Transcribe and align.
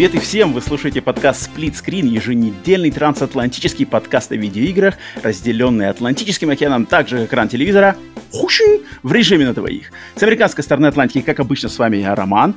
Привет 0.00 0.14
и 0.14 0.18
всем! 0.18 0.54
Вы 0.54 0.62
слушаете 0.62 1.02
подкаст 1.02 1.50
Split 1.50 1.72
Screen, 1.72 2.06
еженедельный 2.06 2.90
трансатлантический 2.90 3.84
подкаст 3.84 4.32
о 4.32 4.36
видеоиграх, 4.36 4.94
разделенный 5.22 5.90
Атлантическим 5.90 6.48
океаном, 6.48 6.86
так 6.86 7.06
же 7.06 7.26
экран 7.26 7.50
телевизора, 7.50 7.98
хуши, 8.32 8.80
в 9.02 9.12
режиме 9.12 9.44
на 9.44 9.52
двоих. 9.52 9.92
С 10.16 10.22
американской 10.22 10.64
стороны 10.64 10.86
Атлантики, 10.86 11.20
как 11.20 11.38
обычно, 11.38 11.68
с 11.68 11.78
вами 11.78 11.98
я, 11.98 12.14
Роман, 12.14 12.54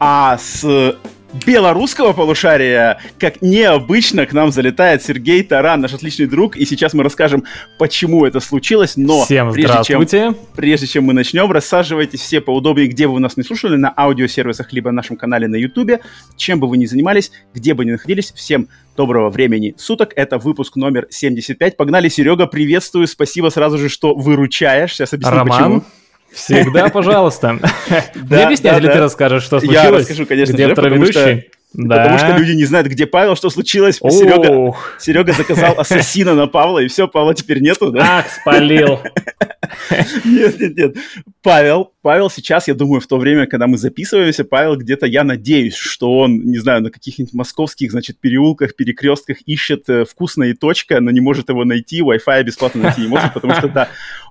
а 0.00 0.38
с 0.38 0.96
белорусского 1.32 2.12
полушария, 2.12 3.00
как 3.18 3.42
необычно, 3.42 4.26
к 4.26 4.32
нам 4.32 4.50
залетает 4.50 5.02
Сергей 5.02 5.42
Таран, 5.42 5.80
наш 5.80 5.94
отличный 5.94 6.26
друг, 6.26 6.56
и 6.56 6.64
сейчас 6.64 6.94
мы 6.94 7.04
расскажем, 7.04 7.44
почему 7.78 8.24
это 8.24 8.40
случилось, 8.40 8.96
но 8.96 9.24
Всем 9.24 9.52
прежде, 9.52 9.84
чем, 9.84 10.36
прежде 10.54 10.86
чем 10.86 11.04
мы 11.04 11.12
начнем, 11.12 11.50
рассаживайтесь 11.50 12.20
все 12.20 12.40
поудобнее, 12.40 12.88
где 12.88 13.06
бы 13.06 13.14
вы 13.14 13.20
нас 13.20 13.36
не 13.36 13.42
слушали, 13.42 13.76
на 13.76 13.92
аудиосервисах, 13.94 14.72
либо 14.72 14.90
на 14.90 14.96
нашем 14.96 15.16
канале 15.16 15.48
на 15.48 15.56
ютубе, 15.56 16.00
чем 16.36 16.60
бы 16.60 16.68
вы 16.68 16.78
ни 16.78 16.86
занимались, 16.86 17.30
где 17.54 17.74
бы 17.74 17.84
ни 17.84 17.92
находились, 17.92 18.32
всем 18.32 18.68
доброго 18.96 19.30
времени 19.30 19.74
суток, 19.76 20.12
это 20.16 20.38
выпуск 20.38 20.76
номер 20.76 21.06
75, 21.10 21.76
погнали, 21.76 22.08
Серега, 22.08 22.46
приветствую, 22.46 23.06
спасибо 23.06 23.50
сразу 23.50 23.78
же, 23.78 23.88
что 23.88 24.14
выручаешь, 24.14 24.94
сейчас 24.94 25.12
объясню 25.12 25.36
Роман, 25.36 25.80
почему. 25.80 25.97
Всегда, 26.38 26.88
пожалуйста. 26.88 27.58
Не 28.14 28.22
Да, 28.22 28.46
объясняй, 28.46 28.78
или 28.78 28.88
ты 28.88 28.98
расскажешь, 28.98 29.42
что 29.42 29.56
Я 29.56 29.60
случилось? 29.60 30.00
расскажу, 30.02 30.26
конечно 30.26 30.56
же, 30.56 30.74
потому 30.74 31.04
что-? 31.06 31.42
Да. 31.74 31.96
Потому 31.96 32.18
что 32.18 32.36
люди 32.36 32.52
не 32.52 32.64
знают, 32.64 32.88
где 32.88 33.06
Павел, 33.06 33.36
что 33.36 33.50
случилось. 33.50 33.96
Серега, 33.96 34.50
Ох, 34.50 34.96
Серега 34.98 35.32
заказал 35.32 35.78
ассасина 35.78 36.34
на 36.34 36.46
Павла, 36.46 36.78
и 36.78 36.88
все, 36.88 37.06
Павла 37.06 37.34
теперь 37.34 37.60
нету, 37.60 37.92
да? 37.92 38.18
ах, 38.20 38.30
спалил. 38.30 39.00
Нет, 40.24 40.58
нет, 40.58 40.76
нет. 40.76 40.96
Павел, 41.42 41.92
Павел 42.00 42.30
сейчас, 42.30 42.68
я 42.68 42.74
думаю, 42.74 43.00
в 43.00 43.06
то 43.06 43.18
время, 43.18 43.46
когда 43.46 43.66
мы 43.66 43.76
записываемся, 43.76 44.44
Павел 44.44 44.76
где-то, 44.76 45.04
я 45.06 45.24
надеюсь, 45.24 45.74
что 45.74 46.18
он, 46.18 46.38
не 46.38 46.58
знаю, 46.58 46.82
на 46.82 46.90
каких-нибудь 46.90 47.34
московских, 47.34 47.90
значит, 47.92 48.18
переулках, 48.18 48.74
перекрестках 48.74 49.42
ищет 49.42 49.88
э, 49.88 50.04
вкусная 50.06 50.54
точка, 50.54 51.00
но 51.00 51.10
не 51.10 51.20
может 51.20 51.50
его 51.50 51.64
найти, 51.64 52.00
Wi-Fi 52.00 52.44
бесплатно 52.44 52.84
найти 52.84 53.02
не 53.02 53.08
может, 53.08 53.34
потому 53.34 53.54
что, 53.54 53.68
да, 53.68 53.88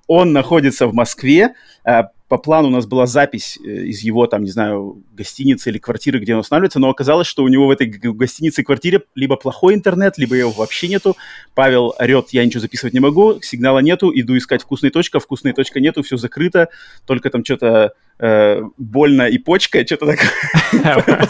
он 0.08 0.34
находится 0.34 0.88
в 0.88 0.94
Москве, 0.94 1.54
э, 1.86 2.04
по 2.28 2.38
плану 2.38 2.67
у 2.67 2.72
нас 2.72 2.86
была 2.86 3.08
запись 3.08 3.58
э, 3.64 3.70
из 3.70 4.02
его, 4.02 4.28
там, 4.28 4.44
не 4.44 4.50
знаю, 4.52 5.02
гостиницы 5.14 5.70
или 5.70 5.78
квартиры, 5.78 6.20
где 6.20 6.34
он 6.34 6.42
останавливается, 6.42 6.80
но 6.80 6.89
оказалось, 6.89 7.25
что 7.28 7.44
у 7.44 7.47
него 7.47 7.67
в 7.67 7.72
этой 7.72 7.88
гостинице 7.88 8.61
и 8.61 8.64
квартире 8.66 9.03
либо 9.16 9.38
плохой 9.38 9.75
интернет, 9.75 10.17
либо 10.17 10.36
его 10.36 10.52
вообще 10.52 10.89
нету. 10.89 11.16
Павел 11.56 11.95
орет, 12.00 12.30
я 12.31 12.45
ничего 12.45 12.59
записывать 12.59 12.94
не 12.94 13.00
могу, 13.00 13.39
сигнала 13.42 13.80
нету, 13.80 14.11
иду 14.14 14.38
искать 14.38 14.61
вкусная 14.61 14.92
точка, 14.92 15.19
вкусная 15.19 15.53
точка 15.53 15.80
нету, 15.80 16.03
все 16.03 16.17
закрыто, 16.17 16.67
только 17.06 17.30
там 17.30 17.45
что-то 17.45 17.94
э, 18.19 18.62
больно 18.78 19.23
и 19.28 19.38
почка, 19.38 19.86
что-то 19.86 20.08
такое. 20.08 20.30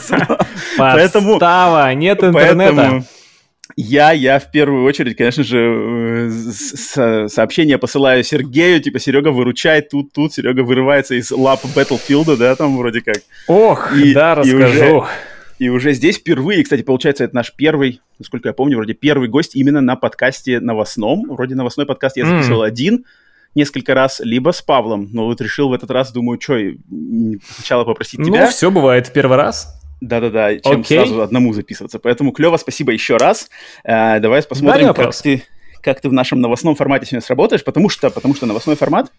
Поэтому- 0.77 1.33
Подстава, 1.33 1.93
нет 1.93 2.23
интернета. 2.23 3.05
Я, 3.79 4.11
я 4.11 4.39
в 4.39 4.49
первую 4.49 4.83
очередь, 4.85 5.15
конечно 5.15 5.43
же, 5.43 6.29
э, 6.97 7.27
сообщение 7.29 7.77
посылаю 7.77 8.23
Сергею, 8.23 8.81
типа, 8.81 8.97
Серега 8.97 9.29
выручай 9.29 9.81
тут, 9.83 10.11
тут, 10.13 10.33
Серега 10.33 10.61
вырывается 10.63 11.13
из 11.13 11.29
лап 11.31 11.63
Battlefield, 11.63 12.37
да, 12.37 12.55
там 12.55 12.75
вроде 12.75 13.01
как. 13.01 13.17
Ох, 13.47 13.95
И- 13.95 14.13
да, 14.15 14.33
и 14.33 14.39
уже- 14.51 14.57
расскажу. 14.63 15.05
И 15.59 15.69
уже 15.69 15.93
здесь 15.93 16.17
впервые, 16.17 16.63
кстати, 16.63 16.81
получается, 16.81 17.23
это 17.23 17.35
наш 17.35 17.53
первый, 17.55 18.01
насколько 18.17 18.49
я 18.49 18.53
помню, 18.53 18.77
вроде 18.77 18.93
первый 18.93 19.27
гость 19.29 19.55
именно 19.55 19.81
на 19.81 19.95
подкасте 19.95 20.59
новостном. 20.59 21.25
Вроде 21.29 21.53
новостной 21.55 21.85
подкаст 21.85 22.17
я 22.17 22.25
записывал 22.25 22.61
один 22.63 23.05
несколько 23.55 23.93
раз, 23.95 24.21
либо 24.23 24.51
с 24.51 24.61
Павлом. 24.61 25.09
Но 25.11 25.25
вот 25.25 25.39
решил 25.41 25.69
в 25.69 25.73
этот 25.73 25.89
раз, 25.91 26.11
думаю, 26.11 26.39
что, 26.41 26.59
сначала 27.55 27.85
попросить 27.85 28.23
тебя. 28.23 28.45
Ну, 28.45 28.49
все 28.49 28.69
бывает 28.69 29.07
в 29.07 29.13
первый 29.13 29.37
раз. 29.37 29.73
Да-да-да, 30.01 30.59
чем 30.59 30.81
Окей. 30.81 30.99
сразу 30.99 31.21
одному 31.21 31.53
записываться. 31.53 31.99
Поэтому 31.99 32.31
клево, 32.31 32.57
спасибо 32.57 32.91
еще 32.91 33.17
раз. 33.17 33.49
Э, 33.83 34.19
давай 34.19 34.43
посмотрим, 34.43 34.93
как 34.93 35.15
ты, 35.15 35.43
как 35.81 36.01
ты 36.01 36.09
в 36.09 36.13
нашем 36.13 36.39
новостном 36.39 36.75
формате 36.75 37.05
сегодня 37.05 37.25
сработаешь, 37.25 37.63
потому 37.63 37.89
что, 37.89 38.09
потому 38.09 38.35
что 38.35 38.45
новостной 38.45 38.75
формат, 38.75 39.11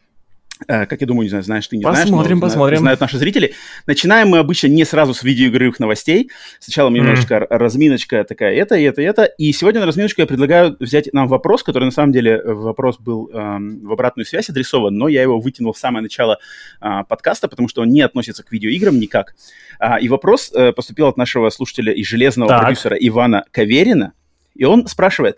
как 0.67 1.01
я 1.01 1.07
думаю, 1.07 1.25
не 1.25 1.29
знаю, 1.31 1.45
знаешь 1.45 1.67
ты, 1.69 1.77
не 1.77 1.83
знаешь, 1.83 1.99
но 1.99 2.05
Посмотрим, 2.05 2.39
знают- 2.39 2.53
посмотрим. 2.53 2.79
знают 2.79 3.01
наши 3.01 3.19
зрители. 3.19 3.55
Начинаем 3.87 4.29
мы 4.29 4.39
обычно 4.39 4.67
не 4.69 4.85
сразу 4.85 5.15
с 5.15 5.23
видеоигровых 5.23 5.79
новостей. 5.81 6.31
Сначала 6.59 6.91
немножечко 6.91 7.35
р- 7.37 7.47
разминочка 7.51 8.25
такая, 8.25 8.55
это, 8.55 8.75
и 8.77 8.83
это, 8.83 9.03
и 9.03 9.05
это. 9.05 9.25
И 9.25 9.53
сегодня 9.53 9.81
на 9.81 9.87
разминочку 9.87 10.21
я 10.21 10.27
предлагаю 10.27 10.77
взять 10.81 11.09
нам 11.13 11.29
вопрос, 11.29 11.63
который 11.63 11.85
на 11.85 11.91
самом 11.91 12.13
деле 12.13 12.33
э, 12.33 12.53
вопрос 12.53 12.99
был 12.99 13.31
эм, 13.33 13.81
в 13.87 13.93
обратную 13.93 14.27
связь 14.27 14.49
адресован, 14.51 14.95
но 14.97 15.09
я 15.09 15.23
его 15.23 15.39
вытянул 15.39 15.73
в 15.73 15.79
самое 15.79 16.03
начало 16.03 16.39
а, 16.81 17.05
подкаста, 17.05 17.49
потому 17.49 17.69
что 17.69 17.83
он 17.83 17.89
не 17.91 18.01
относится 18.01 18.43
к 18.43 18.51
видеоиграм 18.53 18.99
никак. 18.99 19.35
А, 19.79 19.99
и 19.99 20.09
вопрос 20.09 20.51
э, 20.55 20.73
поступил 20.73 21.07
от 21.07 21.17
нашего 21.17 21.51
слушателя 21.51 21.93
и 21.93 22.03
железного 22.03 22.49
Так. 22.51 22.63
продюсера 22.63 22.97
Ивана 22.97 23.45
Каверина. 23.53 24.13
И 24.55 24.65
он 24.65 24.87
спрашивает, 24.89 25.37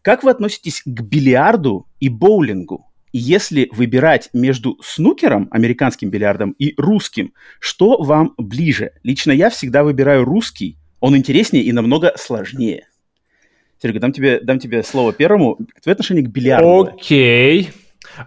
как 0.00 0.22
вы 0.24 0.30
относитесь 0.30 0.82
к 0.84 1.00
бильярду 1.02 1.86
и 2.00 2.08
боулингу? 2.08 2.86
Если 3.12 3.68
выбирать 3.72 4.30
между 4.32 4.78
снукером, 4.82 5.48
американским 5.50 6.10
бильярдом, 6.10 6.52
и 6.58 6.74
русским, 6.78 7.34
что 7.60 8.02
вам 8.02 8.34
ближе? 8.38 8.92
Лично 9.02 9.32
я 9.32 9.50
всегда 9.50 9.84
выбираю 9.84 10.24
русский. 10.24 10.78
Он 11.00 11.16
интереснее 11.16 11.62
и 11.62 11.72
намного 11.72 12.14
сложнее. 12.16 12.88
Серега, 13.82 14.00
дам 14.00 14.12
тебе, 14.12 14.40
дам 14.40 14.58
тебе 14.58 14.82
слово 14.82 15.12
первому. 15.12 15.58
Твое 15.82 15.92
отношение 15.92 16.24
к 16.24 16.28
бильярду? 16.28 16.84
Окей. 16.84 17.70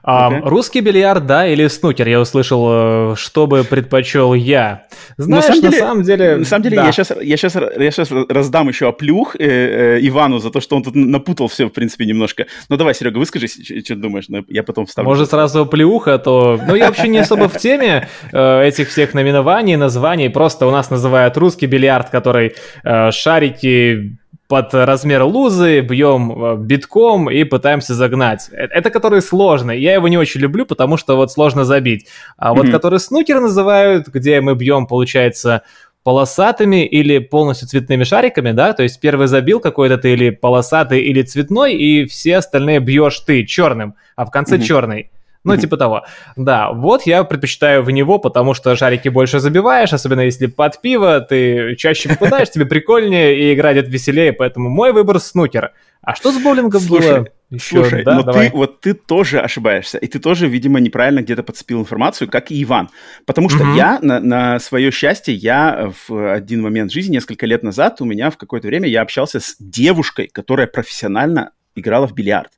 А, 0.03 0.27
Окей. 0.27 0.41
Русский 0.43 0.81
бильярд, 0.81 1.25
да, 1.25 1.47
или 1.47 1.67
снукер? 1.67 2.07
Я 2.07 2.19
услышал, 2.19 2.67
э, 3.11 3.15
что 3.17 3.47
бы 3.47 3.63
предпочел 3.63 4.33
я. 4.33 4.87
Ну, 5.17 5.25
Знаешь, 5.25 5.61
на 5.61 5.71
самом 5.71 6.03
деле... 6.03 6.37
На 6.37 6.45
самом 6.45 6.63
деле, 6.63 6.77
да. 6.77 6.85
я, 6.85 6.91
сейчас, 6.91 7.11
я, 7.21 7.37
сейчас, 7.37 7.55
я 7.55 7.91
сейчас 7.91 8.09
раздам 8.29 8.67
еще 8.67 8.87
оплюх 8.87 9.35
э, 9.35 9.97
э, 9.97 9.99
Ивану 10.07 10.39
за 10.39 10.49
то, 10.49 10.61
что 10.61 10.75
он 10.75 10.83
тут 10.83 10.95
напутал 10.95 11.47
все, 11.47 11.67
в 11.67 11.69
принципе, 11.69 12.05
немножко. 12.05 12.45
Ну, 12.69 12.77
давай, 12.77 12.95
Серега, 12.95 13.17
выскажи, 13.17 13.47
что 13.47 13.95
думаешь, 13.95 14.25
но 14.29 14.43
я 14.47 14.63
потом 14.63 14.85
вставлю. 14.85 15.09
Может, 15.09 15.29
сразу 15.29 15.65
плюха, 15.65 16.17
то... 16.17 16.59
Ну, 16.67 16.75
я 16.75 16.87
вообще 16.87 17.07
не 17.07 17.19
особо 17.19 17.47
в 17.49 17.57
теме 17.57 18.07
э, 18.31 18.67
этих 18.67 18.89
всех 18.89 19.13
наименований, 19.13 19.75
названий. 19.75 20.29
Просто 20.29 20.67
у 20.67 20.71
нас 20.71 20.89
называют 20.89 21.37
русский 21.37 21.67
бильярд, 21.67 22.09
который 22.09 22.55
э, 22.83 23.11
шарики 23.11 24.17
под 24.47 24.73
размер 24.73 25.23
лузы, 25.23 25.81
бьем 25.81 26.31
э, 26.45 26.57
битком 26.57 27.29
и 27.31 27.43
пытаемся 27.43 27.93
загнать. 27.95 28.49
Э, 28.51 28.67
Это 28.71 28.89
который 28.89 29.21
сложный. 29.21 29.79
Я 29.79 29.93
его 29.93 30.07
не 30.07 30.17
очень 30.17 30.41
люблю, 30.41 30.65
потому 30.65 30.97
что 30.97 31.15
вот 31.15 31.31
сложно 31.31 31.65
забить. 31.65 32.07
А 32.37 32.53
вот 32.53 32.63
Мгм. 32.65 32.71
который 32.71 32.99
снукер 32.99 33.39
называют, 33.39 34.07
где 34.07 34.41
мы 34.41 34.55
бьем, 34.55 34.85
получается, 34.87 35.63
полосатыми 36.03 36.85
или 36.85 37.17
полностью 37.17 37.67
цветными 37.67 38.03
шариками, 38.03 38.51
да, 38.51 38.73
то 38.73 38.83
есть 38.83 38.99
первый 38.99 39.25
забил 39.25 39.59
какой-то 39.59 39.97
ты 39.97 40.13
или 40.13 40.29
полосатый, 40.29 41.01
или 41.01 41.23
цветной, 41.23 41.73
и 41.73 42.05
все 42.05 42.37
остальные 42.37 42.79
бьешь 42.79 43.19
ты 43.21 43.43
черным, 43.43 43.95
а 44.15 44.25
в 44.25 44.29
конце 44.31 44.57
Мгм. 44.57 44.63
черный. 44.63 45.09
Ну, 45.45 45.57
типа 45.57 45.77
того. 45.77 46.05
Да, 46.35 46.71
вот 46.71 47.03
я 47.03 47.23
предпочитаю 47.23 47.83
в 47.83 47.91
него, 47.91 48.19
потому 48.19 48.53
что 48.53 48.75
шарики 48.75 49.09
больше 49.09 49.39
забиваешь, 49.39 49.93
особенно 49.93 50.21
если 50.21 50.47
под 50.47 50.81
пиво, 50.81 51.21
ты 51.21 51.75
чаще 51.75 52.09
попадаешь, 52.09 52.49
тебе 52.49 52.65
прикольнее, 52.65 53.37
и 53.39 53.53
играть 53.53 53.77
это 53.77 53.89
веселее, 53.89 54.33
поэтому 54.33 54.69
мой 54.69 54.91
выбор 54.91 55.19
снукер. 55.19 55.71
А 56.01 56.15
что 56.15 56.31
с 56.31 56.37
боулингом 56.37 56.81
Слушай, 56.81 57.19
было? 57.19 57.27
Еще, 57.49 57.83
Слушай, 57.83 58.03
да, 58.03 58.15
но 58.15 58.23
давай. 58.23 58.49
ты, 58.49 58.55
вот 58.55 58.81
ты 58.81 58.93
тоже 58.93 59.39
ошибаешься, 59.39 59.97
и 59.97 60.07
ты 60.07 60.19
тоже, 60.19 60.47
видимо, 60.47 60.79
неправильно 60.79 61.21
где-то 61.21 61.43
подцепил 61.43 61.79
информацию, 61.79 62.29
как 62.29 62.51
и 62.51 62.63
Иван. 62.63 62.89
Потому 63.25 63.49
что 63.49 63.63
Мгм. 63.63 63.75
я, 63.75 63.99
на, 64.01 64.19
на 64.19 64.59
свое 64.59 64.91
счастье, 64.91 65.33
я 65.33 65.91
в 66.07 66.33
один 66.33 66.61
момент 66.61 66.91
жизни, 66.91 67.13
несколько 67.13 67.45
лет 67.45 67.63
назад, 67.63 68.01
у 68.01 68.05
меня 68.05 68.29
в 68.29 68.37
какое-то 68.37 68.67
время 68.67 68.87
я 68.87 69.01
общался 69.01 69.39
с 69.39 69.55
девушкой, 69.59 70.27
которая 70.31 70.67
профессионально 70.67 71.51
играла 71.75 72.07
в 72.07 72.13
бильярд. 72.13 72.51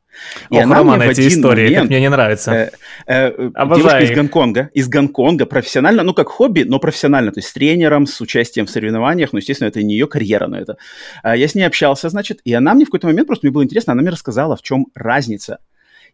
И 0.49 0.55
Ох, 0.55 0.63
она 0.63 0.75
Роман, 0.77 0.99
мне 0.99 1.07
в 1.07 1.11
эти 1.11 1.21
один 1.21 1.39
истории, 1.39 1.67
как 1.67 1.75
момент, 1.75 1.89
мне 1.89 1.99
не 1.99 2.09
нравится. 2.09 2.51
э, 2.51 2.71
э, 3.07 3.51
Обожаю 3.53 3.81
девушка 3.81 4.03
из 4.03 4.09
их. 4.11 4.15
Гонконга, 4.15 4.69
из 4.73 4.87
Гонконга, 4.87 5.45
профессионально, 5.45 6.03
ну, 6.03 6.13
как 6.13 6.29
хобби, 6.29 6.63
но 6.63 6.79
профессионально, 6.79 7.31
то 7.31 7.39
есть 7.39 7.49
с 7.49 7.53
тренером, 7.53 8.05
с 8.07 8.19
участием 8.21 8.65
в 8.65 8.69
соревнованиях, 8.69 9.33
ну, 9.33 9.39
естественно, 9.39 9.67
это 9.67 9.83
не 9.83 9.93
ее 9.93 10.07
карьера, 10.07 10.47
но 10.47 10.57
это... 10.57 10.77
А, 11.23 11.35
Я 11.35 11.47
с 11.47 11.55
ней 11.55 11.63
общался, 11.63 12.09
значит, 12.09 12.39
и 12.43 12.53
она 12.53 12.73
мне 12.73 12.85
в 12.85 12.89
какой-то 12.89 13.07
момент, 13.07 13.27
просто 13.27 13.45
мне 13.45 13.53
было 13.53 13.63
интересно, 13.63 13.93
она 13.93 14.01
мне 14.01 14.11
рассказала, 14.11 14.55
в 14.55 14.61
чем 14.61 14.87
разница. 14.95 15.59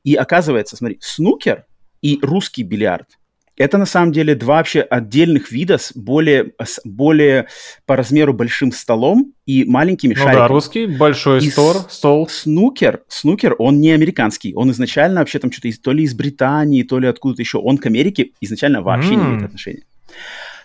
И 0.03 0.15
оказывается, 0.15 0.75
смотри, 0.75 0.97
снукер 1.01 1.65
и 2.01 2.19
русский 2.21 2.63
бильярд 2.63 3.07
Это 3.55 3.77
на 3.77 3.85
самом 3.85 4.11
деле 4.11 4.33
два 4.35 4.57
вообще 4.57 4.81
отдельных 4.81 5.51
вида 5.51 5.77
с 5.77 5.91
более, 5.93 6.53
с 6.63 6.79
более 6.83 7.47
по 7.85 7.95
размеру 7.95 8.33
большим 8.33 8.71
столом 8.71 9.33
и 9.45 9.63
маленькими 9.63 10.13
Ну 10.13 10.19
шариками. 10.19 10.35
да, 10.41 10.47
русский, 10.47 10.85
большой 10.87 11.43
И 11.43 11.49
стор, 11.51 11.77
стол. 11.89 12.27
Снукер, 12.29 13.01
снукер, 13.07 13.55
он 13.59 13.79
не 13.79 13.91
американский. 13.91 14.53
Он 14.55 14.71
изначально 14.71 15.19
вообще 15.19 15.37
там 15.39 15.51
что-то 15.51 15.69
то 15.81 15.91
ли 15.91 16.03
из 16.03 16.13
Британии, 16.15 16.83
то 16.83 16.97
ли 16.97 17.07
откуда-то 17.07 17.41
еще. 17.41 17.57
Он 17.59 17.77
к 17.77 17.85
Америке 17.85 18.31
изначально 18.41 18.81
вообще 18.81 19.15
не 19.15 19.21
М. 19.23 19.29
имеет 19.33 19.45
отношения. 19.45 19.83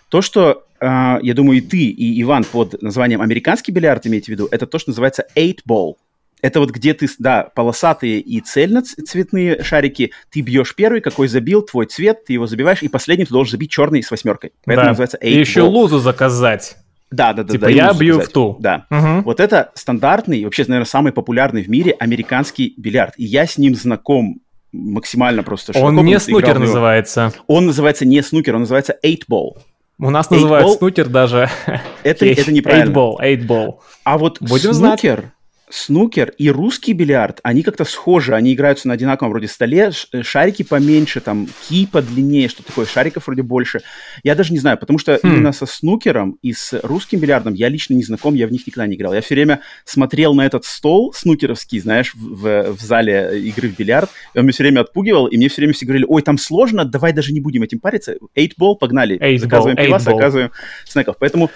То, 0.09 0.21
что, 0.23 0.63
а, 0.79 1.19
я 1.21 1.33
думаю, 1.35 1.59
и 1.59 1.61
ты, 1.61 1.77
и 1.77 2.21
Иван 2.23 2.43
под 2.43 2.81
названием 2.81 3.21
американский 3.21 3.71
бильярд 3.71 4.07
имеете 4.07 4.25
в 4.25 4.29
виду, 4.29 4.47
это 4.49 4.65
то, 4.65 4.79
что 4.79 4.89
называется 4.89 5.25
eight 5.35 5.59
ball. 5.67 5.93
Это 6.41 6.59
вот 6.59 6.71
где 6.71 6.93
ты, 6.93 7.07
да, 7.19 7.49
полосатые 7.55 8.19
и 8.19 8.39
цельноцветные 8.41 9.63
шарики, 9.63 10.11
ты 10.31 10.41
бьешь 10.41 10.73
первый, 10.75 11.01
какой 11.01 11.27
забил, 11.27 11.61
твой 11.61 11.85
цвет, 11.85 12.25
ты 12.25 12.33
его 12.33 12.47
забиваешь, 12.47 12.81
и 12.81 12.87
последний 12.87 13.25
ты 13.25 13.31
должен 13.33 13.51
забить 13.51 13.71
черный 13.71 14.01
с 14.03 14.09
восьмеркой. 14.11 14.51
Поэтому 14.65 14.85
Да. 14.85 14.89
называется 14.91 15.17
И 15.17 15.37
еще 15.37 15.61
ball. 15.61 15.69
лузу 15.69 15.99
заказать. 15.99 16.77
Да, 17.11 17.33
да, 17.33 17.43
да. 17.43 17.51
Типа 17.53 17.65
да, 17.65 17.71
я 17.71 17.93
бью 17.93 18.15
сказать. 18.15 18.29
в 18.29 18.33
ту. 18.33 18.57
Да. 18.59 18.85
Мгм. 18.89 19.23
Вот 19.23 19.39
это 19.39 19.71
стандартный, 19.73 20.43
вообще, 20.43 20.63
наверное, 20.67 20.85
самый 20.85 21.11
популярный 21.11 21.63
в 21.63 21.67
мире 21.69 21.95
американский 21.99 22.73
бильярд. 22.77 23.15
И 23.17 23.25
я 23.25 23.47
с 23.47 23.57
ним 23.57 23.73
знаком 23.75 24.41
максимально 24.71 25.41
просто 25.41 25.73
широко, 25.73 25.87
Он 25.87 26.05
не 26.05 26.19
снукер 26.19 26.59
называется. 26.59 27.33
Он 27.47 27.65
называется 27.65 28.05
не 28.05 28.21
снукер, 28.21 28.53
он 28.55 28.61
называется 28.61 28.95
eight 29.03 29.23
ball. 29.29 29.57
У 30.01 30.09
нас 30.11 30.27
Eight 30.27 30.35
называют 30.35 30.67
ball? 30.69 30.77
снукер 30.77 31.09
даже. 31.09 31.49
Это, 32.03 32.25
это 32.27 32.53
неправильно. 32.53 32.93
8 32.93 32.93
ball, 32.93 33.15
8 33.19 33.47
ball. 33.47 33.73
А 34.05 34.17
вот 34.17 34.37
Будем 34.39 34.71
знать. 34.73 35.01
Снукер, 35.69 36.33
и 36.37 36.49
русский 36.49 36.93
бильярд, 36.93 37.39
они 37.43 37.63
как-то 37.63 37.85
схожи, 37.85 38.33
они 38.35 38.53
играются 38.53 38.87
на 38.87 38.95
одинаковом 38.95 39.31
вроде 39.31 39.47
столе, 39.47 39.91
э, 40.11 40.23
шарики 40.23 40.63
поменьше, 40.63 41.21
там, 41.21 41.47
ки 41.67 41.85
подлиннее, 41.85 42.49
что 42.49 42.63
такое, 42.63 42.85
шариков 42.85 43.27
вроде 43.27 43.43
больше. 43.43 43.81
Я 44.23 44.35
даже 44.35 44.51
не 44.51 44.59
знаю, 44.59 44.77
потому 44.77 44.99
что 44.99 45.19
Хм. 45.21 45.27
именно 45.27 45.51
со 45.51 45.65
снукером 45.65 46.37
и 46.41 46.53
с 46.53 46.79
русским 46.83 47.19
бильярдом 47.19 47.53
я 47.53 47.69
лично 47.69 47.93
не 47.93 48.03
знаком, 48.03 48.33
я 48.35 48.47
в 48.47 48.51
них 48.51 48.65
никогда 48.65 48.87
не 48.87 48.95
играл. 48.95 49.13
Я 49.13 49.21
все 49.21 49.35
время 49.35 49.61
смотрел 49.85 50.33
на 50.33 50.45
этот 50.45 50.65
стол 50.65 51.13
снукеровский, 51.13 51.79
знаешь, 51.79 52.13
в, 52.15 52.73
в- 52.73 52.79
зале 52.81 53.39
игры 53.39 53.69
в 53.69 53.77
бильярд, 53.77 54.09
и 54.33 54.39
он 54.39 54.45
меня 54.45 54.53
все 54.53 54.63
время 54.63 54.81
отпугивал, 54.81 55.27
и 55.27 55.37
мне 55.37 55.49
все 55.49 55.61
время 55.61 55.73
все 55.73 55.85
говорили, 55.85 56.05
ой, 56.07 56.21
там 56.21 56.37
сложно, 56.37 56.85
давай 56.85 57.13
даже 57.13 57.31
не 57.31 57.39
будем 57.41 57.61
этим 57.63 57.79
париться. 57.79 58.15
Eight 58.35 58.53
ball, 58.59 58.75
погнали, 58.75 59.19
Eight 59.19 59.37
заказываем 59.37 59.77
ball, 59.77 59.85
пивас, 59.85 60.03
заказываем 60.03 60.51
снеков. 60.85 61.17
Поэтому 61.19 61.51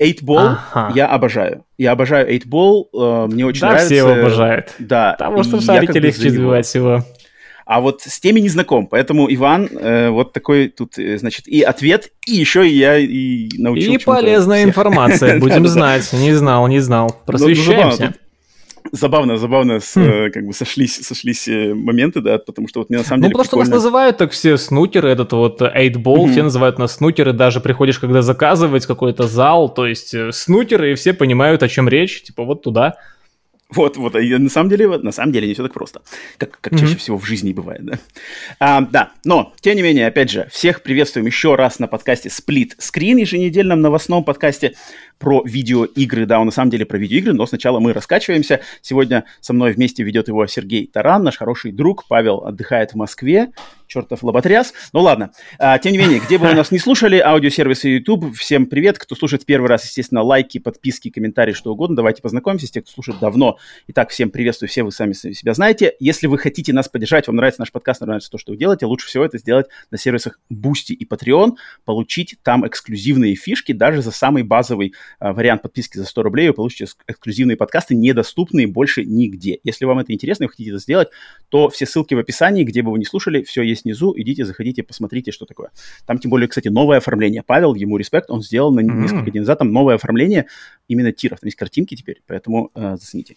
Eight 0.00 0.22
Ball 0.22 0.56
Ага. 0.72 0.92
я 0.94 1.06
обожаю. 1.06 1.64
Я 1.78 1.92
обожаю 1.92 2.28
Eight 2.32 2.46
Ball, 2.48 2.84
э, 2.92 3.26
мне 3.32 3.44
очень 3.46 3.60
Да, 3.60 3.68
нравится. 3.68 3.86
все 3.86 3.96
его 3.98 4.12
обожают. 4.12 4.74
Да. 4.78 5.12
Потому 5.18 5.42
что 5.44 5.60
шарики 5.60 5.98
легче 5.98 6.30
сбивать 6.30 6.66
всего. 6.66 7.04
А 7.66 7.80
вот 7.80 8.02
с 8.02 8.18
теми 8.18 8.40
не 8.40 8.48
знаком, 8.48 8.88
поэтому 8.88 9.32
Иван 9.32 9.68
э, 9.70 10.08
вот 10.08 10.32
такой 10.32 10.68
тут, 10.70 10.98
э, 10.98 11.18
значит, 11.18 11.46
и 11.46 11.62
ответ, 11.62 12.08
и 12.26 12.32
еще 12.32 12.68
и 12.68 12.72
я 12.76 12.96
и 12.98 13.48
научил 13.58 13.92
И 13.92 13.98
полезная 13.98 14.56
всех. 14.58 14.68
информация, 14.70 15.38
будем 15.40 15.68
знать. 15.68 16.12
Не 16.12 16.32
знал, 16.32 16.66
не 16.66 16.80
знал. 16.80 17.08
Ну, 17.10 17.14
ну, 17.14 17.22
Просвещаемся. 17.26 18.14
Забавно, 18.92 19.36
забавно, 19.36 19.78
с, 19.80 19.94
Хм. 19.96 20.00
э, 20.02 20.30
как 20.30 20.44
бы 20.46 20.52
сошлись, 20.52 20.96
сошлись 21.06 21.46
э, 21.48 21.74
моменты, 21.74 22.20
да, 22.20 22.38
потому 22.38 22.68
что 22.68 22.80
вот 22.80 22.90
мне 22.90 22.98
на 22.98 23.04
самом 23.04 23.20
Ну, 23.20 23.26
деле 23.28 23.32
потому 23.34 23.44
что 23.44 23.56
нас 23.58 23.68
прикольно. 23.68 23.76
называют 23.84 24.16
так 24.18 24.30
все 24.32 24.56
снукеры, 24.56 25.08
этот 25.10 25.32
вот 25.32 25.60
8-бall, 25.62 26.22
Мгм. 26.24 26.32
все 26.32 26.42
называют 26.42 26.78
нас 26.78 26.96
снукеры, 26.96 27.32
даже 27.32 27.60
приходишь, 27.60 27.98
когда 27.98 28.22
заказывать 28.22 28.86
какой-то 28.86 29.26
зал, 29.28 29.68
то 29.72 29.86
есть 29.86 30.14
э, 30.14 30.32
снукеры, 30.32 30.92
и 30.92 30.94
все 30.94 31.12
понимают, 31.12 31.62
о 31.62 31.68
чем 31.68 31.88
речь, 31.88 32.22
типа 32.22 32.44
вот 32.44 32.62
туда. 32.62 32.94
Вот, 33.72 33.96
вот, 33.96 34.16
и 34.16 34.36
на 34.36 34.50
самом 34.50 34.68
деле, 34.68 34.88
вот, 34.88 35.04
на 35.04 35.12
самом 35.12 35.30
деле 35.32 35.46
не 35.46 35.54
все 35.54 35.62
так 35.62 35.72
просто, 35.72 36.00
как, 36.38 36.58
как 36.60 36.72
чаще 36.72 36.86
Мгм. 36.92 36.98
всего 36.98 37.18
в 37.18 37.24
жизни 37.24 37.52
бывает, 37.52 37.84
да. 37.84 37.98
А, 38.58 38.80
да, 38.80 39.10
но, 39.24 39.52
тем 39.60 39.76
не 39.76 39.82
менее, 39.82 40.08
опять 40.08 40.28
же, 40.28 40.48
всех 40.50 40.82
приветствуем 40.82 41.26
еще 41.26 41.54
раз 41.54 41.78
на 41.78 41.86
подкасте 41.86 42.30
Split 42.30 42.70
Screen, 42.80 43.20
еженедельном 43.20 43.80
новостном 43.80 44.24
подкасте 44.24 44.74
про 45.20 45.42
видеоигры, 45.44 46.24
да, 46.24 46.40
он 46.40 46.46
на 46.46 46.52
самом 46.52 46.70
деле 46.70 46.86
про 46.86 46.96
видеоигры, 46.96 47.34
но 47.34 47.46
сначала 47.46 47.78
мы 47.78 47.92
раскачиваемся. 47.92 48.60
Сегодня 48.80 49.26
со 49.40 49.52
мной 49.52 49.72
вместе 49.72 50.02
ведет 50.02 50.28
его 50.28 50.46
Сергей 50.46 50.86
Таран, 50.86 51.22
наш 51.22 51.36
хороший 51.36 51.72
друг, 51.72 52.08
Павел 52.08 52.38
отдыхает 52.38 52.92
в 52.92 52.94
Москве, 52.96 53.52
чертов 53.86 54.22
лоботряс. 54.22 54.72
Ну 54.92 55.00
ладно, 55.00 55.32
А, 55.58 55.78
тем 55.78 55.92
не 55.92 55.98
менее, 55.98 56.20
где 56.20 56.38
бы 56.38 56.46
вы 56.46 56.54
нас 56.54 56.70
не 56.70 56.78
слушали, 56.78 57.18
аудиосервисы 57.18 57.88
YouTube, 57.88 58.34
всем 58.34 58.64
привет, 58.64 58.98
кто 58.98 59.14
слушает 59.14 59.44
первый 59.44 59.68
раз, 59.68 59.84
естественно, 59.84 60.22
лайки, 60.22 60.58
подписки, 60.58 61.10
комментарии, 61.10 61.52
что 61.52 61.72
угодно, 61.72 61.96
давайте 61.96 62.22
познакомимся 62.22 62.66
с 62.66 62.70
тем, 62.70 62.82
кто 62.82 62.92
слушает 62.92 63.18
давно. 63.18 63.58
Итак, 63.88 64.10
всем 64.10 64.30
приветствую, 64.30 64.70
все 64.70 64.84
вы 64.84 64.92
сами 64.92 65.12
себя 65.12 65.52
знаете. 65.52 65.94
Если 66.00 66.28
вы 66.28 66.38
хотите 66.38 66.72
нас 66.72 66.88
поддержать, 66.88 67.26
вам 67.26 67.36
нравится 67.36 67.60
наш 67.60 67.72
подкаст, 67.72 68.00
нравится 68.00 68.30
то, 68.30 68.38
что 68.38 68.52
вы 68.52 68.58
делаете, 68.58 68.86
лучше 68.86 69.06
всего 69.06 69.24
это 69.24 69.36
сделать 69.36 69.66
на 69.90 69.98
сервисах 69.98 70.38
Boosty 70.50 70.94
и 70.94 71.04
Patreon, 71.04 71.56
получить 71.84 72.36
там 72.42 72.66
эксклюзивные 72.66 73.34
фишки, 73.34 73.72
даже 73.72 74.00
за 74.00 74.12
самый 74.12 74.44
базовый 74.44 74.94
вариант 75.18 75.62
подписки 75.62 75.98
за 75.98 76.04
100 76.04 76.22
рублей 76.22 76.48
вы 76.48 76.54
получите 76.54 76.84
экс- 76.84 76.96
эксклюзивные 77.08 77.56
подкасты, 77.56 77.94
недоступные 77.94 78.66
больше 78.66 79.04
нигде. 79.04 79.58
Если 79.64 79.84
вам 79.84 79.98
это 79.98 80.12
интересно 80.12 80.44
и 80.44 80.46
вы 80.46 80.50
хотите 80.52 80.70
это 80.70 80.78
сделать, 80.78 81.08
то 81.48 81.68
все 81.68 81.86
ссылки 81.86 82.14
в 82.14 82.18
описании, 82.18 82.64
где 82.64 82.82
бы 82.82 82.92
вы 82.92 82.98
не 82.98 83.04
слушали, 83.04 83.42
все 83.42 83.62
есть 83.62 83.84
внизу, 83.84 84.14
идите, 84.16 84.44
заходите, 84.44 84.82
посмотрите, 84.82 85.32
что 85.32 85.46
такое. 85.46 85.70
Там, 86.06 86.18
тем 86.18 86.30
более, 86.30 86.48
кстати, 86.48 86.68
новое 86.68 86.98
оформление. 86.98 87.42
Павел, 87.42 87.74
ему 87.74 87.96
респект, 87.96 88.30
он 88.30 88.42
сделал 88.42 88.72
на 88.72 88.80
несколько 88.80 89.30
дней 89.30 89.40
назад 89.40 89.58
там 89.58 89.72
новое 89.72 89.96
оформление 89.96 90.46
именно 90.88 91.12
тиров. 91.12 91.40
Там 91.40 91.46
есть 91.46 91.56
картинки 91.56 91.94
теперь, 91.94 92.20
поэтому 92.26 92.70
э, 92.74 92.96
зацените. 93.00 93.36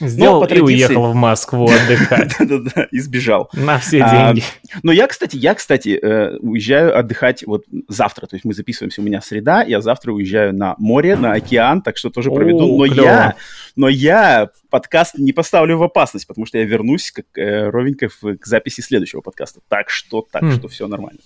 Сделал 0.00 0.44
и 0.44 0.48
традиции- 0.48 0.64
уехал 0.64 1.12
в 1.12 1.14
Москву 1.14 1.68
отдыхать. 1.70 2.34
Да-да-да, 2.40 2.88
и 2.90 2.98
сбежал. 3.00 3.50
На 3.54 3.78
все 3.78 4.02
А, 4.02 4.32
деньги. 4.32 4.44
Но 4.82 4.92
я, 4.92 5.06
кстати, 5.06 5.36
я, 5.36 5.54
кстати, 5.54 5.98
э, 6.00 6.36
уезжаю 6.38 6.96
отдыхать 6.98 7.44
вот 7.46 7.64
завтра. 7.88 8.26
То 8.26 8.36
есть 8.36 8.44
мы 8.44 8.52
записываемся, 8.54 9.00
у 9.00 9.04
меня 9.04 9.20
среда, 9.20 9.62
я 9.62 9.80
завтра 9.80 10.12
уезжаю 10.12 10.54
на 10.54 10.74
море, 10.78 11.07
на 11.16 11.32
океан, 11.32 11.82
так 11.82 11.96
что 11.96 12.10
тоже 12.10 12.30
проведу. 12.30 12.74
О, 12.74 12.86
Но 12.86 12.92
клево. 12.92 13.04
я, 13.06 13.34
но 13.76 13.88
я 13.88 14.50
подкаст 14.70 15.16
не 15.18 15.32
поставлю 15.32 15.78
в 15.78 15.82
опасность, 15.82 16.26
потому 16.26 16.46
что 16.46 16.58
я 16.58 16.64
вернусь 16.64 17.10
как 17.10 17.26
э, 17.36 17.68
ровненько 17.70 18.08
в- 18.20 18.36
к 18.36 18.46
записи 18.46 18.80
следующего 18.80 19.20
подкаста. 19.20 19.60
Так 19.68 19.90
что, 19.90 20.26
так 20.30 20.42
Хм. 20.42 20.52
что 20.52 20.68
все 20.68 20.86
нормально. 20.88 21.20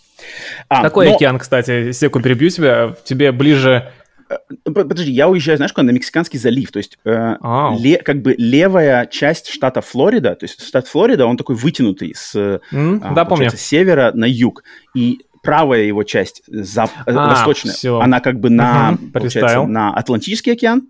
А, 0.69 0.83
Какой 0.83 1.09
но- 1.09 1.17
океан, 1.17 1.39
кстати, 1.39 1.93
секунду 1.93 2.25
перебью 2.29 2.51
тебя, 2.51 2.95
тебе 3.05 3.33
ближе... 3.33 3.91
П- 4.65 4.85
Подожди, 4.85 5.11
я 5.13 5.29
уезжаю, 5.29 5.59
знаешь, 5.59 5.73
куда? 5.75 5.83
На 5.83 5.91
Мексиканский 5.91 6.39
залив. 6.39 6.71
То 6.73 6.79
есть, 6.79 6.99
э, 7.05 7.37
Ау. 7.43 7.79
ле- 7.79 7.99
как 8.03 8.23
бы 8.23 8.35
левая 8.39 9.05
часть 9.07 9.49
штата 9.49 9.83
Флорида, 9.83 10.37
то 10.37 10.45
есть 10.45 10.65
штат 10.67 10.87
Флорида, 10.89 11.27
он 11.27 11.37
такой 11.37 11.55
вытянутый 11.55 12.15
с, 12.17 12.35
э, 12.35 12.61
М? 12.73 13.03
а, 13.05 13.13
Да, 13.13 13.25
помню. 13.27 13.51
севера 13.55 14.11
на 14.15 14.25
юг. 14.25 14.65
И 14.95 15.21
правая 15.43 15.83
его 15.83 16.03
часть, 16.05 16.43
зап- 16.49 16.91
э, 17.07 17.13
А, 17.13 17.29
восточная, 17.31 17.73
всё. 17.75 18.01
она 18.01 18.21
как 18.21 18.41
бы 18.41 18.49
на, 18.51 18.97
получается, 19.13 19.21
представил. 19.41 19.67
на 19.67 19.93
Атлантический 19.95 20.53
океан, 20.53 20.89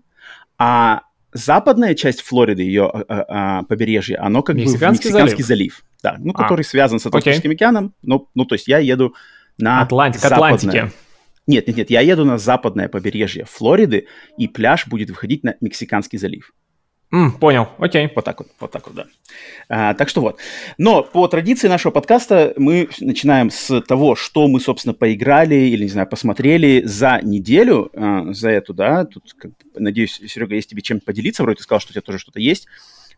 а 0.57 1.01
западная 1.33 1.95
часть 1.95 2.21
Флориды, 2.21 2.61
ее 2.61 2.85
а, 2.85 3.03
а, 3.07 3.25
а, 3.59 3.63
побережье, 3.63 4.17
оно 4.17 4.43
как 4.43 4.55
Мексиканский 4.55 5.09
бы 5.09 5.17
в 5.17 5.21
Мексиканский 5.21 5.43
залив. 5.43 5.83
Да, 6.03 6.15
ну, 6.19 6.31
А. 6.35 6.43
который 6.43 6.63
связан 6.63 6.99
с 6.99 7.05
Атлантическим 7.05 7.51
океаном. 7.51 7.93
Ну, 8.03 8.29
ну, 8.35 8.45
то 8.45 8.55
есть 8.55 8.67
я 8.67 8.77
еду 8.77 9.15
на 9.57 9.81
Атлант- 9.81 10.15
к 10.17 10.19
западное. 10.19 10.53
Атлантике. 10.55 10.91
Нет, 11.47 11.67
нет, 11.67 11.77
нет, 11.77 11.89
я 11.89 12.01
еду 12.01 12.23
на 12.23 12.37
западное 12.37 12.87
побережье 12.87 13.45
Флориды, 13.49 14.07
и 14.37 14.47
пляж 14.47 14.87
будет 14.87 15.09
выходить 15.09 15.43
на 15.43 15.55
Мексиканский 15.59 16.17
залив. 16.19 16.53
М, 17.13 17.31
Понял, 17.33 17.67
окей. 17.77 18.09
Вот 18.15 18.25
так 18.25 18.39
вот, 18.39 18.47
вот 18.59 18.71
так 18.71 18.87
вот, 18.87 18.95
да. 18.95 19.05
А, 19.69 19.93
так 19.93 20.09
что 20.09 20.21
вот. 20.21 20.39
Но 20.79 21.03
по 21.03 21.27
традиции 21.27 21.67
нашего 21.67 21.91
подкаста 21.91 22.55
мы 22.57 22.89
начинаем 23.01 23.51
с 23.51 23.81
того, 23.81 24.15
что 24.15 24.47
мы, 24.47 24.59
собственно, 24.59 24.95
поиграли 24.95 25.53
или, 25.53 25.83
не 25.83 25.89
знаю, 25.89 26.07
посмотрели 26.07 26.81
за 26.83 27.19
неделю, 27.21 27.91
а, 27.93 28.33
за 28.33 28.49
эту, 28.49 28.73
да. 28.73 29.05
Тут, 29.05 29.35
как 29.37 29.51
надеюсь, 29.75 30.19
Серега, 30.27 30.55
есть 30.55 30.71
тебе 30.71 30.81
чем 30.81 30.99
поделиться, 30.99 31.43
вроде 31.43 31.57
ты 31.57 31.63
сказал, 31.63 31.81
что 31.81 31.91
у 31.91 31.93
тебя 31.93 32.01
тоже 32.01 32.17
что-то 32.17 32.39
есть. 32.39 32.67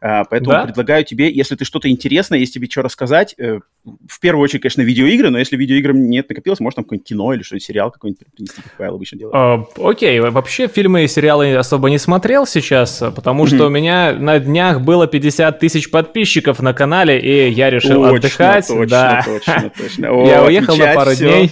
А, 0.01 0.23
поэтому 0.25 0.51
Да. 0.51 0.63
предлагаю 0.65 1.03
тебе, 1.03 1.31
если 1.31 1.55
ты 1.55 1.65
что-то 1.65 1.89
интересное, 1.89 2.39
если 2.39 2.53
тебе 2.53 2.67
что 2.69 2.81
рассказать, 2.81 3.33
э, 3.37 3.59
в 4.07 4.19
первую 4.19 4.43
очередь, 4.43 4.61
конечно, 4.61 4.81
видеоигры, 4.81 5.29
но 5.29 5.39
если 5.39 5.55
видеоигр 5.57 5.93
нет 5.93 6.29
накопилось, 6.29 6.59
может, 6.59 6.75
там 6.75 6.85
какое-нибудь 6.85 7.07
кино 7.07 7.33
или 7.33 7.41
что-нибудь, 7.43 7.63
сериал 7.65 7.91
какой-нибудь 7.91 8.21
принести, 8.35 8.61
как 8.61 8.77
Павел 8.77 8.95
обычно 8.95 9.17
делает. 9.19 9.35
А, 9.35 9.65
Окей, 9.77 10.19
вообще 10.19 10.67
фильмы 10.67 11.03
и 11.03 11.07
сериалы 11.07 11.55
особо 11.55 11.89
не 11.89 11.97
смотрел 11.97 12.45
сейчас, 12.45 13.03
потому 13.15 13.47
что 13.47 13.67
у 13.67 13.69
меня 13.69 14.13
на 14.13 14.39
днях 14.39 14.81
было 14.81 15.07
50 15.07 15.59
тысяч 15.59 15.89
подписчиков 15.89 16.61
на 16.61 16.73
канале, 16.73 17.19
и 17.19 17.49
я 17.49 17.69
решил 17.69 18.01
Точно, 18.03 18.17
отдыхать. 18.17 18.67
точно, 18.67 18.87
да. 18.87 19.23
точно, 19.25 19.71
точно. 19.77 20.05
Я 20.27 20.41
О, 20.43 20.47
уехал 20.47 20.75
на 20.77 20.93
пару 20.93 21.15
дней, 21.15 21.51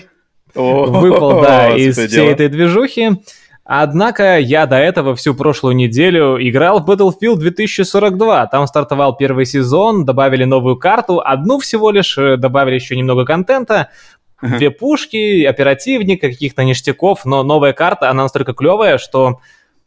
О, 0.55 0.85
выпал, 0.85 1.41
да, 1.41 1.75
из 1.75 1.97
всей 1.97 2.27
этой 2.29 2.49
движухи. 2.49 3.11
Однако 3.65 4.39
я 4.39 4.65
до 4.65 4.75
этого 4.75 5.15
всю 5.15 5.33
прошлую 5.33 5.75
неделю 5.75 6.37
играл 6.37 6.81
в 6.81 6.89
Battlefield 6.89 7.37
2042. 7.37 8.47
Там 8.47 8.67
стартовал 8.67 9.15
первый 9.15 9.45
сезон, 9.45 10.03
добавили 10.03 10.43
новую 10.43 10.77
карту, 10.77 11.21
одну 11.23 11.59
всего 11.59 11.91
лишь, 11.91 12.17
э, 12.17 12.35
добавили 12.35 12.75
еще 12.75 12.97
немного 12.97 13.23
контента, 13.23 13.89
две 14.41 14.71
пушки, 14.71 15.45
оперативника, 15.45 16.29
каких-то 16.29 16.63
ништяков, 16.65 17.25
но 17.25 17.43
новая 17.43 17.71
карта, 17.73 18.09
она 18.09 18.23
настолько 18.23 18.53
клевая, 18.53 18.97
что 18.97 19.39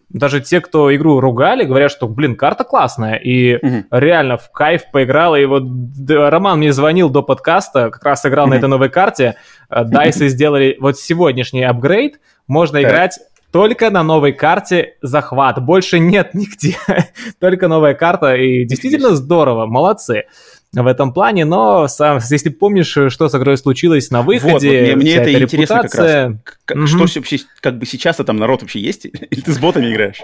даже 0.09 0.41
те, 0.41 0.61
кто 0.61 0.95
игру 0.95 1.21
ругали, 1.21 1.65
говорят, 1.65 1.91
что, 1.91 2.09
блин, 2.09 2.37
карта 2.37 2.65
классная, 2.65 3.17
и 3.17 3.57
угу. 3.57 3.85
реально 3.91 4.39
в 4.39 4.51
кайф 4.53 4.91
поиграл, 4.93 5.35
и 5.35 5.45
вот 5.45 5.65
Роман 6.09 6.59
мне 6.59 6.73
звонил 6.73 7.11
до 7.11 7.23
подкаста, 7.23 7.91
как 7.91 8.05
раз 8.05 8.25
играл 8.25 8.47
угу. 8.47 8.55
на 8.55 8.59
этой 8.59 8.69
новой 8.69 8.89
карте, 8.89 9.35
Дайсы 9.69 10.29
сделали 10.31 10.77
вот 10.81 10.97
сегодняшний 10.97 11.65
апгрейд, 11.65 12.21
можно 12.47 12.81
так. 12.81 12.91
играть 12.91 13.19
только 13.51 13.91
на 13.91 14.03
новой 14.03 14.33
карте 14.33 14.97
захват. 15.03 15.63
Больше 15.65 15.99
нет 15.99 16.35
нигде. 16.35 16.77
Только 17.41 17.69
новая 17.69 17.95
карта. 17.95 18.35
И 18.35 18.65
действительно 18.65 19.15
здорово. 19.15 19.67
Молодцы 19.67 20.25
в 20.73 20.87
этом 20.87 21.13
плане, 21.13 21.45
но 21.45 21.89
сам, 21.89 22.19
если 22.31 22.51
помнишь, 22.51 22.97
что 23.09 23.29
с 23.29 23.35
игрой 23.35 23.57
случилось 23.57 24.11
на 24.11 24.23
выходе, 24.23 24.53
вот, 24.53 24.63
вот, 24.63 24.97
мне, 24.97 24.97
мне 24.97 25.15
это 25.15 25.33
интересно 25.33 25.57
репутация... 25.57 26.41
как 26.45 26.45
раз. 26.45 26.57
Как, 26.67 26.77
mm-hmm. 26.79 26.87
Что 26.87 27.21
вообще, 27.21 27.39
как 27.61 27.79
бы 27.79 27.87
сейчас 27.87 28.17
там 28.17 28.37
народ 28.37 28.63
вообще 28.63 28.81
есть? 28.81 29.05
Или 29.31 29.41
ты 29.41 29.53
с 29.53 29.59
ботами 29.59 29.91
играешь? 29.91 30.21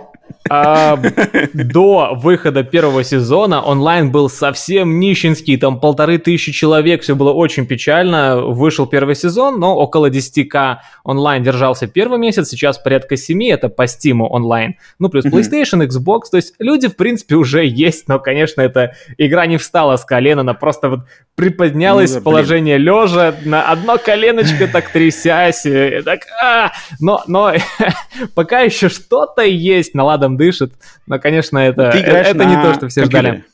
А, 0.51 1.01
до 1.55 2.15
выхода 2.15 2.65
первого 2.65 3.05
сезона 3.05 3.63
онлайн 3.63 4.11
был 4.11 4.29
совсем 4.29 4.99
нищенский, 4.99 5.57
там 5.57 5.81
полторы 5.81 6.19
тысячи 6.19 6.53
человек, 6.53 7.03
все 7.03 7.15
было 7.15 7.33
очень 7.33 7.67
печально. 7.67 8.41
Вышел 8.41 8.87
первый 8.87 9.15
сезон, 9.15 9.61
но 9.61 9.77
около 9.77 10.11
10к 10.11 10.79
онлайн 11.05 11.43
держался 11.43 11.87
первый 11.87 12.19
месяц, 12.19 12.49
сейчас 12.49 12.79
порядка 12.79 13.17
7, 13.17 13.45
это 13.45 13.69
по 13.69 13.85
Steam 13.85 14.21
онлайн. 14.21 14.75
Ну, 14.99 15.09
плюс 15.09 15.25
PlayStation, 15.25 15.87
Xbox, 15.87 16.23
то 16.31 16.37
есть 16.37 16.55
люди, 16.59 16.89
в 16.89 16.97
принципе, 16.97 17.37
уже 17.37 17.65
есть, 17.65 18.09
но, 18.09 18.19
конечно, 18.19 18.61
эта 18.61 18.95
игра 19.19 19.47
не 19.47 19.57
встала 19.57 19.97
с 19.97 20.05
колена, 20.33 20.41
она 20.41 20.55
просто 20.55 20.89
вот 20.89 21.01
приподнялась 21.35 22.11
ну, 22.11 22.17
да, 22.17 22.21
в 22.21 22.25
положение 22.25 22.79
лежа, 22.79 23.35
на 23.45 23.71
одно 23.71 23.99
коленочко 23.99 24.67
так 24.67 24.91
трясясь, 24.91 25.67
и 25.67 26.03
так, 26.03 26.21
а! 26.43 26.73
но, 27.01 27.23
но 27.27 27.53
пока 28.35 28.61
еще 28.61 28.89
что-то 28.89 29.43
есть, 29.43 29.95
на 29.95 30.07
ладан 30.07 30.37
дышит, 30.37 30.73
но, 31.07 31.19
конечно, 31.19 31.59
это, 31.59 31.83
это 31.85 32.45
не 32.45 32.57
то, 32.63 32.75
что 32.75 32.89
все 32.89 33.05
ждали. 33.05 33.45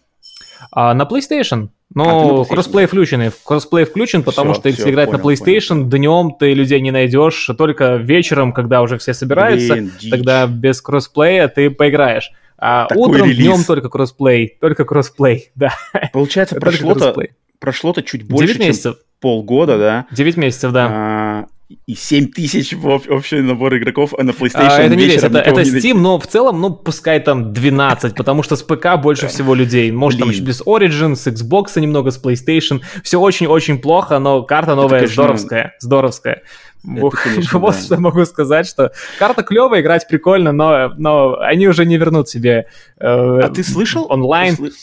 А, 0.70 0.92
на 0.94 1.02
PlayStation. 1.02 1.68
Ну, 1.94 2.42
а, 2.42 2.44
кроссплей 2.44 2.86
включен. 2.86 3.32
Кроссплей 3.44 3.84
включен, 3.84 4.22
потому 4.22 4.52
все, 4.52 4.60
что 4.60 4.68
если 4.68 4.90
играть 4.90 5.08
понял, 5.08 5.24
на 5.24 5.26
PlayStation, 5.26 5.68
понял. 5.68 5.88
днем 5.88 6.36
ты 6.38 6.52
людей 6.52 6.80
не 6.80 6.90
найдешь, 6.90 7.48
только 7.56 7.96
вечером, 7.96 8.52
когда 8.52 8.82
уже 8.82 8.98
все 8.98 9.14
собираются, 9.14 9.74
Блин, 9.74 9.92
тогда 10.10 10.46
без 10.46 10.82
кроссплея 10.82 11.48
ты 11.48 11.70
поиграешь. 11.70 12.30
А 12.58 12.86
Такой 12.86 13.10
утром, 13.10 13.26
релиз. 13.26 13.38
днем 13.38 13.64
только 13.64 13.88
кроссплей, 13.88 14.56
только 14.60 14.84
кроссплей, 14.84 15.50
да. 15.54 15.72
Получается, 16.12 16.56
прошло-то, 16.56 17.14
прошло-то 17.60 18.02
чуть 18.02 18.26
больше, 18.26 18.54
9 18.54 18.60
месяцев. 18.60 18.94
чем 18.96 19.04
полгода, 19.20 19.78
да? 19.78 20.06
9 20.10 20.36
месяцев, 20.36 20.72
да. 20.72 20.88
А, 20.90 21.46
и 21.68 21.94
7 21.94 22.28
тысяч 22.28 22.72
в 22.72 22.86
общий 22.86 23.40
набор 23.40 23.76
игроков 23.76 24.14
а 24.18 24.22
на 24.22 24.30
PlayStation. 24.30 24.68
А, 24.70 24.80
это 24.80 24.96
не 24.96 25.04
весь, 25.04 25.22
это, 25.22 25.38
это 25.38 25.60
Steam, 25.62 25.98
но 25.98 26.18
в 26.18 26.26
целом, 26.26 26.60
ну, 26.60 26.70
пускай 26.70 27.20
там 27.20 27.52
12, 27.52 28.14
потому 28.14 28.42
что 28.42 28.56
с 28.56 28.62
ПК 28.62 28.96
больше 28.96 29.28
всего 29.28 29.54
людей. 29.54 29.90
Может, 29.90 30.20
там 30.20 30.30
еще 30.30 30.40
без 30.40 30.62
Origin, 30.62 31.14
с 31.14 31.26
Xbox 31.26 31.78
немного, 31.78 32.10
с 32.10 32.22
PlayStation. 32.22 32.80
Все 33.02 33.20
очень-очень 33.20 33.78
плохо, 33.78 34.18
но 34.18 34.42
карта 34.42 34.74
новая 34.74 35.00
это, 35.00 35.06
конечно, 35.06 35.22
здоровская, 35.22 35.74
здоровская. 35.80 36.42
Это, 36.84 37.10
конечно, 37.10 37.58
вот 37.58 37.74
да. 37.74 37.80
что 37.80 38.00
могу 38.00 38.24
сказать, 38.24 38.66
что 38.66 38.92
карта 39.18 39.42
клевая, 39.42 39.82
играть 39.82 40.08
прикольно, 40.08 40.52
но, 40.52 40.94
но 40.96 41.38
они 41.38 41.68
уже 41.68 41.84
не 41.84 41.98
вернут 41.98 42.30
себе 42.30 42.68
э, 42.98 43.40
а 43.40 43.50
ты 43.50 43.62
слышал 43.62 44.06
онлайн. 44.08 44.56
Ты 44.56 44.70
слышал 44.70 44.78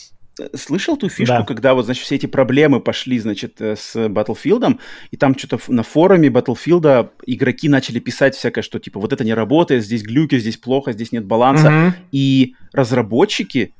ту 0.96 1.08
фишку, 1.08 1.38
да. 1.38 1.44
когда 1.44 1.74
вот, 1.74 1.86
значит, 1.86 2.04
все 2.04 2.16
эти 2.16 2.26
проблемы 2.26 2.80
пошли, 2.80 3.18
значит, 3.18 3.60
э, 3.60 3.76
с 3.76 3.96
Battlefield, 3.96 4.78
и 5.10 5.16
там 5.16 5.36
что-то 5.36 5.58
на 5.68 5.82
форуме 5.82 6.28
Battlefield 6.28 7.10
игроки 7.26 7.68
начали 7.68 7.98
писать 7.98 8.34
всякое, 8.34 8.62
что 8.62 8.78
типа 8.78 9.00
вот 9.00 9.12
это 9.12 9.24
не 9.24 9.34
работает, 9.34 9.84
здесь 9.84 10.02
глюки, 10.02 10.38
здесь 10.38 10.56
плохо, 10.56 10.92
здесь 10.92 11.12
нет 11.12 11.24
баланса, 11.24 11.68
mm-hmm. 11.68 11.92
и 12.12 12.54
разработчики 12.72 13.72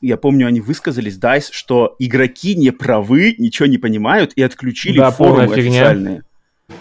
я 0.00 0.16
помню, 0.16 0.46
они 0.46 0.60
высказались, 0.60 1.18
DICE, 1.18 1.48
что 1.50 1.94
игроки 1.98 2.54
не 2.54 2.70
правы, 2.70 3.34
ничего 3.36 3.66
не 3.66 3.76
понимают 3.78 4.32
и 4.34 4.42
отключили 4.42 4.98
да, 4.98 5.10
форумы 5.10 5.52
официальные. 5.54 6.22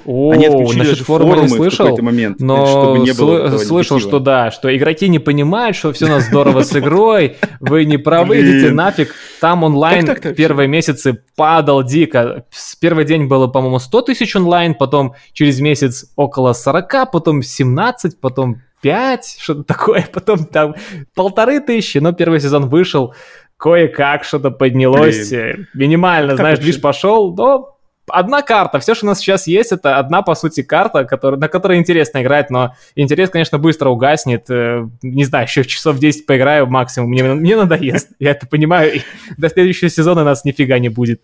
О, 0.06 0.32
Они 0.32 0.46
отключили 0.46 0.80
насчет 0.80 1.00
форума 1.00 1.42
не 1.42 1.50
слышал, 1.50 1.98
момент, 1.98 2.40
но 2.40 2.66
чтобы 2.66 3.00
не 3.00 3.14
было 3.14 3.48
сл- 3.48 3.58
слышал, 3.58 4.00
что 4.00 4.20
да, 4.20 4.50
что 4.50 4.74
игроки 4.76 5.10
не 5.10 5.20
понимают, 5.20 5.76
что 5.76 5.92
все 5.92 6.06
у 6.06 6.10
нас 6.10 6.26
здорово 6.28 6.64
с 6.64 6.74
игрой, 6.76 7.36
вы 7.60 7.84
не 7.84 7.98
правы, 7.98 8.40
идите 8.42 8.72
нафиг. 8.72 9.14
Там 9.42 9.64
онлайн 9.64 10.08
первые 10.36 10.70
месяцы 10.70 11.22
падал 11.36 11.84
дико. 11.84 12.46
С 12.50 12.78
первый 12.78 13.04
день 13.04 13.28
было, 13.28 13.48
по-моему, 13.48 13.80
100 13.80 14.02
тысяч 14.04 14.36
онлайн, 14.38 14.74
потом 14.74 15.16
через 15.34 15.60
месяц 15.60 16.06
около 16.16 16.54
40, 16.54 17.12
потом 17.12 17.44
17, 17.44 18.22
потом 18.22 18.62
5, 18.82 19.38
что-то 19.40 19.64
такое, 19.64 20.08
потом 20.14 20.46
там 20.46 20.76
полторы 21.14 21.60
тысячи, 21.60 21.98
но 21.98 22.14
первый 22.14 22.40
сезон 22.40 22.70
вышел, 22.70 23.14
кое-как 23.58 24.24
что-то 24.24 24.52
поднялось, 24.52 25.30
Блин. 25.30 25.68
минимально, 25.74 26.36
знаешь, 26.36 26.60
движ 26.60 26.80
пошел, 26.82 27.34
но 27.36 27.73
одна 28.08 28.42
карта. 28.42 28.80
Все, 28.80 28.96
что 28.96 29.06
у 29.06 29.10
нас 29.10 29.20
сейчас 29.20 29.48
есть, 29.48 29.72
это 29.72 29.98
одна, 29.98 30.22
по 30.22 30.36
сути, 30.36 30.64
карта, 30.64 31.06
который, 31.06 31.40
на 31.40 31.48
которой 31.48 31.78
интересно 31.78 32.22
играть, 32.22 32.50
но 32.50 32.76
интерес, 32.96 33.30
конечно, 33.30 33.58
быстро 33.58 33.90
угаснет. 33.90 34.50
Э, 34.50 34.88
не 35.02 35.24
знаю, 35.24 35.46
еще 35.46 35.64
часов 35.64 36.00
10 36.00 36.26
поиграю 36.26 36.68
максимум. 36.68 37.10
Мне, 37.10 37.24
мне 37.24 37.56
надоест. 37.56 38.10
Я 38.20 38.32
это 38.32 38.48
понимаю. 38.48 38.96
И 38.96 39.02
до 39.38 39.50
следующего 39.50 39.90
сезона 39.90 40.24
нас 40.24 40.46
нифига 40.46 40.80
не 40.80 40.90
будет. 40.90 41.22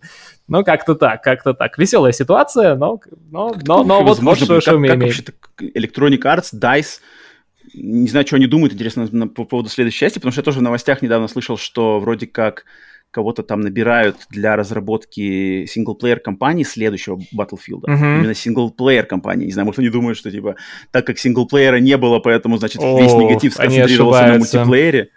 Ну, 0.48 0.64
как-то 0.64 0.94
так, 0.94 1.22
как-то 1.22 1.54
так. 1.54 1.78
Веселая 1.78 2.12
ситуация, 2.12 2.74
но, 2.74 3.00
но, 3.30 3.54
но, 3.66 3.84
но 3.84 4.02
вот, 4.02 4.18
вот 4.18 4.38
что, 4.38 4.60
что 4.60 4.78
мы 4.78 4.88
имеем. 4.88 5.14
Electronic 5.60 6.22
Arts, 6.22 6.54
DICE, 6.54 7.00
не 7.74 8.08
знаю, 8.08 8.26
что 8.26 8.36
они 8.36 8.46
думают, 8.46 8.74
интересно, 8.74 9.06
по 9.28 9.44
поводу 9.44 9.68
следующей 9.68 10.00
части, 10.00 10.18
потому 10.18 10.32
что 10.32 10.40
я 10.40 10.44
тоже 10.44 10.58
в 10.58 10.62
новостях 10.62 11.02
недавно 11.02 11.28
слышал, 11.28 11.56
что 11.56 12.00
вроде 12.00 12.26
как 12.26 12.64
кого-то 13.10 13.42
там 13.42 13.60
набирают 13.60 14.16
для 14.30 14.56
разработки 14.56 15.66
синглплеер 15.66 16.20
компании 16.20 16.64
следующего 16.64 17.18
Battlefield. 17.34 17.84
Uh-huh. 17.86 18.18
Именно 18.18 18.34
синглплеер 18.34 19.06
компании. 19.06 19.46
Не 19.46 19.52
знаю, 19.52 19.66
может, 19.66 19.80
они 19.80 19.90
думают, 19.90 20.16
что 20.16 20.30
типа, 20.30 20.56
так 20.90 21.06
как 21.06 21.18
синглплеера 21.18 21.76
не 21.76 21.96
было, 21.96 22.18
поэтому, 22.20 22.56
значит, 22.58 22.82
О, 22.82 23.00
весь 23.00 23.12
негатив 23.12 23.54
сконцентрировался 23.54 24.26
на 24.26 24.38
мультиплеере. 24.38 25.10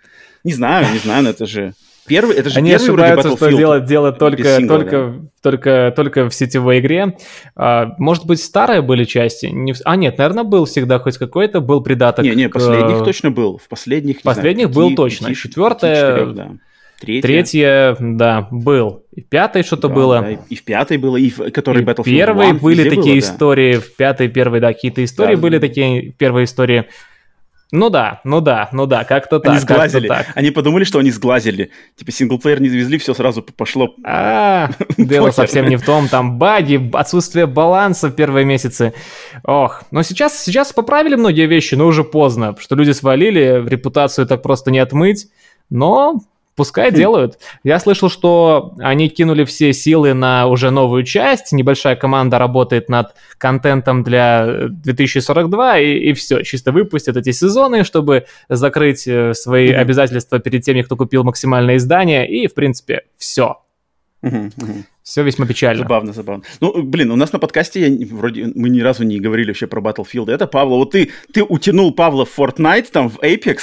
Не 0.44 0.54
знаю, 0.54 0.88
не 0.92 1.00
знаю, 1.00 1.24
но 1.24 1.30
это 1.30 1.46
же 1.46 1.74
Первый, 2.06 2.36
это 2.36 2.50
же 2.50 2.58
Они 2.58 2.72
первый 2.72 2.84
ошибаются, 2.84 3.38
что 3.38 3.50
делать, 3.50 3.86
делать 3.86 4.18
только, 4.18 4.58
сингла, 4.58 4.78
только, 4.78 4.92
да. 4.92 5.28
только, 5.42 5.94
только 5.96 6.30
в 6.30 6.36
сетевой 6.36 6.80
игре. 6.80 7.16
А, 7.56 7.96
может 7.98 8.26
быть, 8.26 8.42
старые 8.42 8.82
были 8.82 9.06
части? 9.06 9.46
Не... 9.46 9.74
А, 9.86 9.96
нет, 9.96 10.18
наверное, 10.18 10.44
был 10.44 10.66
всегда 10.66 11.00
хоть 11.00 11.18
какой-то, 11.18 11.62
был 11.62 11.82
придаток. 11.82 12.26
Не, 12.26 12.36
не, 12.36 12.50
последних 12.50 13.00
к... 13.00 13.06
точно 13.06 13.32
был. 13.32 13.58
В 13.58 13.70
последних, 13.70 14.22
последних 14.22 14.74
знаю, 14.74 14.76
был 14.76 14.90
пяти, 14.90 14.96
точно. 14.98 15.28
Пяти, 15.30 15.40
Четвертое... 15.40 16.26
Пяти, 16.26 16.36
да. 16.36 16.52
Третья. 17.04 17.22
Третья, 17.22 17.98
да, 18.00 18.48
был. 18.50 19.04
И 19.12 19.20
пятой 19.20 19.64
что-то 19.64 19.90
да, 19.90 19.94
было. 19.94 20.22
Да, 20.22 20.32
и 20.32 20.56
в 20.56 20.64
пятой 20.64 20.98
было, 20.98 21.18
и 21.18 21.30
в 21.30 21.52
который 21.52 21.84
Battlefield 21.84 22.04
первой 22.06 22.46
1, 22.52 22.58
были 22.60 22.90
такие 22.90 23.16
было, 23.16 23.20
истории, 23.20 23.74
да. 23.74 23.80
в 23.82 23.96
пятой, 23.98 24.30
первой, 24.30 24.62
да, 24.62 24.72
какие-то 24.72 25.04
истории 25.04 25.36
да, 25.36 25.42
были 25.42 25.58
да. 25.58 25.68
такие, 25.68 26.14
первые 26.14 26.46
истории. 26.46 26.86
Ну 27.74 27.90
да, 27.90 28.22
ну 28.24 28.40
да, 28.40 28.70
ну 28.72 28.86
да, 28.86 29.04
как-то 29.04 29.40
так. 29.40 29.52
Они 29.52 29.60
сглазили. 29.60 30.08
Так. 30.08 30.28
Они 30.36 30.52
подумали, 30.52 30.86
что 30.86 31.00
они 31.00 31.12
сглазили. 31.12 31.72
Типа 31.98 32.12
синглплеер 32.12 32.62
не 32.62 32.70
завезли, 32.70 33.00
все 33.00 33.14
сразу 33.14 33.42
пошло. 33.42 33.96
А, 34.06 34.70
дело 34.98 35.32
совсем 35.32 35.68
не 35.68 35.76
в 35.76 35.84
том. 35.84 36.08
Там 36.08 36.38
баги, 36.38 36.90
отсутствие 36.94 37.48
баланса 37.48 38.08
в 38.08 38.12
первые 38.12 38.46
месяцы. 38.46 38.94
Ох, 39.44 39.82
но 39.92 40.04
сейчас, 40.04 40.42
сейчас 40.42 40.72
поправили 40.72 41.16
многие 41.16 41.48
вещи, 41.48 41.76
но 41.76 41.88
уже 41.88 42.06
поздно, 42.06 42.56
что 42.60 42.76
люди 42.76 42.92
свалили, 42.92 43.62
репутацию 43.68 44.26
так 44.26 44.42
просто 44.42 44.72
не 44.72 44.80
отмыть. 44.80 45.28
Но 45.70 46.22
Пускай 46.56 46.92
хм. 46.92 46.96
делают. 46.96 47.40
Я 47.64 47.80
слышал, 47.80 48.10
что 48.10 48.74
они 48.80 49.10
кинули 49.10 49.44
все 49.44 49.74
силы 49.74 50.14
на 50.14 50.48
уже 50.48 50.70
новую 50.70 51.04
часть. 51.04 51.52
Небольшая 51.52 51.96
команда 51.96 52.38
работает 52.38 52.90
над 52.90 53.16
контентом 53.38 54.04
для 54.04 54.68
2042, 54.70 55.80
и, 55.80 55.98
и 56.10 56.14
все, 56.14 56.44
чисто 56.44 56.72
выпустят 56.72 57.18
эти 57.18 57.32
сезоны, 57.32 57.84
чтобы 57.84 58.26
закрыть 58.50 59.08
э, 59.08 59.34
свои 59.34 59.70
mm-hmm. 59.70 59.76
обязательства 59.76 60.40
перед 60.40 60.64
теми, 60.64 60.84
кто 60.84 60.96
купил 60.96 61.24
максимальное 61.24 61.78
издание, 61.78 62.30
и, 62.30 62.48
в 62.48 62.54
принципе, 62.54 63.04
все. 63.18 63.62
Mm-hmm. 64.24 64.84
Все 65.04 65.22
весьма 65.22 65.46
печально. 65.46 65.84
Забавно, 65.84 66.14
забавно. 66.14 66.44
Ну, 66.62 66.82
блин, 66.82 67.12
у 67.12 67.18
нас 67.18 67.34
на 67.34 67.40
подкасте 67.40 67.82
я, 67.86 68.08
вроде 68.10 68.54
мы 68.56 68.70
ни 68.70 68.80
разу 68.80 69.04
не 69.04 69.20
говорили 69.20 69.48
вообще 69.48 69.68
про 69.68 69.82
Battlefield. 69.82 70.32
Это 70.32 70.48
Павла. 70.48 70.78
Вот 70.78 70.92
ты, 70.92 71.12
ты 71.34 71.44
утянул 71.44 71.94
Павла 71.94 72.26
в 72.26 72.40
Fortnite, 72.40 72.88
там, 72.90 73.10
в 73.10 73.20
Apex, 73.20 73.58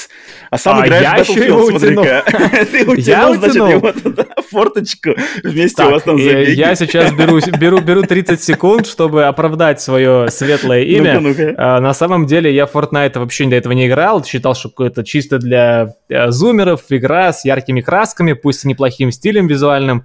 а 0.51 0.59
сам 0.59 0.81
а 0.81 0.87
играешь 0.87 1.27
в 1.27 1.31
Battlefield, 1.31 1.79
смотри-ка. 1.79 2.25
Ты 2.71 2.85
утянул, 2.85 3.35
значит, 3.37 3.55
его 3.57 3.93
туда, 3.93 4.27
форточку, 4.51 5.15
вместе 5.43 5.83
у 5.83 5.91
вас 5.91 6.03
там 6.03 6.19
забеги. 6.19 6.51
Я 6.51 6.75
сейчас 6.75 7.11
беру, 7.15 7.41
беру, 7.59 7.81
беру 7.81 8.03
30 8.03 8.43
секунд, 8.43 8.87
чтобы 8.87 9.25
оправдать 9.25 9.81
свое 9.81 10.29
светлое 10.29 10.83
имя. 10.83 11.23
А, 11.57 11.81
на 11.81 11.95
самом 11.95 12.27
деле 12.27 12.55
я 12.55 12.67
в 12.67 12.75
Fortnite 12.75 13.19
вообще 13.19 13.47
до 13.47 13.57
этого 13.57 13.73
не 13.73 13.87
играл, 13.87 14.23
считал, 14.25 14.55
что 14.55 14.71
это 14.85 15.03
чисто 15.05 15.39
для 15.39 15.95
э, 16.11 16.31
зумеров, 16.31 16.83
игра 16.91 17.33
с 17.33 17.47
яркими 17.47 17.81
красками, 17.81 18.35
пусть 18.35 18.61
с 18.61 18.65
неплохим 18.65 19.11
стилем 19.11 19.47
визуальным. 19.47 20.05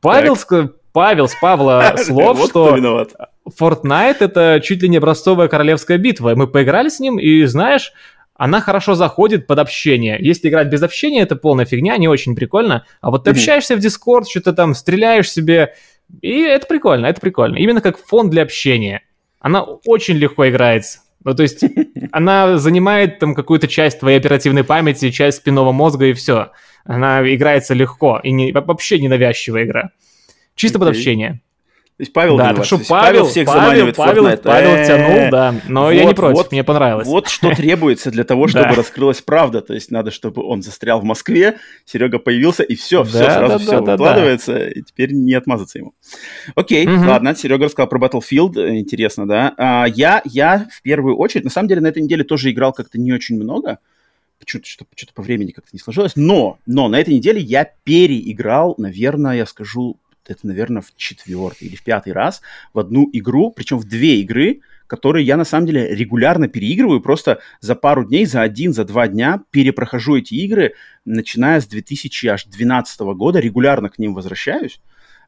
Павел, 0.00 0.36
так. 0.36 0.72
Павел 0.92 1.28
с 1.28 1.34
Павла 1.40 1.94
слов, 1.98 2.38
вот 2.38 2.50
что 2.50 3.06
Fortnite 3.58 4.16
это 4.20 4.60
чуть 4.62 4.82
ли 4.82 4.88
не 4.88 4.98
образцовая 4.98 5.48
королевская 5.48 5.98
битва. 5.98 6.34
Мы 6.34 6.46
поиграли 6.46 6.88
с 6.88 7.00
ним, 7.00 7.18
и 7.18 7.44
знаешь, 7.44 7.92
она 8.34 8.60
хорошо 8.60 8.94
заходит 8.94 9.46
под 9.46 9.58
общение. 9.58 10.16
Если 10.18 10.48
играть 10.48 10.68
без 10.68 10.82
общения, 10.82 11.20
это 11.20 11.36
полная 11.36 11.66
фигня, 11.66 11.96
не 11.96 12.08
очень 12.08 12.34
прикольно. 12.34 12.86
А 13.00 13.10
вот 13.10 13.24
ты 13.24 13.30
mm-hmm. 13.30 13.34
общаешься 13.34 13.76
в 13.76 13.80
Discord, 13.80 14.24
что-то 14.28 14.52
там 14.52 14.74
стреляешь 14.74 15.30
себе, 15.30 15.74
и 16.22 16.40
это 16.40 16.66
прикольно, 16.66 17.06
это 17.06 17.20
прикольно. 17.20 17.56
Именно 17.56 17.80
как 17.80 17.98
фон 17.98 18.30
для 18.30 18.42
общения. 18.42 19.02
Она 19.40 19.62
очень 19.62 20.16
легко 20.16 20.48
играется. 20.48 21.00
Ну, 21.24 21.34
то 21.34 21.42
есть 21.42 21.62
она 22.12 22.58
занимает 22.58 23.18
там 23.18 23.34
какую-то 23.34 23.68
часть 23.68 24.00
твоей 24.00 24.18
оперативной 24.18 24.64
памяти, 24.64 25.10
часть 25.10 25.38
спинного 25.38 25.72
мозга 25.72 26.06
и 26.06 26.12
все. 26.12 26.52
Она 26.90 27.22
играется 27.34 27.72
легко 27.72 28.20
и 28.22 28.32
не, 28.32 28.50
вообще 28.52 28.98
ненавязчивая 28.98 29.64
игра. 29.64 29.90
Чисто 30.56 30.78
okay. 30.78 30.80
под 30.80 30.88
общение. 30.88 31.40
То 31.96 32.02
есть 32.02 32.12
Павел 32.14 32.38
да, 32.38 32.54
так 32.54 32.64
что 32.64 32.78
Павел, 32.78 32.88
Павел 32.88 33.26
всех 33.26 33.46
Павел, 33.46 33.60
заманивает 33.60 33.96
Павел, 33.96 34.26
Fortnite. 34.26 34.42
Павел 34.42 34.70
э, 34.70 34.86
тянул, 34.86 35.30
да, 35.30 35.54
но 35.68 35.82
вот, 35.82 35.90
я 35.90 36.04
не 36.06 36.14
против, 36.14 36.36
вот, 36.38 36.50
мне 36.50 36.64
понравилось. 36.64 37.06
Вот 37.06 37.28
что 37.28 37.50
требуется 37.54 38.10
для 38.10 38.24
того, 38.24 38.48
чтобы 38.48 38.74
раскрылась 38.74 39.20
правда. 39.20 39.60
То 39.60 39.74
есть 39.74 39.90
надо, 39.90 40.10
чтобы 40.10 40.42
он 40.42 40.62
застрял 40.62 41.00
в 41.00 41.04
Москве, 41.04 41.58
Серега 41.84 42.18
появился, 42.18 42.62
и 42.62 42.74
все, 42.74 43.04
все, 43.04 43.18
сразу 43.18 43.58
все 43.58 43.82
выкладывается, 43.82 44.66
и 44.66 44.82
теперь 44.82 45.12
не 45.12 45.34
отмазаться 45.34 45.78
ему. 45.78 45.92
Окей, 46.54 46.88
ладно, 46.88 47.36
Серега 47.36 47.66
рассказал 47.66 47.88
про 47.88 47.98
Battlefield, 47.98 48.78
интересно, 48.78 49.28
да. 49.28 49.54
А, 49.58 49.84
я, 49.86 50.22
я 50.24 50.68
в 50.72 50.80
первую 50.80 51.18
очередь, 51.18 51.44
на 51.44 51.50
самом 51.50 51.68
деле, 51.68 51.82
на 51.82 51.88
этой 51.88 52.02
неделе 52.02 52.24
тоже 52.24 52.50
играл 52.50 52.72
как-то 52.72 52.98
не 52.98 53.12
очень 53.12 53.36
много, 53.36 53.78
что-то 54.46 54.66
что 54.66 54.86
что 54.94 55.14
по 55.14 55.22
времени 55.22 55.50
как-то 55.50 55.70
не 55.72 55.78
сложилось. 55.78 56.16
Но, 56.16 56.58
но 56.66 56.88
на 56.88 56.98
этой 56.98 57.14
неделе 57.14 57.40
я 57.40 57.70
переиграл, 57.84 58.74
наверное, 58.78 59.36
я 59.36 59.46
скажу, 59.46 59.98
это, 60.26 60.46
наверное, 60.46 60.82
в 60.82 60.94
четвертый 60.96 61.68
или 61.68 61.76
в 61.76 61.82
пятый 61.82 62.12
раз 62.12 62.40
в 62.72 62.78
одну 62.78 63.08
игру, 63.12 63.50
причем 63.50 63.78
в 63.78 63.84
две 63.84 64.20
игры, 64.20 64.60
которые 64.86 65.24
я 65.24 65.36
на 65.36 65.44
самом 65.44 65.66
деле 65.66 65.94
регулярно 65.94 66.48
переигрываю, 66.48 67.00
просто 67.00 67.40
за 67.60 67.74
пару 67.74 68.04
дней, 68.04 68.26
за 68.26 68.42
один, 68.42 68.72
за 68.72 68.84
два 68.84 69.08
дня 69.08 69.42
перепрохожу 69.50 70.16
эти 70.16 70.34
игры, 70.34 70.74
начиная 71.04 71.60
с 71.60 71.66
2012 71.66 73.00
года, 73.00 73.38
регулярно 73.40 73.88
к 73.88 73.98
ним 73.98 74.14
возвращаюсь. 74.14 74.80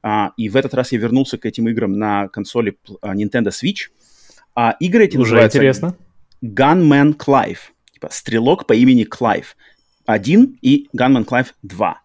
А, 0.02 0.32
и 0.36 0.48
в 0.48 0.56
этот 0.56 0.74
раз 0.74 0.92
я 0.92 0.98
вернулся 0.98 1.38
к 1.38 1.46
этим 1.46 1.68
играм 1.68 1.92
на 1.92 2.28
консоли 2.28 2.76
а, 3.00 3.14
Nintendo 3.14 3.50
Switch. 3.50 3.90
А 4.54 4.76
игры 4.80 5.04
эти 5.04 5.16
Уже 5.16 5.30
называются 5.30 5.58
интересно. 5.58 5.96
Gunman 6.42 7.16
Clive. 7.16 7.71
Типа 8.02 8.12
стрелок 8.12 8.66
по 8.66 8.72
имени 8.72 9.04
Клайв 9.04 9.56
1 10.06 10.58
и 10.60 10.88
Gunman 10.96 11.24
Clive 11.24 11.48
2. 11.62 12.00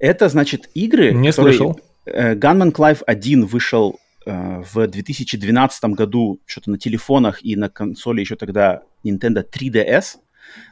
Это, 0.00 0.28
значит, 0.28 0.68
игры, 0.74 1.12
Не 1.12 1.30
которые... 1.30 1.56
слышал. 1.56 1.80
Gunman 2.04 2.72
Clive 2.72 3.02
1 3.06 3.46
вышел 3.46 3.98
э, 4.26 4.62
в 4.72 4.86
2012 4.88 5.84
году 5.84 6.40
что-то 6.46 6.70
на 6.70 6.78
телефонах 6.78 7.44
и 7.44 7.54
на 7.54 7.68
консоли 7.68 8.20
еще 8.20 8.34
тогда 8.34 8.82
Nintendo 9.04 9.44
3DS. 9.48 10.16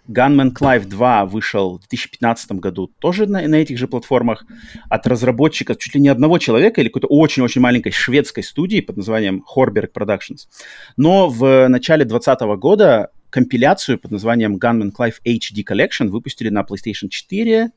Gunman 0.09 0.53
Clive 0.53 0.87
2 0.87 1.27
вышел 1.27 1.79
в 1.79 1.89
2015 1.89 2.53
году 2.53 2.91
тоже 2.99 3.27
на, 3.27 3.47
на 3.47 3.55
этих 3.57 3.79
же 3.79 3.87
платформах 3.87 4.45
от 4.89 5.07
разработчика 5.07 5.75
чуть 5.77 5.95
ли 5.95 6.01
не 6.01 6.09
одного 6.09 6.39
человека 6.39 6.81
или 6.81 6.89
какой-то 6.89 7.09
очень-очень 7.09 7.61
маленькой 7.61 7.93
шведской 7.93 8.43
студии 8.43 8.81
под 8.81 8.97
названием 8.97 9.45
Horberg 9.55 9.91
Productions. 9.93 10.49
Но 10.97 11.29
в 11.29 11.69
начале 11.69 12.05
2020 12.05 12.59
года 12.59 13.11
компиляцию 13.35 13.99
под 13.99 14.13
названием 14.13 14.59
Gunman 14.59 14.93
Clive 14.97 15.15
HD 15.27 15.65
Collection 15.69 16.07
выпустили 16.07 16.51
на 16.51 16.61
PlayStation 16.61 17.09
4, 17.09 17.69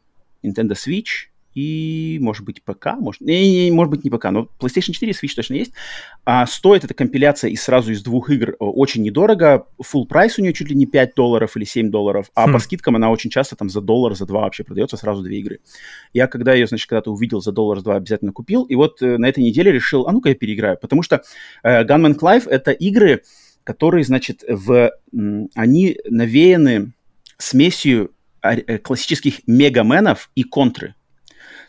Nintendo 0.44 0.74
Switch 0.74 1.32
и, 1.56 2.20
может 2.22 2.46
быть, 2.46 2.62
ПК, 2.64 2.90
может, 3.00 3.22
не, 3.22 3.66
не, 3.66 3.72
может 3.72 3.90
быть, 3.90 4.04
не 4.04 4.12
ПК, 4.12 4.26
но 4.26 4.48
PlayStation 4.60 4.92
4 4.92 5.12
и 5.12 5.16
Switch 5.16 5.34
точно 5.36 5.56
есть. 5.56 5.72
А, 6.26 6.46
стоит 6.46 6.84
эта 6.84 6.94
компиляция 6.94 7.50
из 7.50 7.64
сразу 7.64 7.92
из 7.92 8.04
двух 8.04 8.30
игр 8.30 8.56
очень 8.60 9.02
недорого. 9.02 9.66
Full 9.82 10.06
прайс 10.06 10.38
у 10.38 10.44
нее 10.44 10.54
чуть 10.54 10.70
ли 10.70 10.76
не 10.76 10.86
5 10.86 11.16
долларов 11.16 11.58
или 11.58 11.64
7 11.64 11.90
долларов, 11.90 12.30
а 12.36 12.48
хм. 12.48 12.54
по 12.54 12.60
скидкам 12.60 12.96
она 12.96 13.10
очень 13.10 13.32
часто 13.32 13.56
там 13.56 13.68
за 13.68 13.82
доллар, 13.82 14.14
за 14.14 14.28
два 14.28 14.42
вообще 14.42 14.64
продается 14.64 14.96
сразу 14.96 15.24
две 15.24 15.40
игры. 15.40 15.60
Я 16.14 16.28
когда 16.28 16.54
ее, 16.54 16.68
значит, 16.68 16.88
когда-то 16.88 17.12
увидел 17.12 17.42
за 17.42 17.52
доллар, 17.52 17.80
за 17.80 17.84
два 17.86 17.96
обязательно 17.96 18.32
купил, 18.32 18.62
и 18.66 18.76
вот 18.76 19.02
э, 19.02 19.18
на 19.18 19.28
этой 19.28 19.44
неделе 19.44 19.72
решил, 19.72 20.06
а 20.08 20.12
ну-ка 20.12 20.30
я 20.30 20.36
переиграю, 20.36 20.78
потому 20.80 21.02
что 21.02 21.24
э, 21.64 21.84
Gunman 21.84 22.20
Clive— 22.20 22.48
это 22.50 22.70
игры, 22.70 23.24
которые, 23.68 24.06
значит, 24.06 24.46
в, 24.48 24.94
они 25.54 25.98
навеяны 26.10 26.94
смесью 27.38 28.12
э, 28.42 28.78
классических 28.78 29.46
мегаменов 29.46 30.32
и 30.36 30.44
контры. 30.44 30.96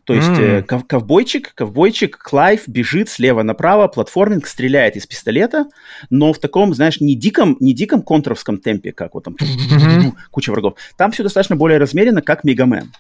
То 0.05 0.15
есть 0.15 0.29
mm. 0.29 0.41
э, 0.41 0.63
ковбойчик, 0.63 1.53
ковбойчик, 1.57 2.17
Клайв 2.17 2.69
бежит 2.69 3.09
слева 3.09 3.43
направо, 3.43 3.89
платформинг, 3.89 4.47
стреляет 4.47 4.95
из 4.95 5.09
пистолета, 5.09 5.67
но 6.09 6.33
в 6.33 6.39
таком, 6.39 6.73
знаешь, 6.73 7.01
не 7.01 7.17
диком, 7.17 7.57
не 7.59 7.75
диком 7.75 8.03
контровском 8.03 8.59
темпе, 8.59 8.93
как 8.93 9.15
вот 9.15 9.25
там 9.25 9.35
mm-hmm. 9.35 10.13
куча 10.31 10.53
врагов. 10.53 10.75
Там 10.97 11.11
все 11.11 11.25
достаточно 11.25 11.57
более 11.57 11.81
размеренно, 11.81 12.23
как 12.23 12.45
Мегамен. 12.45 12.93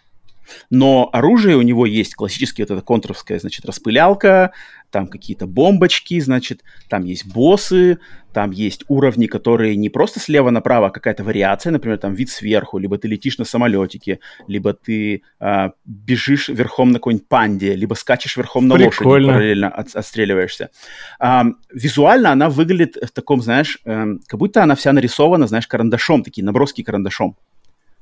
Но 0.70 1.08
оружие 1.12 1.56
у 1.56 1.62
него 1.62 1.86
есть 1.86 2.14
классическое 2.14 2.66
вот 2.66 2.76
это 2.76 2.84
контровское, 2.84 3.38
значит, 3.38 3.64
распылялка, 3.64 4.52
там 4.90 5.06
какие-то 5.06 5.46
бомбочки, 5.46 6.20
значит, 6.20 6.62
там 6.88 7.04
есть 7.04 7.26
боссы, 7.26 7.98
там 8.32 8.50
есть 8.50 8.84
уровни, 8.88 9.26
которые 9.26 9.76
не 9.76 9.88
просто 9.88 10.20
слева 10.20 10.50
направо, 10.50 10.86
а 10.86 10.90
какая-то 10.90 11.24
вариация, 11.24 11.72
например, 11.72 11.98
там 11.98 12.14
вид 12.14 12.30
сверху, 12.30 12.78
либо 12.78 12.98
ты 12.98 13.08
летишь 13.08 13.38
на 13.38 13.44
самолетике, 13.44 14.20
либо 14.46 14.74
ты 14.74 15.22
а, 15.40 15.72
бежишь 15.84 16.48
верхом 16.48 16.90
на 16.90 16.98
какой-нибудь 16.98 17.28
панде, 17.28 17.74
либо 17.74 17.94
скачешь 17.94 18.36
верхом 18.36 18.68
на 18.68 18.74
Прикольно. 18.76 19.26
лошади, 19.26 19.26
параллельно 19.26 19.68
от, 19.68 19.96
отстреливаешься. 19.96 20.70
А, 21.18 21.46
визуально 21.72 22.30
она 22.30 22.48
выглядит 22.48 22.96
в 22.96 23.10
таком, 23.10 23.40
знаешь, 23.40 23.78
э, 23.84 24.06
как 24.26 24.38
будто 24.38 24.62
она 24.62 24.74
вся 24.74 24.92
нарисована, 24.92 25.46
знаешь, 25.46 25.66
карандашом, 25.66 26.22
такие 26.22 26.44
наброски 26.44 26.82
карандашом. 26.82 27.36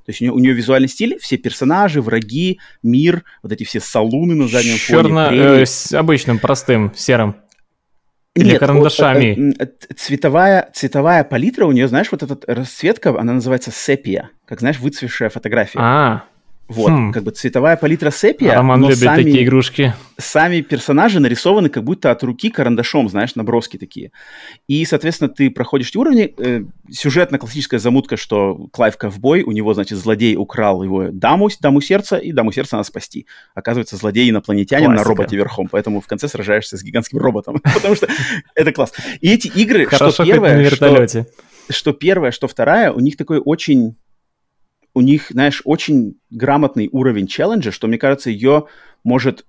То 0.07 0.11
есть 0.11 0.21
у 0.21 0.25
нее, 0.25 0.33
у 0.33 0.39
нее 0.39 0.55
визуальный 0.55 0.89
стиль, 0.89 1.19
все 1.21 1.37
персонажи, 1.37 2.01
враги, 2.01 2.61
мир, 2.83 3.25
вот 3.43 3.51
эти 3.51 3.65
все 3.65 3.81
салуны 3.81 4.37
на 4.37 4.47
заднем 4.47 4.77
Черно, 4.77 5.27
фоне. 5.27 5.37
Черно, 5.37 5.55
э, 5.57 5.67
с 5.67 5.93
обычным, 5.93 6.39
простым, 6.39 6.93
серым. 6.95 7.37
Или 8.37 8.51
Нет, 8.51 8.61
карандашами. 8.61 9.55
Вот, 9.59 9.69
э, 9.69 9.95
цветовая, 9.97 10.71
цветовая 10.73 11.25
палитра 11.25 11.67
у 11.67 11.73
нее, 11.73 11.89
знаешь, 11.89 12.09
вот 12.13 12.23
эта 12.23 12.39
расцветка, 12.47 13.19
она 13.19 13.33
называется 13.33 13.73
сепия, 13.73 14.31
как, 14.47 14.61
знаешь, 14.61 14.79
выцвевшая 14.79 15.29
фотография. 15.29 15.79
А, 15.81 16.25
вот, 16.69 16.91
хм. 16.91 17.13
как 17.13 17.23
бы 17.23 17.31
цветовая 17.31 17.77
палитра 17.77 18.11
сепия, 18.11 18.55
Роман 18.55 18.81
но 18.81 18.89
любит 18.89 19.05
сами, 19.05 19.23
такие 19.23 19.45
игрушки. 19.45 19.95
Сами 20.19 20.63
персонажи 20.63 21.21
нарисованы 21.21 21.69
как 21.69 21.85
будто 21.85 22.11
от 22.11 22.25
руки 22.25 22.51
карандашом, 22.51 23.09
знаешь, 23.09 23.37
наброски 23.37 23.77
такие. 23.77 24.11
И, 24.67 24.85
соответственно, 24.85 25.29
ты 25.29 25.51
проходишь 25.51 25.91
эти 25.91 25.97
уровни. 25.97 26.35
Э, 26.39 26.65
сюжетно-классическая 26.91 27.79
замутка, 27.79 28.17
что 28.17 28.69
Клайв 28.73 28.97
ковбой, 28.97 29.43
у 29.43 29.53
него, 29.53 29.75
значит, 29.75 29.99
злодей 29.99 30.37
украл 30.37 30.83
его 30.83 31.11
даму, 31.13 31.49
даму 31.61 31.81
сердца, 31.81 32.17
и 32.17 32.33
даму 32.33 32.51
сердца 32.51 32.77
надо 32.77 32.89
спасти. 32.89 33.27
Оказывается, 33.55 33.97
злодей 33.97 34.29
инопланетянин 34.29 34.87
Классика. 34.87 35.05
на 35.05 35.09
роботе 35.09 35.37
верхом, 35.37 35.69
поэтому 35.71 36.01
в 36.01 36.07
конце 36.09 36.27
сражаешься 36.27 36.77
с 36.77 36.83
гигантским 36.83 37.19
роботом, 37.19 37.61
потому 37.75 37.95
что 37.95 38.09
это 38.57 38.73
класс. 38.73 38.93
И 39.21 39.33
эти 39.33 39.47
игры, 39.47 39.87
что 39.87 40.25
первое, 40.25 40.69
что 41.71 41.93
первое, 41.93 42.31
что 42.33 42.49
вторая, 42.49 42.93
у 42.93 42.99
них 42.99 43.17
такой 43.17 43.41
очень 43.45 43.97
у 44.97 45.03
них, 45.03 45.27
знаешь, 45.29 45.61
очень 45.67 46.15
грамотный 46.31 46.89
уровень 46.91 47.27
челленджа, 47.27 47.71
что, 47.71 47.87
мне 47.87 47.99
кажется, 47.99 48.31
ее 48.31 48.65
может 49.05 49.45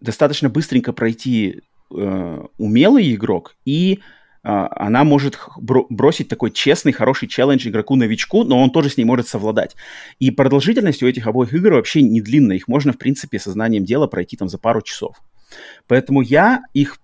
достаточно 0.00 0.48
быстренько 0.48 0.94
пройти 0.94 1.60
э, 1.94 2.44
умелый 2.56 3.14
игрок, 3.14 3.56
и 3.66 3.98
э, 3.98 3.98
она 4.42 5.04
может 5.04 5.38
бро- 5.58 5.84
бросить 5.90 6.28
такой 6.28 6.50
честный, 6.50 6.92
хороший 6.92 7.28
челлендж 7.28 7.68
игроку-новичку, 7.68 8.44
но 8.44 8.58
он 8.58 8.70
тоже 8.70 8.88
с 8.88 8.96
ней 8.96 9.04
может 9.04 9.28
совладать. 9.28 9.76
И 10.18 10.30
продолжительность 10.30 11.02
у 11.02 11.06
этих 11.06 11.26
обоих 11.26 11.52
игр 11.52 11.74
вообще 11.74 12.00
не 12.00 12.22
длинная, 12.22 12.56
их 12.56 12.66
можно, 12.66 12.94
в 12.94 12.98
принципе, 12.98 13.38
сознанием 13.38 13.84
дела 13.84 14.06
пройти 14.06 14.38
там 14.38 14.48
за 14.48 14.56
пару 14.56 14.80
часов. 14.80 15.16
Поэтому 15.88 16.22
я 16.22 16.62
их 16.72 16.96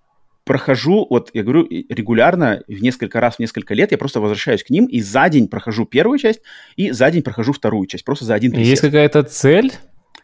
прохожу, 0.47 1.05
вот 1.09 1.29
я 1.33 1.43
говорю, 1.43 1.67
регулярно, 1.69 2.63
в 2.67 2.81
несколько 2.81 3.19
раз 3.19 3.35
в 3.35 3.39
несколько 3.39 3.75
лет, 3.75 3.91
я 3.91 3.97
просто 3.97 4.19
возвращаюсь 4.19 4.63
к 4.63 4.69
ним 4.71 4.85
и 4.85 5.01
за 5.01 5.29
день 5.29 5.47
прохожу 5.47 5.85
первую 5.85 6.17
часть, 6.17 6.41
и 6.75 6.91
за 6.91 7.11
день 7.11 7.21
прохожу 7.21 7.53
вторую 7.53 7.85
часть, 7.85 8.03
просто 8.03 8.25
за 8.25 8.33
один 8.33 8.51
присест. 8.51 8.69
Есть 8.69 8.81
какая-то 8.81 9.23
цель? 9.23 9.73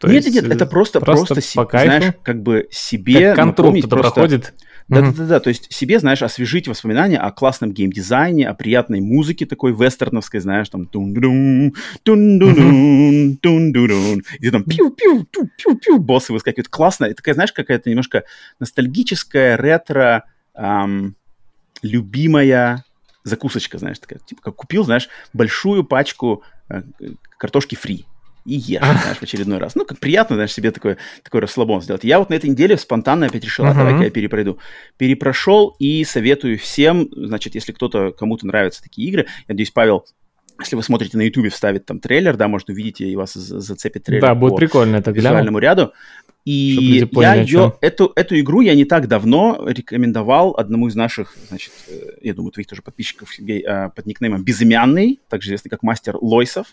То 0.00 0.08
нет, 0.08 0.24
нет, 0.24 0.34
нет, 0.34 0.52
это 0.52 0.66
просто, 0.66 1.00
просто, 1.00 1.34
просто 1.34 1.52
по 1.54 1.64
кайфу? 1.64 1.86
знаешь, 1.86 2.14
как 2.24 2.42
бы 2.42 2.66
себе 2.70 3.34
как 3.34 3.46
напомнить 3.46 3.88
просто... 3.88 4.10
проходит. 4.10 4.54
Да-да-да, 4.88 5.40
то 5.40 5.48
есть 5.48 5.72
себе, 5.72 5.98
знаешь, 5.98 6.22
освежить 6.22 6.68
воспоминания 6.68 7.18
о 7.18 7.30
классном 7.30 7.72
геймдизайне, 7.72 8.46
о 8.46 8.54
приятной 8.54 9.00
музыке 9.00 9.46
такой 9.46 9.72
вестерновской, 9.72 10.40
знаешь, 10.40 10.68
там 10.68 10.86
тун 10.86 11.14
дун 11.14 11.74
тун 12.02 12.38
дун 12.38 13.36
тун 13.38 13.72
дун 13.72 14.22
и 14.40 14.50
там 14.50 14.64
пиу-пиу, 14.64 15.26
пиу-пиу, 15.32 15.98
боссы 15.98 16.32
выскакивают. 16.32 16.68
Классно, 16.68 17.06
это 17.06 17.16
такая, 17.16 17.34
знаешь, 17.34 17.52
какая-то 17.52 17.88
немножко 17.88 18.24
ностальгическая, 18.60 19.56
ретро, 19.56 20.24
эм, 20.54 21.16
любимая 21.82 22.84
закусочка, 23.22 23.78
знаешь, 23.78 23.98
такая, 23.98 24.18
типа, 24.18 24.42
как 24.42 24.56
купил, 24.56 24.84
знаешь, 24.84 25.08
большую 25.32 25.84
пачку 25.84 26.42
э, 26.68 26.82
картошки 27.38 27.74
фри, 27.74 28.04
и 28.44 28.54
ешь, 28.54 28.80
знаешь, 28.80 29.18
в 29.18 29.22
очередной 29.22 29.58
раз. 29.58 29.74
Ну, 29.74 29.84
как 29.84 29.98
приятно, 29.98 30.36
знаешь, 30.36 30.52
себе 30.52 30.70
такой, 30.70 30.96
такой 31.22 31.40
расслабон 31.40 31.80
сделать. 31.80 32.04
Я 32.04 32.18
вот 32.18 32.30
на 32.30 32.34
этой 32.34 32.50
неделе 32.50 32.76
спонтанно 32.76 33.26
опять 33.26 33.44
решил, 33.44 33.64
uh-huh. 33.64 33.74
давай-ка 33.74 34.04
я 34.04 34.10
перепройду. 34.10 34.58
Перепрошел 34.96 35.74
и 35.78 36.04
советую 36.04 36.58
всем, 36.58 37.08
значит, 37.12 37.54
если 37.54 37.72
кто-то, 37.72 38.12
кому-то 38.12 38.46
нравятся 38.46 38.82
такие 38.82 39.08
игры, 39.08 39.22
я 39.22 39.54
надеюсь, 39.54 39.70
Павел 39.70 40.04
если 40.60 40.76
вы 40.76 40.82
смотрите 40.82 41.16
на 41.16 41.22
YouTube, 41.22 41.52
вставит 41.52 41.84
там 41.86 42.00
трейлер, 42.00 42.36
да, 42.36 42.48
можно 42.48 42.72
увидеть, 42.72 43.00
и 43.00 43.16
вас 43.16 43.34
зацепит 43.34 44.04
трейлер. 44.04 44.22
Да, 44.22 44.34
будет 44.34 44.56
прикольно 44.56 44.96
это 44.96 45.10
визуальному 45.10 45.58
ряду. 45.58 45.92
И 46.44 47.08
я 47.12 47.34
ее, 47.36 47.72
эту, 47.80 48.12
эту 48.14 48.38
игру 48.38 48.60
я 48.60 48.74
не 48.74 48.84
так 48.84 49.08
давно 49.08 49.64
рекомендовал 49.66 50.54
одному 50.58 50.88
из 50.88 50.94
наших, 50.94 51.34
значит, 51.48 51.72
э, 51.88 52.18
я 52.20 52.34
думаю, 52.34 52.52
твоих 52.52 52.66
тоже 52.66 52.82
подписчиков, 52.82 53.34
Сергей, 53.34 53.64
э, 53.66 53.88
под 53.88 54.04
никнеймом 54.04 54.44
Безымянный, 54.44 55.20
также 55.30 55.48
известный 55.48 55.70
как 55.70 55.82
Мастер 55.82 56.18
Лойсов. 56.20 56.66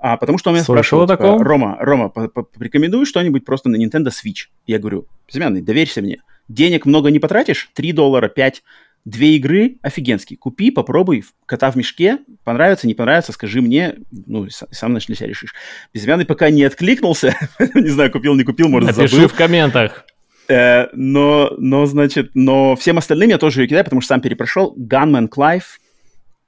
А, 0.00 0.16
потому 0.16 0.38
что 0.38 0.50
он 0.50 0.56
меня 0.56 0.64
спрашивал, 0.64 1.06
типа, 1.06 1.38
Рома, 1.38 1.76
Рома, 1.78 2.08
порекомендуй 2.08 3.06
что-нибудь 3.06 3.44
просто 3.44 3.68
на 3.68 3.76
Nintendo 3.76 4.08
Switch. 4.08 4.48
Я 4.66 4.80
говорю, 4.80 5.06
Безымянный, 5.28 5.62
доверься 5.62 6.02
мне. 6.02 6.22
Денег 6.48 6.84
много 6.84 7.10
не 7.10 7.20
потратишь? 7.20 7.70
3 7.74 7.92
доллара, 7.92 8.28
5 8.28 8.64
Две 9.08 9.36
игры 9.36 9.76
офигенские. 9.80 10.36
Купи, 10.36 10.70
попробуй, 10.70 11.24
кота 11.46 11.70
в 11.70 11.76
мешке. 11.76 12.18
Понравится, 12.44 12.86
не 12.86 12.92
понравится, 12.92 13.32
скажи 13.32 13.62
мне. 13.62 13.94
Ну, 14.10 14.48
сам 14.50 14.92
для 14.92 15.00
себя 15.00 15.26
решишь. 15.26 15.54
Безымянный 15.94 16.26
пока 16.26 16.50
не 16.50 16.62
откликнулся. 16.62 17.34
не 17.74 17.88
знаю, 17.88 18.12
купил, 18.12 18.34
не 18.34 18.44
купил, 18.44 18.68
может, 18.68 18.94
Напиши 18.94 19.14
забыл. 19.16 19.28
в 19.28 19.34
комментах. 19.34 20.04
Э, 20.50 20.88
но, 20.92 21.54
но, 21.56 21.86
значит, 21.86 22.32
но 22.34 22.76
всем 22.76 22.98
остальным 22.98 23.30
я 23.30 23.38
тоже 23.38 23.62
ее 23.62 23.68
кидаю, 23.68 23.84
потому 23.84 24.02
что 24.02 24.08
сам 24.08 24.20
перепрошел. 24.20 24.76
Gunman 24.76 25.30
Clive. 25.30 25.64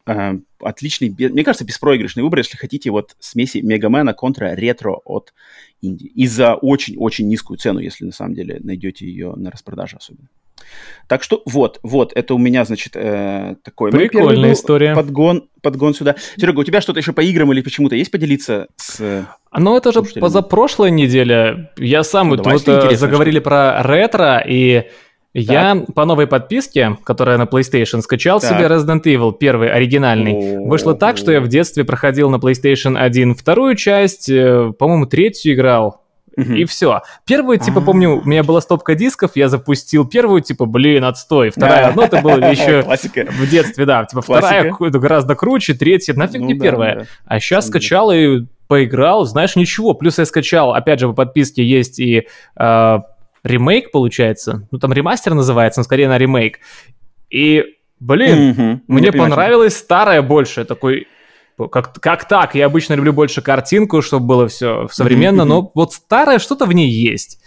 Э, 0.06 0.38
отличный, 0.60 1.10
мне 1.10 1.44
кажется, 1.44 1.64
беспроигрышный 1.64 2.22
выбор, 2.22 2.38
если 2.38 2.56
хотите 2.56 2.90
вот 2.90 3.16
смеси 3.18 3.58
Мегамена 3.58 4.14
контра 4.14 4.54
ретро 4.54 5.00
от 5.04 5.32
Инди. 5.82 6.06
И 6.06 6.26
за 6.26 6.54
очень-очень 6.54 7.28
низкую 7.28 7.58
цену, 7.58 7.80
если 7.80 8.04
на 8.04 8.12
самом 8.12 8.34
деле 8.34 8.58
найдете 8.60 9.06
ее 9.06 9.34
на 9.36 9.50
распродаже 9.50 9.96
особенно. 9.96 10.28
Так 11.08 11.22
что 11.22 11.42
вот, 11.46 11.80
вот, 11.82 12.12
это 12.14 12.34
у 12.34 12.38
меня, 12.38 12.64
значит, 12.64 12.92
э, 12.94 13.56
такой... 13.64 13.90
Прикольная 13.90 14.52
история. 14.52 14.94
Подгон, 14.94 15.48
подгон 15.62 15.94
сюда. 15.94 16.16
Серега, 16.36 16.60
у 16.60 16.64
тебя 16.64 16.80
что-то 16.80 17.00
еще 17.00 17.12
по 17.12 17.22
играм 17.22 17.50
или 17.52 17.62
почему-то 17.62 17.96
есть 17.96 18.10
поделиться 18.10 18.68
с... 18.76 19.26
Ну, 19.56 19.76
это 19.76 19.92
же 19.92 20.02
позапрошлой 20.02 20.90
неделе. 20.90 21.70
Я 21.76 22.04
сам, 22.04 22.28
ну, 22.28 22.36
вот, 22.36 22.46
вот 22.46 22.98
заговорили 22.98 23.40
про 23.40 23.82
ретро, 23.82 24.44
и 24.46 24.84
я 25.32 25.84
по 25.94 26.04
новой 26.04 26.26
подписке, 26.26 26.96
которая 27.04 27.38
на 27.38 27.44
PlayStation, 27.44 28.00
скачал 28.00 28.40
так. 28.40 28.50
себе 28.50 28.66
Resident 28.66 29.02
Evil, 29.04 29.32
первый, 29.32 29.70
оригинальный. 29.70 30.32
О-о-о. 30.32 30.68
Вышло 30.68 30.94
так, 30.94 31.16
что 31.16 31.30
я 31.30 31.40
в 31.40 31.48
детстве 31.48 31.84
проходил 31.84 32.30
на 32.30 32.36
PlayStation 32.36 32.98
1 32.98 33.34
вторую 33.34 33.76
часть, 33.76 34.28
э, 34.28 34.72
по-моему, 34.78 35.06
третью 35.06 35.54
играл. 35.54 36.00
И 36.36 36.64
все. 36.64 37.02
Первую, 37.26 37.58
типа, 37.58 37.80
помню, 37.80 38.22
у 38.22 38.24
меня 38.26 38.42
была 38.42 38.60
стопка 38.60 38.94
дисков, 38.94 39.32
я 39.34 39.48
запустил 39.48 40.06
первую, 40.06 40.40
типа, 40.40 40.64
блин, 40.64 41.04
отстой. 41.04 41.50
Вторая, 41.50 41.92
ну, 41.94 42.02
это 42.02 42.22
было 42.22 42.38
еще 42.50 42.82
в 42.82 43.50
детстве, 43.50 43.84
да. 43.84 44.04
Типа, 44.04 44.22
вторая 44.22 44.72
гораздо 44.78 45.34
круче, 45.34 45.74
третья, 45.74 46.14
нафиг 46.14 46.40
ну 46.40 46.46
не 46.46 46.58
первая. 46.58 47.06
А 47.26 47.40
сейчас 47.40 47.66
скачал 47.66 48.10
и 48.10 48.46
поиграл, 48.68 49.24
знаешь, 49.26 49.56
ничего. 49.56 49.94
Плюс 49.94 50.18
я 50.18 50.24
скачал, 50.24 50.72
опять 50.72 51.00
же, 51.00 51.08
по 51.08 51.12
подписке 51.12 51.64
есть 51.64 51.98
и 51.98 52.28
а, 52.56 53.02
ремейк, 53.44 53.90
получается. 53.90 54.68
Ну, 54.70 54.78
там 54.78 54.92
ремастер 54.92 55.34
называется, 55.34 55.80
но 55.80 55.84
скорее 55.84 56.08
на 56.08 56.18
ремейк. 56.18 56.58
И, 57.30 57.64
блин, 57.98 58.50
mm-hmm. 58.50 58.80
мне 58.88 59.12
понравилось 59.12 59.76
старое 59.76 60.22
больше. 60.22 60.64
Такой 60.64 61.06
как, 61.68 61.92
как 62.00 62.26
так? 62.28 62.54
Я 62.54 62.66
обычно 62.66 62.94
люблю 62.94 63.12
больше 63.12 63.42
картинку, 63.42 64.02
чтобы 64.02 64.26
было 64.26 64.48
все 64.48 64.88
современно, 64.90 65.44
но 65.44 65.70
вот 65.74 65.92
старое 65.92 66.38
что-то 66.38 66.66
в 66.66 66.72
ней 66.72 66.90
есть. 66.90 67.40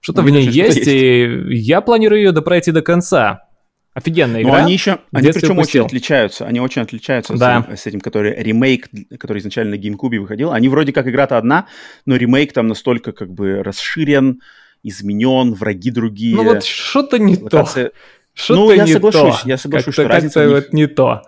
Что-то 0.00 0.20
в 0.20 0.28
ней 0.28 0.46
есть, 0.46 0.76
есть, 0.76 0.88
и 0.88 1.54
я 1.54 1.80
планирую 1.80 2.20
ее 2.20 2.32
допройти 2.32 2.72
до 2.72 2.82
конца. 2.82 3.48
Офигенная 3.94 4.42
игра. 4.42 4.52
Но 4.52 4.58
они 4.58 4.72
еще, 4.72 4.98
они 5.12 5.30
причем 5.30 5.56
очень 5.58 5.80
отличаются. 5.80 6.46
Они 6.46 6.60
очень 6.60 6.82
отличаются 6.82 7.32
да. 7.34 7.62
с, 7.62 7.64
этим, 7.64 7.76
с 7.76 7.86
этим, 7.86 8.00
который 8.00 8.34
ремейк, 8.42 8.88
который 9.18 9.38
изначально 9.38 9.76
на 9.76 9.80
GameCube 9.80 10.18
выходил. 10.18 10.52
Они 10.52 10.68
вроде 10.68 10.92
как 10.92 11.06
игра-то 11.06 11.38
одна, 11.38 11.68
но 12.04 12.16
ремейк 12.16 12.52
там 12.52 12.66
настолько 12.66 13.12
как 13.12 13.32
бы 13.32 13.62
расширен, 13.62 14.40
изменен, 14.84 15.54
враги 15.54 15.90
другие. 15.90 16.36
Ну 16.36 16.44
вот 16.44 16.64
что-то 16.64 17.18
не 17.18 17.36
локация... 17.36 17.88
то. 17.88 17.94
Что-то 18.34 18.60
ну, 18.60 18.70
я 18.72 18.86
соглашусь, 18.86 19.40
то. 19.40 19.48
я 19.48 19.56
соглашусь, 19.56 19.94
как-то, 19.94 20.02
что 20.02 20.08
разница 20.08 20.40
как-то 20.40 20.54
вот 20.54 20.72
не 20.72 20.86
то. 20.86 21.22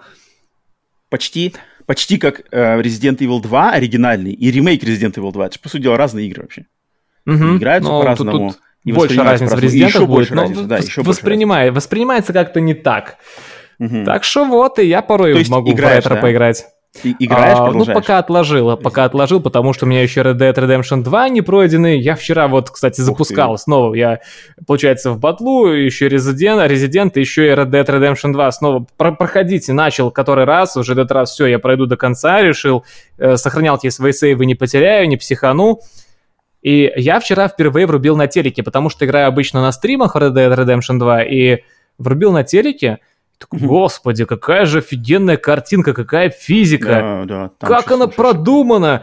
Почти 1.08 1.54
почти 1.86 2.18
как 2.18 2.42
э, 2.50 2.80
Resident 2.80 3.18
Evil 3.18 3.40
2 3.40 3.72
оригинальный 3.72 4.32
и 4.32 4.50
ремейк 4.50 4.82
Resident 4.82 5.14
Evil 5.14 5.32
2. 5.32 5.46
Это 5.46 5.54
же, 5.54 5.60
по 5.60 5.68
сути 5.68 5.82
дела, 5.82 5.96
разные 5.96 6.26
игры 6.26 6.42
вообще. 6.42 6.66
Угу. 7.26 7.56
Играются 7.56 7.90
ну, 7.90 8.00
по-разному. 8.00 8.50
Тут, 8.50 8.60
тут 8.84 8.94
больше 8.94 9.22
разницы 9.22 9.56
в 9.56 9.58
Resident 9.58 9.92
Evil 9.92 10.06
будет, 10.06 10.30
но 10.30 10.42
разницы, 10.42 10.64
да, 10.64 10.78
еще 10.78 11.02
воспринимает, 11.02 11.74
воспринимается 11.74 12.32
как-то 12.32 12.60
не 12.60 12.74
так. 12.74 13.16
Угу. 13.78 14.04
Так 14.04 14.24
что 14.24 14.44
вот, 14.44 14.78
и 14.78 14.86
я 14.86 15.02
порой 15.02 15.44
могу 15.48 15.72
играешь, 15.72 16.04
в 16.04 16.06
ретро 16.06 16.14
да? 16.16 16.22
поиграть. 16.22 16.66
Играешь, 17.18 17.58
а, 17.58 17.70
Ну, 17.70 17.84
пока 17.84 18.18
отложил, 18.18 18.76
пока 18.76 19.04
отложил, 19.04 19.40
потому 19.40 19.72
что 19.72 19.84
у 19.84 19.88
меня 19.88 20.02
еще 20.02 20.22
Red 20.22 20.38
Dead 20.38 20.54
Redemption 20.54 21.02
2 21.02 21.28
не 21.28 21.42
пройденный. 21.42 21.98
Я 22.00 22.14
вчера 22.14 22.48
вот, 22.48 22.70
кстати, 22.70 23.00
запускал 23.00 23.58
снова. 23.58 23.94
Я, 23.94 24.20
получается, 24.66 25.10
в 25.10 25.18
батлу, 25.18 25.68
еще 25.68 26.08
Resident, 26.08 26.66
Resident, 26.68 27.12
еще 27.18 27.48
и 27.48 27.50
Red 27.50 27.70
Dead 27.70 27.86
Redemption 27.86 28.32
2 28.32 28.52
снова 28.52 28.86
про 28.96 29.12
проходите. 29.12 29.72
Начал 29.72 30.10
который 30.10 30.44
раз, 30.44 30.76
уже 30.76 30.92
этот 30.92 31.12
раз 31.12 31.32
все, 31.32 31.46
я 31.46 31.58
пройду 31.58 31.86
до 31.86 31.96
конца, 31.96 32.40
решил. 32.42 32.84
Э, 33.18 33.36
сохранял 33.36 33.78
те 33.78 33.90
свои 33.90 34.12
сейвы, 34.12 34.46
не 34.46 34.54
потеряю, 34.54 35.08
не 35.08 35.16
психану. 35.16 35.80
И 36.62 36.92
я 36.96 37.20
вчера 37.20 37.48
впервые 37.48 37.86
врубил 37.86 38.16
на 38.16 38.26
телеке, 38.26 38.62
потому 38.62 38.88
что 38.88 39.04
играю 39.04 39.28
обычно 39.28 39.60
на 39.60 39.70
стримах 39.72 40.16
Red 40.16 40.32
Dead 40.32 40.52
Redemption 40.52 40.98
2, 40.98 41.22
и 41.24 41.58
врубил 41.98 42.32
на 42.32 42.42
телеке, 42.42 42.98
господи, 43.50 44.24
какая 44.24 44.66
же 44.66 44.78
офигенная 44.78 45.36
картинка, 45.36 45.92
какая 45.92 46.30
физика. 46.30 47.24
Да, 47.26 47.50
да, 47.60 47.66
как 47.66 47.90
она 47.90 48.06
продумана. 48.06 49.02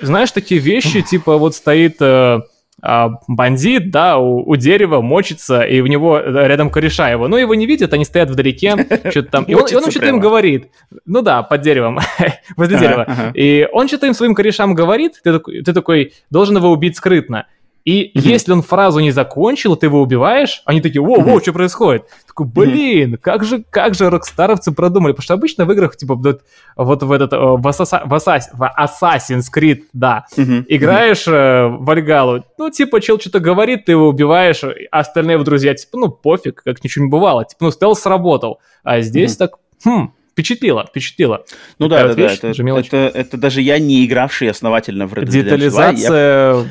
Знаешь, 0.00 0.32
такие 0.32 0.60
вещи, 0.60 1.02
типа 1.10 1.36
вот 1.36 1.54
стоит 1.54 1.96
э, 2.00 2.40
э, 2.82 3.08
бандит, 3.28 3.90
да, 3.90 4.18
у, 4.18 4.48
у 4.48 4.56
дерева 4.56 5.00
мочится, 5.00 5.62
и 5.62 5.80
у 5.80 5.86
него 5.86 6.18
рядом 6.18 6.70
кореша 6.70 7.10
его. 7.10 7.28
Ну, 7.28 7.36
его 7.36 7.54
не 7.54 7.66
видят, 7.66 7.92
они 7.92 8.04
стоят 8.04 8.30
вдалеке, 8.30 8.76
что-то 9.10 9.30
там. 9.30 9.44
И 9.44 9.54
он, 9.54 9.66
и 9.66 9.74
он 9.74 9.90
что-то 9.90 10.08
им 10.08 10.20
говорит. 10.20 10.70
Ну 11.04 11.22
да, 11.22 11.42
под 11.42 11.60
деревом, 11.60 12.00
возле 12.56 12.78
дерева. 12.78 13.32
И 13.34 13.68
он 13.72 13.88
что-то 13.88 14.06
им 14.06 14.14
своим 14.14 14.34
корешам 14.34 14.74
говорит, 14.74 15.20
ты 15.22 15.32
такой, 15.32 15.62
ты 15.62 15.72
такой, 15.72 16.12
должен 16.30 16.56
его 16.56 16.70
убить 16.70 16.96
скрытно. 16.96 17.46
И 17.84 18.04
mm-hmm. 18.04 18.20
если 18.20 18.52
он 18.52 18.62
фразу 18.62 19.00
не 19.00 19.10
закончил, 19.10 19.76
ты 19.76 19.86
его 19.86 20.00
убиваешь, 20.00 20.62
они 20.64 20.80
такие, 20.80 21.02
воу, 21.02 21.20
воу, 21.20 21.36
mm-hmm. 21.36 21.42
что 21.42 21.52
происходит? 21.52 22.04
Такой, 22.26 22.46
блин, 22.46 23.14
mm-hmm. 23.14 23.18
как 23.18 23.44
же, 23.44 23.62
как 23.68 23.94
же 23.94 24.08
рокстаровцы 24.08 24.72
продумали? 24.72 25.12
Потому 25.12 25.24
что 25.24 25.34
обычно 25.34 25.66
в 25.66 25.72
играх, 25.72 25.94
типа, 25.96 26.14
вот, 26.14 26.42
вот 26.76 27.02
в 27.02 27.12
этот, 27.12 27.34
э, 27.34 27.36
в, 27.36 27.68
Асаса, 27.68 28.02
в, 28.06 28.14
Асас, 28.14 28.48
в 28.54 28.62
Assassin's 28.62 29.44
Creed, 29.54 29.82
да, 29.92 30.24
mm-hmm. 30.34 30.64
играешь 30.68 31.28
э, 31.28 31.66
в 31.68 31.90
Альгалу, 31.90 32.44
ну, 32.56 32.70
типа, 32.70 33.02
чел 33.02 33.20
что-то 33.20 33.40
говорит, 33.40 33.84
ты 33.84 33.92
его 33.92 34.08
убиваешь, 34.08 34.64
а 34.64 34.74
остальные 34.90 35.34
его 35.34 35.44
друзья, 35.44 35.74
типа, 35.74 35.98
ну, 35.98 36.08
пофиг, 36.08 36.62
как 36.64 36.82
ничего 36.82 37.04
не 37.04 37.10
бывало, 37.10 37.44
типа, 37.44 37.64
ну, 37.64 37.70
стелс 37.70 38.00
сработал. 38.00 38.60
А 38.82 39.02
здесь 39.02 39.34
mm-hmm. 39.34 39.38
так, 39.38 39.56
хм, 39.84 40.14
впечатлило, 40.32 40.86
впечатлило. 40.86 41.44
Ну 41.78 41.88
да, 41.88 42.08
да, 42.08 42.14
да, 42.14 42.32
это, 42.32 42.48
это, 42.48 42.96
это 42.96 43.36
даже 43.36 43.60
я 43.60 43.78
не 43.78 44.06
игравший 44.06 44.48
основательно 44.48 45.06
в 45.06 45.12
Red 45.12 45.24
Dead 45.24 45.42
Детализация... 45.42 46.52
2, 46.54 46.62
я 46.62 46.66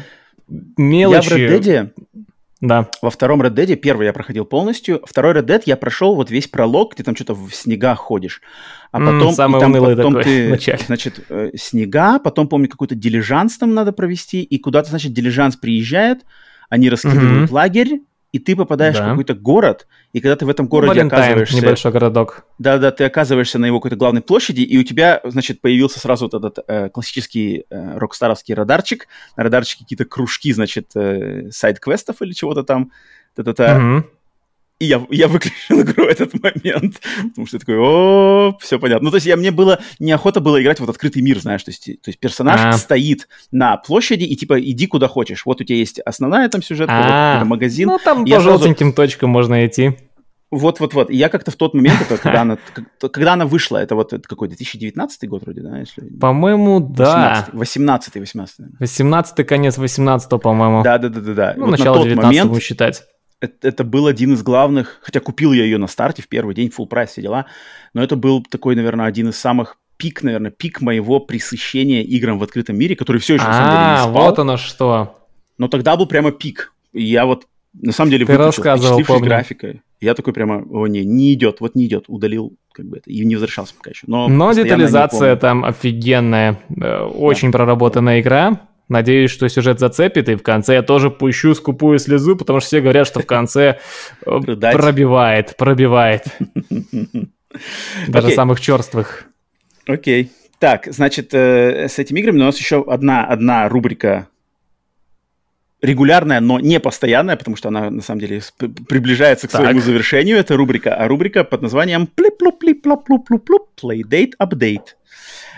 мелочи... 0.48 1.34
Я 1.40 1.48
в 1.48 1.52
Red 1.52 1.62
Dead, 1.62 1.92
да. 2.64 2.90
Во 3.02 3.10
втором 3.10 3.42
Red 3.42 3.56
Dead 3.56 3.76
первый 3.76 4.06
я 4.06 4.14
проходил 4.14 4.46
полностью, 4.46 5.02
второй 5.06 5.34
Red 5.34 5.46
Dead 5.48 5.64
я 5.66 5.76
прошел 5.76 6.16
вот 6.16 6.32
весь 6.32 6.48
пролог, 6.48 6.96
ты 6.96 7.04
там 7.04 7.14
что-то 7.14 7.34
в 7.34 7.54
снегах 7.54 8.00
ходишь, 8.00 8.42
а 8.94 9.00
потом, 9.00 9.30
mm, 9.30 9.34
самый 9.34 9.58
и 9.58 9.60
там 9.60 9.72
унылый 9.72 9.98
потом 9.98 10.14
такой 10.14 10.24
ты, 10.24 10.50
начале. 10.52 10.80
значит, 10.88 11.26
э, 11.28 11.52
снега, 11.56 12.20
потом 12.20 12.48
помню 12.48 12.70
какой-то 12.70 12.96
дилижанс 12.96 13.58
там 13.58 13.74
надо 13.74 13.92
провести, 13.92 14.44
и 14.44 14.58
куда-то, 14.60 14.92
значит, 14.92 15.12
дилижанс 15.12 15.58
приезжает, 15.58 16.24
они 16.70 16.90
раскидывают 16.90 17.50
mm-hmm. 17.50 17.54
лагерь, 17.54 18.00
и 18.32 18.40
ты 18.40 18.56
попадаешь 18.56 18.96
да. 18.96 19.08
в 19.08 19.10
какой-то 19.10 19.34
город, 19.34 19.86
и 20.14 20.22
когда 20.22 20.36
ты 20.36 20.46
в 20.46 20.50
этом 20.50 20.68
городе 20.68 20.92
Валентайн, 20.92 21.24
оказываешься... 21.24 21.58
небольшой 21.58 21.92
городок. 21.92 22.46
Да-да, 22.60 22.92
ты 22.92 23.04
оказываешься 23.04 23.58
на 23.58 23.66
его 23.66 23.80
какой-то 23.80 23.96
главной 23.96 24.22
площади, 24.22 24.62
и 24.62 24.78
у 24.78 24.84
тебя, 24.84 25.20
значит, 25.24 25.60
появился 25.60 26.00
сразу 26.00 26.30
вот 26.32 26.36
этот 26.36 26.64
э, 26.68 26.90
классический 26.90 27.66
э, 27.70 27.98
рокстаровский 27.98 28.54
радарчик. 28.54 29.08
На 29.36 29.44
радарчике 29.44 29.84
какие-то 29.84 30.06
кружки, 30.06 30.54
значит, 30.54 30.96
э, 30.96 31.50
сайт-квестов 31.50 32.22
или 32.22 32.32
чего-то 32.32 32.64
там. 32.64 32.92
Та-та-та. 33.36 33.78
Угу. 33.78 34.04
И 34.84 34.86
я, 34.86 35.02
я 35.12 35.30
выключил 35.30 35.82
игру 35.82 36.04
в 36.04 36.08
этот 36.10 36.34
момент, 36.34 37.00
потому 37.30 37.48
что 37.48 37.56
я 37.56 37.60
такой, 37.60 37.78
о, 37.80 38.58
все 38.60 38.78
понятно. 38.78 39.06
Ну, 39.06 39.12
то 39.12 39.16
есть 39.16 39.26
я, 39.26 39.38
мне 39.38 39.50
было, 39.50 39.80
неохота 39.98 40.42
было 40.42 40.62
играть 40.62 40.80
в 40.80 40.82
вот 40.82 40.90
открытый 40.90 41.22
мир, 41.22 41.40
знаешь, 41.40 41.64
то 41.64 41.72
есть, 41.72 41.86
то 41.86 42.10
есть 42.10 42.20
персонаж 42.20 42.60
а. 42.62 42.74
стоит 42.74 43.30
на 43.54 43.78
площади 43.78 44.26
и 44.26 44.36
типа 44.36 44.60
иди 44.60 44.88
куда 44.88 45.08
хочешь. 45.08 45.46
Вот 45.46 45.62
у 45.62 45.64
тебя 45.64 45.78
есть 45.78 46.02
основная 46.02 46.50
там 46.50 46.62
сюжетка, 46.62 46.96
а. 46.98 47.40
вот 47.40 47.48
магазин. 47.48 47.88
Ну, 47.88 47.98
там 48.04 48.26
по 48.26 48.40
желтеньким 48.42 48.88
сразу... 48.88 48.96
точкам 48.96 49.30
можно 49.30 49.66
идти. 49.66 49.96
Вот-вот-вот. 50.52 51.10
И 51.10 51.16
я 51.16 51.30
как-то 51.30 51.50
в 51.50 51.56
тот 51.56 51.74
момент, 51.74 52.02
это, 52.02 52.18
когда, 52.18 52.42
она, 52.42 52.58
когда 53.00 53.34
она 53.34 53.46
вышла, 53.46 53.78
это 53.78 53.96
вот 53.96 54.12
это 54.12 54.28
какой, 54.28 54.50
2019 54.50 55.30
год 55.30 55.44
вроде, 55.44 55.62
да? 55.62 55.80
Если... 55.80 56.02
По-моему, 56.10 56.82
да. 56.82 57.48
18 57.54 58.16
18 58.16 58.60
18 58.80 59.48
конец 59.48 59.78
18 59.78 60.30
по-моему. 60.42 60.84
Да-да-да-да. 60.84 61.54
Ну, 61.56 61.68
вот 61.68 61.72
начало 61.72 62.04
19 62.04 62.24
момент, 62.24 62.50
будем 62.50 62.62
считать 62.62 63.04
это, 63.44 63.68
это 63.68 63.84
был 63.84 64.08
один 64.08 64.34
из 64.34 64.42
главных, 64.44 65.00
хотя 65.02 65.20
купил 65.20 65.54
я 65.54 65.64
ее 65.64 65.78
на 65.78 65.88
старте 65.88 66.22
в 66.22 66.28
первый 66.28 66.56
день, 66.56 66.72
full 66.76 66.88
прайс, 66.88 67.12
все 67.12 67.22
дела, 67.22 67.46
но 67.94 68.04
это 68.04 68.16
был 68.16 68.42
такой, 68.44 68.76
наверное, 68.76 69.06
один 69.06 69.30
из 69.30 69.38
самых 69.38 69.78
пик, 69.98 70.24
наверное, 70.24 70.52
пик 70.52 70.82
моего 70.82 71.20
присыщения 71.20 72.02
играм 72.04 72.40
в 72.40 72.44
открытом 72.44 72.78
мире, 72.78 72.96
который 72.96 73.18
все 73.18 73.36
еще, 73.36 73.46
на 73.46 73.54
самом 73.54 73.70
деле, 73.72 73.80
не 73.84 73.94
А, 73.96 73.98
спал. 74.00 74.12
вот 74.12 74.40
оно 74.40 74.58
что. 74.58 75.20
Но 75.58 75.68
тогда 75.68 75.96
был 75.96 76.08
прямо 76.08 76.32
пик. 76.32 76.74
И 76.94 77.04
я 77.04 77.26
вот, 77.26 77.46
на 77.74 77.92
самом 77.92 78.12
деле, 78.12 78.26
Ты 78.26 78.32
выключил, 78.38 79.06
помню. 79.06 79.26
графикой. 79.26 79.82
Я 80.02 80.14
такой 80.16 80.34
прямо, 80.34 80.64
о, 80.70 80.88
не, 80.88 81.06
не 81.06 81.34
идет, 81.34 81.62
вот 81.62 81.76
не 81.76 81.86
идет, 81.86 82.06
удалил, 82.08 82.54
как 82.74 82.86
бы 82.88 82.98
это, 82.98 83.10
и 83.10 83.24
не 83.26 83.36
возвращался 83.36 83.74
пока 83.76 83.92
еще. 83.92 84.06
Но, 84.08 84.28
Но 84.28 84.52
детализация 84.52 85.36
там 85.38 85.64
офигенная. 85.64 86.60
Э, 86.82 87.04
Очень 87.04 87.52
проработанная 87.52 88.20
игра. 88.20 88.62
Надеюсь, 88.90 89.32
что 89.32 89.48
сюжет 89.48 89.80
зацепит, 89.80 90.30
и 90.30 90.36
в 90.36 90.44
конце 90.44 90.76
я 90.76 90.82
тоже 90.82 91.10
пущу 91.10 91.56
скупую 91.56 92.00
слезу, 92.00 92.36
потому 92.36 92.60
что 92.60 92.68
все 92.68 92.82
говорят, 92.82 93.08
что 93.08 93.22
в 93.22 93.26
конце 93.26 93.80
э, 94.26 94.40
пробивает, 94.74 95.56
пробивает. 95.58 96.26
Даже 98.08 98.32
самых 98.32 98.60
черствых. 98.60 99.26
Окей. 99.88 100.32
Так, 100.60 100.88
значит, 100.88 101.34
э, 101.34 101.88
с 101.88 102.00
этими 102.00 102.20
играми 102.20 102.38
у 102.38 102.46
нас 102.46 102.58
еще 102.58 102.84
одна, 102.88 103.26
одна 103.26 103.68
рубрика 103.70 104.28
регулярная, 105.84 106.40
но 106.40 106.60
не 106.60 106.80
постоянная, 106.80 107.36
потому 107.36 107.58
что 107.58 107.68
она, 107.68 107.92
на 107.92 108.02
самом 108.02 108.22
деле, 108.22 108.42
приближается 108.88 109.48
к 109.48 109.52
Так. 109.52 109.62
своему 109.62 109.82
завершению, 109.82 110.38
эта 110.38 110.56
рубрика. 110.56 110.96
А 110.96 111.08
рубрика 111.08 111.44
под 111.44 111.62
названием 111.62 112.08
плип-плуп-плип-плоп-плуп-плуп 112.08 113.68
Playdate 113.82 114.32
Update. 114.42 114.96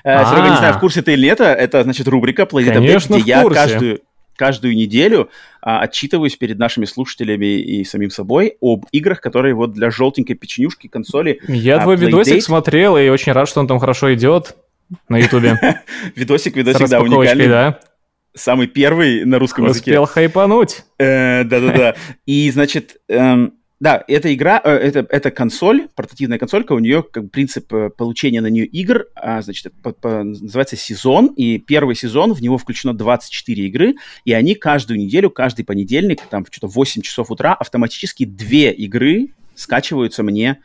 Э, 0.06 0.24
Серега, 0.26 0.48
не 0.50 0.54
А. 0.54 0.58
знаю, 0.58 0.74
в 0.76 0.80
курсе 0.80 1.02
ты 1.02 1.14
или 1.14 1.26
нет, 1.26 1.42
это, 1.42 1.84
значит, 1.84 2.08
рубрика 2.08 2.44
Playdate 2.44 2.74
Конечно, 2.76 3.16
Update, 3.16 3.22
где 3.22 3.32
я 3.32 3.44
каждую, 3.50 4.00
каждую 4.38 4.76
неделю 4.76 5.30
а, 5.62 5.80
отчитываюсь 5.82 6.36
перед 6.36 6.60
нашими 6.60 6.86
слушателями 6.86 7.46
и 7.60 7.84
самим 7.84 8.12
собой 8.12 8.56
об 8.62 8.86
играх, 8.92 9.20
которые 9.20 9.56
вот 9.56 9.74
для 9.74 9.90
желтенькой 9.90 10.36
печенюшки 10.36 10.88
консоли 10.88 11.40
Я 11.48 11.78
А, 11.78 11.82
твой 11.82 11.96
видосик 11.98 12.36
Playdate? 12.36 12.42
смотрел, 12.42 12.98
и 12.98 13.10
очень 13.10 13.32
рад, 13.32 13.50
что 13.50 13.60
он 13.62 13.68
там 13.68 13.80
хорошо 13.80 14.14
идет 14.14 14.56
на 15.10 15.18
ютубе. 15.18 15.58
видосик, 16.16 16.56
видосик, 16.56 16.88
да, 16.88 17.02
уникальный. 17.02 17.48
да? 17.48 17.80
Самый 18.36 18.68
первый 18.68 19.26
на 19.26 19.40
русском 19.40 19.66
языке. 19.66 19.92
Успел 19.92 20.06
хайпануть. 20.06 20.84
Э, 21.00 21.44
Да-да-да. 21.46 21.96
И, 22.28 22.52
значит, 22.52 22.98
эм, 23.08 23.54
да, 23.86 24.04
эта 24.08 24.34
игра, 24.34 24.60
э, 24.64 24.72
это, 24.72 25.06
это 25.12 25.30
консоль, 25.30 25.90
портативная 25.94 26.40
консолька, 26.40 26.74
у 26.74 26.80
нее 26.80 27.04
как 27.04 27.30
принцип 27.30 27.72
э, 27.72 27.92
получения 27.92 28.42
на 28.42 28.48
нее 28.48 28.66
игр, 28.66 29.06
а, 29.14 29.44
значит, 29.44 29.72
по- 29.84 29.92
по- 29.92 30.24
называется 30.24 30.76
сезон, 30.76 31.28
и 31.28 31.60
первый 31.60 31.94
сезон, 31.94 32.34
в 32.34 32.42
него 32.42 32.58
включено 32.58 32.96
24 32.96 33.68
игры, 33.68 33.94
и 34.24 34.34
они 34.34 34.56
каждую 34.56 35.00
неделю, 35.00 35.30
каждый 35.30 35.66
понедельник, 35.66 36.22
там 36.32 36.48
что-то 36.50 36.66
8 36.66 37.04
часов 37.04 37.30
утра, 37.30 37.54
автоматически 37.54 38.26
две 38.26 38.72
игры 38.72 39.28
скачиваются 39.54 40.24
мне 40.24 40.58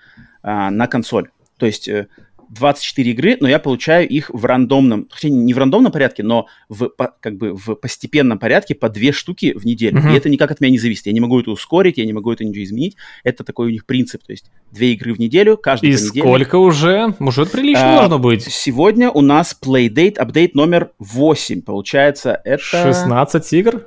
а, 0.42 0.70
на 0.70 0.87
консоль. 0.87 1.28
То 1.59 1.66
есть 1.66 1.88
э, 1.88 2.09
24 2.50 3.10
игры, 3.12 3.36
но 3.40 3.48
я 3.48 3.58
получаю 3.58 4.08
их 4.08 4.30
в 4.30 4.44
рандомном, 4.44 5.06
хотя 5.10 5.28
не 5.28 5.54
в 5.54 5.58
рандомном 5.58 5.92
порядке, 5.92 6.22
но 6.22 6.46
в, 6.68 6.88
по- 6.88 7.14
как 7.20 7.36
бы 7.36 7.54
в 7.54 7.74
постепенном 7.76 8.38
порядке 8.38 8.74
по 8.74 8.88
две 8.88 9.12
штуки 9.12 9.52
в 9.56 9.64
неделю. 9.64 10.00
Мгм. 10.00 10.10
И 10.10 10.16
это 10.16 10.28
никак 10.28 10.50
от 10.50 10.60
меня 10.60 10.72
не 10.72 10.78
зависит. 10.78 11.06
Я 11.06 11.12
не 11.12 11.20
могу 11.20 11.40
это 11.40 11.50
ускорить, 11.50 11.98
я 11.98 12.04
не 12.04 12.12
могу 12.12 12.32
это 12.32 12.44
ничего 12.44 12.64
изменить. 12.64 12.96
Это 13.24 13.44
такой 13.44 13.68
у 13.68 13.70
них 13.70 13.86
принцип. 13.86 14.22
То 14.24 14.32
есть 14.32 14.50
две 14.72 14.92
игры 14.94 15.14
в 15.14 15.18
неделю, 15.18 15.56
каждый 15.56 15.90
И 15.90 15.92
понедельник. 15.92 16.22
сколько 16.24 16.56
уже? 16.56 17.14
Может, 17.18 17.52
прилично 17.52 17.94
А, 17.94 17.98
должно 18.00 18.18
быть. 18.18 18.42
Сегодня 18.42 19.10
у 19.10 19.20
нас 19.20 19.56
Playdate 19.64 20.16
апдейт 20.16 20.54
номер 20.54 20.90
8. 20.98 21.62
Получается, 21.62 22.40
это... 22.44 22.62
16 22.62 23.52
игр? 23.54 23.86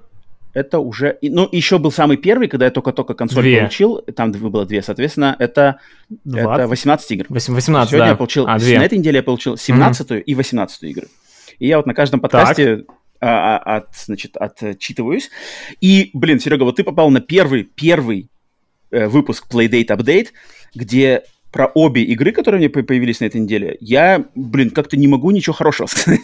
Это 0.54 0.80
уже... 0.80 1.18
Ну, 1.22 1.50
еще 1.52 1.80
был 1.80 1.92
самый 1.92 2.18
первый, 2.18 2.48
когда 2.48 2.66
я 2.66 2.72
только-только 2.72 3.16
консоль 3.16 3.44
Две. 3.44 3.60
получил. 3.60 3.98
Там 4.16 4.32
было 4.32 4.66
две, 4.66 4.84
соответственно, 4.84 5.36
это, 5.40 5.80
это 6.26 6.44
20? 6.44 6.70
18 6.70 7.12
игр. 7.12 7.26
Восемь- 7.30 7.56
18, 7.56 7.90
Сегодня 7.90 8.06
да. 8.06 8.12
я 8.12 8.16
получил, 8.16 8.46
А, 8.48 8.60
две. 8.60 8.78
на 8.78 8.86
этой 8.86 9.00
неделе 9.00 9.18
я 9.18 9.24
получил 9.24 9.58
17 9.58 10.24
и 10.26 10.36
18 10.36 10.84
игры. 10.84 11.08
И 11.58 11.68
я 11.68 11.78
вот 11.78 11.88
на 11.88 11.94
каждом 11.96 12.20
подкасте 12.20 12.86
а, 13.20 13.58
а, 13.58 13.78
от, 13.78 13.96
значит, 13.96 14.38
отчитываюсь. 14.38 15.32
И, 15.82 16.12
блин, 16.14 16.40
Серега, 16.40 16.64
вот 16.64 16.76
ты 16.76 16.84
попал 16.84 17.10
на 17.10 17.22
первый, 17.22 17.64
первый 17.64 18.30
э, 18.92 19.08
выпуск 19.08 19.48
Playdate 19.52 19.88
Update, 19.88 20.28
где 20.76 21.24
про 21.54 21.68
обе 21.68 22.02
игры, 22.02 22.32
которые 22.32 22.60
мне 22.60 22.70
по- 22.70 22.82
появились 22.84 23.20
на 23.22 23.26
этой 23.26 23.40
неделе, 23.40 23.78
я, 23.80 24.26
блин, 24.36 24.72
как-то 24.72 24.98
не 24.98 25.08
могу 25.08 25.30
ничего 25.32 25.54
хорошего 25.54 25.86
сказать. 25.90 26.20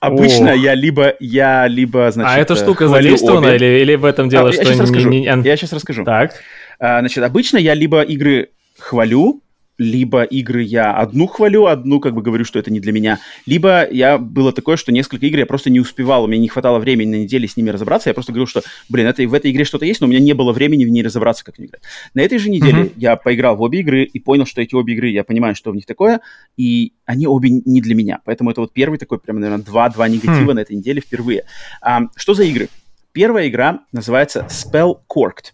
Обычно 0.00 0.52
О. 0.52 0.54
я 0.54 0.74
либо, 0.74 1.14
я 1.20 1.66
либо, 1.66 2.10
значит, 2.12 2.32
а 2.32 2.38
эта 2.40 2.54
э, 2.54 2.56
штука 2.56 2.88
задействована 2.88 3.48
или, 3.56 3.82
или 3.82 3.96
в 3.96 4.04
этом 4.04 4.28
дело, 4.28 4.48
А, 4.48 4.52
что 4.52 4.62
я 4.62 4.68
сейчас 4.68 4.80
расскажу. 4.80 5.10
не- 5.10 5.20
не- 5.20 5.42
Я 5.44 5.56
сейчас 5.56 5.72
расскажу. 5.72 6.04
Так. 6.04 6.32
А, 6.78 7.00
значит, 7.00 7.22
обычно 7.24 7.58
я 7.58 7.74
либо 7.74 8.02
игры 8.02 8.50
хвалю, 8.78 9.42
либо 9.78 10.24
игры 10.24 10.62
я 10.62 10.92
одну 10.92 11.26
хвалю, 11.26 11.66
одну 11.66 12.00
как 12.00 12.14
бы 12.14 12.20
говорю, 12.22 12.44
что 12.44 12.58
это 12.58 12.72
не 12.72 12.80
для 12.80 12.92
меня, 12.92 13.20
либо 13.46 13.88
я 13.90 14.18
было 14.18 14.52
такое, 14.52 14.76
что 14.76 14.92
несколько 14.92 15.24
игр 15.26 15.38
я 15.38 15.46
просто 15.46 15.70
не 15.70 15.80
успевал, 15.80 16.24
у 16.24 16.26
меня 16.26 16.40
не 16.40 16.48
хватало 16.48 16.78
времени 16.80 17.10
на 17.10 17.22
неделе 17.22 17.46
с 17.46 17.56
ними 17.56 17.70
разобраться, 17.70 18.10
я 18.10 18.14
просто 18.14 18.32
говорил, 18.32 18.48
что, 18.48 18.62
блин, 18.88 19.06
это, 19.06 19.26
в 19.26 19.34
этой 19.34 19.50
игре 19.52 19.64
что-то 19.64 19.84
есть, 19.84 20.00
но 20.00 20.06
у 20.06 20.10
меня 20.10 20.20
не 20.20 20.32
было 20.32 20.52
времени 20.52 20.84
в 20.84 20.88
ней 20.88 21.02
разобраться, 21.02 21.44
как 21.44 21.58
играть. 21.58 21.82
На 22.14 22.20
этой 22.20 22.38
же 22.38 22.50
неделе 22.50 22.84
Мгм. 22.84 22.92
я 22.96 23.16
поиграл 23.16 23.56
в 23.56 23.62
обе 23.62 23.80
игры 23.80 24.04
и 24.04 24.18
понял, 24.18 24.46
что 24.46 24.60
эти 24.60 24.74
обе 24.74 24.94
игры, 24.94 25.08
я 25.08 25.22
понимаю, 25.22 25.54
что 25.54 25.70
в 25.70 25.74
них 25.76 25.86
такое, 25.86 26.20
и 26.56 26.92
они 27.06 27.26
обе 27.26 27.50
не 27.50 27.80
для 27.80 27.94
меня, 27.94 28.20
поэтому 28.24 28.50
это 28.50 28.60
вот 28.60 28.72
первый 28.72 28.98
такой, 28.98 29.18
прям, 29.18 29.38
наверное, 29.40 29.64
два-два 29.64 30.08
негатива 30.08 30.52
Хм. 30.52 30.56
на 30.56 30.60
этой 30.60 30.76
неделе 30.76 31.00
впервые. 31.00 31.44
А, 31.80 32.02
что 32.16 32.34
за 32.34 32.44
игры? 32.44 32.68
Первая 33.12 33.48
игра 33.48 33.80
называется 33.92 34.46
Spell 34.48 34.98
Corked 35.08 35.52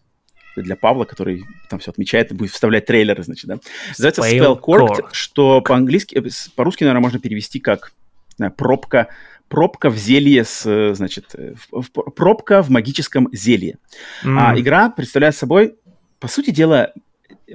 для 0.56 0.76
Павла, 0.76 1.04
который 1.04 1.44
там 1.68 1.78
все 1.80 1.90
отмечает 1.90 2.32
будет 2.32 2.50
вставлять 2.52 2.86
трейлеры, 2.86 3.22
значит, 3.22 3.46
да. 3.46 3.58
Называется 3.88 4.22
Spell 4.38 4.60
Corked, 4.60 5.08
что 5.12 5.60
по-английски, 5.60 6.16
э, 6.16 6.30
по-русски, 6.54 6.84
наверное, 6.84 7.02
можно 7.02 7.18
перевести 7.18 7.60
как 7.60 7.92
знаю, 8.36 8.52
пробка, 8.52 9.08
пробка 9.48 9.90
в 9.90 9.96
зелье 9.96 10.44
с, 10.44 10.64
э, 10.66 10.94
значит, 10.94 11.34
э, 11.34 11.54
в- 11.70 11.82
в- 11.82 12.10
пробка 12.10 12.62
в 12.62 12.70
магическом 12.70 13.28
зелье. 13.32 13.78
М. 14.24 14.38
А 14.38 14.58
игра 14.58 14.90
представляет 14.90 15.36
собой, 15.36 15.76
по 16.20 16.28
сути 16.28 16.50
дела, 16.50 16.92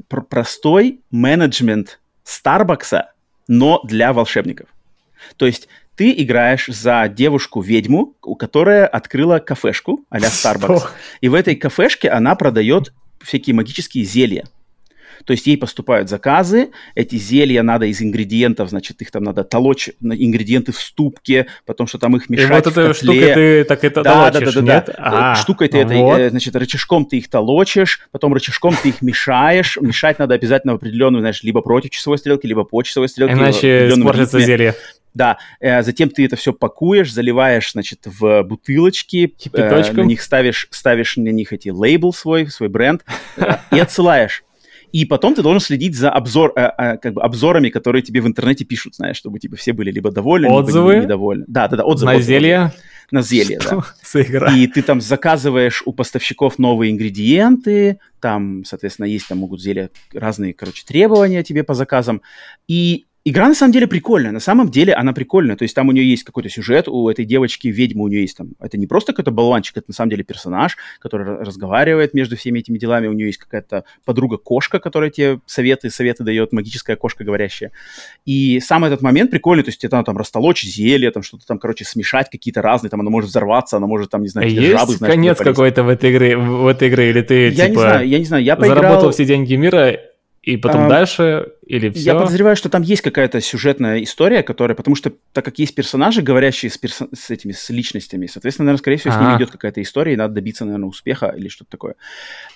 пр- 0.08 0.22
простой 0.24 1.02
менеджмент 1.12 2.00
Старбакса, 2.24 3.12
но 3.48 3.82
для 3.84 4.14
волшебников. 4.14 4.70
То 5.38 5.46
есть 5.46 5.68
ты 5.96 6.14
играешь 6.18 6.68
за 6.68 7.08
девушку-ведьму, 7.10 8.16
которая 8.38 8.88
открыла 8.88 9.40
кафешку 9.40 10.06
а-ля 10.10 10.30
Starbucks. 10.30 10.84
И 11.22 11.28
в 11.28 11.34
этой 11.34 11.56
кафешке 11.56 12.10
она 12.10 12.36
продает 12.36 12.94
всякие 13.22 13.54
магические 13.54 14.06
зелья. 14.06 14.46
То 15.26 15.34
есть 15.34 15.46
ей 15.48 15.58
поступают 15.58 16.10
заказы, 16.10 16.70
эти 16.96 17.18
зелья 17.18 17.62
надо 17.62 17.86
из 17.86 18.02
ингредиентов, 18.02 18.70
значит, 18.70 19.02
их 19.02 19.12
там 19.12 19.24
надо 19.24 19.44
толочь, 19.44 19.90
ингредиенты 20.02 20.72
в 20.72 20.80
ступке, 20.80 21.48
потом 21.66 21.88
что 21.88 21.98
там 21.98 22.16
их 22.16 22.30
И 22.30 22.34
мешать 22.34 22.66
вот 22.66 22.74
в 22.74 22.78
эта 22.78 22.88
котле. 22.88 22.94
штука 22.94 23.34
ты 23.34 23.64
так 23.66 23.84
это 23.84 24.04
Да, 24.04 24.14
да, 24.14 24.32
толочишь, 24.32 24.54
да, 24.56 24.62
да, 24.62 24.74
нет? 24.76 24.86
да. 24.88 24.96
А, 25.34 25.36
Штукой 25.36 25.68
ты 25.68 25.80
это, 25.80 25.94
вот. 25.96 26.20
э, 26.20 26.30
значит, 26.30 26.56
рычажком 26.56 27.06
ты 27.06 27.18
их 27.18 27.30
толочишь, 27.30 28.08
потом 28.12 28.34
рычажком 28.34 28.76
ты 28.82 28.90
их 28.90 29.02
мешаешь. 29.02 29.78
Мешать 29.82 30.20
надо 30.20 30.36
обязательно 30.36 30.74
в 30.74 30.76
определенную, 30.78 31.22
знаешь, 31.22 31.44
либо 31.44 31.62
против 31.62 31.90
часовой 31.92 32.18
стрелки, 32.18 32.48
либо 32.48 32.64
по 32.64 32.82
часовой 32.84 33.10
стрелке. 33.10 33.34
Иначе 33.34 33.90
испортится 33.90 34.40
зелье. 34.40 34.76
Да, 35.14 35.38
э, 35.60 35.82
затем 35.84 36.10
ты 36.10 36.26
это 36.26 36.36
все 36.36 36.54
пакуешь, 36.54 37.12
заливаешь, 37.12 37.72
значит, 37.72 38.02
в 38.06 38.44
бутылочки, 38.44 39.34
э, 39.54 39.94
на 39.94 40.02
них 40.02 40.22
ставишь, 40.22 40.68
ставишь 40.72 41.18
на 41.18 41.30
них 41.30 41.52
эти 41.54 41.70
лейбл 41.70 42.14
свой, 42.14 42.48
свой 42.48 42.70
бренд 42.70 43.04
э, 43.38 43.58
и 43.72 43.80
отсылаешь. 43.80 44.44
И 44.92 45.06
потом 45.06 45.36
ты 45.36 45.44
должен 45.44 45.60
следить 45.60 45.96
за 45.96 46.10
обзор, 46.10 46.54
э, 46.56 46.72
э, 46.78 46.98
как 46.98 47.14
бы 47.14 47.22
обзорами, 47.22 47.70
которые 47.70 48.02
тебе 48.02 48.22
в 48.22 48.28
интернете 48.28 48.66
пишут, 48.66 48.96
знаешь, 48.96 49.18
чтобы 49.18 49.40
типа 49.40 49.56
все 49.56 49.74
были 49.74 49.92
либо 49.92 50.12
довольны, 50.12 50.50
Отзывы? 50.50 50.94
либо 50.94 51.04
недовольны. 51.06 51.46
Да, 51.48 51.68
да, 51.68 51.78
да, 51.78 51.84
отзывы. 51.84 52.12
На 52.12 52.18
отзывы, 52.18 52.40
зелье? 52.40 52.72
На 53.12 53.22
зелье, 53.22 53.60
да. 53.60 53.66
Что 53.66 53.86
за 54.04 54.22
игра? 54.24 54.54
И 54.54 54.68
ты 54.68 54.82
там 54.82 55.02
заказываешь 55.02 55.84
у 55.86 55.94
поставщиков 55.94 56.58
новые 56.60 56.92
ингредиенты, 56.92 58.00
там, 58.20 58.64
соответственно, 58.66 59.06
есть 59.06 59.28
там 59.28 59.40
могут 59.40 59.62
зелья 59.62 59.90
разные, 60.14 60.54
короче, 60.54 60.84
требования 60.86 61.44
тебе 61.44 61.64
по 61.64 61.74
заказам. 61.74 62.22
И 62.68 63.06
игра 63.26 63.48
на 63.48 63.56
самом 63.56 63.74
деле 63.74 63.88
прикольная. 63.88 64.32
На 64.32 64.40
самом 64.40 64.70
деле 64.70 64.94
она 64.94 65.14
прикольная. 65.14 65.56
То 65.56 65.64
есть 65.64 65.76
там 65.76 65.90
у 65.90 65.92
нее 65.92 66.10
есть 66.10 66.24
какой-то 66.24 66.50
сюжет, 66.50 66.88
у 66.88 67.10
этой 67.10 67.26
девочки 67.26 67.68
ведьмы 67.68 68.06
у 68.06 68.08
нее 68.08 68.22
есть 68.22 68.38
там... 68.38 68.50
Это 68.60 68.78
не 68.78 68.88
просто 68.88 69.14
какой-то 69.14 69.32
болванчик, 69.32 69.78
это 69.78 69.86
на 69.90 69.94
самом 69.94 70.12
деле 70.12 70.24
персонаж, 70.24 70.78
который 71.00 71.28
ра- 71.28 71.44
разговаривает 71.44 72.14
между 72.14 72.38
всеми 72.38 72.60
этими 72.60 72.78
делами. 72.78 73.08
У 73.08 73.14
нее 73.14 73.28
есть 73.28 73.40
какая-то 73.40 73.84
подруга-кошка, 74.06 74.80
которая 74.80 75.10
тебе 75.10 75.40
советы, 75.46 75.90
советы 75.90 76.24
дает, 76.24 76.54
магическая 76.54 76.96
кошка 76.96 77.24
говорящая. 77.24 77.72
И 78.26 78.60
сам 78.60 78.86
этот 78.86 79.02
момент 79.02 79.32
прикольный, 79.32 79.64
то 79.64 79.70
есть 79.70 79.84
это 79.84 80.02
там 80.04 80.18
растолочь 80.18 80.64
зелье, 80.64 81.12
там 81.12 81.24
что-то 81.24 81.46
там, 81.46 81.60
короче, 81.60 81.86
смешать 81.86 82.30
какие-то 82.30 82.62
разные, 82.62 82.90
там 82.90 83.02
она 83.02 83.10
может 83.10 83.30
взорваться, 83.30 83.78
она 83.78 83.88
может 83.88 84.10
там, 84.10 84.22
не 84.22 84.30
знаю, 84.30 84.50
жабы, 84.50 84.62
Есть 84.62 84.98
знаешь, 84.98 85.14
конец 85.14 85.38
какой-то 85.38 85.84
в 85.84 85.90
этой 85.90 86.12
игре, 86.12 86.38
в 86.38 86.68
этой 86.68 86.90
игре, 86.90 87.10
или 87.10 87.22
ты 87.22 87.50
Я 87.50 87.66
не 87.66 87.72
типа 87.72 87.82
знаю, 87.82 88.08
я 88.08 88.20
не 88.20 88.26
знаю, 88.26 88.44
я 88.44 88.56
заработал 88.56 88.96
поиграл... 88.96 89.12
все 89.12 89.26
деньги 89.26 89.56
мира 89.56 90.00
и 90.42 90.58
потом 90.58 90.86
а, 90.86 90.90
дальше 90.90 91.52
или 91.70 91.92
все? 91.92 92.02
Я 92.02 92.16
подозреваю, 92.16 92.56
что 92.56 92.68
там 92.68 92.82
есть 92.82 93.04
какая-то 93.04 93.40
сюжетная 93.42 94.02
история, 94.02 94.42
которая, 94.42 94.76
потому 94.76 94.96
что 94.96 95.14
так 95.34 95.46
как 95.46 95.60
есть 95.60 95.76
персонажи, 95.76 96.24
говорящие 96.24 96.72
с, 96.72 96.80
перс... 96.80 97.00
с 97.14 97.30
этими 97.30 97.52
с 97.52 97.70
личностями, 97.70 98.26
соответственно, 98.26 98.66
наверное, 98.66 98.80
скорее 98.80 98.98
всего, 98.98 99.14
А-а-а. 99.14 99.24
с 99.24 99.28
ними 99.28 99.38
идет 99.38 99.52
какая-то 99.52 99.80
история, 99.80 100.14
и 100.14 100.16
надо 100.16 100.34
добиться, 100.34 100.66
наверное, 100.66 100.90
успеха 100.90 101.32
или 101.38 101.48
что-то 101.48 101.70
такое. 101.70 101.94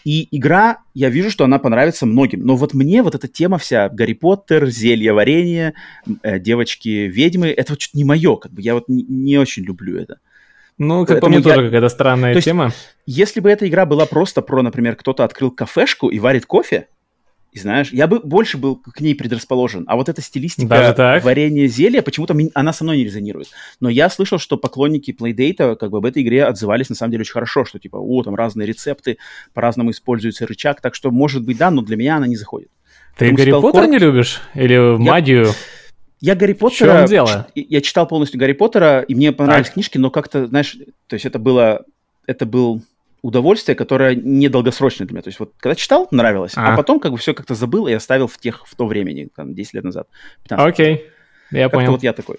И 0.04 0.28
игра, 0.36 0.80
я 0.96 1.10
вижу, 1.10 1.30
что 1.30 1.44
она 1.44 1.60
понравится 1.60 2.08
многим, 2.08 2.44
но 2.44 2.56
вот 2.56 2.74
мне 2.74 3.04
вот 3.04 3.14
эта 3.14 3.28
тема 3.28 3.60
вся 3.60 3.88
Гарри 3.88 4.14
Поттер, 4.14 4.66
зелье 4.66 5.14
варенье, 5.14 5.76
э, 6.24 6.40
девочки 6.40 6.90
ведьмы, 6.90 7.50
это 7.50 7.74
вот 7.74 7.82
что-то 7.84 8.00
не 8.00 8.06
мое, 8.06 8.36
как 8.38 8.52
бы 8.52 8.64
я 8.64 8.74
вот 8.74 8.90
не, 8.90 9.04
не 9.04 9.38
очень 9.38 9.62
люблю 9.64 10.00
это. 10.00 10.18
Ну, 10.80 11.06
как 11.06 11.20
по 11.20 11.30
мне, 11.30 11.38
я... 11.38 11.44
тоже 11.44 11.66
какая-то 11.66 11.90
странная 11.90 12.34
То 12.34 12.42
тема. 12.42 12.66
Есть, 12.66 12.78
если 13.06 13.40
бы 13.42 13.52
эта 13.52 13.68
игра 13.68 13.86
была 13.86 14.08
просто 14.08 14.42
про, 14.42 14.64
например, 14.64 14.96
кто-то 14.96 15.24
открыл 15.24 15.52
кафешку 15.52 16.10
и 16.10 16.18
варит 16.18 16.48
кофе, 16.48 16.88
и 17.54 17.60
знаешь, 17.60 17.92
я 17.94 18.08
бы 18.08 18.20
больше 18.20 18.58
был 18.58 18.78
к 18.78 19.00
ней 19.00 19.14
предрасположен. 19.14 19.84
А 19.88 19.96
вот 19.96 20.10
эта 20.10 20.22
стилистика 20.22 21.22
варенья 21.24 21.68
зелья, 21.68 22.02
почему-то 22.02 22.36
она 22.54 22.74
со 22.74 22.84
мной 22.84 22.98
не 22.98 23.04
резонирует. 23.04 23.50
Но 23.80 23.90
я 23.90 24.10
слышал, 24.10 24.40
что 24.40 24.58
поклонники 24.58 25.12
Playdate 25.12 25.76
как 25.76 25.92
бы 25.92 26.00
об 26.00 26.06
этой 26.06 26.24
игре 26.24 26.46
отзывались 26.46 26.90
на 26.90 26.96
самом 26.96 27.12
деле 27.12 27.22
очень 27.22 27.34
хорошо, 27.34 27.64
что 27.66 27.78
типа, 27.78 27.98
о, 27.98 28.24
там 28.24 28.36
разные 28.36 28.68
рецепты, 28.68 29.18
по-разному 29.54 29.92
используется 29.92 30.48
рычаг, 30.48 30.82
так 30.82 30.96
что 30.96 31.12
может 31.12 31.44
быть 31.44 31.58
да, 31.58 31.70
но 31.70 31.82
для 31.84 31.96
меня 31.96 32.18
она 32.18 32.28
не 32.28 32.36
заходит. 32.36 32.70
Ты 33.18 33.30
Потому 33.30 33.38
Гарри 33.38 33.52
Поттер 33.62 33.88
не 33.88 34.00
любишь? 34.00 34.42
Или 34.56 34.74
я... 34.74 34.98
магию? 34.98 35.50
Я 36.20 36.36
Гарри 36.36 36.54
Поттера... 36.54 36.94
В 36.94 36.98
чем 37.00 37.06
дело? 37.08 37.48
Я 37.54 37.82
читал 37.82 38.08
полностью 38.08 38.40
Гарри 38.40 38.54
Поттера, 38.54 39.02
и 39.02 39.14
мне 39.14 39.32
понравились 39.32 39.68
так. 39.68 39.74
книжки, 39.76 39.98
но 39.98 40.10
как-то, 40.10 40.48
знаешь, 40.48 40.78
то 41.08 41.14
есть 41.14 41.26
это 41.26 41.38
было... 41.38 41.86
Это 42.26 42.46
был 42.46 42.82
удовольствие, 43.24 43.76
которое 43.76 44.16
недолгосрочное 44.16 45.08
для 45.08 45.16
меня. 45.16 45.24
То 45.24 45.30
есть 45.30 45.40
вот 45.40 45.54
когда 45.58 45.76
читал, 45.76 46.08
нравилось, 46.12 46.54
а, 46.56 46.74
а 46.74 46.78
потом 46.78 47.00
как 47.00 47.12
бы 47.14 47.18
все 47.18 47.34
как-то 47.34 47.56
забыл 47.56 47.88
и 47.88 47.94
оставил 47.94 48.28
в 48.28 48.38
тех, 48.38 48.68
в 48.68 48.76
то 48.76 48.86
времени, 48.86 49.30
там, 49.36 49.56
10 49.56 49.74
лет 49.74 49.84
назад. 49.86 50.08
Окей, 50.50 50.96
okay. 50.96 51.02
я 51.52 51.64
как 51.64 51.72
понял. 51.72 51.92
вот 51.92 52.04
я 52.04 52.14
такой. 52.14 52.38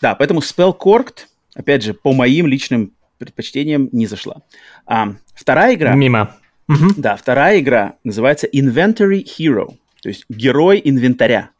Да, 0.00 0.14
поэтому 0.14 0.40
Spell 0.40 0.76
Corked, 0.78 1.26
опять 1.54 1.82
же, 1.82 1.94
по 1.94 2.12
моим 2.12 2.46
личным 2.46 2.92
предпочтениям 3.16 3.88
не 3.90 4.06
зашла. 4.06 4.42
А, 4.86 5.14
вторая 5.34 5.74
игра... 5.74 5.94
Мимо. 5.94 6.36
Да, 6.98 7.16
вторая 7.16 7.60
игра 7.60 7.94
называется 8.04 8.46
Inventory 8.46 9.24
Hero, 9.24 9.76
то 10.02 10.10
есть 10.10 10.26
герой 10.28 10.80
инвентаря. 10.84 11.50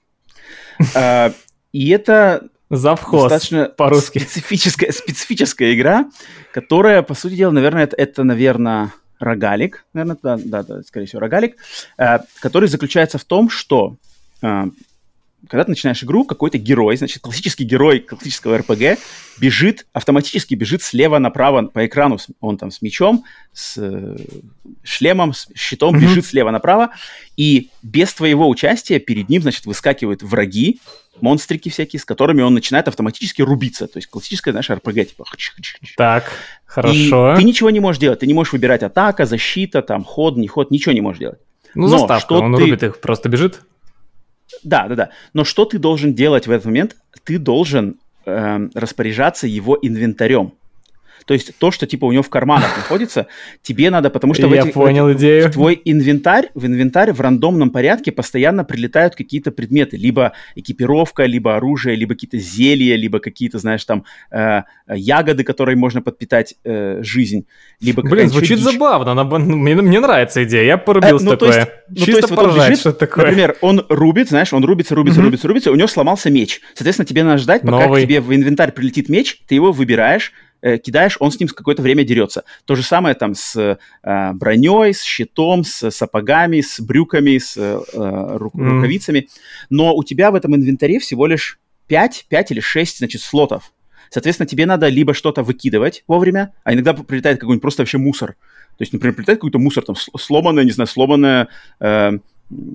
А, 0.95 1.33
и 1.73 1.89
это 1.89 2.51
Завхоз 2.71 3.25
достаточно 3.25 3.65
по-русски. 3.67 4.19
Специфическая, 4.19 4.93
специфическая 4.93 5.75
игра, 5.75 6.11
которая, 6.53 7.03
по 7.03 7.15
сути 7.15 7.35
дела, 7.35 7.51
наверное, 7.51 7.85
это, 7.85 7.97
это 7.97 8.25
наверное, 8.25 8.93
рогалик, 9.19 9.85
наверное, 9.93 10.19
да, 10.23 10.39
да, 10.43 10.63
да, 10.63 10.83
скорее 10.83 11.07
всего, 11.07 11.21
рогалик, 11.21 11.57
э, 11.97 12.19
который 12.41 12.69
заключается 12.69 13.19
в 13.19 13.25
том, 13.25 13.49
что 13.49 13.97
э, 14.43 14.65
когда 15.47 15.65
ты 15.65 15.71
начинаешь 15.71 16.03
игру, 16.03 16.25
какой-то 16.25 16.59
герой, 16.59 16.97
значит, 16.97 17.23
классический 17.23 17.65
герой 17.65 18.01
классического 18.01 18.59
РПГ 18.59 18.99
бежит, 19.39 19.87
автоматически 19.93 20.55
бежит 20.55 20.83
слева 20.83 21.19
направо 21.19 21.67
по 21.67 21.87
экрану, 21.87 22.19
он 22.41 22.59
там 22.59 22.71
с 22.71 22.83
мечом, 22.83 23.25
с 23.53 23.79
э, 23.79 24.17
шлемом, 24.83 25.33
с 25.33 25.49
щитом 25.55 25.95
mm-hmm. 25.95 26.01
бежит 26.01 26.27
слева 26.27 26.51
направо, 26.51 26.91
и 27.37 27.71
без 27.83 28.13
твоего 28.15 28.49
участия 28.49 28.99
перед 28.99 29.29
ним, 29.29 29.43
значит, 29.43 29.65
выскакивают 29.67 30.23
враги, 30.23 30.81
монстрики 31.23 31.69
всякие, 31.69 32.01
с 32.01 32.05
которыми 32.05 32.43
он 32.43 32.55
начинает 32.55 32.89
автоматически 32.89 33.43
рубиться. 33.43 33.87
То 33.87 33.99
есть 33.99 34.09
классическая, 34.09 34.53
знаешь, 34.53 34.71
РПГ, 34.71 34.95
типа... 35.09 35.25
Так, 35.97 36.33
хорошо. 36.65 37.35
И 37.35 37.37
ты 37.37 37.45
ничего 37.45 37.71
не 37.71 37.81
можешь 37.81 38.01
делать. 38.01 38.21
Ты 38.21 38.27
не 38.27 38.35
можешь 38.35 38.53
выбирать 38.53 38.83
атака, 38.83 39.27
защита, 39.27 39.83
там, 39.83 40.05
ход, 40.05 40.37
не 40.37 40.49
ход, 40.49 40.71
ничего 40.71 40.93
не 40.93 41.01
можешь 41.01 41.21
делать. 41.21 41.39
Ну, 41.75 41.83
Но 41.83 41.99
заставка, 41.99 42.21
что 42.21 42.41
он 42.41 42.55
ты... 42.55 42.63
рубит 42.63 42.83
их, 42.83 43.01
просто 43.01 43.29
бежит? 43.29 43.61
Да, 44.63 44.87
да, 44.89 44.95
да. 44.95 45.11
Но 45.35 45.45
что 45.45 45.65
ты 45.65 45.79
должен 45.79 46.15
делать 46.15 46.47
в 46.47 46.51
этот 46.51 46.67
момент? 46.67 46.97
Ты 47.25 47.39
должен 47.39 47.97
э, 48.27 48.69
распоряжаться 48.75 49.47
его 49.47 49.79
инвентарем. 49.81 50.55
То 51.29 51.35
есть 51.35 51.53
то, 51.59 51.71
что 51.71 51.87
типа 51.87 52.07
у 52.07 52.13
него 52.13 52.23
в 52.23 52.31
карманах 52.31 52.75
находится, 52.75 53.27
тебе 53.61 53.91
надо, 53.91 54.09
потому 54.09 54.33
что 54.33 54.49
в, 54.49 54.53
эти, 54.55 54.71
понял 54.71 55.13
идею. 55.13 55.49
в 55.49 55.53
твой 55.53 55.79
инвентарь, 55.85 56.49
в 56.55 56.65
инвентарь 56.65 57.13
в 57.13 57.21
рандомном 57.21 57.69
порядке 57.69 58.13
постоянно 58.13 58.65
прилетают 58.65 59.15
какие-то 59.15 59.51
предметы, 59.51 59.99
либо 59.99 60.33
экипировка, 60.55 61.25
либо 61.25 61.55
оружие, 61.57 61.97
либо 61.97 62.15
какие-то 62.15 62.39
зелья, 62.39 62.97
либо 62.97 63.19
какие-то, 63.19 63.59
знаешь, 63.59 63.85
там 63.85 64.05
э, 64.31 64.63
ягоды, 64.89 65.45
которые 65.45 65.77
можно 65.77 66.01
подпитать 66.01 66.55
э, 66.65 67.03
жизнь, 67.03 67.45
либо 67.79 68.01
Блин, 68.01 68.31
звучит 68.31 68.57
дичь. 68.57 68.65
забавно, 68.65 69.13
она, 69.13 69.25
мне, 69.25 69.75
мне 69.75 70.01
нравится 70.01 70.43
идея, 70.45 70.65
я 70.65 70.79
порубился 70.79 71.27
э, 71.27 71.29
ну, 71.29 71.31
такое. 71.33 71.53
То 71.53 71.59
есть, 71.59 71.71
ну, 71.91 71.97
Чисто 72.07 72.13
то 72.13 72.17
есть, 72.17 72.29
поржать, 72.29 72.55
вот 72.55 72.61
он 72.63 72.69
бежит, 72.69 72.81
что 72.81 72.93
такое. 72.93 73.25
Например, 73.27 73.57
он 73.61 73.85
рубит, 73.91 74.31
знаешь, 74.31 74.55
он 74.55 74.65
рубится, 74.65 74.95
рубится, 74.95 75.21
mm-hmm. 75.21 75.25
рубится, 75.25 75.47
рубится, 75.49 75.73
у 75.73 75.75
него 75.75 75.89
сломался 75.89 76.31
меч. 76.31 76.63
Соответственно, 76.73 77.05
тебе 77.05 77.23
надо 77.23 77.37
ждать, 77.37 77.61
пока 77.61 77.85
Новый. 77.85 78.03
к 78.03 78.07
тебе 78.07 78.23
в 78.23 78.35
инвентарь 78.35 78.73
прилетит 78.73 79.11
меч, 79.11 79.43
ты 79.47 79.55
его 79.55 79.73
выбираешь, 79.73 80.33
э, 80.63 80.79
кидаешь, 80.79 81.17
он 81.21 81.31
с 81.31 81.39
ним 81.39 81.49
какое-то 81.49 81.83
время 81.83 82.05
дерется. 82.05 82.45
То 82.65 82.75
же 82.75 82.83
самое 82.83 83.15
там 83.15 83.35
с 83.35 83.57
э, 83.57 84.33
броней, 84.35 84.95
с 84.95 85.03
щитом, 85.03 85.65
с 85.65 85.91
сапогами, 85.91 86.61
с 86.61 86.81
брюками, 86.81 87.39
с 87.39 87.57
э, 87.57 87.81
ру- 87.93 88.51
mm. 88.53 88.69
рукавицами. 88.69 89.29
Но 89.71 89.95
у 89.95 90.05
тебя 90.05 90.31
в 90.31 90.35
этом 90.35 90.55
инвентаре 90.55 90.99
всего 90.99 91.27
лишь 91.27 91.59
5, 91.89 92.27
5 92.29 92.51
или 92.53 92.61
6, 92.61 92.99
значит, 92.99 93.23
слотов. 93.23 93.73
Соответственно, 94.11 94.47
тебе 94.47 94.67
надо 94.67 94.89
либо 94.89 95.15
что-то 95.15 95.43
выкидывать 95.43 96.05
вовремя, 96.07 96.55
а 96.65 96.73
иногда 96.73 96.95
прилетает 96.95 97.39
какой-нибудь 97.39 97.63
просто 97.63 97.83
вообще 97.83 97.99
мусор. 97.99 98.37
То 98.79 98.83
есть, 98.83 98.93
например, 98.93 99.15
прилетает 99.15 99.39
какой-то 99.39 99.59
мусор, 99.59 99.85
там, 99.85 99.97
сломанное, 99.97 100.65
не 100.65 100.71
знаю, 100.71 100.87
сломанное 100.87 101.49
э, 101.81 102.13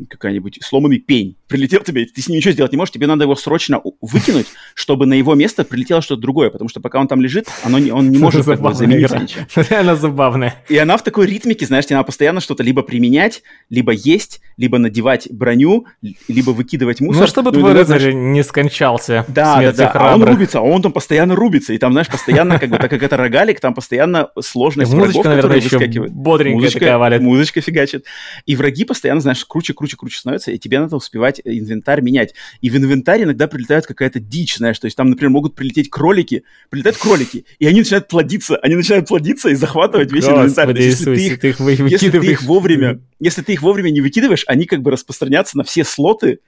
какая-нибудь 0.09 0.59
сломанный 0.61 0.99
пень 0.99 1.35
прилетел 1.53 1.81
тебе, 1.81 2.05
ты 2.05 2.19
с 2.19 2.27
ним 2.27 2.37
ничего 2.37 2.51
сделать 2.51 2.71
не 2.71 2.77
можешь, 2.77 2.91
тебе 2.91 3.05
надо 3.05 3.25
его 3.25 3.35
срочно 3.35 3.79
выкинуть, 4.01 4.47
чтобы 4.73 5.05
на 5.05 5.13
его 5.13 5.35
место 5.35 5.63
прилетело 5.63 6.01
что-то 6.01 6.19
другое, 6.19 6.49
потому 6.49 6.67
что 6.67 6.79
пока 6.79 6.99
он 6.99 7.07
там 7.07 7.21
лежит, 7.21 7.47
оно 7.63 7.77
не, 7.77 7.91
он 7.91 8.09
не 8.09 8.17
может 8.25 8.43
замениться 8.43 9.19
ничем. 9.19 9.45
Реально 9.69 9.95
забавная. 9.95 10.55
И 10.67 10.75
она 10.77 10.97
в 10.97 11.03
такой 11.03 11.27
ритмике, 11.27 11.67
знаешь, 11.67 11.85
тебе 11.85 11.97
надо 11.97 12.07
постоянно 12.07 12.41
что-то 12.41 12.63
либо 12.63 12.81
применять, 12.81 13.43
либо 13.69 13.91
есть, 13.91 14.41
либо 14.57 14.79
надевать 14.79 15.27
броню, 15.29 15.85
либо 16.27 16.49
выкидывать 16.49 17.01
мусор. 17.01 17.21
Ну, 17.21 17.27
чтобы 17.27 17.51
ну, 17.51 17.59
твой 17.59 17.73
рыцарь 17.73 18.13
не 18.13 18.43
скончался. 18.43 19.23
Да, 19.27 19.61
да, 19.61 19.71
да. 19.73 19.91
А 19.93 20.15
он 20.15 20.23
рубится, 20.23 20.57
а 20.57 20.61
он 20.63 20.81
там 20.81 20.91
постоянно 20.91 21.35
рубится, 21.35 21.73
и 21.73 21.77
там, 21.77 21.91
знаешь, 21.91 22.07
постоянно, 22.07 22.57
как 22.57 22.71
бы, 22.71 22.77
так 22.77 22.89
как 22.89 23.03
это 23.03 23.15
рогалик, 23.15 23.59
там 23.59 23.75
постоянно 23.75 24.29
сложность 24.41 24.91
врагов, 24.91 25.23
наверное, 25.23 25.57
еще 25.57 25.77
бодренькая 26.09 26.55
музычка, 26.55 26.79
такая 26.79 26.97
валит. 26.97 27.21
Музычка 27.21 27.61
фигачит. 27.61 28.05
И 28.47 28.55
враги 28.55 28.85
постоянно, 28.85 29.21
знаешь, 29.21 29.45
круче, 29.45 29.73
круче, 29.73 29.97
круче 29.97 30.17
становятся, 30.17 30.51
и 30.51 30.57
тебе 30.57 30.79
надо 30.79 30.95
успевать 30.95 31.42
инвентарь 31.45 32.01
менять. 32.01 32.33
И 32.61 32.69
в 32.69 32.77
инвентарь 32.77 33.23
иногда 33.23 33.47
прилетает 33.47 33.85
какая-то 33.85 34.19
дичь, 34.19 34.57
знаешь, 34.57 34.79
то 34.79 34.85
есть 34.85 34.97
там, 34.97 35.09
например, 35.09 35.31
могут 35.31 35.55
прилететь 35.55 35.89
кролики, 35.89 36.43
прилетают 36.69 36.97
кролики, 36.97 37.45
и 37.59 37.67
они 37.67 37.79
начинают 37.79 38.07
плодиться, 38.07 38.57
они 38.57 38.75
начинают 38.75 39.07
плодиться 39.07 39.49
и 39.49 39.55
захватывать 39.55 40.11
весь 40.11 40.25
инвентарь. 40.25 40.79
Если, 40.79 41.15
ты 41.15 41.27
их, 41.27 41.39
ты 41.39 41.49
их 41.49 41.59
если 41.59 42.09
ты 42.09 42.31
их 42.31 42.43
вовремя, 42.43 42.99
если 43.19 43.41
ты 43.41 43.53
их 43.53 43.61
вовремя 43.61 43.89
не 43.89 44.01
выкидываешь, 44.01 44.43
они 44.47 44.65
как 44.65 44.81
бы 44.81 44.91
распространятся 44.91 45.57
на 45.57 45.63
все 45.63 45.83
слоты, 45.83 46.39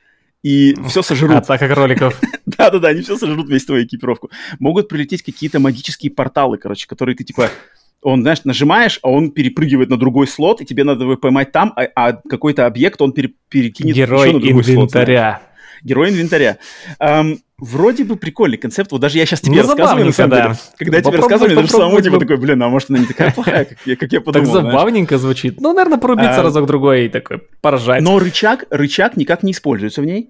и 0.45 0.75
все 0.89 1.01
сожрут. 1.01 1.37
Атака 1.37 1.67
кроликов. 1.67 2.21
Да-да-да, 2.45 2.89
они 2.89 3.01
все 3.01 3.17
сожрут 3.17 3.49
весь 3.49 3.65
твою 3.65 3.83
экипировку. 3.83 4.29
Могут 4.59 4.87
прилететь 4.87 5.23
какие-то 5.23 5.59
магические 5.59 6.11
порталы, 6.11 6.59
короче, 6.59 6.87
которые 6.87 7.15
ты 7.15 7.23
типа 7.23 7.49
он, 8.05 8.21
знаешь, 8.21 8.43
нажимаешь, 8.43 8.99
а 9.01 9.09
он 9.09 9.31
перепрыгивает 9.31 9.89
на 9.89 9.97
другой 9.97 10.27
слот, 10.27 10.61
и 10.61 10.65
тебе 10.65 10.83
надо 10.83 11.05
его 11.05 11.17
поймать 11.17 11.51
там, 11.51 11.73
а, 11.75 11.87
а 11.95 12.13
какой-то 12.13 12.67
объект 12.67 13.01
он 13.01 13.13
пере, 13.13 13.31
перекинет 13.49 13.95
Герой 13.95 14.27
еще 14.27 14.37
на 14.37 14.43
другой 14.43 14.61
инвентаря. 14.61 15.41
слот. 15.41 15.81
Герой 15.83 16.09
инвентаря. 16.11 16.57
Эм, 16.99 17.39
вроде 17.57 18.03
бы 18.03 18.15
прикольный 18.15 18.57
концепт. 18.57 18.91
Вот 18.91 19.01
даже 19.01 19.17
я 19.17 19.25
сейчас 19.25 19.41
тебе 19.41 19.63
ну, 19.63 19.67
рассказываю, 19.69 20.05
на 20.05 20.11
самом 20.11 20.29
да. 20.29 20.41
деле. 20.43 20.55
Когда 20.77 20.97
я 20.97 21.03
тебе 21.03 21.17
рассказываю, 21.17 21.49
я 21.49 21.55
даже 21.55 21.67
самому 21.69 22.01
типа 22.01 22.19
такой, 22.19 22.37
блин, 22.37 22.61
а 22.61 22.69
может 22.69 22.91
она 22.91 22.99
не 22.99 23.05
такая 23.07 23.31
плохая, 23.31 23.65
как 23.65 23.77
я, 23.85 23.95
как 23.95 24.11
я 24.11 24.21
подумал. 24.21 24.53
Так 24.53 24.63
забавненько 24.63 25.17
звучит. 25.17 25.59
Ну, 25.59 25.73
наверное, 25.73 25.97
порубиться 25.97 26.41
а, 26.41 26.43
разок-другой 26.43 27.05
и 27.05 27.09
такой 27.09 27.39
поражать. 27.61 28.03
Но 28.03 28.19
рычаг, 28.19 28.65
рычаг 28.69 29.17
никак 29.17 29.41
не 29.41 29.51
используется 29.51 30.01
в 30.01 30.05
ней. 30.05 30.29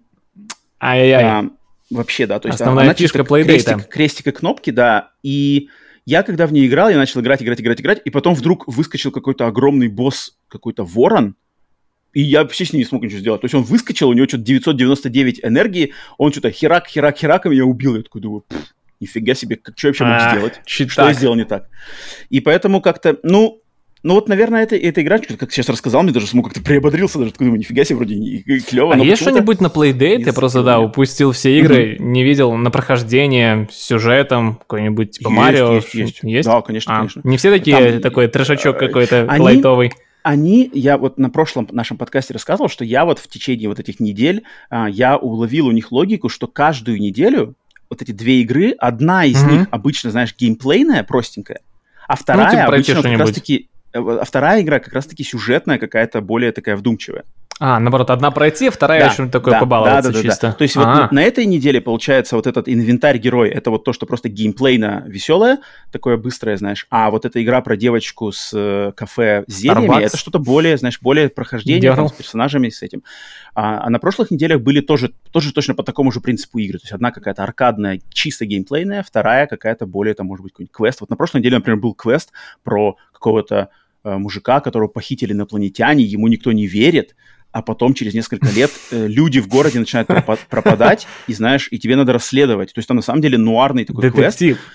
Ай-яй-яй. 0.82 1.24
А, 1.24 1.50
вообще, 1.90 2.26
да. 2.26 2.40
То 2.40 2.48
есть 2.48 2.60
Основная 2.60 2.86
она 2.86 2.94
фишка 2.94 3.26
плейдейта. 3.26 3.74
Крестик, 3.74 3.90
крестик 3.90 4.28
и 4.28 4.32
кнопки, 4.32 4.70
да. 4.70 5.12
И 5.24 5.70
я 6.06 6.24
когда 6.24 6.48
в 6.48 6.54
ней 6.54 6.68
играл, 6.68 6.90
я 6.90 6.98
начал 6.98 7.22
играть, 7.22 7.42
играть, 7.42 7.60
играть, 7.60 7.82
играть, 7.82 8.02
и 8.06 8.10
потом 8.10 8.36
вдруг 8.36 8.68
выскочил 8.68 9.12
какой-то 9.12 9.48
огромный 9.48 9.88
босс, 9.88 10.38
какой-то 10.48 10.84
ворон, 10.84 11.36
и 12.14 12.22
я 12.22 12.44
вообще 12.44 12.64
с 12.64 12.72
ним 12.72 12.80
не 12.80 12.86
смог 12.86 13.04
ничего 13.04 13.20
сделать. 13.20 13.42
То 13.42 13.46
есть 13.46 13.56
он 13.56 13.64
выскочил, 13.64 14.08
у 14.10 14.14
него 14.14 14.28
что-то 14.28 14.44
999 14.44 15.42
энергии, 15.44 15.94
он 16.18 16.32
что-то 16.32 16.50
херак, 16.50 16.88
херак, 16.88 17.18
херак, 17.18 17.46
и 17.46 17.50
меня 17.50 17.66
убил. 17.66 17.96
Я 17.96 18.04
такой 18.04 18.22
думаю, 18.22 18.46
нифига 19.02 19.34
себе, 19.34 19.58
как, 19.58 19.78
что 19.78 19.88
я 19.88 19.90
вообще 19.90 20.06
мог 20.06 20.22
а, 20.22 20.32
сделать? 20.32 20.62
Что 20.66 21.08
я 21.08 21.14
сделал 21.14 21.36
не 21.36 21.44
так? 21.44 21.68
И 22.30 22.40
поэтому 22.40 22.82
как-то, 22.82 23.20
ну, 23.24 23.62
ну 24.06 24.14
вот, 24.14 24.30
наверное, 24.30 24.62
это, 24.62 24.76
эта 24.76 25.02
игра, 25.02 25.18
как 25.18 25.52
сейчас 25.52 25.68
рассказал, 25.68 26.04
мне 26.04 26.12
даже 26.12 26.28
смог 26.28 26.46
как-то 26.46 26.62
приободрился, 26.62 27.18
даже 27.18 27.32
такой, 27.32 27.46
думаю, 27.46 27.60
нифига 27.60 27.84
себе, 27.84 27.96
вроде 27.96 28.16
не, 28.16 28.38
клево. 28.60 28.94
А 28.94 28.98
есть 29.00 29.20
что-нибудь 29.20 29.62
на 29.62 29.66
Playdate? 29.66 30.26
Я 30.26 30.32
просто, 30.32 30.62
да, 30.62 30.80
упустил 30.80 31.32
все 31.32 31.58
игры, 31.58 31.98
не 32.00 32.24
видел 32.24 32.54
на 32.54 32.70
прохождение, 32.70 33.68
сюжетом, 33.72 34.58
какой-нибудь 34.58 35.10
типа 35.18 35.32
Марио. 35.32 35.82
Есть, 35.92 36.20
есть. 36.22 36.48
Да, 36.48 36.62
конечно, 36.62 36.94
а, 36.94 36.98
конечно. 37.00 37.22
Не 37.24 37.38
все 37.38 37.50
такие, 37.50 38.00
такой 38.00 38.28
трешачок 38.28 38.78
какой-то 38.78 39.26
они... 39.28 39.44
лайтовый. 39.44 39.92
они, 40.22 40.70
я 40.72 41.00
вот 41.00 41.18
на 41.18 41.32
прошлом 41.32 41.68
нашем 41.72 41.98
подкасте 41.98 42.34
рассказывал, 42.34 42.70
что 42.70 42.86
я 42.86 43.06
вот 43.06 43.18
в 43.18 43.28
течение 43.28 43.70
вот 43.70 43.80
этих 43.80 44.00
недель, 44.00 44.44
а, 44.70 44.88
я 44.88 45.18
уловил 45.18 45.66
у 45.66 45.72
них 45.72 45.92
логику, 45.92 46.30
что 46.30 46.46
каждую 46.46 47.00
неделю 47.00 47.56
вот 47.90 48.04
эти 48.04 48.12
две 48.12 48.42
игры, 48.42 48.76
одна 48.78 49.26
из 49.26 49.44
mm-hmm. 49.44 49.52
них 49.52 49.68
обычно, 49.72 50.12
знаешь, 50.12 50.36
геймплейная, 50.38 51.04
простенькая, 51.04 51.62
а 52.08 52.16
вторая 52.16 52.46
ну, 52.46 52.52
типа 52.52 52.68
обычно 52.68 53.02
как 53.02 53.20
раз-таки, 53.20 53.56
э, 53.58 53.75
а 53.96 54.24
вторая 54.26 54.62
игра 54.62 54.80
как 54.80 54.94
раз-таки 54.94 55.24
сюжетная, 55.24 55.78
какая-то 55.78 56.22
более 56.22 56.52
такая 56.52 56.76
вдумчивая. 56.76 57.24
А, 57.58 57.80
наоборот, 57.80 58.10
одна 58.10 58.32
пройти, 58.32 58.70
вторая 58.70 59.00
да, 59.00 59.12
что-нибудь 59.12 59.32
такое 59.32 59.54
да, 59.54 59.60
побаловаться 59.62 60.12
да, 60.12 60.18
да, 60.18 60.24
чисто. 60.24 60.48
Да. 60.48 60.54
То 60.54 60.62
есть 60.64 60.76
А-а-а. 60.76 61.04
вот 61.04 61.12
на, 61.12 61.22
на 61.22 61.24
этой 61.24 61.46
неделе, 61.46 61.80
получается, 61.80 62.36
вот 62.36 62.48
этот 62.48 62.68
инвентарь 62.68 63.18
герой, 63.18 63.50
это 63.50 63.72
вот 63.72 63.86
то, 63.86 63.94
что 63.94 64.06
просто 64.06 64.28
геймплейно 64.28 65.06
веселое, 65.08 65.60
такое 65.90 66.18
быстрое, 66.18 66.58
знаешь. 66.58 66.86
А 66.90 67.10
вот 67.10 67.24
эта 67.24 67.42
игра 67.42 67.62
про 67.62 67.78
девочку 67.78 68.34
с 68.34 68.52
э, 68.54 68.92
кафе 68.94 69.46
с 69.48 69.54
зельями, 69.54 70.04
это 70.04 70.18
что-то 70.18 70.40
более, 70.40 70.76
знаешь, 70.78 71.00
более 71.00 71.30
прохождение 71.30 71.96
там, 71.96 72.10
с 72.10 72.12
персонажами, 72.12 72.68
с 72.68 72.82
этим. 72.82 73.04
А, 73.54 73.86
а 73.86 73.90
на 73.90 74.00
прошлых 74.00 74.32
неделях 74.32 74.60
были 74.60 74.82
тоже, 74.82 75.14
тоже 75.32 75.54
точно 75.54 75.76
по 75.76 75.84
такому 75.84 76.12
же 76.12 76.20
принципу 76.20 76.60
игры. 76.60 76.80
То 76.80 76.84
есть 76.84 76.94
одна 76.94 77.12
какая-то 77.12 77.42
аркадная, 77.44 78.02
чисто 78.10 78.46
геймплейная, 78.46 79.02
вторая 79.02 79.48
какая-то 79.48 79.86
более, 79.86 80.14
там, 80.14 80.28
может 80.28 80.44
быть, 80.44 80.52
какой-нибудь 80.52 80.76
квест. 80.76 81.00
Вот 81.00 81.10
на 81.10 81.16
прошлой 81.16 81.40
неделе, 81.40 81.56
например, 81.56 81.80
был 81.80 81.94
квест 81.94 82.34
про 82.64 82.98
какого-то 83.14 83.56
э, 83.56 83.85
мужика, 84.06 84.60
которого 84.60 84.88
похитили 84.88 85.34
инопланетяне, 85.34 86.04
ему 86.04 86.28
никто 86.28 86.52
не 86.52 86.68
верит, 86.68 87.16
а 87.52 87.62
потом 87.62 87.94
через 87.94 88.14
несколько 88.14 88.48
лет 88.48 88.72
э, 88.92 89.08
люди 89.08 89.40
в 89.40 89.48
городе 89.48 89.80
начинают 89.80 90.10
пропадать, 90.50 91.08
и 91.28 91.34
знаешь, 91.34 91.70
и 91.72 91.80
тебе 91.80 91.96
надо 91.96 92.14
расследовать. 92.14 92.74
То 92.74 92.80
есть 92.80 92.88
там 92.88 92.98
на 92.98 93.04
самом 93.04 93.22
деле 93.22 93.38
нуарный 93.38 93.86
такой 93.86 94.04
Детектив. 94.04 94.58
квест. 94.58 94.72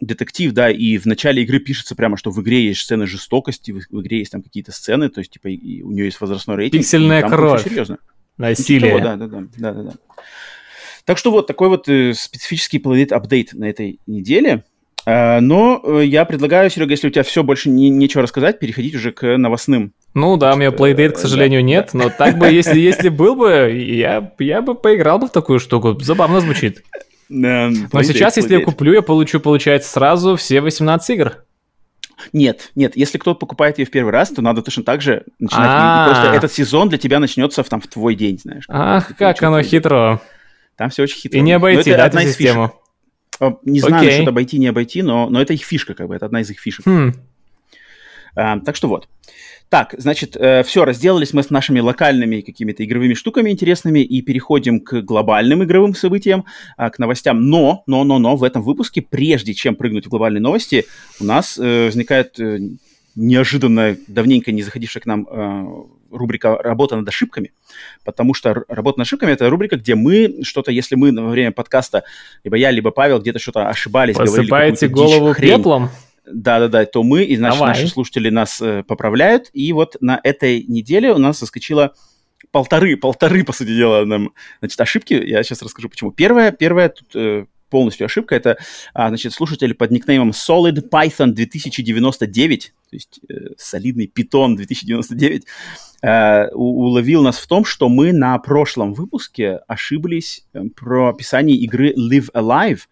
Детектив, 0.00 0.52
да, 0.52 0.68
и 0.68 0.98
в 0.98 1.06
начале 1.06 1.44
игры 1.44 1.60
пишется 1.60 1.94
прямо, 1.94 2.16
что 2.16 2.32
в 2.32 2.42
игре 2.42 2.66
есть 2.66 2.80
сцены 2.80 3.06
жестокости, 3.06 3.70
в, 3.70 3.78
в 3.88 4.02
игре 4.02 4.18
есть 4.18 4.32
там 4.32 4.42
какие-то 4.42 4.72
сцены, 4.72 5.08
то 5.08 5.20
есть, 5.20 5.30
типа, 5.30 5.46
и 5.46 5.82
у 5.82 5.92
нее 5.92 6.06
есть 6.06 6.20
возрастной 6.20 6.56
рейтинг. 6.56 6.82
Пиксельная 6.82 7.22
кровь. 7.22 7.62
Серьезно. 7.62 7.98
Насилие. 8.36 8.94
Ну, 8.94 9.00
да, 9.00 9.16
да, 9.16 9.26
да, 9.28 9.40
да, 9.56 9.72
да, 9.72 9.82
да. 9.84 9.92
Так 11.04 11.18
что 11.18 11.30
вот 11.30 11.46
такой 11.46 11.68
вот 11.68 11.88
э, 11.88 12.14
специфический 12.14 12.78
Planet 12.78 13.12
апдейт 13.12 13.52
на 13.52 13.66
этой 13.66 14.00
неделе. 14.06 14.64
Э, 15.06 15.40
но 15.40 15.80
э, 15.84 16.04
я 16.04 16.24
предлагаю, 16.24 16.70
Серега, 16.70 16.92
если 16.92 17.08
у 17.08 17.10
тебя 17.10 17.22
все 17.22 17.42
больше 17.42 17.70
не, 17.70 17.90
нечего 17.90 18.22
рассказать, 18.22 18.58
переходить 18.58 18.94
уже 18.94 19.12
к 19.12 19.36
новостным 19.36 19.92
ну 20.14 20.36
да, 20.36 20.54
у 20.54 20.56
меня 20.56 20.68
Playdate, 20.68 21.10
к 21.10 21.18
сожалению, 21.18 21.60
да, 21.60 21.66
нет, 21.66 21.90
но 21.92 22.08
так 22.08 22.38
бы, 22.38 22.46
если, 22.46 22.78
если 22.78 23.08
был 23.08 23.34
бы, 23.34 23.72
я, 23.72 24.32
я 24.38 24.62
бы 24.62 24.76
поиграл 24.76 25.18
бы 25.18 25.26
в 25.26 25.32
такую 25.32 25.58
штуку. 25.58 25.98
Забавно 26.00 26.40
звучит. 26.40 26.84
Но 27.28 28.02
сейчас, 28.02 28.36
если 28.36 28.58
я 28.58 28.64
куплю, 28.64 28.92
я 28.92 29.02
получу, 29.02 29.40
получается, 29.40 29.90
сразу 29.90 30.36
все 30.36 30.60
18 30.60 31.10
игр. 31.10 31.44
Нет, 32.32 32.70
нет, 32.76 32.96
если 32.96 33.18
кто-то 33.18 33.40
покупает 33.40 33.78
ее 33.78 33.86
в 33.86 33.90
первый 33.90 34.12
раз, 34.12 34.30
то 34.30 34.40
надо 34.40 34.62
точно 34.62 34.84
так 34.84 35.02
же 35.02 35.24
начинать. 35.40 35.68
А. 35.68 36.06
Просто 36.06 36.32
этот 36.32 36.52
сезон 36.52 36.88
для 36.88 36.96
тебя 36.96 37.18
начнется 37.18 37.62
в, 37.64 37.68
там, 37.68 37.80
в 37.80 37.88
твой 37.88 38.14
день, 38.14 38.38
знаешь. 38.38 38.64
Ах, 38.68 39.16
как 39.18 39.42
оно 39.42 39.62
хитро. 39.62 40.20
Там 40.76 40.90
все 40.90 41.02
очень 41.02 41.18
хитро. 41.18 41.38
И 41.38 41.42
не 41.42 41.52
обойти, 41.52 41.90
да, 41.90 42.06
эту 42.06 42.20
систему? 42.20 42.72
Не 43.62 43.80
знаю, 43.80 44.10
что 44.10 44.28
обойти, 44.28 44.58
не 44.58 44.68
обойти, 44.68 45.02
но, 45.02 45.28
но 45.28 45.40
это 45.40 45.52
их 45.52 45.64
фишка, 45.64 45.94
как 45.94 46.08
бы, 46.08 46.14
это 46.14 46.26
одна 46.26 46.40
из 46.40 46.50
их 46.50 46.60
фишек. 46.60 46.86
Хм. 46.86 47.12
А, 48.36 48.60
так 48.60 48.76
что 48.76 48.88
вот. 48.88 49.08
Так, 49.68 49.94
значит, 49.98 50.36
э, 50.36 50.62
все, 50.62 50.84
разделались 50.84 51.32
мы 51.32 51.42
с 51.42 51.50
нашими 51.50 51.80
локальными 51.80 52.42
какими-то 52.42 52.84
игровыми 52.84 53.14
штуками 53.14 53.50
интересными 53.50 54.00
и 54.00 54.22
переходим 54.22 54.78
к 54.78 55.00
глобальным 55.02 55.64
игровым 55.64 55.94
событиям, 55.94 56.44
э, 56.78 56.90
к 56.90 56.98
новостям. 56.98 57.48
Но, 57.48 57.82
но, 57.86 58.04
но, 58.04 58.18
но 58.18 58.36
в 58.36 58.44
этом 58.44 58.62
выпуске, 58.62 59.02
прежде 59.02 59.52
чем 59.54 59.74
прыгнуть 59.74 60.06
в 60.06 60.10
глобальные 60.10 60.40
новости, 60.40 60.84
у 61.18 61.24
нас 61.24 61.58
э, 61.58 61.86
возникает 61.86 62.38
э, 62.38 62.58
неожиданно, 63.16 63.96
давненько 64.06 64.52
не 64.52 64.62
заходившая 64.62 65.02
к 65.02 65.06
нам 65.06 65.26
э, 65.28 65.64
рубрика 66.16 66.56
«Работа 66.56 66.96
над 66.96 67.08
ошибками», 67.08 67.52
потому 68.04 68.34
что 68.34 68.64
«Работа 68.68 68.98
над 68.98 69.06
ошибками»— 69.06 69.30
это 69.32 69.48
рубрика, 69.50 69.76
где 69.76 69.94
мы 69.94 70.42
что-то, 70.42 70.70
если 70.70 70.94
мы 70.94 71.12
во 71.12 71.30
время 71.30 71.52
подкаста, 71.52 72.04
либо 72.44 72.56
я, 72.56 72.70
либо 72.70 72.90
Павел 72.90 73.20
где-то 73.20 73.38
что-то 73.38 73.68
ошибались, 73.68 74.16
Посыпаете 74.16 74.88
говорили 74.88 75.16
голову 75.16 75.34
дичь, 75.34 75.42
пеплом? 75.42 75.90
Да-да-да, 76.26 76.84
то 76.86 77.02
мы, 77.02 77.22
и 77.24 77.36
значит, 77.36 77.58
Давай. 77.58 77.74
наши 77.74 77.88
слушатели 77.88 78.30
нас 78.30 78.60
э, 78.62 78.82
поправляют. 78.82 79.50
И 79.52 79.72
вот 79.72 79.96
на 80.00 80.18
этой 80.22 80.62
неделе 80.62 81.12
у 81.12 81.18
нас 81.18 81.38
соскочило 81.38 81.94
полторы, 82.50 82.96
полторы, 82.96 83.44
по 83.44 83.52
сути 83.52 83.76
дела, 83.76 84.04
нам, 84.04 84.32
значит, 84.60 84.80
ошибки. 84.80 85.14
Я 85.14 85.42
сейчас 85.42 85.60
расскажу, 85.62 85.88
почему. 85.88 86.12
Первая, 86.12 86.50
первая 86.50 86.88
тут 86.88 87.08
э, 87.14 87.44
полностью 87.74 88.04
ошибка. 88.04 88.36
Это, 88.36 88.56
а, 88.92 89.08
значит, 89.08 89.32
слушатель 89.32 89.74
под 89.74 89.90
никнеймом 89.90 90.30
Solid 90.30 90.88
Python 90.88 91.32
2099, 91.32 92.72
то 92.88 92.96
есть 92.96 93.18
э, 93.28 93.48
солидный 93.58 94.06
Python 94.06 94.54
2099, 94.54 95.44
э, 96.02 96.50
уловил 96.52 97.22
нас 97.24 97.38
в 97.38 97.48
том, 97.48 97.64
что 97.64 97.88
мы 97.88 98.12
на 98.12 98.38
прошлом 98.38 98.94
выпуске 98.94 99.56
ошиблись 99.66 100.46
э, 100.52 100.62
про 100.76 101.08
описание 101.08 101.56
игры 101.56 101.92
Live 101.94 102.30
Alive. 102.32 102.82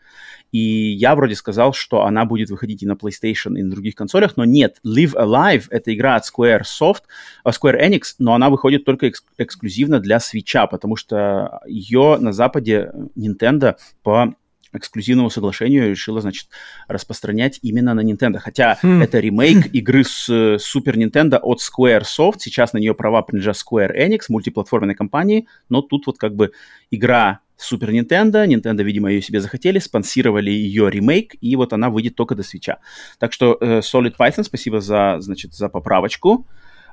И 0.51 0.59
я 0.59 1.15
вроде 1.15 1.37
сказал, 1.37 1.73
что 1.73 2.05
она 2.05 2.25
будет 2.25 2.51
выходить 2.51 2.83
и 2.83 2.87
на 2.87 2.93
PlayStation, 2.93 3.57
и 3.57 3.63
на 3.63 3.71
других 3.71 3.95
консолях, 3.95 4.37
но 4.37 4.45
нет. 4.45 4.81
Live 4.85 5.15
Alive— 5.15 5.67
это 5.71 5.95
игра 5.95 6.17
от 6.17 6.25
Square 6.25 6.63
Soft, 6.63 7.05
uh, 7.47 7.53
Square 7.53 7.81
Enix, 7.81 8.17
но 8.19 8.35
она 8.35 8.51
выходит 8.51 8.85
только 8.85 9.07
экск- 9.07 9.31
эксклюзивно 9.39 10.01
для 10.01 10.19
Switch, 10.19 10.69
потому 10.71 10.97
что 10.97 11.61
ее 11.67 12.19
на 12.21 12.33
Западе 12.33 12.93
Nintendo 13.17 13.77
по 14.03 14.35
эксклюзивному 14.73 15.31
соглашению 15.31 15.91
решила, 15.91 16.21
значит, 16.21 16.49
распространять 16.89 17.59
именно 17.63 17.95
на 17.95 18.01
Nintendo. 18.01 18.39
Хотя 18.39 18.79
хм. 18.83 19.03
это 19.03 19.21
ремейк 19.21 19.67
игры 19.75 20.05
с 20.05 20.29
Super 20.29 20.95
Nintendo 20.95 21.39
от 21.41 21.61
Square 21.61 22.03
Soft. 22.03 22.37
Сейчас 22.39 22.73
на 22.73 22.79
нее 22.79 22.95
права 22.95 23.23
принадлежат 23.23 23.57
Square 23.57 23.97
Enix, 23.97 24.21
мультиплатформенной 24.29 24.95
компании, 24.95 25.47
но 25.69 25.83
тут 25.83 26.07
вот 26.07 26.19
как 26.19 26.35
бы 26.35 26.53
игра 26.91 27.41
Супер 27.63 27.91
Nintendo. 27.91 28.47
Nintendo, 28.47 28.83
видимо, 28.83 29.11
ее 29.11 29.23
себе 29.23 29.41
захотели, 29.41 29.79
спонсировали 29.79 30.51
ее 30.51 30.91
ремейк, 30.91 31.37
и 31.41 31.55
вот 31.57 31.73
она 31.73 31.91
выйдет 31.91 32.17
только 32.17 32.35
до 32.35 32.43
свеча. 32.43 32.79
Так 33.19 33.33
что 33.33 33.57
э, 33.61 33.79
Solid 33.79 34.17
Python, 34.19 34.43
спасибо 34.43 34.81
за, 34.81 35.17
значит, 35.21 35.55
за 35.55 35.69
поправочку. 35.69 36.47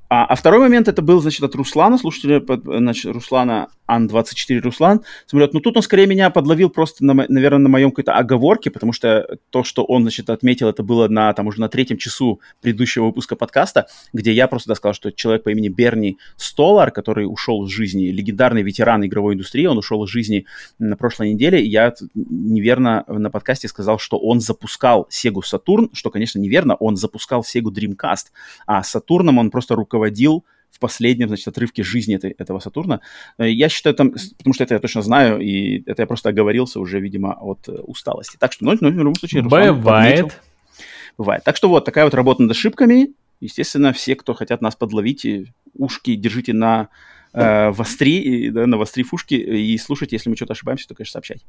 А, 0.10 0.26
а 0.26 0.36
второй 0.36 0.60
момент 0.60 0.88
это 0.88 1.04
был, 1.04 1.22
значит, 1.22 1.44
от 1.44 1.54
Руслана, 1.54 2.00
слушателя, 2.00 2.44
значит, 2.66 3.14
Руслана 3.14 3.68
Ан-24 3.86 4.60
Руслан. 4.60 5.02
Смотрят, 5.28 5.54
ну 5.54 5.60
тут 5.60 5.78
он 5.78 5.84
скорее 5.84 6.08
меня 6.08 6.32
подловил 6.32 6.70
просто, 6.72 7.06
на, 7.06 7.14
наверное, 7.14 7.60
на 7.60 7.70
моем 7.70 7.92
какой-то 7.92 8.14
оговорке, 8.14 8.72
потому 8.72 8.92
что 8.92 9.38
то, 9.52 9.64
что 9.64 9.84
он, 9.84 10.02
значит, 10.02 10.30
отметил, 10.32 10.68
это 10.68 10.82
было 10.82 11.08
на, 11.08 11.32
там, 11.34 11.46
уже 11.48 11.60
на 11.60 11.70
третьем 11.70 11.98
часу 11.98 12.40
предыдущего 12.62 13.06
выпуска 13.06 13.36
подкаста, 13.36 13.88
где 14.12 14.32
я 14.32 14.48
просто 14.48 14.74
сказал, 14.76 14.94
что 14.94 15.12
человек 15.12 15.44
по 15.44 15.50
имени 15.50 15.70
Берни 15.70 16.18
Столар, 16.38 16.92
который 16.92 17.26
ушел 17.26 17.66
из 17.66 17.72
жизни, 17.72 18.06
легендарный 18.06 18.64
ветеран 18.64 19.06
игровой 19.06 19.36
индустрии, 19.36 19.66
он 19.66 19.78
ушел 19.78 20.04
из 20.06 20.10
жизни 20.10 20.46
на 20.80 20.96
прошлой 20.98 21.34
неделе, 21.34 21.62
и 21.62 21.70
я 21.70 21.94
неверно 22.16 23.04
на 23.08 23.30
подкасте 23.30 23.68
сказал, 23.68 24.00
что 24.00 24.18
он 24.18 24.40
запускал 24.40 25.08
Sega 25.12 25.42
Saturn, 25.42 25.90
что, 25.94 26.10
конечно, 26.10 26.40
неверно, 26.40 26.76
он 26.76 26.96
запускал 26.96 27.42
Sega 27.42 27.72
Dreamcast, 27.72 28.28
а 28.66 28.82
Сатурном 28.82 29.38
он 29.38 29.52
просто 29.52 29.76
руководил 29.76 29.99
руководил 30.00 30.46
в 30.72 30.80
последнем, 30.80 31.28
значит, 31.28 31.48
отрывке 31.48 31.84
жизни 31.84 32.16
этой, 32.16 32.32
этого 32.38 32.60
Сатурна. 32.60 33.02
Э, 33.38 33.50
я 33.50 33.70
считаю, 33.70 33.96
там, 33.96 34.12
потому 34.12 34.54
что 34.54 34.64
это 34.64 34.76
я 34.76 34.80
точно 34.80 35.02
знаю, 35.02 35.40
и 35.40 35.84
это 35.86 36.04
я 36.04 36.08
просто 36.08 36.30
оговорился 36.30 36.80
уже, 36.80 37.00
видимо, 37.00 37.34
от 37.34 37.68
э, 37.68 37.72
усталости. 37.72 38.38
Так 38.38 38.54
что, 38.54 38.66
ну, 38.66 38.78
ну 38.80 38.90
в 38.90 38.94
любом 38.94 39.16
случае, 39.16 39.42
Руслан 39.42 39.76
Бывает. 39.76 40.42
Бывает. 41.18 41.44
Так 41.44 41.58
что 41.58 41.70
вот, 41.70 41.86
такая 41.86 42.06
вот 42.06 42.14
работа 42.14 42.44
над 42.44 42.52
ошибками. 42.52 43.10
Естественно, 43.42 43.92
все, 43.94 44.16
кто 44.16 44.34
хотят 44.34 44.62
нас 44.62 44.76
подловить, 44.76 45.26
ушки 45.74 46.16
держите 46.16 46.54
на 46.54 46.90
э, 47.34 47.70
востри, 47.72 48.50
да, 48.50 48.66
навостри 48.66 49.04
фушки 49.04 49.36
и 49.36 49.78
слушайте, 49.78 50.16
если 50.16 50.30
мы 50.30 50.36
что-то 50.36 50.54
ошибаемся, 50.54 50.88
то, 50.88 50.96
конечно, 50.96 51.14
сообщайте. 51.14 51.44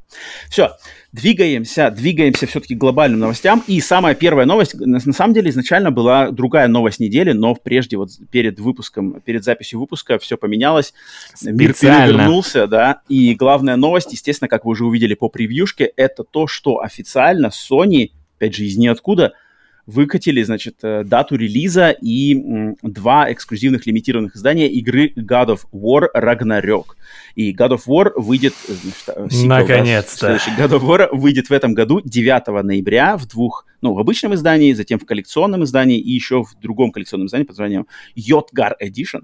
Все, 0.49 0.70
двигаемся, 1.12 1.91
двигаемся 1.91 2.47
все-таки 2.47 2.74
к 2.74 2.78
глобальным 2.78 3.20
новостям. 3.20 3.62
И 3.66 3.81
самая 3.81 4.14
первая 4.14 4.47
новость, 4.47 4.74
на, 4.74 4.99
на 5.05 5.12
самом 5.12 5.35
деле, 5.35 5.51
изначально 5.51 5.91
была 5.91 6.31
другая 6.31 6.68
новость 6.68 7.01
недели, 7.01 7.33
но 7.33 7.55
прежде, 7.55 7.97
вот 7.97 8.11
перед 8.31 8.59
выпуском, 8.61 9.20
перед 9.20 9.45
записью 9.45 9.81
выпуска 9.81 10.18
все 10.18 10.37
поменялось. 10.37 10.95
Мир 11.43 11.74
перевернулся, 11.74 12.66
да. 12.66 13.03
И 13.09 13.35
главная 13.35 13.76
новость, 13.76 14.12
естественно, 14.12 14.49
как 14.49 14.64
вы 14.64 14.72
уже 14.72 14.85
увидели 14.85 15.14
по 15.14 15.28
превьюшке, 15.28 15.85
это 15.97 16.24
то, 16.24 16.47
что 16.47 16.81
официально 16.81 17.49
Sony, 17.49 18.11
опять 18.37 18.55
же, 18.55 18.64
из 18.64 18.76
ниоткуда, 18.76 19.33
выкатили, 19.91 20.43
значит, 20.43 20.76
э, 20.82 21.05
дату 21.05 21.36
релиза 21.36 21.91
и 21.91 22.74
два 22.82 23.30
эксклюзивных 23.32 23.86
лимитированных 23.86 24.36
издания 24.36 24.68
игры 24.68 25.12
God 25.16 25.49
of 25.49 25.61
War 25.72 26.09
Ragnarok. 26.14 26.97
И 27.34 27.53
God 27.55 27.70
of 27.70 27.80
War 27.86 28.12
выйдет... 28.16 28.55
Э, 28.68 29.28
сиквел, 29.30 29.49
Наконец-то! 29.49 30.38
Да, 30.57 30.66
God 30.66 30.78
of 30.78 30.82
War 30.82 31.09
выйдет 31.12 31.51
в 31.51 31.53
этом 31.53 31.74
году 31.74 32.01
9 32.05 32.64
ноября 32.64 33.16
в 33.16 33.26
двух, 33.26 33.66
ну, 33.80 33.95
в 33.95 33.99
обычном 33.99 34.34
издании, 34.34 34.72
затем 34.72 34.99
в 34.99 35.07
коллекционном 35.07 35.64
издании 35.64 35.99
и 35.99 36.11
еще 36.11 36.45
в 36.45 36.59
другом 36.61 36.93
коллекционном 36.93 37.26
издании 37.26 37.45
под 37.45 37.59
названием 37.59 37.86
Yotgar 38.16 38.72
Edition. 38.82 39.22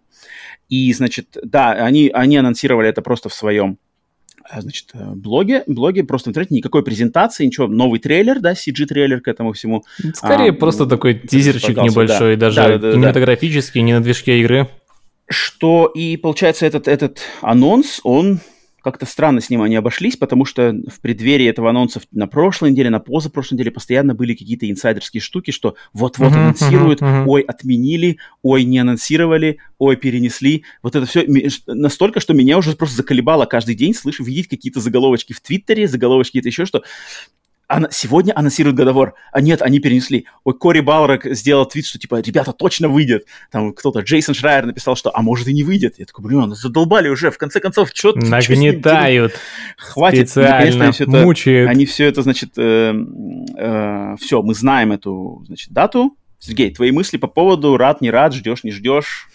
И, 0.68 0.92
значит, 0.92 1.36
да, 1.42 1.72
они, 1.72 2.10
они 2.12 2.36
анонсировали 2.36 2.88
это 2.88 3.02
просто 3.02 3.28
в 3.28 3.34
своем 3.34 3.78
значит, 4.60 4.90
э, 4.94 5.12
блоге, 5.14 5.64
блоге 5.66 6.04
просто 6.04 6.28
в 6.28 6.30
интернете 6.30 6.54
никакой 6.54 6.82
презентации, 6.82 7.46
ничего, 7.46 7.66
новый 7.66 8.00
трейлер, 8.00 8.40
да, 8.40 8.52
CG-трейлер 8.52 9.20
к 9.20 9.28
этому 9.28 9.52
всему. 9.52 9.84
Скорее 10.14 10.50
а, 10.50 10.52
просто 10.52 10.86
такой 10.86 11.14
тизерчик 11.14 11.76
небольшой, 11.76 12.36
да. 12.36 12.46
даже 12.46 12.56
да, 12.56 12.78
да, 12.78 12.92
кинематографический, 12.92 13.80
да. 13.80 13.86
не 13.86 13.92
на 13.94 14.02
движке 14.02 14.40
игры. 14.40 14.68
Что, 15.28 15.86
и 15.86 16.16
получается, 16.16 16.66
этот, 16.66 16.86
этот 16.86 17.20
анонс, 17.40 18.00
он 18.04 18.40
как-то 18.86 19.04
странно 19.04 19.40
с 19.40 19.50
ним 19.50 19.62
они 19.62 19.74
обошлись, 19.74 20.16
потому 20.16 20.44
что 20.44 20.72
в 20.86 21.00
преддверии 21.00 21.48
этого 21.48 21.70
анонса 21.70 22.00
на 22.12 22.28
прошлой 22.28 22.70
неделе, 22.70 22.88
на 22.88 23.00
позапрошлой 23.00 23.56
неделе 23.56 23.72
постоянно 23.72 24.14
были 24.14 24.32
какие-то 24.32 24.70
инсайдерские 24.70 25.20
штуки, 25.20 25.50
что 25.50 25.74
вот-вот 25.92 26.32
uh-huh, 26.32 26.36
анонсируют, 26.36 27.02
uh-huh. 27.02 27.24
ой, 27.26 27.40
отменили, 27.42 28.18
ой, 28.42 28.62
не 28.62 28.78
анонсировали, 28.78 29.58
ой, 29.78 29.96
перенесли. 29.96 30.62
Вот 30.84 30.94
это 30.94 31.04
все 31.04 31.26
настолько, 31.66 32.20
что 32.20 32.32
меня 32.32 32.58
уже 32.58 32.76
просто 32.76 32.98
заколебало 32.98 33.44
каждый 33.46 33.74
день 33.74 33.92
слышать, 33.92 34.24
видеть 34.24 34.46
какие-то 34.46 34.78
заголовочки 34.78 35.32
в 35.32 35.40
Твиттере, 35.40 35.88
заголовочки 35.88 36.38
это 36.38 36.46
еще 36.46 36.64
что 36.64 36.84
она, 37.68 37.88
сегодня 37.90 38.32
анонсируют 38.36 38.76
годовор, 38.76 39.14
а 39.32 39.40
нет, 39.40 39.60
они 39.62 39.80
перенесли. 39.80 40.26
Ой, 40.44 40.54
Кори 40.54 40.80
Балрак 40.80 41.26
сделал 41.34 41.66
твит, 41.66 41.86
что 41.86 41.98
типа, 41.98 42.20
ребята, 42.20 42.52
точно 42.52 42.88
выйдет. 42.88 43.26
Там 43.50 43.72
кто-то, 43.72 44.00
Джейсон 44.00 44.34
Шрайер 44.34 44.66
написал, 44.66 44.96
что, 44.96 45.10
а 45.14 45.22
может 45.22 45.48
и 45.48 45.52
не 45.52 45.64
выйдет. 45.64 45.98
Я 45.98 46.06
такой, 46.06 46.24
блин, 46.24 46.54
задолбали 46.54 47.08
уже, 47.08 47.30
в 47.30 47.38
конце 47.38 47.60
концов, 47.60 47.90
что 47.92 48.12
Нагнетают. 48.14 49.34
Хватит. 49.76 50.30
Специально 50.30 50.92
все 50.92 51.04
это, 51.04 51.10
мучают. 51.10 51.70
Они 51.70 51.86
все 51.86 52.04
это, 52.04 52.22
значит, 52.22 52.52
э, 52.56 52.94
э, 53.56 54.14
все, 54.20 54.42
мы 54.42 54.54
знаем 54.54 54.92
эту, 54.92 55.42
значит, 55.46 55.72
дату. 55.72 56.16
Сергей, 56.38 56.72
твои 56.72 56.92
мысли 56.92 57.16
по 57.16 57.26
поводу 57.26 57.76
рад, 57.76 58.00
не 58.00 58.10
рад, 58.10 58.34
ждешь, 58.34 58.62
не 58.62 58.70
ждешь? 58.70 59.28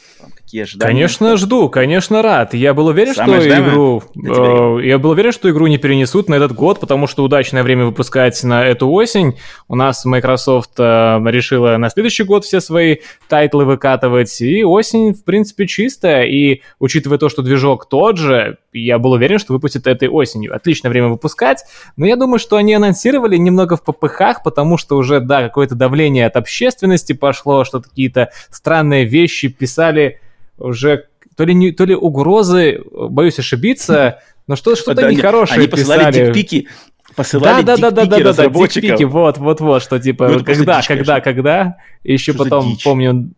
Какие 0.51 0.63
ожидания? 0.63 0.91
Конечно, 0.91 1.37
жду, 1.37 1.69
конечно, 1.69 2.21
рад. 2.21 2.53
Я 2.53 2.73
был 2.73 2.87
уверен, 2.87 3.13
Самое 3.13 3.41
что 3.41 3.61
игру... 3.61 4.03
Э, 4.15 4.85
я 4.85 4.99
был 4.99 5.11
уверен, 5.11 5.31
что 5.31 5.49
игру 5.49 5.67
не 5.67 5.77
перенесут 5.77 6.27
на 6.27 6.35
этот 6.35 6.53
год, 6.53 6.81
потому 6.81 7.07
что 7.07 7.23
удачное 7.23 7.63
время 7.63 7.85
выпускать 7.85 8.43
на 8.43 8.65
эту 8.65 8.89
осень. 8.89 9.37
У 9.69 9.75
нас 9.75 10.03
Microsoft 10.03 10.71
э, 10.77 11.19
решила 11.25 11.77
на 11.77 11.89
следующий 11.89 12.23
год 12.23 12.43
все 12.43 12.59
свои 12.59 12.97
тайтлы 13.29 13.63
выкатывать, 13.63 14.41
и 14.41 14.65
осень, 14.65 15.13
в 15.13 15.23
принципе, 15.23 15.67
чистая. 15.67 16.25
И 16.25 16.61
учитывая 16.79 17.17
то, 17.17 17.29
что 17.29 17.41
движок 17.43 17.87
тот 17.87 18.17
же, 18.17 18.57
я 18.73 18.99
был 18.99 19.11
уверен, 19.11 19.39
что 19.39 19.53
выпустят 19.53 19.87
этой 19.87 20.09
осенью. 20.09 20.53
Отличное 20.53 20.91
время 20.91 21.07
выпускать, 21.07 21.63
но 21.95 22.05
я 22.05 22.17
думаю, 22.17 22.39
что 22.39 22.57
они 22.57 22.73
анонсировали 22.73 23.37
немного 23.37 23.77
впопыхах, 23.77 24.43
потому 24.43 24.77
что 24.77 24.97
уже, 24.97 25.21
да, 25.21 25.43
какое-то 25.43 25.75
давление 25.75 26.25
от 26.25 26.35
общественности 26.35 27.13
пошло, 27.13 27.63
что 27.63 27.81
какие-то 27.81 28.31
странные 28.49 29.05
вещи 29.05 29.47
писали 29.47 30.19
уже 30.61 31.05
то 31.35 31.43
ли, 31.43 31.53
не, 31.53 31.71
то 31.71 31.85
ли 31.85 31.95
угрозы, 31.95 32.81
боюсь 32.91 33.39
ошибиться, 33.39 34.19
но 34.47 34.55
что, 34.55 34.75
что-то 34.75 35.01
да, 35.01 35.11
нехорошее 35.11 35.59
Они 35.59 35.67
посылали 35.67 36.11
писали. 36.11 36.25
дикпики, 36.27 36.67
посылали 37.15 37.63
да, 37.63 37.77
да, 37.77 37.91
да, 37.91 38.05
да, 38.05 38.19
да, 38.19 38.33
да, 38.33 38.47
дикпики, 38.47 39.03
вот, 39.03 39.37
вот, 39.37 39.61
вот, 39.61 39.81
что 39.81 39.99
типа, 39.99 40.27
ну, 40.27 40.43
когда, 40.43 40.79
дичь, 40.79 40.87
когда, 40.87 41.19
конечно. 41.19 41.21
когда, 41.21 41.77
и 42.03 42.13
еще 42.13 42.33
потом, 42.33 42.77
помню, 42.83 43.31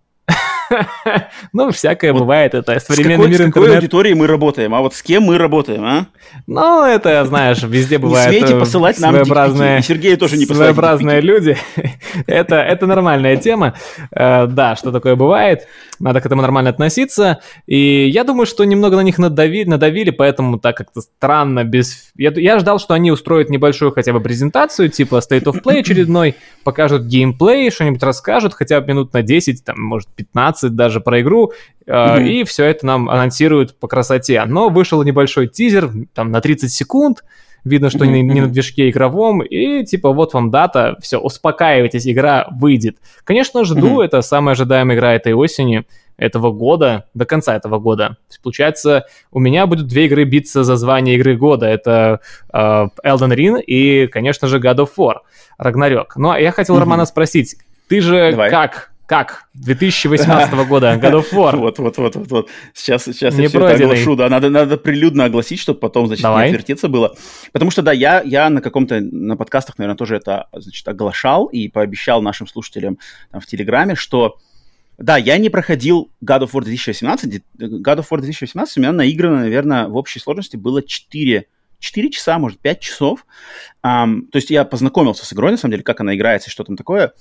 ну, 1.54 1.72
всякое 1.72 2.14
бывает, 2.14 2.54
это 2.54 2.80
современный 2.80 3.28
мир 3.28 3.42
интернета. 3.42 3.50
С 3.50 3.54
какой 3.54 3.76
аудиторией 3.76 4.16
мы 4.16 4.28
работаем, 4.28 4.74
а 4.76 4.82
вот 4.82 4.94
с 4.94 5.02
кем 5.02 5.24
мы 5.24 5.38
работаем, 5.38 5.84
а? 5.84 6.08
Ну, 6.48 6.86
это, 6.86 7.24
знаешь, 7.26 7.62
везде 7.64 7.98
бывает 7.98 8.32
не 8.32 8.40
смейте 8.40 8.56
э, 8.56 8.60
посылать 8.60 9.00
нам 9.00 9.12
своеобразные, 9.12 9.82
Сергею 9.82 10.18
тоже 10.18 10.38
не 10.38 10.46
Своеобразные 10.46 11.22
люди. 11.22 11.58
это, 12.28 12.56
это 12.56 12.88
нормальная 12.88 13.38
тема. 13.38 13.76
Э, 14.12 14.48
да, 14.48 14.76
что 14.76 14.92
такое 14.92 15.16
бывает. 15.16 15.68
Надо 16.00 16.22
к 16.22 16.26
этому 16.26 16.42
нормально 16.42 16.70
относиться. 16.70 17.40
И 17.66 18.10
я 18.10 18.24
думаю, 18.24 18.46
что 18.46 18.64
немного 18.64 18.96
на 18.96 19.02
них 19.02 19.18
надавили, 19.18 19.70
надавили 19.70 20.10
поэтому 20.10 20.60
так 20.60 20.78
как-то 20.78 21.02
странно, 21.02 21.64
без... 21.64 22.12
Я, 22.16 22.32
я 22.36 22.60
ждал, 22.60 22.80
что 22.80 22.94
они 22.94 23.12
устроят 23.12 23.50
небольшую 23.50 23.92
хотя 23.92 24.14
бы 24.14 24.20
презентацию, 24.20 24.90
типа 24.90 25.18
State 25.18 25.44
of 25.44 25.62
Play 25.64 25.80
очередной, 25.80 26.36
покажут 26.64 27.04
геймплей, 27.04 27.72
что-нибудь 27.72 28.04
расскажут, 28.04 28.54
хотя 28.54 28.82
бы 28.82 28.88
минут 28.88 29.14
на 29.14 29.22
10, 29.22 29.64
там, 29.64 29.82
может, 29.82 30.08
15 30.10 30.63
даже 30.70 31.00
про 31.02 31.22
игру, 31.22 31.54
mm-hmm. 31.88 32.28
и 32.28 32.44
все 32.44 32.66
это 32.66 32.86
нам 32.86 33.10
анонсируют 33.10 33.78
по 33.80 33.88
красоте. 33.88 34.44
Но 34.46 34.70
вышел 34.70 35.04
небольшой 35.04 35.48
тизер, 35.48 35.92
там, 36.14 36.32
на 36.32 36.42
30 36.42 36.72
секунд, 36.72 37.24
видно, 37.64 37.90
что 37.90 38.06
mm-hmm. 38.06 38.10
не, 38.10 38.22
не 38.22 38.42
на 38.42 38.48
движке 38.48 38.90
игровом, 38.90 39.42
и 39.42 39.84
типа 39.86 40.12
вот 40.12 40.34
вам 40.34 40.52
дата, 40.52 40.98
все, 41.02 41.18
успокаивайтесь, 41.18 42.08
игра 42.08 42.48
выйдет. 42.52 42.98
Конечно, 43.24 43.64
жду, 43.64 44.02
mm-hmm. 44.02 44.06
это 44.06 44.22
самая 44.22 44.54
ожидаемая 44.54 44.98
игра 44.98 45.14
этой 45.14 45.34
осени, 45.34 45.86
этого 46.18 46.52
года, 46.52 47.06
до 47.14 47.26
конца 47.26 47.56
этого 47.56 47.80
года. 47.80 48.18
Получается, 48.42 49.06
у 49.32 49.40
меня 49.40 49.66
будут 49.66 49.88
две 49.88 50.06
игры 50.06 50.24
биться 50.26 50.64
за 50.64 50.76
звание 50.76 51.16
игры 51.16 51.36
года. 51.36 51.66
Это 51.66 52.20
э, 52.52 52.58
Elden 52.58 53.36
Ring 53.36 53.62
и, 53.62 54.08
конечно 54.08 54.48
же, 54.48 54.60
God 54.60 54.78
of 54.78 54.90
War, 54.98 55.16
Рагнарёк. 55.58 56.16
Ну, 56.16 56.30
а 56.32 56.40
я 56.40 56.52
хотел 56.52 56.76
mm-hmm. 56.76 56.80
Романа 56.80 57.06
спросить, 57.06 57.58
ты 57.88 58.02
же 58.02 58.32
Давай. 58.32 58.50
как 58.50 58.93
как? 59.06 59.46
2018 59.56 60.68
года, 60.68 60.94
God 60.96 61.14
of 61.14 61.32
War. 61.32 61.58
Вот, 61.58 61.78
вот, 61.80 61.98
вот, 61.98 62.16
вот, 62.16 62.32
вот. 62.32 62.50
Сейчас, 62.74 63.04
сейчас 63.04 63.36
я 63.38 63.50
все 63.50 63.58
это 63.60 63.86
оглашу, 63.86 64.16
да. 64.16 64.30
Надо, 64.30 64.50
надо 64.50 64.78
прилюдно 64.78 65.26
огласить, 65.26 65.60
чтобы 65.60 65.80
потом, 65.80 66.08
значит, 66.08 66.24
Давай. 66.24 66.48
не 66.48 66.54
отвертеться 66.54 66.88
было. 66.88 67.16
Потому 67.52 67.70
что, 67.72 67.82
да, 67.82 67.92
я, 67.92 68.22
я 68.22 68.50
на 68.50 68.62
каком-то, 68.62 69.02
на 69.02 69.36
подкастах, 69.36 69.78
наверное, 69.78 69.98
тоже 69.98 70.16
это, 70.16 70.48
значит, 70.54 70.88
оглашал 70.88 71.48
и 71.48 71.68
пообещал 71.68 72.22
нашим 72.22 72.48
слушателям 72.48 72.98
там, 73.32 73.42
в 73.42 73.46
Телеграме, 73.46 73.96
что 73.96 74.38
да, 74.98 75.18
я 75.18 75.38
не 75.38 75.50
проходил 75.50 76.12
God 76.24 76.44
of 76.44 76.52
War 76.52 76.64
2018. 76.64 77.44
God 77.60 77.98
of 77.98 78.06
War 78.10 78.22
2018 78.22 78.78
у 78.78 78.80
меня 78.80 78.92
наиграно, 78.92 79.40
наверное, 79.40 79.88
в 79.88 79.96
общей 79.96 80.20
сложности 80.20 80.56
было 80.56 80.82
4 80.82 81.48
4 81.80 82.10
часа, 82.12 82.40
может, 82.40 82.60
5 82.60 82.80
часов. 82.80 83.26
Um, 83.86 84.22
то 84.32 84.38
есть 84.38 84.50
я 84.50 84.64
познакомился 84.64 85.26
с 85.26 85.34
игрой, 85.34 85.52
на 85.52 85.58
самом 85.58 85.74
деле, 85.74 85.84
как 85.84 86.00
она 86.00 86.16
играется 86.16 86.50
что 86.50 86.64
там 86.64 86.78
такое. 86.78 87.12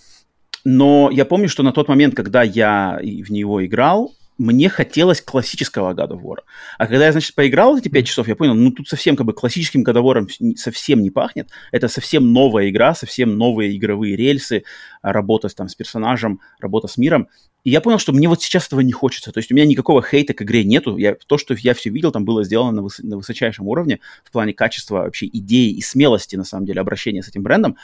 Но 0.65 1.11
я 1.13 1.25
помню, 1.25 1.49
что 1.49 1.63
на 1.63 1.73
тот 1.73 1.89
момент, 1.89 2.15
когда 2.15 2.43
я 2.43 2.99
в 3.01 3.31
него 3.31 3.65
играл, 3.65 4.13
мне 4.39 4.69
хотелось 4.69 5.21
классического 5.21 5.95
God 5.95 6.13
of 6.13 6.23
War. 6.23 6.39
А 6.79 6.87
когда 6.87 7.07
я, 7.07 7.13
значит, 7.13 7.35
поиграл 7.35 7.77
эти 7.77 7.89
5 7.89 8.07
часов, 8.07 8.29
я 8.29 8.37
понял, 8.37 8.55
ну 8.55 8.71
тут 8.71 8.89
совсем 8.89 9.15
как 9.15 9.27
бы 9.27 9.35
классическим 9.35 9.85
God 9.85 9.95
of 9.95 10.03
War 10.03 10.55
совсем 10.57 11.03
не 11.03 11.11
пахнет. 11.11 11.49
Это 11.71 11.89
совсем 11.89 12.33
новая 12.33 12.71
игра, 12.71 12.95
совсем 12.95 13.37
новые 13.37 13.77
игровые 13.77 14.17
рельсы, 14.17 14.65
работа 15.03 15.49
там 15.49 15.69
с 15.69 15.75
персонажем, 15.75 16.41
работа 16.61 16.89
с 16.89 16.97
миром. 16.97 17.29
И 17.65 17.71
я 17.71 17.81
понял, 17.81 17.99
что 17.99 18.13
мне 18.13 18.29
вот 18.29 18.43
сейчас 18.43 18.67
этого 18.67 18.81
не 18.81 18.93
хочется. 18.93 19.31
То 19.31 19.39
есть 19.39 19.53
у 19.53 19.55
меня 19.55 19.67
никакого 19.67 20.03
хейта 20.03 20.35
к 20.35 20.43
игре 20.43 20.65
нету. 20.65 20.97
Я, 20.97 21.15
то, 21.15 21.39
что 21.39 21.55
я 21.55 21.75
все 21.75 21.91
видел, 21.91 22.11
там 22.11 22.25
было 22.25 22.43
сделано 22.43 22.73
на, 22.73 22.83
выс, 22.83 22.99
на 22.99 23.17
высочайшем 23.17 23.69
уровне 23.69 24.01
в 24.25 24.33
плане 24.33 24.53
качества 24.53 24.97
вообще 24.97 25.27
идеи 25.27 25.71
и 25.71 25.81
смелости, 25.81 26.35
на 26.35 26.45
самом 26.45 26.67
деле, 26.67 26.81
обращения 26.81 27.23
с 27.23 27.29
этим 27.29 27.43
брендом. 27.43 27.77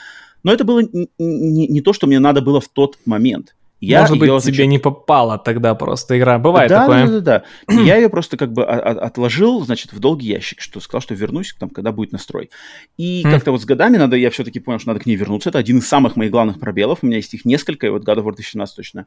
Но 0.43 0.53
это 0.53 0.63
было 0.63 0.81
не, 0.81 1.09
не, 1.17 1.67
не 1.67 1.81
то, 1.81 1.93
что 1.93 2.07
мне 2.07 2.19
надо 2.19 2.41
было 2.41 2.61
в 2.61 2.67
тот 2.67 2.97
момент. 3.05 3.55
Я 3.81 4.01
Может 4.01 4.19
быть, 4.19 4.29
значит... 4.29 4.53
тебе 4.53 4.67
не 4.67 4.77
попала 4.77 5.37
тогда 5.37 5.73
просто 5.73 6.17
игра. 6.19 6.37
Бывает 6.37 6.69
да, 6.69 6.81
такое. 6.81 7.07
Да, 7.07 7.19
да, 7.21 7.43
да. 7.67 7.81
Я 7.81 7.95
ее 7.95 8.09
просто 8.09 8.35
как 8.35 8.51
бы 8.51 8.65
отложил, 8.65 9.61
значит, 9.63 9.93
в 9.93 9.99
долгий 9.99 10.27
ящик, 10.27 10.59
что 10.59 10.81
сказал, 10.81 11.01
что 11.01 11.15
вернусь, 11.15 11.55
там, 11.57 11.69
когда 11.69 11.93
будет 11.93 12.11
настрой. 12.11 12.49
И 12.97 13.23
mm. 13.23 13.31
как-то 13.31 13.51
вот 13.51 13.61
с 13.61 13.65
годами 13.65 13.95
надо, 13.95 14.17
я 14.17 14.31
все-таки 14.31 14.59
понял, 14.59 14.79
что 14.79 14.89
надо 14.89 14.99
к 14.99 15.05
ней 15.05 15.15
вернуться. 15.15 15.49
Это 15.49 15.59
один 15.59 15.77
из 15.77 15.87
самых 15.87 16.17
моих 16.17 16.31
главных 16.31 16.59
пробелов. 16.59 16.99
У 17.01 17.05
меня 17.07 17.17
есть 17.17 17.33
их 17.33 17.45
несколько, 17.45 17.87
и 17.87 17.89
вот 17.89 18.03
God 18.03 18.17
of 18.17 18.23
War 18.23 18.35
2017 18.35 18.75
точно 18.75 19.05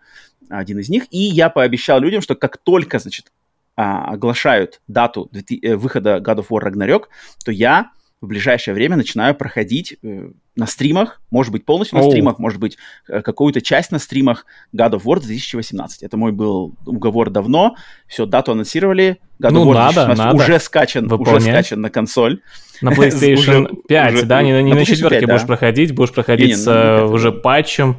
один 0.49 0.79
из 0.79 0.89
них. 0.89 1.05
И 1.11 1.19
я 1.19 1.51
пообещал 1.51 2.01
людям, 2.01 2.23
что 2.23 2.35
как 2.35 2.57
только, 2.57 2.99
значит, 2.99 3.31
а, 3.77 4.07
оглашают 4.13 4.81
дату 4.89 5.31
э, 5.33 5.77
выхода 5.77 6.17
God 6.17 6.39
of 6.39 6.47
War 6.49 6.63
Ragnarok, 6.63 7.05
то 7.45 7.53
я 7.53 7.91
в 8.23 8.29
ближайшее 8.29 8.73
время 8.73 8.97
начинаю 8.97 9.35
проходить 9.35 9.97
э, 10.03 10.29
на 10.55 10.67
стримах, 10.67 11.21
может 11.31 11.51
быть 11.51 11.65
полностью 11.65 11.99
на 11.99 12.05
oh. 12.05 12.09
стримах, 12.09 12.39
может 12.39 12.61
быть 12.61 12.79
э, 13.09 13.21
какую-то 13.21 13.61
часть 13.61 13.91
на 13.91 13.99
стримах 13.99 14.47
God 14.75 14.93
of 14.93 15.03
War 15.03 15.21
2018. 15.21 16.05
Это 16.05 16.17
мой 16.17 16.31
был 16.31 16.73
уговор 16.87 17.31
давно. 17.31 17.75
Все, 18.07 18.25
дату 18.25 18.53
анонсировали. 18.53 19.19
God 19.43 19.51
ну, 19.51 19.65
of 19.65 19.71
War 19.71 19.75
надо, 19.75 20.07
2018 20.07 20.19
надо. 20.19 20.37
уже 20.37 20.61
скачан, 20.61 21.13
уже 21.13 21.41
скачан 21.41 21.81
на 21.81 21.91
консоль. 21.91 22.41
На 22.81 22.91
PlayStation 22.93 23.83
5, 23.89 24.15
уже, 24.15 24.27
да? 24.27 24.41
Не, 24.41 24.63
не 24.63 24.73
на, 24.73 24.79
на 24.79 24.85
четверке 24.85 25.27
будешь 25.27 25.41
да. 25.41 25.47
проходить, 25.49 25.93
будешь 25.93 26.13
проходить 26.13 26.47
не, 26.47 26.53
не, 26.53 26.57
с 26.57 26.69
э, 26.69 27.05
уже 27.05 27.33
патчем. 27.33 27.97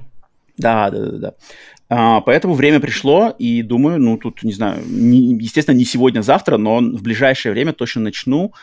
Да, 0.57 0.89
да, 0.89 0.99
да, 0.99 1.17
да. 1.17 1.33
А, 1.89 2.21
поэтому 2.21 2.53
время 2.53 2.79
пришло, 2.79 3.35
и 3.37 3.61
думаю, 3.61 3.99
ну, 3.99 4.17
тут, 4.17 4.41
не 4.43 4.53
знаю, 4.53 4.81
не, 4.87 5.35
естественно, 5.35 5.75
не 5.75 5.83
сегодня, 5.83 6.21
завтра, 6.21 6.55
но 6.55 6.79
в 6.79 7.03
ближайшее 7.03 7.51
время 7.51 7.73
точно 7.73 8.01
начну 8.03 8.53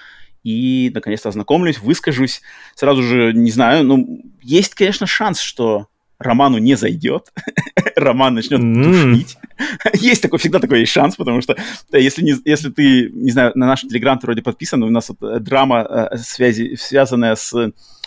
и, 0.43 0.91
наконец-то, 0.95 1.29
ознакомлюсь, 1.29 1.79
выскажусь. 1.79 2.43
Сразу 2.75 3.03
же, 3.03 3.33
не 3.33 3.51
знаю, 3.51 3.85
ну, 3.85 4.23
есть, 4.43 4.75
конечно, 4.75 5.07
шанс, 5.07 5.41
что 5.41 5.89
роману 6.19 6.59
не 6.59 6.77
зайдет, 6.77 7.33
роман 7.97 8.35
начнет 8.35 8.61
душнить. 8.61 9.37
есть 9.95 10.23
такой, 10.23 10.39
всегда 10.39 10.59
такой 10.59 10.81
есть 10.81 10.93
шанс, 10.93 11.17
потому 11.17 11.41
что 11.41 11.57
если, 11.93 12.23
не, 12.23 12.35
если 12.45 12.71
ты, 12.71 13.11
не 13.11 13.31
знаю, 13.31 13.53
на 13.55 13.67
наш 13.67 13.83
телеграм 13.83 14.19
ты 14.19 14.27
вроде 14.27 14.43
подписан, 14.43 14.83
у 14.83 14.91
нас 14.91 15.09
вот 15.09 15.23
э, 15.23 15.41
драма 15.41 16.09
э, 16.13 16.17
связи, 16.19 16.77
связанная 16.77 17.35
с 17.35 17.53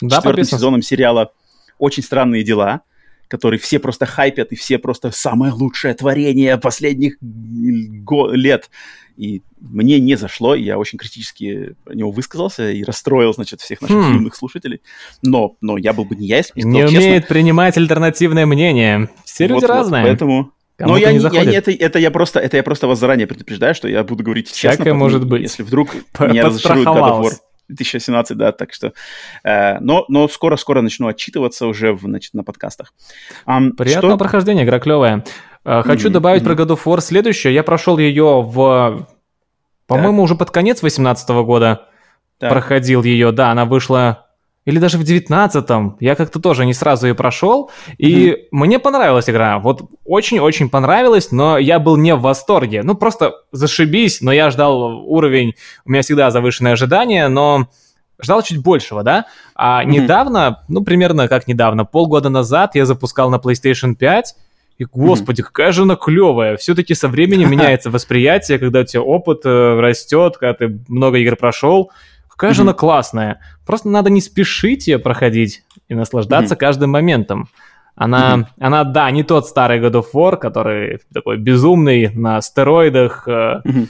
да, 0.02 0.16
четвертым 0.18 0.46
сезоном 0.46 0.82
сериала 0.82 1.32
«Очень 1.80 2.04
странные 2.04 2.44
дела», 2.44 2.82
который 3.28 3.58
все 3.58 3.80
просто 3.80 4.06
хайпят, 4.06 4.52
и 4.52 4.56
все 4.56 4.78
просто 4.78 5.10
самое 5.10 5.52
лучшее 5.54 5.96
творение 5.96 6.58
последних 6.58 7.18
лет. 7.20 8.70
И 9.18 9.42
мне 9.60 10.00
не 10.00 10.16
зашло, 10.16 10.56
я 10.56 10.78
очень 10.78 10.98
критически 10.98 11.76
про 11.84 11.94
него 11.94 12.12
высказался 12.12 12.72
и 12.72 12.84
расстроил, 12.84 13.34
значит, 13.34 13.62
всех 13.62 13.82
наших 13.82 13.98
хм. 13.98 14.14
юных 14.16 14.36
слушателей. 14.36 14.82
Но, 15.22 15.56
но 15.62 15.78
я 15.78 15.94
был 15.94 16.06
бы 16.06 16.16
не 16.16 16.28
я, 16.28 16.38
если 16.38 16.54
бы 16.54 16.68
Не 16.68 16.84
умеет 16.84 17.24
честно. 17.24 17.28
принимать 17.28 17.78
альтернативное 17.78 18.46
мнение. 18.46 19.10
Все 19.26 19.48
люди 19.48 19.62
вот, 19.62 19.70
разные. 19.70 20.04
Поэтому... 20.04 20.52
Но 20.80 20.98
я 20.98 21.14
не, 21.14 21.20
я 21.20 21.46
не 21.46 21.56
это, 21.56 21.72
это 21.72 22.00
я 22.00 22.10
просто 22.10 22.40
это 22.40 22.58
я 22.58 22.64
просто 22.64 22.88
вас 22.88 23.00
заранее 23.00 23.28
предупреждаю, 23.28 23.76
что 23.76 23.88
я 23.88 24.04
буду 24.04 24.24
говорить 24.24 24.50
Всякое 24.50 24.78
честно. 24.78 24.94
может 24.96 25.26
быть. 25.26 25.42
Если 25.44 25.64
вдруг 25.64 25.94
меня 26.20 26.46
разочарует 26.46 26.88
God 26.88 26.98
of 26.98 27.22
War 27.22 27.32
2017, 27.70 28.38
да, 28.38 28.52
так 28.52 28.74
что... 28.74 28.94
Э, 29.44 29.80
но, 29.80 30.06
но 30.10 30.28
скоро-скоро 30.28 30.82
начну 30.82 31.08
отчитываться 31.08 31.68
уже 31.68 31.94
в, 31.94 32.02
значит, 32.02 32.34
на 32.34 32.44
подкастах. 32.44 32.94
Um, 33.46 33.72
Приятного 33.72 34.16
что? 34.16 34.18
прохождения, 34.18 34.64
игра 34.64 34.80
клевая. 34.80 35.24
Э, 35.66 35.82
хочу 35.84 36.10
mm-hmm. 36.10 36.12
добавить 36.12 36.44
про 36.44 36.54
God 36.54 36.70
of 36.70 36.84
War 36.86 37.02
следующее. 37.02 37.54
Я 37.54 37.64
прошел 37.64 37.98
ее 37.98 38.42
в... 38.42 39.08
По-моему, 39.88 40.24
уже 40.24 40.36
под 40.36 40.50
конец 40.50 40.80
2018 40.80 41.30
года 41.46 41.88
так. 42.40 42.50
проходил 42.50 43.04
ее. 43.04 43.32
Да, 43.32 43.52
она 43.52 43.66
вышла 43.66 44.24
или 44.66 44.80
даже 44.80 44.98
в 44.98 45.02
19-м. 45.02 45.98
Я 46.00 46.16
как-то 46.16 46.40
тоже 46.40 46.66
не 46.66 46.74
сразу 46.74 47.08
ее 47.08 47.16
прошел. 47.16 47.70
И 47.98 48.30
mm-hmm. 48.30 48.36
мне 48.52 48.80
понравилась 48.80 49.30
игра. 49.30 49.60
Вот 49.60 49.90
очень-очень 50.06 50.70
понравилась, 50.70 51.32
но 51.32 51.58
я 51.58 51.80
был 51.80 51.98
не 51.98 52.16
в 52.16 52.22
восторге. 52.22 52.82
Ну, 52.84 52.96
просто 52.96 53.34
зашибись, 53.52 54.22
но 54.22 54.32
я 54.32 54.50
ждал 54.50 55.06
уровень... 55.06 55.56
У 55.86 55.92
меня 55.92 56.02
всегда 56.02 56.32
завышенные 56.32 56.74
ожидания, 56.74 57.28
но 57.28 57.68
ждал 58.22 58.42
чуть 58.42 58.64
большего, 58.64 59.04
да? 59.04 59.26
А 59.54 59.84
mm-hmm. 59.84 59.88
недавно, 59.88 60.64
ну, 60.70 60.82
примерно 60.84 61.28
как 61.28 61.48
недавно, 61.48 61.84
полгода 61.84 62.30
назад 62.30 62.76
я 62.76 62.86
запускал 62.86 63.30
на 63.30 63.36
PlayStation 63.36 63.96
5, 63.96 64.36
и, 64.78 64.86
господи, 64.86 65.42
mm-hmm. 65.42 65.46
какая 65.46 65.72
же 65.72 65.84
она 65.84 65.96
клевая. 65.96 66.58
Все-таки 66.58 66.94
со 66.94 67.08
временем 67.08 67.52
меняется 67.52 67.92
восприятие, 67.92 68.60
когда 68.60 68.82
у 68.82 68.84
тебя 68.84 69.02
опыт 69.02 69.42
э, 69.46 69.80
растет, 69.80 70.38
когда 70.38 70.54
ты 70.54 70.80
много 70.88 71.18
игр 71.20 71.36
прошел. 71.36 71.92
Какая 72.28 72.52
mm-hmm. 72.52 72.56
же 72.56 72.62
она 72.64 72.74
классная. 72.74 73.40
Просто 73.66 73.90
надо 73.90 74.10
не 74.10 74.22
спешить 74.22 74.88
ее 74.88 75.00
проходить 75.00 75.64
и 75.88 75.96
наслаждаться 75.96 76.56
mm-hmm. 76.56 76.60
каждым 76.60 76.90
моментом. 76.90 77.50
Она, 77.96 78.36
mm-hmm. 78.36 78.46
она, 78.60 78.84
да, 78.84 79.12
не 79.12 79.24
тот 79.24 79.48
старый 79.48 79.80
God 79.80 79.94
of 79.94 80.06
War, 80.14 80.38
который 80.38 81.00
такой 81.14 81.38
безумный 81.38 82.10
на 82.10 82.42
стероидах. 82.42 83.28
Mm-hmm. 83.28 83.88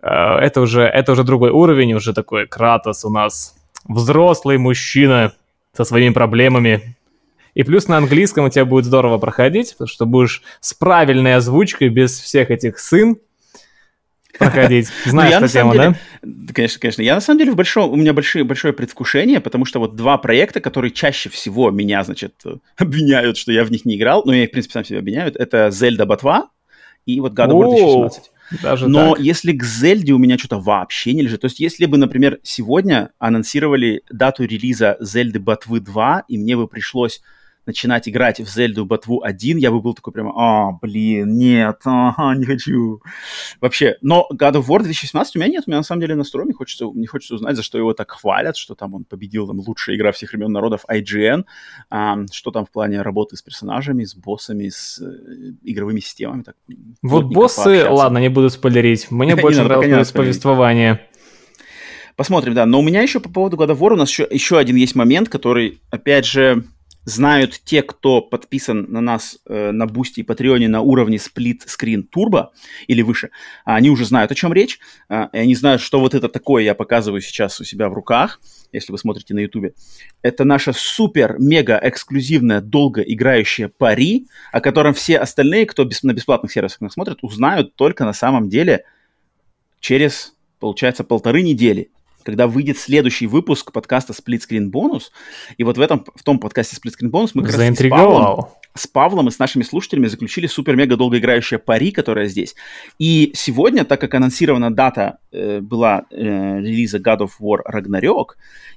Это 0.00 0.60
уже, 0.60 0.82
это 0.82 1.12
уже 1.12 1.24
другой 1.24 1.50
уровень, 1.50 1.94
уже 1.94 2.12
такой 2.12 2.46
Кратос 2.46 3.04
у 3.04 3.10
нас 3.10 3.56
взрослый 3.88 4.58
мужчина 4.58 5.32
со 5.72 5.84
своими 5.84 6.12
проблемами. 6.12 6.96
И 7.58 7.64
плюс 7.64 7.88
на 7.88 7.96
английском 7.96 8.44
у 8.44 8.50
тебя 8.50 8.64
будет 8.64 8.84
здорово 8.84 9.18
проходить, 9.18 9.72
потому 9.72 9.88
что 9.88 10.06
будешь 10.06 10.42
с 10.60 10.74
правильной 10.74 11.34
озвучкой, 11.34 11.88
без 11.88 12.16
всех 12.16 12.52
этих 12.52 12.78
сын, 12.78 13.16
проходить. 14.38 14.86
Ну, 15.06 15.10
Знаешь 15.10 15.34
эту 15.34 15.48
тему, 15.48 15.74
да? 15.74 15.96
Конечно, 16.54 16.78
конечно. 16.78 17.02
Я 17.02 17.16
на 17.16 17.20
самом 17.20 17.40
деле 17.40 17.50
в 17.50 17.56
большом, 17.56 17.90
у 17.90 17.96
меня 17.96 18.12
большое, 18.12 18.44
большое 18.44 18.72
предвкушение, 18.72 19.40
потому 19.40 19.64
что 19.64 19.80
вот 19.80 19.96
два 19.96 20.18
проекта, 20.18 20.60
которые 20.60 20.92
чаще 20.92 21.30
всего 21.30 21.72
меня, 21.72 22.04
значит, 22.04 22.34
обвиняют, 22.76 23.36
что 23.36 23.50
я 23.50 23.64
в 23.64 23.72
них 23.72 23.84
не 23.84 23.96
играл, 23.96 24.22
но 24.24 24.32
я 24.32 24.44
их, 24.44 24.50
в 24.50 24.52
принципе, 24.52 24.74
сам 24.74 24.84
себя 24.84 25.00
обвиняют, 25.00 25.34
это 25.34 25.66
Zelda 25.72 26.06
Ботва 26.06 26.50
и 27.06 27.18
вот 27.18 27.32
God 27.32 27.48
of 27.48 27.54
War 27.54 28.08
2016. 28.10 28.30
Даже 28.62 28.88
Но 28.88 29.16
так? 29.16 29.20
если 29.24 29.52
к 29.52 29.64
Зельде 29.64 30.12
у 30.12 30.18
меня 30.18 30.38
что-то 30.38 30.60
вообще 30.60 31.12
не 31.12 31.22
лежит, 31.22 31.40
то 31.40 31.46
есть 31.46 31.58
если 31.58 31.86
бы, 31.86 31.98
например, 31.98 32.38
сегодня 32.44 33.10
анонсировали 33.18 34.02
дату 34.10 34.44
релиза 34.44 34.96
Зельды 35.00 35.40
Ботвы 35.40 35.80
2, 35.80 36.24
и 36.28 36.38
мне 36.38 36.56
бы 36.56 36.68
пришлось 36.68 37.20
начинать 37.68 38.08
играть 38.08 38.40
в 38.40 38.48
Зельду 38.48 38.86
Ботву 38.86 39.22
1, 39.22 39.58
я 39.58 39.70
бы 39.70 39.80
был 39.80 39.92
такой 39.92 40.12
прямо, 40.12 40.32
а, 40.34 40.72
блин, 40.80 41.36
нет, 41.36 41.80
ага, 41.84 42.34
не 42.34 42.46
хочу. 42.46 43.02
Вообще, 43.60 43.96
но 44.00 44.26
God 44.32 44.54
of 44.54 44.66
War 44.66 44.82
2017 44.82 45.36
у 45.36 45.38
меня 45.38 45.50
нет, 45.50 45.64
у 45.66 45.70
меня 45.70 45.78
на 45.78 45.84
самом 45.84 46.00
деле 46.00 46.14
настрой, 46.14 46.46
мне 46.46 46.54
хочется, 46.54 46.86
мне 46.86 47.06
хочется 47.06 47.34
узнать, 47.34 47.56
за 47.56 47.62
что 47.62 47.76
его 47.76 47.92
так 47.92 48.10
хвалят, 48.10 48.56
что 48.56 48.74
там 48.74 48.94
он 48.94 49.04
победил, 49.04 49.46
там, 49.46 49.60
лучшая 49.60 49.96
игра 49.96 50.12
всех 50.12 50.32
времен 50.32 50.50
народов 50.50 50.84
IGN, 50.90 51.44
а, 51.90 52.16
что 52.32 52.50
там 52.50 52.64
в 52.64 52.70
плане 52.70 53.02
работы 53.02 53.36
с 53.36 53.42
персонажами, 53.42 54.04
с 54.04 54.14
боссами, 54.14 54.70
с 54.70 54.98
э, 55.00 55.52
игровыми 55.62 56.00
системами. 56.00 56.42
Так, 56.42 56.56
вот 57.02 57.26
боссы, 57.26 57.64
пообщаться. 57.64 57.92
ладно, 57.92 58.18
не 58.18 58.30
буду 58.30 58.48
спойлерить, 58.48 59.10
мне 59.10 59.36
больше 59.40 59.62
нравилось 59.62 60.10
повествование. 60.10 61.06
Посмотрим, 62.16 62.54
да. 62.54 62.66
Но 62.66 62.80
у 62.80 62.82
меня 62.82 63.02
еще 63.02 63.20
по 63.20 63.28
поводу 63.28 63.58
God 63.58 63.68
of 63.68 63.78
War 63.78 63.92
у 63.92 63.96
нас 63.96 64.08
еще, 64.08 64.26
еще 64.28 64.58
один 64.58 64.74
есть 64.74 64.96
момент, 64.96 65.28
который, 65.28 65.80
опять 65.90 66.24
же, 66.26 66.64
знают 67.08 67.60
те, 67.64 67.82
кто 67.82 68.20
подписан 68.20 68.86
на 68.90 69.00
нас 69.00 69.38
э, 69.46 69.70
на 69.72 69.86
Бусти 69.86 70.20
и 70.20 70.22
Патреоне 70.22 70.68
на 70.68 70.82
уровне 70.82 71.16
Split 71.16 71.60
Screen 71.66 72.04
Turbo 72.14 72.48
или 72.86 73.00
выше, 73.02 73.30
они 73.64 73.88
уже 73.88 74.04
знают, 74.04 74.30
о 74.30 74.34
чем 74.34 74.52
речь, 74.52 74.78
э, 75.08 75.28
и 75.32 75.38
они 75.38 75.54
знают, 75.54 75.80
что 75.80 76.00
вот 76.00 76.14
это 76.14 76.28
такое 76.28 76.62
я 76.64 76.74
показываю 76.74 77.22
сейчас 77.22 77.60
у 77.60 77.64
себя 77.64 77.88
в 77.88 77.94
руках, 77.94 78.40
если 78.72 78.92
вы 78.92 78.98
смотрите 78.98 79.32
на 79.32 79.40
Ютубе. 79.40 79.72
Это 80.22 80.44
наша 80.44 80.72
супер-мега-эксклюзивная, 80.74 82.60
долго 82.60 83.00
играющая 83.00 83.68
пари, 83.68 84.26
о 84.52 84.60
котором 84.60 84.92
все 84.92 85.18
остальные, 85.18 85.64
кто 85.64 85.84
без, 85.84 86.02
на 86.02 86.12
бесплатных 86.12 86.52
сервисах 86.52 86.82
нас 86.82 86.92
смотрит, 86.92 87.18
узнают 87.22 87.74
только 87.74 88.04
на 88.04 88.12
самом 88.12 88.50
деле 88.50 88.84
через, 89.80 90.34
получается, 90.60 91.04
полторы 91.04 91.40
недели 91.42 91.90
когда 92.28 92.46
выйдет 92.46 92.76
следующий 92.76 93.26
выпуск 93.26 93.72
подкаста 93.72 94.12
Split 94.12 94.42
Screen 94.46 94.70
Bonus. 94.70 95.04
И 95.56 95.64
вот 95.64 95.78
в 95.78 95.80
этом, 95.80 96.04
в 96.14 96.22
том 96.22 96.38
подкасте 96.38 96.76
Split 96.76 96.92
Screen 96.92 97.10
Bonus 97.10 97.30
мы 97.32 97.42
как 97.42 97.56
раз 97.56 97.78
с 97.78 97.88
Павлом, 97.88 98.48
с 98.74 98.86
Павлом 98.86 99.28
и 99.28 99.30
с 99.30 99.38
нашими 99.38 99.62
слушателями 99.62 100.08
заключили 100.08 100.46
супер-мега 100.46 100.98
долгоиграющая 100.98 101.58
пари, 101.58 101.90
которая 101.90 102.26
здесь. 102.26 102.54
И 102.98 103.32
сегодня, 103.34 103.86
так 103.86 104.02
как 104.02 104.12
анонсирована 104.12 104.70
дата 104.70 105.20
э, 105.32 105.60
была 105.60 106.02
э, 106.10 106.16
релиза 106.60 106.98
God 106.98 107.20
of 107.20 107.30
War 107.40 107.60
Ragnarok, 107.66 108.32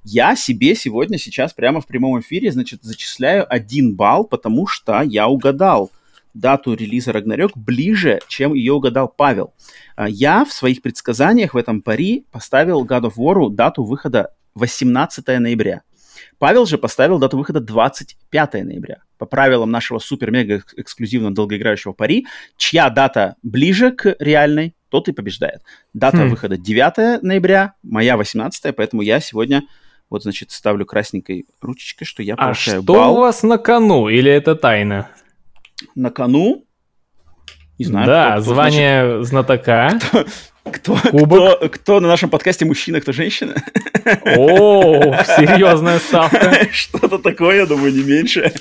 я 0.06 0.38
себе 0.38 0.74
сегодня 0.74 1.18
сейчас 1.18 1.52
прямо 1.52 1.82
в 1.82 1.88
прямом 1.88 2.22
эфире, 2.22 2.54
значит, 2.54 2.84
зачисляю 2.84 3.46
один 3.54 3.96
балл, 3.98 4.24
потому 4.24 4.66
что 4.66 5.02
я 5.02 5.28
угадал 5.28 5.92
дату 6.34 6.74
релиза 6.74 7.12
Рагнарёк 7.12 7.52
ближе, 7.56 8.20
чем 8.28 8.54
ее 8.54 8.74
угадал 8.74 9.08
Павел. 9.08 9.54
А, 9.96 10.10
я 10.10 10.46
в 10.46 10.52
своих 10.52 10.82
предсказаниях 10.82 11.54
в 11.54 11.58
этом 11.58 11.82
пари 11.82 12.26
поставил 12.32 12.86
God 12.86 13.12
of 13.12 13.14
War 13.18 13.50
дату 13.50 13.84
выхода 13.84 14.34
18 14.56 15.28
ноября. 15.40 15.82
Павел 16.40 16.66
же 16.66 16.78
поставил 16.78 17.20
дату 17.20 17.38
выхода 17.38 17.60
25 17.60 18.54
ноября. 18.66 18.98
По 19.18 19.26
правилам 19.26 19.70
нашего 19.70 20.00
супер-мега 20.00 20.64
эксклюзивного 20.76 21.34
долгоиграющего 21.34 21.94
пари, 21.94 22.26
чья 22.58 22.90
дата 22.90 23.36
ближе 23.44 23.92
к 23.92 24.16
реальной, 24.20 24.74
тот 24.90 25.08
и 25.08 25.12
побеждает. 25.12 25.62
Дата 25.94 26.26
хм. 26.26 26.30
выхода 26.30 26.58
9 26.58 27.22
ноября, 27.22 27.76
моя 27.84 28.18
18, 28.18 28.76
поэтому 28.76 29.02
я 29.04 29.20
сегодня 29.20 29.64
вот, 30.10 30.24
значит, 30.24 30.52
ставлю 30.52 30.86
красненькой 30.86 31.46
ручечкой, 31.62 32.06
что 32.06 32.22
я 32.22 32.36
получаю 32.36 32.80
а 32.80 32.84
что 32.84 32.94
балл. 32.94 33.16
у 33.16 33.20
вас 33.22 33.44
на 33.44 33.58
кону, 33.58 34.10
или 34.10 34.30
это 34.30 34.56
тайна? 34.56 35.10
На 35.96 36.10
кону. 36.10 36.66
Не 37.80 37.86
знаю. 37.86 38.08
Да, 38.08 38.32
кто, 38.32 38.42
кто, 38.42 38.54
звание 38.54 39.06
значит, 39.06 39.28
знатока. 39.28 40.00
Кто, 40.64 40.96
кто, 40.96 41.26
кто, 41.26 41.70
кто 41.70 42.00
на 42.00 42.08
нашем 42.08 42.30
подкасте 42.30 42.66
мужчина, 42.66 43.02
кто 43.02 43.12
женщина? 43.12 43.56
О, 44.06 45.24
серьезная 45.24 45.98
ставка. 45.98 46.68
Что-то 46.72 47.18
такое, 47.18 47.58
я 47.58 47.66
думаю, 47.66 47.92
не 47.92 48.04
меньше. 48.04 48.54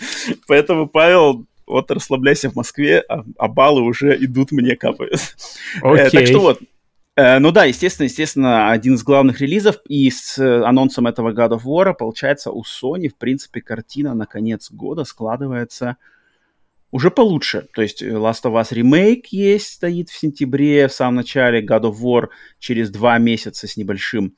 Поэтому, 0.48 0.88
Павел, 0.88 1.44
вот 1.66 1.90
расслабляйся 1.90 2.50
в 2.50 2.56
Москве, 2.56 3.04
а, 3.08 3.22
а 3.38 3.48
баллы 3.48 3.82
уже 3.82 4.16
идут 4.24 4.50
мне 4.50 4.76
капают. 4.76 5.20
Okay. 5.82 5.96
Э, 5.96 6.10
так 6.10 6.26
что 6.26 6.40
вот, 6.40 6.60
э, 7.16 7.38
ну 7.38 7.52
да, 7.52 7.64
естественно, 7.64 8.04
естественно, 8.06 8.70
один 8.70 8.94
из 8.94 9.02
главных 9.02 9.40
релизов 9.40 9.76
и 9.86 10.10
с 10.10 10.38
анонсом 10.38 11.06
этого 11.06 11.32
God 11.32 11.58
of 11.58 11.64
War, 11.64 11.94
получается, 11.94 12.50
у 12.50 12.62
Sony, 12.62 13.08
в 13.08 13.16
принципе, 13.16 13.60
картина 13.60 14.14
на 14.14 14.26
конец 14.26 14.70
года 14.70 15.04
складывается 15.04 15.96
уже 16.90 17.10
получше. 17.10 17.68
То 17.74 17.82
есть 17.82 18.02
э, 18.02 18.08
Last 18.08 18.42
of 18.44 18.60
Us 18.60 18.72
Remake 18.72 19.26
есть, 19.30 19.74
стоит 19.74 20.10
в 20.10 20.18
сентябре, 20.18 20.88
в 20.88 20.92
самом 20.92 21.16
начале, 21.16 21.64
God 21.64 21.82
of 21.82 22.00
War 22.02 22.28
через 22.58 22.90
два 22.90 23.18
месяца 23.18 23.66
с 23.66 23.76
небольшим 23.76 24.34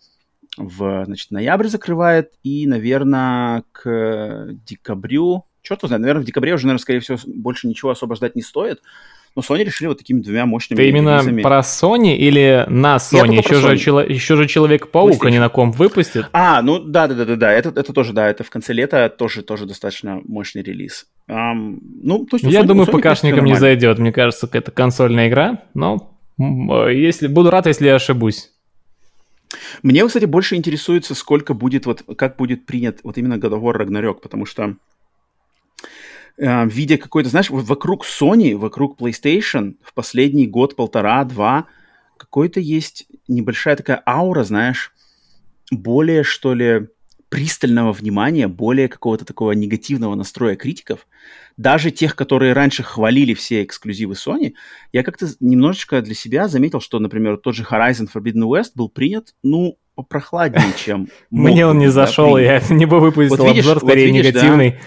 в, 0.57 1.05
значит, 1.07 1.31
ноябрь 1.31 1.69
закрывает, 1.69 2.33
и, 2.43 2.67
наверное, 2.67 3.65
к 3.73 4.49
декабрю, 4.67 5.47
черт 5.63 5.81
знает, 5.83 6.03
наверное, 6.03 6.23
в 6.23 6.27
декабре 6.27 6.55
уже, 6.55 6.67
наверное, 6.67 6.83
скорее 6.83 7.01
всего, 7.01 7.19
больше 7.27 7.69
ничего 7.69 7.91
особо 7.91 8.17
ждать 8.17 8.37
не 8.37 8.43
стоит. 8.43 8.83
Но 9.35 9.41
Sony 9.43 9.65
решили 9.65 9.89
вот 9.89 9.99
такими 9.99 10.21
двумя 10.21 10.45
мощными 10.45 10.77
Ты 10.77 10.89
именно 10.89 11.17
релизами. 11.17 11.43
про 11.43 11.61
Sony 11.61 12.15
или 12.15 12.67
на 12.69 12.97
Sony? 12.97 13.39
Еще 13.39 13.55
же, 13.55 13.75
Sony. 13.75 14.13
еще 14.13 14.37
же 14.37 14.47
Человек-паук 14.47 15.25
они 15.25 15.39
на 15.39 15.49
ком 15.49 15.73
выпустят. 15.73 16.29
А, 16.33 16.61
ну 16.61 16.79
да, 16.79 17.09
да, 17.09 17.15
да, 17.15 17.25
да, 17.25 17.37
да. 17.37 17.53
Это, 17.53 17.71
это 17.71 17.93
тоже, 17.93 18.13
да, 18.13 18.29
это 18.29 18.45
в 18.45 18.51
конце 18.51 18.73
лета 18.75 19.09
тоже, 19.09 19.43
тоже 19.43 19.65
достаточно 19.67 20.21
мощный 20.25 20.63
релиз. 20.63 21.07
Um, 21.31 21.79
ну, 22.03 22.27
то 22.27 22.37
есть 22.37 22.45
Я 22.45 22.61
Sony, 22.61 22.67
думаю, 22.67 22.87
ПКшникам 22.87 23.45
не 23.45 23.55
зайдет. 23.55 23.99
Мне 23.99 24.13
кажется, 24.13 24.49
это 24.53 24.71
консольная 24.71 25.29
игра, 25.29 25.63
но 25.73 26.13
если, 26.39 27.27
буду 27.27 27.51
рад, 27.51 27.67
если 27.67 27.87
я 27.87 27.95
ошибусь. 27.95 28.51
Мне, 29.83 30.07
кстати, 30.07 30.25
больше 30.25 30.57
интересуется, 30.57 31.15
сколько 31.15 31.55
будет, 31.55 31.87
вот, 31.87 32.03
как 32.17 32.37
будет 32.37 32.67
принят 32.67 33.01
вот 33.03 33.19
именно 33.19 33.35
God 33.35 33.53
of 33.53 33.63
War 33.63 33.77
Ragnarok, 33.77 34.21
потому 34.23 34.47
что 34.47 34.77
э, 36.39 36.67
видя 36.67 36.99
какой-то, 36.99 37.29
знаешь, 37.31 37.51
вокруг 37.51 38.05
Sony, 38.05 38.57
вокруг 38.57 39.01
PlayStation 39.01 39.75
в 39.83 39.95
последний 39.95 40.47
год, 40.47 40.77
полтора, 40.77 41.25
два, 41.25 41.67
какой-то 42.17 42.61
есть 42.61 43.07
небольшая 43.29 43.77
такая 43.77 44.03
аура, 44.07 44.45
знаешь, 44.45 44.93
более, 45.71 46.23
что 46.23 46.55
ли, 46.55 46.89
пристального 47.33 47.93
внимания, 47.93 48.47
более 48.47 48.89
какого-то 48.89 49.25
такого 49.25 49.53
негативного 49.53 50.15
настроя 50.15 50.55
критиков, 50.55 51.07
даже 51.57 51.91
тех, 51.91 52.15
которые 52.15 52.53
раньше 52.53 52.83
хвалили 52.83 53.33
все 53.33 53.63
эксклюзивы 53.63 54.13
Sony, 54.13 54.53
я 54.93 55.03
как-то 55.03 55.27
немножечко 55.41 56.03
для 56.03 56.15
себя 56.15 56.47
заметил, 56.47 56.83
что, 56.83 56.99
например, 56.99 57.39
тот 57.39 57.55
же 57.55 57.63
Horizon 57.63 58.07
Forbidden 58.15 58.43
West 58.43 58.73
был 58.75 58.91
принят, 58.91 59.35
ну, 59.43 59.79
попрохладнее, 59.95 60.73
чем... 60.77 61.09
Мне 61.31 61.67
он 61.67 61.79
не 61.79 61.91
зашел, 61.91 62.37
я 62.37 62.61
не 62.71 62.85
бы 62.85 63.01
выпустил 63.01 63.47
обзор 63.47 63.79
скорее 63.79 64.11
негативный. 64.11 64.81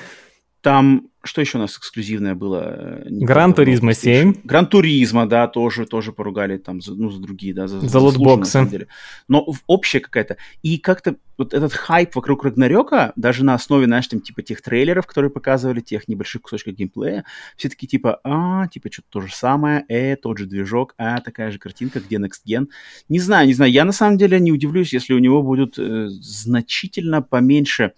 Там 0.62 1.10
что 1.26 1.42
еще 1.42 1.58
у 1.58 1.62
нас 1.62 1.78
эксклюзивное 1.78 2.36
было? 2.36 3.02
Гран 3.06 3.54
Туризма 3.54 3.94
7. 3.94 4.42
Гран 4.44 4.68
Туризма, 4.68 5.28
да, 5.28 5.48
тоже, 5.48 5.86
тоже 5.86 6.12
поругали 6.14 6.58
там, 6.58 6.82
за, 6.82 6.94
ну, 6.96 7.10
за 7.10 7.20
другие, 7.22 7.54
да, 7.54 7.68
за, 7.68 7.80
за 7.80 8.00
лутбоксы. 8.00 8.88
Но 9.28 9.46
общая 9.68 10.00
какая-то. 10.00 10.38
И 10.62 10.78
как-то 10.78 11.16
вот 11.38 11.54
этот 11.54 11.74
хайп 11.74 12.16
вокруг 12.16 12.44
Рагнарёка, 12.44 13.14
даже 13.16 13.44
на 13.44 13.54
основе, 13.54 13.86
знаешь, 13.86 14.08
там, 14.08 14.22
типа, 14.22 14.42
тех 14.42 14.62
трейлеров, 14.62 15.06
которые 15.06 15.32
показывали, 15.32 15.82
тех 15.82 16.08
небольших 16.08 16.44
кусочков 16.44 16.74
геймплея, 16.74 17.26
все 17.58 17.70
таки 17.70 17.88
типа, 17.88 18.20
а, 18.24 18.68
типа, 18.68 18.92
что-то 18.92 19.08
то 19.10 19.22
же 19.22 19.34
самое, 19.34 19.86
э, 19.90 20.16
тот 20.16 20.38
же 20.38 20.46
движок, 20.46 20.94
а, 20.98 21.20
такая 21.22 21.52
же 21.52 21.60
картинка, 21.60 22.00
где 22.00 22.18
Next 22.18 22.46
Gen. 22.48 22.68
Не 23.10 23.20
знаю, 23.20 23.48
не 23.48 23.54
знаю, 23.54 23.72
я 23.72 23.86
на 23.86 23.92
самом 23.92 24.18
деле 24.18 24.40
не 24.40 24.52
удивлюсь, 24.52 24.94
если 24.94 25.14
у 25.14 25.20
него 25.20 25.42
будут 25.42 25.78
э, 25.78 26.08
значительно 26.08 27.22
поменьше 27.22 27.94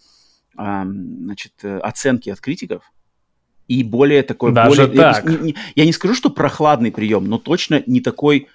э, 0.58 0.84
значит, 0.86 1.54
э, 1.64 1.78
оценки 1.78 2.30
от 2.30 2.40
критиков, 2.40 2.92
и 3.68 3.84
более 3.84 4.24
такой... 4.24 4.52
Даже 4.52 4.88
более, 4.88 4.96
так? 4.96 5.30
Я, 5.30 5.38
не, 5.38 5.56
я 5.76 5.86
не 5.86 5.94
скажу, 5.94 6.14
что 6.14 6.30
прохладный 6.30 6.92
прием, 6.92 7.26
но 7.26 7.38
точно 7.38 7.84
не 7.86 8.02
такой, 8.02 8.48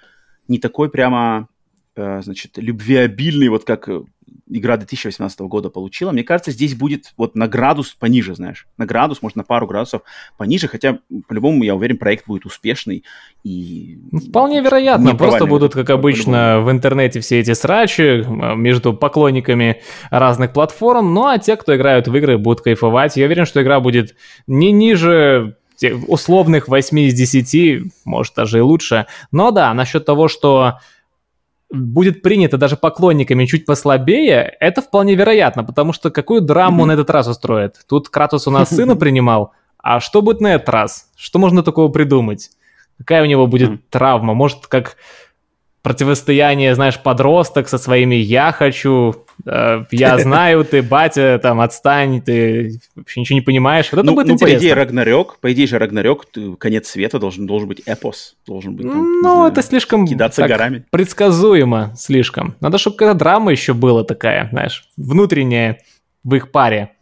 не 0.47 0.57
такой 0.59 0.89
прямо, 0.89 1.47
значит, 1.95 2.57
любвеобильный, 2.57 3.49
вот 3.49 3.65
как 3.65 3.87
э, 3.87 4.01
игра 4.49 4.77
2018 4.77 5.39
года 5.41 5.69
получила. 5.69 6.11
Мне 6.11 6.23
кажется, 6.23 6.51
здесь 6.51 6.75
будет 6.75 7.13
вот 7.17 7.35
на 7.35 7.47
градус 7.47 7.93
пониже, 7.93 8.35
знаешь. 8.35 8.67
На 8.77 8.85
градус, 8.85 9.21
может, 9.21 9.35
на 9.35 9.43
пару 9.43 9.67
градусов 9.67 10.01
пониже, 10.37 10.67
хотя, 10.67 10.99
по-любому, 11.27 11.63
я 11.63 11.75
уверен, 11.75 11.97
проект 11.97 12.27
будет 12.27 12.45
успешный 12.45 13.03
и... 13.43 13.99
Ну, 14.11 14.19
вполне 14.19 14.61
вероятно, 14.61 15.15
просто 15.15 15.45
будут, 15.45 15.73
как 15.73 15.89
обычно, 15.89 16.61
в 16.61 16.71
интернете 16.71 17.19
все 17.19 17.39
эти 17.39 17.53
срачи 17.53 18.01
э, 18.01 18.55
между 18.55 18.93
поклонниками 18.93 19.81
разных 20.09 20.53
платформ, 20.53 21.13
ну 21.13 21.25
а 21.25 21.37
те, 21.37 21.55
кто 21.55 21.75
играют 21.75 22.07
в 22.07 22.15
игры, 22.15 22.37
будут 22.37 22.61
кайфовать. 22.61 23.17
Я 23.17 23.25
уверен, 23.25 23.45
что 23.45 23.61
игра 23.61 23.79
будет 23.79 24.15
не 24.47 24.71
ниже 24.71 25.57
условных 26.07 26.67
8 26.67 26.99
из 26.99 27.13
10, 27.13 27.91
может, 28.05 28.35
даже 28.35 28.59
и 28.59 28.61
лучше. 28.61 29.07
Но 29.31 29.51
да, 29.51 29.73
насчет 29.73 30.05
того, 30.05 30.27
что 30.27 30.79
будет 31.73 32.21
принято 32.21 32.57
даже 32.57 32.77
поклонниками 32.77 33.45
чуть 33.45 33.65
послабее, 33.65 34.55
это 34.59 34.81
вполне 34.81 35.15
вероятно, 35.15 35.63
потому 35.63 35.91
что 35.91 36.11
какую 36.11 36.41
драму 36.41 36.83
mm-hmm. 36.83 36.87
на 36.87 36.91
этот 36.91 37.09
раз 37.09 37.27
устроит? 37.27 37.79
Тут 37.89 38.09
Кратос 38.09 38.47
у 38.47 38.51
нас 38.51 38.69
сына 38.75 38.95
принимал, 38.95 39.53
а 39.79 39.99
что 39.99 40.21
будет 40.21 40.39
на 40.39 40.55
этот 40.55 40.69
раз? 40.69 41.09
Что 41.15 41.39
можно 41.39 41.63
такого 41.63 41.91
придумать? 41.91 42.51
Какая 42.99 43.23
у 43.23 43.25
него 43.25 43.47
будет 43.47 43.71
mm-hmm. 43.71 43.83
травма? 43.89 44.35
Может, 44.35 44.67
как 44.67 44.97
противостояние, 45.83 46.73
знаешь, 46.75 46.97
подросток 46.97 47.67
со 47.67 47.77
своими 47.77 48.15
«я 48.15 48.53
хочу», 48.53 49.15
э, 49.45 49.83
«я 49.91 50.17
знаю», 50.19 50.63
ты, 50.63 50.81
батя, 50.81 51.39
там, 51.43 51.59
отстань, 51.59 52.21
ты 52.21 52.79
вообще 52.95 53.19
ничего 53.19 53.35
не 53.35 53.41
понимаешь. 53.41 53.89
Вот 53.91 53.99
это 53.99 54.05
ну, 54.05 54.15
будет 54.15 54.27
ну, 54.27 54.33
интересно. 54.33 54.57
по 54.57 54.61
идее, 54.61 54.73
Рагнарёк, 54.73 55.39
по 55.39 55.51
идее 55.51 55.67
же 55.67 55.77
Рагнарёк, 55.77 56.25
конец 56.57 56.87
света 56.87 57.19
должен, 57.19 57.45
должен 57.45 57.67
быть 57.67 57.81
эпос, 57.85 58.37
должен 58.47 58.75
быть 58.75 58.87
там, 58.87 58.97
Ну, 58.97 59.21
знаю, 59.21 59.51
это 59.51 59.61
слишком 59.61 60.07
кидаться 60.07 60.41
так, 60.41 60.49
горами. 60.49 60.85
предсказуемо 60.89 61.93
слишком. 61.97 62.55
Надо, 62.61 62.77
чтобы 62.77 62.95
какая-то 62.95 63.19
драма 63.19 63.51
еще 63.51 63.73
была 63.73 64.05
такая, 64.05 64.47
знаешь, 64.51 64.87
внутренняя 64.95 65.79
в 66.23 66.33
их 66.33 66.51
паре. 66.51 66.93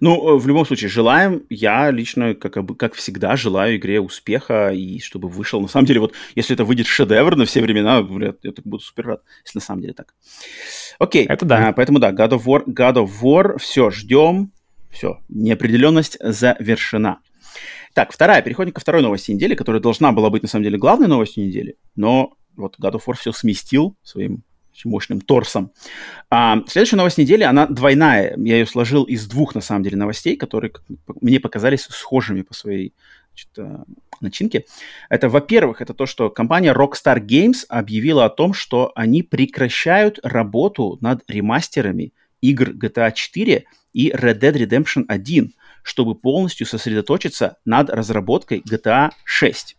Ну, 0.00 0.36
э, 0.36 0.38
в 0.38 0.46
любом 0.46 0.66
случае, 0.66 0.88
желаем, 0.88 1.44
я 1.50 1.90
лично, 1.90 2.34
как, 2.34 2.56
как 2.76 2.94
всегда, 2.94 3.36
желаю 3.36 3.76
игре 3.76 4.00
успеха 4.00 4.70
и 4.70 4.98
чтобы 4.98 5.28
вышел. 5.28 5.60
На 5.60 5.68
самом 5.68 5.86
деле, 5.86 6.00
вот 6.00 6.14
если 6.34 6.54
это 6.54 6.64
выйдет 6.64 6.86
шедевр 6.86 7.36
на 7.36 7.44
все 7.44 7.60
времена, 7.60 8.02
блядь, 8.02 8.36
я 8.42 8.52
так 8.52 8.66
буду 8.66 8.82
супер 8.82 9.06
рад, 9.06 9.22
если 9.44 9.58
на 9.58 9.62
самом 9.62 9.82
деле 9.82 9.94
так. 9.94 10.14
Окей. 10.98 11.26
Это 11.26 11.44
да. 11.44 11.68
А, 11.68 11.72
поэтому 11.72 11.98
да, 11.98 12.12
God 12.12 12.30
of 12.30 12.44
War, 12.44 12.64
God 12.66 12.94
of 12.94 13.10
War, 13.22 13.58
все, 13.58 13.90
ждем. 13.90 14.52
Все, 14.90 15.18
неопределенность 15.28 16.16
завершена. 16.22 17.18
Так, 17.92 18.12
вторая, 18.12 18.42
переходим 18.42 18.72
ко 18.72 18.80
второй 18.80 19.02
новости 19.02 19.30
недели, 19.30 19.54
которая 19.54 19.80
должна 19.80 20.12
была 20.12 20.30
быть, 20.30 20.42
на 20.42 20.48
самом 20.48 20.64
деле, 20.64 20.78
главной 20.78 21.06
новостью 21.06 21.46
недели, 21.46 21.76
но 21.96 22.34
вот 22.56 22.76
God 22.78 22.92
of 22.92 23.02
War 23.06 23.14
все 23.14 23.32
сместил 23.32 23.96
своим 24.02 24.42
мощным 24.84 25.20
торсом. 25.20 25.72
А, 26.30 26.62
следующая 26.66 26.96
новость 26.96 27.18
недели, 27.18 27.42
она 27.42 27.66
двойная. 27.66 28.34
Я 28.36 28.58
ее 28.58 28.66
сложил 28.66 29.04
из 29.04 29.26
двух, 29.26 29.54
на 29.54 29.60
самом 29.60 29.82
деле, 29.82 29.96
новостей, 29.96 30.36
которые 30.36 30.72
мне 31.20 31.40
показались 31.40 31.82
схожими 31.82 32.42
по 32.42 32.54
своей 32.54 32.94
значит, 33.30 33.48
э, 33.58 33.84
начинке. 34.20 34.64
Это, 35.08 35.28
во-первых, 35.28 35.80
это 35.80 35.94
то, 35.94 36.06
что 36.06 36.30
компания 36.30 36.72
Rockstar 36.72 37.20
Games 37.20 37.64
объявила 37.68 38.24
о 38.24 38.30
том, 38.30 38.54
что 38.54 38.92
они 38.94 39.22
прекращают 39.22 40.18
работу 40.22 40.98
над 41.00 41.22
ремастерами 41.28 42.12
игр 42.40 42.70
GTA 42.70 43.12
4 43.14 43.64
и 43.92 44.10
Red 44.10 44.40
Dead 44.40 44.52
Redemption 44.52 45.04
1, 45.08 45.52
чтобы 45.82 46.14
полностью 46.14 46.66
сосредоточиться 46.66 47.56
над 47.64 47.90
разработкой 47.90 48.62
GTA 48.68 49.10
6. 49.24 49.76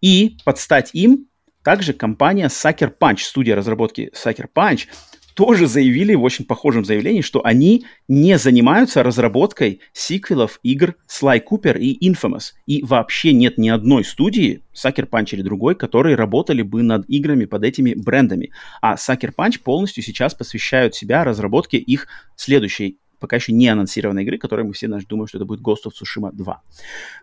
И 0.00 0.36
под 0.44 0.58
стать 0.58 0.90
им 0.94 1.26
также 1.62 1.92
компания 1.92 2.46
Sucker 2.46 2.92
Punch, 2.98 3.18
студия 3.18 3.56
разработки 3.56 4.10
Sucker 4.14 4.46
Punch, 4.54 4.86
тоже 5.34 5.66
заявили 5.66 6.14
в 6.14 6.22
очень 6.22 6.44
похожем 6.44 6.84
заявлении, 6.84 7.22
что 7.22 7.44
они 7.44 7.86
не 8.08 8.36
занимаются 8.36 9.02
разработкой 9.02 9.80
сиквелов 9.92 10.60
игр 10.62 10.96
Sly 11.08 11.42
Cooper 11.48 11.78
и 11.78 12.10
Infamous. 12.10 12.52
И 12.66 12.82
вообще 12.82 13.32
нет 13.32 13.56
ни 13.56 13.68
одной 13.68 14.04
студии, 14.04 14.62
Sucker 14.74 15.08
Punch 15.08 15.28
или 15.32 15.42
другой, 15.42 15.76
которые 15.76 16.16
работали 16.16 16.62
бы 16.62 16.82
над 16.82 17.08
играми 17.08 17.44
под 17.44 17.64
этими 17.64 17.94
брендами. 17.94 18.50
А 18.82 18.96
Sucker 18.96 19.32
Punch 19.34 19.60
полностью 19.62 20.02
сейчас 20.02 20.34
посвящают 20.34 20.94
себя 20.94 21.24
разработке 21.24 21.78
их 21.78 22.06
следующей 22.36 22.98
пока 23.18 23.36
еще 23.36 23.52
не 23.52 23.68
анонсированной 23.68 24.22
игры, 24.22 24.38
которой 24.38 24.66
мы 24.66 24.72
все 24.72 24.88
думаем, 24.88 25.28
что 25.28 25.38
это 25.38 25.44
будет 25.44 25.60
Ghost 25.60 25.86
of 25.86 25.92
Tsushima 25.92 26.32
2. 26.32 26.62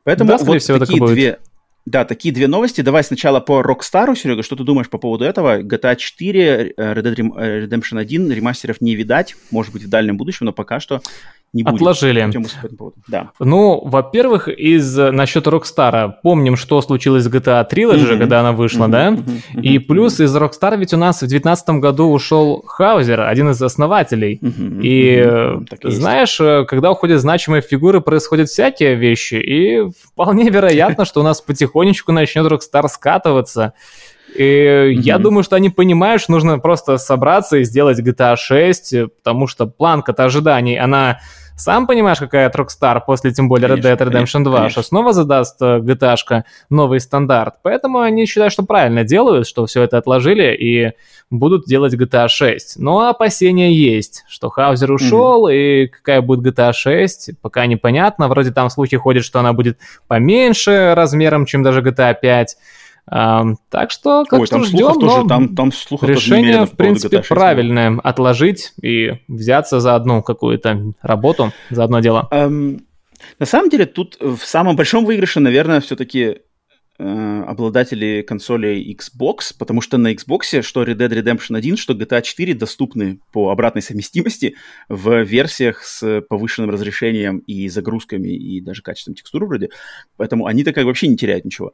Поэтому 0.04 0.30
да, 0.30 0.38
вот 0.38 0.62
всего, 0.62 0.78
такие 0.78 1.04
две, 1.06 1.32
будет. 1.32 1.40
Да, 1.88 2.04
такие 2.04 2.34
две 2.34 2.48
новости. 2.48 2.82
Давай 2.82 3.02
сначала 3.02 3.40
по 3.40 3.62
Rockstar, 3.62 4.14
Серега, 4.14 4.44
что 4.44 4.58
ты 4.58 4.66
думаешь 4.66 4.90
по 4.90 4.98
поводу 4.98 5.24
этого? 5.24 5.62
GTA 5.62 5.96
4, 5.96 6.74
э, 6.76 6.94
Red 6.94 7.02
Dead 7.02 7.38
э, 7.38 7.66
Redemption 7.66 7.98
1, 7.98 8.30
ремастеров 8.30 8.82
не 8.82 8.94
видать, 8.94 9.38
может 9.52 9.72
быть, 9.72 9.84
в 9.84 9.90
дальнем 9.90 10.18
будущем, 10.18 10.48
но 10.48 10.52
пока 10.52 10.82
что 10.82 11.02
не 11.54 11.64
будет. 11.64 11.76
Отложили. 11.76 12.30
Да. 13.08 13.32
Ну, 13.39 13.82
во-первых, 13.84 14.48
из 14.50 14.98
насчет 14.98 15.48
Rockstar. 15.48 16.14
Помним, 16.22 16.58
что 16.58 16.82
случилось 16.82 17.24
с 17.24 17.28
GTA 17.28 17.66
Trilogy, 17.70 18.12
mm-hmm. 18.12 18.18
когда 18.18 18.41
она 18.41 18.52
вышла, 18.52 18.86
mm-hmm. 18.86 18.91
да? 18.91 19.10
Mm-hmm. 19.12 19.62
И 19.62 19.80
плюс 19.80 20.20
из 20.20 20.36
Rockstar 20.36 20.78
ведь 20.78 20.93
у 20.93 20.98
нас 20.98 21.18
в 21.18 21.28
2019 21.28 21.70
году 21.82 22.12
ушел 22.12 22.64
Хаузер, 22.68 23.22
один 23.22 23.50
из 23.50 23.62
основателей. 23.62 24.39
Mm-hmm. 24.41 24.82
И 24.82 25.18
mm-hmm. 25.18 25.89
знаешь, 25.89 26.39
есть. 26.39 26.68
когда 26.68 26.91
уходят 26.91 27.22
значимые 27.22 27.62
фигуры, 27.62 28.02
происходят 28.02 28.50
всякие 28.50 28.95
вещи. 28.95 29.36
И 29.36 29.89
вполне 30.04 30.50
вероятно, 30.50 31.06
что 31.06 31.22
у 31.22 31.24
нас 31.24 31.41
потихонечку 31.41 32.12
начнет 32.12 32.45
Rockstar 32.52 32.88
скатываться. 32.89 33.74
И 34.36 34.43
mm-hmm. 34.43 34.91
я 34.91 35.17
думаю, 35.17 35.43
что 35.43 35.55
они 35.55 35.69
понимают, 35.69 36.21
что 36.21 36.32
нужно 36.32 36.59
просто 36.59 36.97
собраться 36.97 37.57
и 37.57 37.63
сделать 37.63 37.99
GTA 37.99 38.36
6, 38.36 38.95
потому 39.23 39.47
что 39.47 39.65
планка-то 39.65 40.25
ожиданий, 40.25 40.78
она 40.78 41.19
сам 41.57 41.88
понимаешь, 41.88 42.19
какая 42.19 42.45
от 42.45 42.55
Rockstar 42.55 43.01
после, 43.03 43.32
тем 43.32 43.49
более, 43.49 43.67
конечно, 43.67 43.88
Red 43.88 43.97
Dead 43.97 44.07
Redemption 44.07 44.43
2, 44.43 44.55
конечно. 44.55 44.69
что 44.69 44.88
снова 44.88 45.11
задаст 45.11 45.59
э, 45.59 45.80
GTA 45.80 46.43
новый 46.69 46.99
стандарт. 46.99 47.55
Поэтому 47.63 47.99
они 47.99 48.28
считают, 48.28 48.53
что 48.53 48.61
правильно 48.61 49.03
делают, 49.03 49.47
что 49.47 49.65
все 49.65 49.82
это 49.82 49.97
отложили 49.97 50.55
и 50.55 50.91
будут 51.32 51.65
делать 51.65 51.95
GTA 51.95 52.28
6. 52.28 52.78
Но 52.78 53.09
опасения 53.09 53.73
есть, 53.73 54.23
что 54.30 54.49
Хаузер 54.51 54.91
ушел, 54.91 55.49
mm-hmm. 55.49 55.55
и 55.55 55.88
какая 55.88 56.21
будет 56.21 56.45
GTA 56.45 56.73
6, 56.73 57.32
пока 57.41 57.65
непонятно. 57.65 58.28
Вроде 58.28 58.51
там 58.51 58.69
слухи 58.69 58.95
ходят, 58.95 59.25
что 59.25 59.39
она 59.39 59.53
будет 59.53 59.80
поменьше 60.07 60.93
размером, 60.95 61.47
чем 61.47 61.63
даже 61.63 61.82
GTA 61.82 62.15
5. 62.21 62.55
Так 63.10 63.91
что 63.91 64.26
как 64.26 64.41
Ой, 64.41 64.47
что 64.47 64.64
ждем, 64.64 64.80
но 64.80 64.93
тоже, 64.95 65.28
там, 65.28 65.55
там 65.55 65.72
решение, 66.01 66.66
в 66.66 66.72
принципе, 66.72 67.24
правильное. 67.28 67.99
Отложить 68.03 68.74
и 68.82 69.14
взяться 69.28 69.80
за 69.80 69.95
одну 69.95 70.22
какую-то 70.22 70.93
работу, 71.01 71.53
за 71.70 71.86
одно 71.86 72.01
дело. 72.01 72.28
Um, 72.32 72.82
на 73.39 73.45
самом 73.45 73.70
деле, 73.70 73.86
тут 73.86 74.18
в 74.20 74.39
самом 74.39 74.76
большом 74.76 75.05
выигрыше, 75.05 75.39
наверное, 75.39 75.80
все-таки 75.82 76.39
э, 76.99 77.43
обладатели 77.47 78.24
консолей 78.28 78.95
Xbox, 78.95 79.55
потому 79.58 79.82
что 79.82 79.97
на 79.97 80.14
Xbox 80.14 80.62
что 80.62 80.84
Red 80.84 80.97
Dead 80.97 81.10
Redemption 81.10 81.58
1, 81.58 81.78
что 81.78 81.93
GTA 81.93 82.22
4 82.22 82.53
доступны 82.55 83.20
по 83.32 83.51
обратной 83.51 83.82
совместимости 83.82 84.55
в 84.89 85.24
версиях 85.24 85.84
с 85.84 86.22
повышенным 86.22 86.70
разрешением 86.70 87.39
и 87.39 87.70
загрузками, 87.70 88.30
и 88.30 88.62
даже 88.62 88.82
качеством 88.82 89.16
текстуры 89.16 89.47
вроде. 89.47 89.70
Поэтому 90.18 90.45
они-то 90.45 90.74
как 90.74 90.86
вообще 90.86 91.08
не 91.08 91.18
теряют 91.18 91.45
ничего. 91.45 91.74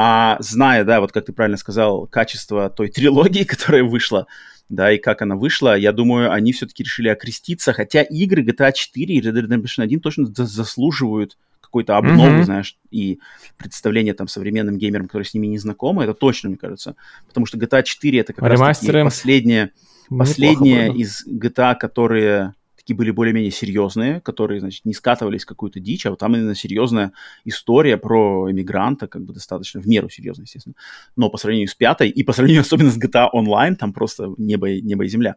А 0.00 0.36
зная, 0.38 0.84
да, 0.84 1.00
вот 1.00 1.10
как 1.10 1.24
ты 1.24 1.32
правильно 1.32 1.56
сказал, 1.56 2.06
качество 2.06 2.70
той 2.70 2.88
трилогии, 2.94 3.42
которая 3.42 3.82
вышла, 3.82 4.28
да, 4.68 4.92
и 4.92 4.98
как 4.98 5.22
она 5.22 5.34
вышла, 5.34 5.76
я 5.76 5.90
думаю, 5.90 6.30
они 6.30 6.52
все-таки 6.52 6.84
решили 6.84 7.08
окреститься, 7.08 7.72
хотя 7.72 8.02
игры 8.02 8.44
GTA 8.44 8.72
4 8.72 9.12
и 9.12 9.20
Red 9.20 9.32
Dead 9.32 9.48
Redemption 9.48 9.82
1 9.82 9.98
точно 9.98 10.26
заслуживают 10.26 11.36
какой-то 11.60 11.96
обновы, 11.96 12.38
mm-hmm. 12.38 12.44
знаешь, 12.44 12.76
и 12.92 13.18
представление 13.56 14.14
там 14.14 14.28
современным 14.28 14.78
геймерам, 14.78 15.06
которые 15.06 15.26
с 15.26 15.34
ними 15.34 15.48
не 15.48 15.58
знакомы, 15.58 16.04
это 16.04 16.14
точно, 16.14 16.50
мне 16.50 16.58
кажется. 16.58 16.94
Потому 17.26 17.46
что 17.46 17.58
GTA 17.58 17.82
4 17.82 18.20
это 18.20 18.32
как 18.32 18.44
раз 18.44 18.60
последняя, 19.02 19.72
последняя 20.08 20.92
из 20.92 21.26
GTA, 21.26 21.74
которые 21.74 22.54
такие 22.88 22.96
были 22.96 23.10
более-менее 23.10 23.50
серьезные, 23.50 24.22
которые, 24.22 24.60
значит, 24.60 24.86
не 24.86 24.94
скатывались 24.94 25.42
в 25.42 25.46
какую-то 25.46 25.78
дичь, 25.78 26.06
а 26.06 26.10
вот 26.10 26.20
там 26.20 26.34
именно 26.34 26.54
серьезная 26.54 27.12
история 27.44 27.98
про 27.98 28.50
эмигранта, 28.50 29.06
как 29.06 29.24
бы 29.24 29.34
достаточно, 29.34 29.82
в 29.82 29.86
меру 29.86 30.08
серьезная, 30.08 30.46
естественно. 30.46 30.74
Но 31.14 31.28
по 31.28 31.36
сравнению 31.36 31.68
с 31.68 31.74
пятой, 31.74 32.08
и 32.08 32.22
по 32.24 32.32
сравнению 32.32 32.62
особенно 32.66 32.90
с 32.90 32.98
GTA 32.98 33.28
Online, 33.34 33.76
там 33.76 33.92
просто 33.92 34.32
небо, 34.38 34.70
небо 34.80 35.04
и 35.04 35.08
земля. 35.08 35.36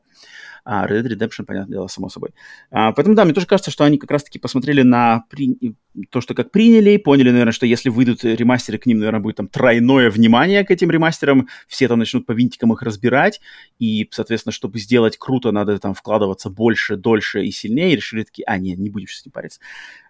А 0.64 0.88
Red 0.88 1.04
Dead 1.04 1.18
Redemption, 1.18 1.46
понятное 1.46 1.78
дело, 1.78 1.88
само 1.88 2.10
собой. 2.10 2.32
А, 2.70 2.92
поэтому, 2.92 3.16
да, 3.16 3.26
мне 3.26 3.34
тоже 3.34 3.48
кажется, 3.48 3.72
что 3.72 3.84
они 3.84 3.98
как 3.98 4.12
раз-таки 4.12 4.40
посмотрели 4.40 4.84
на 4.84 5.24
при... 5.30 5.76
то, 6.10 6.22
что 6.22 6.34
как 6.34 6.52
приняли, 6.52 6.98
поняли, 6.98 7.32
наверное, 7.32 7.52
что 7.52 7.66
если 7.66 7.90
выйдут 7.90 8.24
ремастеры, 8.24 8.78
к 8.78 8.86
ним, 8.86 9.00
наверное, 9.00 9.22
будет 9.22 9.38
там 9.38 9.48
тройное 9.48 10.10
внимание 10.10 10.64
к 10.64 10.72
этим 10.72 10.92
ремастерам, 10.92 11.48
все 11.68 11.88
там 11.88 12.00
начнут 12.00 12.26
по 12.26 12.34
винтикам 12.34 12.74
их 12.74 12.82
разбирать, 12.82 13.42
и, 13.80 14.08
соответственно, 14.12 14.54
чтобы 14.54 14.80
сделать 14.80 15.18
круто, 15.18 15.52
надо 15.52 15.78
там 15.80 15.94
вкладываться 15.94 16.50
больше, 16.50 16.96
дольше 16.96 17.44
и 17.44 17.52
сильнее, 17.52 17.94
и 17.94 17.96
решили 17.96 18.24
такие, 18.24 18.46
а, 18.46 18.58
нет, 18.58 18.78
не 18.78 18.90
будем 18.90 19.08
сейчас 19.08 19.22
с 19.22 19.26
ним 19.26 19.32
париться. 19.32 19.60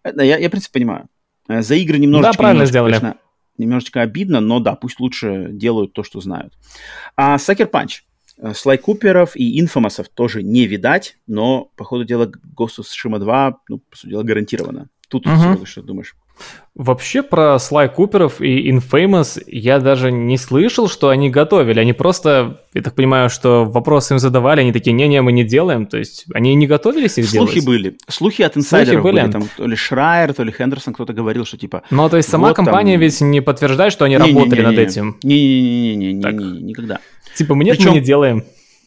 Это, 0.04 0.24
я, 0.24 0.38
я, 0.38 0.48
в 0.48 0.52
принципе, 0.52 0.80
понимаю. 0.80 1.08
Э, 1.48 1.62
за 1.62 1.76
игры 1.76 1.98
немножечко... 1.98 2.34
Да, 2.34 2.38
правильно 2.38 2.64
немножечко, 2.64 2.72
сделали. 2.72 3.00
Конечно, 3.00 3.18
немножечко 3.58 4.02
обидно, 4.02 4.40
но 4.40 4.60
да, 4.60 4.76
пусть 4.76 5.00
лучше 5.00 5.50
делают 5.52 5.94
то, 5.94 6.04
что 6.04 6.20
знают. 6.20 6.54
А 7.16 7.38
Sucker 7.38 7.70
Punch. 7.70 8.02
Слай 8.56 8.78
Куперов 8.78 9.36
и 9.36 9.60
Инфомасов 9.60 10.10
тоже 10.10 10.42
не 10.42 10.66
видать, 10.66 11.18
но, 11.28 11.72
по 11.76 11.84
ходу 11.84 12.06
дела, 12.06 12.32
of 12.58 12.70
Tsushima 12.70 13.20
2, 13.20 13.58
ну, 13.70 13.80
по 13.80 13.98
сути 13.98 14.12
дела, 14.12 14.24
гарантированно. 14.24 14.90
Тут 15.10 15.28
угу. 15.28 15.66
что 15.66 15.82
думаешь? 15.82 16.16
Вообще 16.74 17.22
про 17.22 17.60
Слай 17.60 17.90
Куперов 17.90 18.40
и 18.40 18.72
Infamous 18.72 19.44
я 19.46 19.80
даже 19.80 20.10
не 20.10 20.38
слышал, 20.38 20.88
что 20.88 21.10
они 21.10 21.30
готовили. 21.30 21.80
Они 21.80 21.92
просто, 21.92 22.62
я 22.74 22.82
так 22.82 22.96
понимаю, 22.96 23.30
что 23.30 23.66
вопросы 23.66 24.14
им 24.14 24.20
задавали, 24.20 24.62
они 24.62 24.72
такие, 24.72 24.94
не-не, 24.94 25.22
мы 25.22 25.34
не 25.34 25.44
делаем. 25.44 25.86
То 25.86 25.98
есть 25.98 26.26
они 26.34 26.56
не 26.56 26.68
готовились 26.68 27.18
их 27.18 27.30
Слухи 27.30 27.56
делать? 27.56 27.66
были. 27.66 27.98
Слухи 28.08 28.42
от 28.42 28.56
инсайдеров 28.56 29.02
Слухи 29.02 29.14
были. 29.14 29.22
были. 29.22 29.32
Там, 29.32 29.44
то 29.58 29.68
ли 29.68 29.76
Шрайер, 29.76 30.34
то 30.34 30.44
ли 30.44 30.52
Хендерсон 30.52 30.94
кто-то 30.94 31.12
говорил, 31.12 31.46
что 31.46 31.58
типа... 31.58 31.84
Ну, 31.92 32.10
то 32.10 32.16
есть 32.16 32.30
сама 32.30 32.48
вот 32.48 32.56
компания 32.56 32.94
там... 32.94 33.02
ведь 33.02 33.20
не 33.20 33.42
подтверждает, 33.42 33.92
что 33.92 34.06
они 34.06 34.16
не, 34.16 34.20
работали 34.20 34.62
не, 34.62 34.66
не, 34.66 34.72
не, 34.72 34.78
над 34.78 34.80
этим? 34.80 35.18
Не-не-не, 35.24 36.14
никогда. 36.62 37.02
Типа, 37.36 37.56
мы 37.56 37.64
нет, 37.64 37.78
Причем... 37.78 37.92
мы 37.92 38.00
не 38.00 38.02
делаем. 38.02 38.44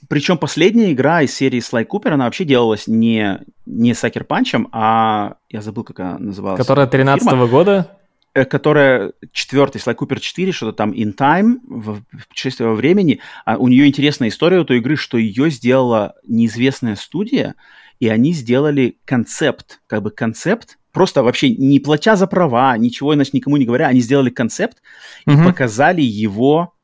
Причем 0.09 0.36
последняя 0.36 0.92
игра 0.92 1.22
из 1.22 1.34
серии 1.34 1.61
Sly 1.61 1.86
Cooper, 1.86 2.11
она 2.11 2.26
вообще 2.26 2.45
делалась 2.45 2.86
не, 2.86 3.40
не 3.64 3.95
Сакер 3.95 4.24
Панчем, 4.24 4.68
а 4.70 5.36
я 5.49 5.62
забыл, 5.62 5.82
как 5.84 6.01
она 6.01 6.18
называлась. 6.18 6.61
Которая 6.61 6.86
13 6.86 7.26
-го 7.32 7.49
года? 7.49 7.99
Э, 8.34 8.45
которая 8.45 9.12
четвертый, 9.32 9.78
Sly 9.78 9.95
Cooper 9.97 10.18
4, 10.18 10.51
что-то 10.51 10.72
там 10.72 10.90
In 10.90 11.14
Time, 11.16 11.61
в 11.64 12.03
путешествие 12.28 12.68
во 12.68 12.74
времени. 12.74 13.20
А 13.45 13.57
у 13.57 13.68
нее 13.68 13.86
интересная 13.86 14.28
история 14.28 14.59
у 14.59 14.64
той 14.64 14.78
игры, 14.78 14.97
что 14.97 15.18
ее 15.18 15.51
сделала 15.51 16.14
неизвестная 16.26 16.97
студия, 16.97 17.55
и 18.01 18.09
они 18.09 18.32
сделали 18.32 18.99
концепт, 19.05 19.80
как 19.86 20.03
бы 20.03 20.11
концепт, 20.11 20.78
просто 20.90 21.22
вообще 21.22 21.51
не 21.51 21.78
платя 21.78 22.16
за 22.16 22.26
права, 22.26 22.76
ничего 22.76 23.14
иначе 23.14 23.30
никому 23.34 23.57
не 23.57 23.66
говоря, 23.66 23.86
они 23.86 24.01
сделали 24.01 24.30
концепт 24.30 24.82
и 25.26 25.36
показали 25.36 26.03
его 26.03 26.74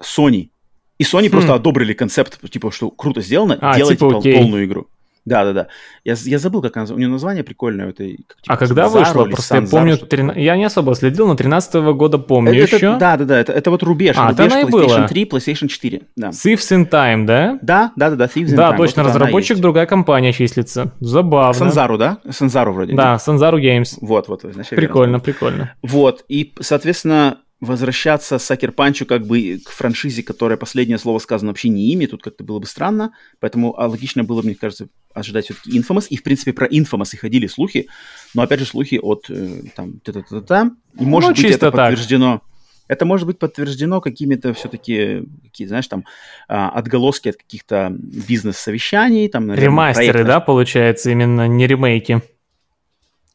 Sony. 0.00 0.50
И 0.98 1.04
Sony 1.04 1.28
хм. 1.28 1.32
просто 1.32 1.54
одобрили 1.54 1.92
концепт, 1.92 2.40
типа, 2.50 2.70
что 2.72 2.90
круто 2.90 3.20
сделано, 3.20 3.58
а, 3.60 3.76
делайте 3.76 3.98
типа, 3.98 4.20
пол- 4.20 4.22
полную 4.22 4.64
игру. 4.64 4.86
Да, 5.26 5.44
да, 5.44 5.52
да. 5.52 5.66
Я, 6.04 6.14
я 6.24 6.38
забыл, 6.38 6.62
как 6.62 6.76
она, 6.76 6.86
у 6.88 6.98
нее 6.98 7.08
название 7.08 7.42
прикольное. 7.42 7.88
Это, 7.88 8.04
типа, 8.06 8.24
а 8.46 8.56
когда 8.56 8.88
вышло? 8.88 9.24
Просто 9.24 9.56
я 9.56 9.62
помню, 9.62 9.98
13... 9.98 10.40
я 10.40 10.56
не 10.56 10.64
особо 10.64 10.94
следил, 10.94 11.26
но 11.26 11.34
13 11.34 11.74
-го 11.74 11.94
года 11.94 12.18
помню 12.18 12.54
это, 12.54 12.76
еще. 12.76 12.96
да, 12.96 13.16
да, 13.16 13.24
да, 13.24 13.40
это, 13.40 13.52
это 13.52 13.72
вот 13.72 13.82
рубеж. 13.82 14.14
А, 14.16 14.28
рубеж 14.28 14.52
PlayStation 14.52 14.70
было. 14.70 15.08
3, 15.08 15.24
PlayStation 15.24 15.66
4. 15.66 16.02
Да. 16.14 16.28
Thieves 16.28 16.70
in 16.70 16.88
Time, 16.88 17.24
да? 17.24 17.58
Да, 17.60 17.92
да, 17.96 18.10
да, 18.10 18.16
да, 18.16 18.24
Thieves 18.26 18.50
in 18.50 18.54
да, 18.54 18.68
Time. 18.68 18.70
Да, 18.70 18.76
точно, 18.76 19.02
вот 19.02 19.08
разработчик 19.08 19.58
другая 19.58 19.86
компания 19.86 20.32
числится. 20.32 20.92
Забавно. 21.00 21.54
Санзару, 21.54 21.98
да? 21.98 22.18
Санзару 22.30 22.72
вроде. 22.72 22.94
Да, 22.94 23.18
Санзару 23.18 23.58
Games. 23.58 23.98
Вот, 24.00 24.28
вот. 24.28 24.42
Значит, 24.44 24.76
прикольно, 24.76 25.18
прикольно. 25.18 25.74
Вот, 25.82 26.24
и, 26.28 26.52
соответственно, 26.60 27.38
возвращаться 27.60 28.38
Сакер 28.38 28.72
Панчу 28.72 29.06
как 29.06 29.26
бы 29.26 29.60
к 29.64 29.70
франшизе, 29.70 30.22
которая 30.22 30.58
последнее 30.58 30.98
слово 30.98 31.18
сказано 31.18 31.50
вообще 31.50 31.68
не 31.68 31.92
ими, 31.92 32.06
тут 32.06 32.22
как-то 32.22 32.44
было 32.44 32.58
бы 32.58 32.66
странно, 32.66 33.12
поэтому 33.40 33.78
а, 33.80 33.86
логично 33.86 34.24
было, 34.24 34.42
мне 34.42 34.54
кажется, 34.54 34.88
ожидать 35.14 35.46
все-таки 35.46 35.78
Infamous, 35.78 36.06
и 36.10 36.16
в 36.16 36.22
принципе 36.22 36.52
про 36.52 36.66
Infamous 36.66 37.10
и 37.14 37.16
ходили 37.16 37.46
слухи, 37.46 37.88
но 38.34 38.42
опять 38.42 38.60
же 38.60 38.66
слухи 38.66 38.98
от 39.02 39.30
э, 39.30 39.62
там 39.74 40.00
та-та-та-та, 40.00 40.72
и 41.00 41.04
может 41.04 41.30
ну, 41.30 41.42
быть 41.42 41.52
это 41.52 41.70
так. 41.70 41.74
подтверждено, 41.74 42.42
это 42.88 43.04
может 43.04 43.26
быть 43.26 43.38
подтверждено 43.38 44.00
какими-то 44.00 44.52
все-таки, 44.54 45.22
какие, 45.44 45.66
знаешь, 45.66 45.88
там, 45.88 46.04
а, 46.48 46.68
отголоски 46.68 47.30
от 47.30 47.36
каких-то 47.36 47.88
бизнес-совещаний. 47.90 49.28
Там, 49.28 49.46
наверное, 49.46 49.64
Ремастеры, 49.64 50.12
проектов. 50.12 50.26
да, 50.28 50.40
получается, 50.40 51.10
именно 51.10 51.48
не 51.48 51.66
ремейки? 51.66 52.22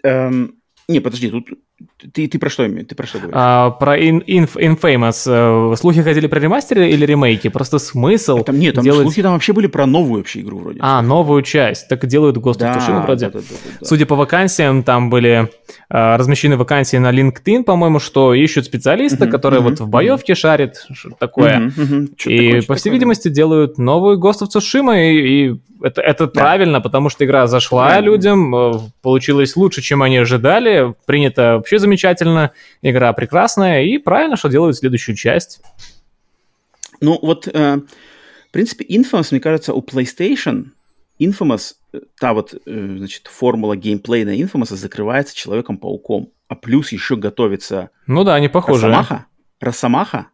Эм, 0.04 0.56
не, 0.88 1.00
подожди, 1.00 1.30
тут 1.30 1.50
ты, 2.14 2.28
ты 2.28 2.40
про 2.40 2.50
что 2.50 2.68
ты 2.68 2.96
про 2.96 3.06
что 3.06 3.20
говоришь? 3.20 3.36
А, 3.38 3.72
про 3.72 3.98
in, 4.00 4.26
Inf, 4.26 4.56
Infamous. 4.56 5.24
Э, 5.28 5.76
слухи 5.76 6.02
ходили 6.02 6.28
про 6.28 6.40
ремастеры 6.40 6.90
или 6.90 7.06
ремейки? 7.06 7.50
Просто 7.50 7.80
смысл 7.80 8.40
а 8.40 8.44
там, 8.44 8.60
Нет, 8.60 8.76
там 8.76 8.84
делать... 8.84 9.04
слухи 9.04 9.22
там 9.22 9.34
вообще 9.34 9.54
были 9.54 9.68
про 9.68 9.86
новую 9.86 10.20
вообще 10.20 10.42
игру 10.42 10.60
вроде. 10.60 10.80
А, 10.82 11.02
новую 11.02 11.44
часть. 11.44 11.88
Так 11.88 12.06
делают 12.08 12.38
Ghost 12.38 12.58
да, 12.60 12.74
of 12.74 12.80
Tsushima 12.80 13.04
вроде. 13.04 13.28
Да, 13.28 13.34
да, 13.34 13.40
да, 13.40 13.56
да, 13.80 13.86
Судя 13.86 14.06
по 14.06 14.16
вакансиям, 14.16 14.84
там 14.84 15.10
были 15.10 15.50
а, 15.90 16.18
размещены 16.18 16.58
вакансии 16.58 16.98
на 16.98 17.12
LinkedIn, 17.12 17.64
по-моему, 17.64 18.00
что 18.00 18.34
ищут 18.34 18.66
специалиста, 18.66 19.26
uh-huh, 19.26 19.30
который 19.30 19.60
uh-huh, 19.60 19.70
вот 19.70 19.80
в 19.80 19.88
боевке 19.88 20.34
uh-huh. 20.34 20.38
шарит, 20.38 20.86
что 20.94 21.12
такое. 21.20 21.58
Uh-huh, 21.58 21.78
uh-huh. 21.78 22.10
И, 22.26 22.38
такое, 22.38 22.62
по 22.64 22.76
всей 22.76 22.84
такое, 22.84 22.94
видимости, 22.94 23.28
да. 23.28 23.34
делают 23.34 23.78
новую 23.78 24.20
Ghost 24.20 24.42
of 24.42 24.48
Tsushima, 24.48 25.00
и, 25.00 25.50
и 25.50 25.60
это, 25.82 26.02
это 26.02 26.28
да. 26.28 26.42
правильно, 26.42 26.82
потому 26.82 27.10
что 27.10 27.26
игра 27.26 27.48
зашла 27.48 27.88
правильно. 27.88 28.06
людям, 28.06 28.56
э, 28.56 28.74
получилось 29.02 29.56
лучше, 29.56 29.82
чем 29.82 30.04
они 30.04 30.18
ожидали, 30.18 30.94
принято 31.06 31.56
вообще 31.56 31.80
замечательно, 31.80 31.91
игра 32.82 33.14
прекрасная, 33.14 33.84
и 33.84 33.98
правильно, 33.98 34.36
что 34.36 34.50
делают 34.50 34.78
следующую 34.78 35.16
часть. 35.16 35.62
Ну 37.00 37.18
вот, 37.22 37.48
э, 37.48 37.78
в 37.78 38.52
принципе, 38.52 38.86
Infamous, 38.86 39.30
мне 39.32 39.40
кажется, 39.40 39.74
у 39.74 39.82
PlayStation 39.82 40.68
Infamous, 41.20 41.74
э, 41.94 42.00
та 42.20 42.34
вот, 42.34 42.54
э, 42.54 42.96
значит, 42.98 43.28
формула 43.28 43.76
геймплейна 43.76 44.36
Infamous 44.36 44.76
закрывается 44.76 45.36
Человеком-пауком, 45.36 46.32
а 46.48 46.56
плюс 46.56 46.92
еще 46.92 47.16
готовится... 47.16 47.90
Ну 48.08 48.24
да, 48.24 48.36
они 48.36 48.50
похожи. 48.50 48.88
Росомаха, 48.88 49.26
Росомаха, 49.60 50.28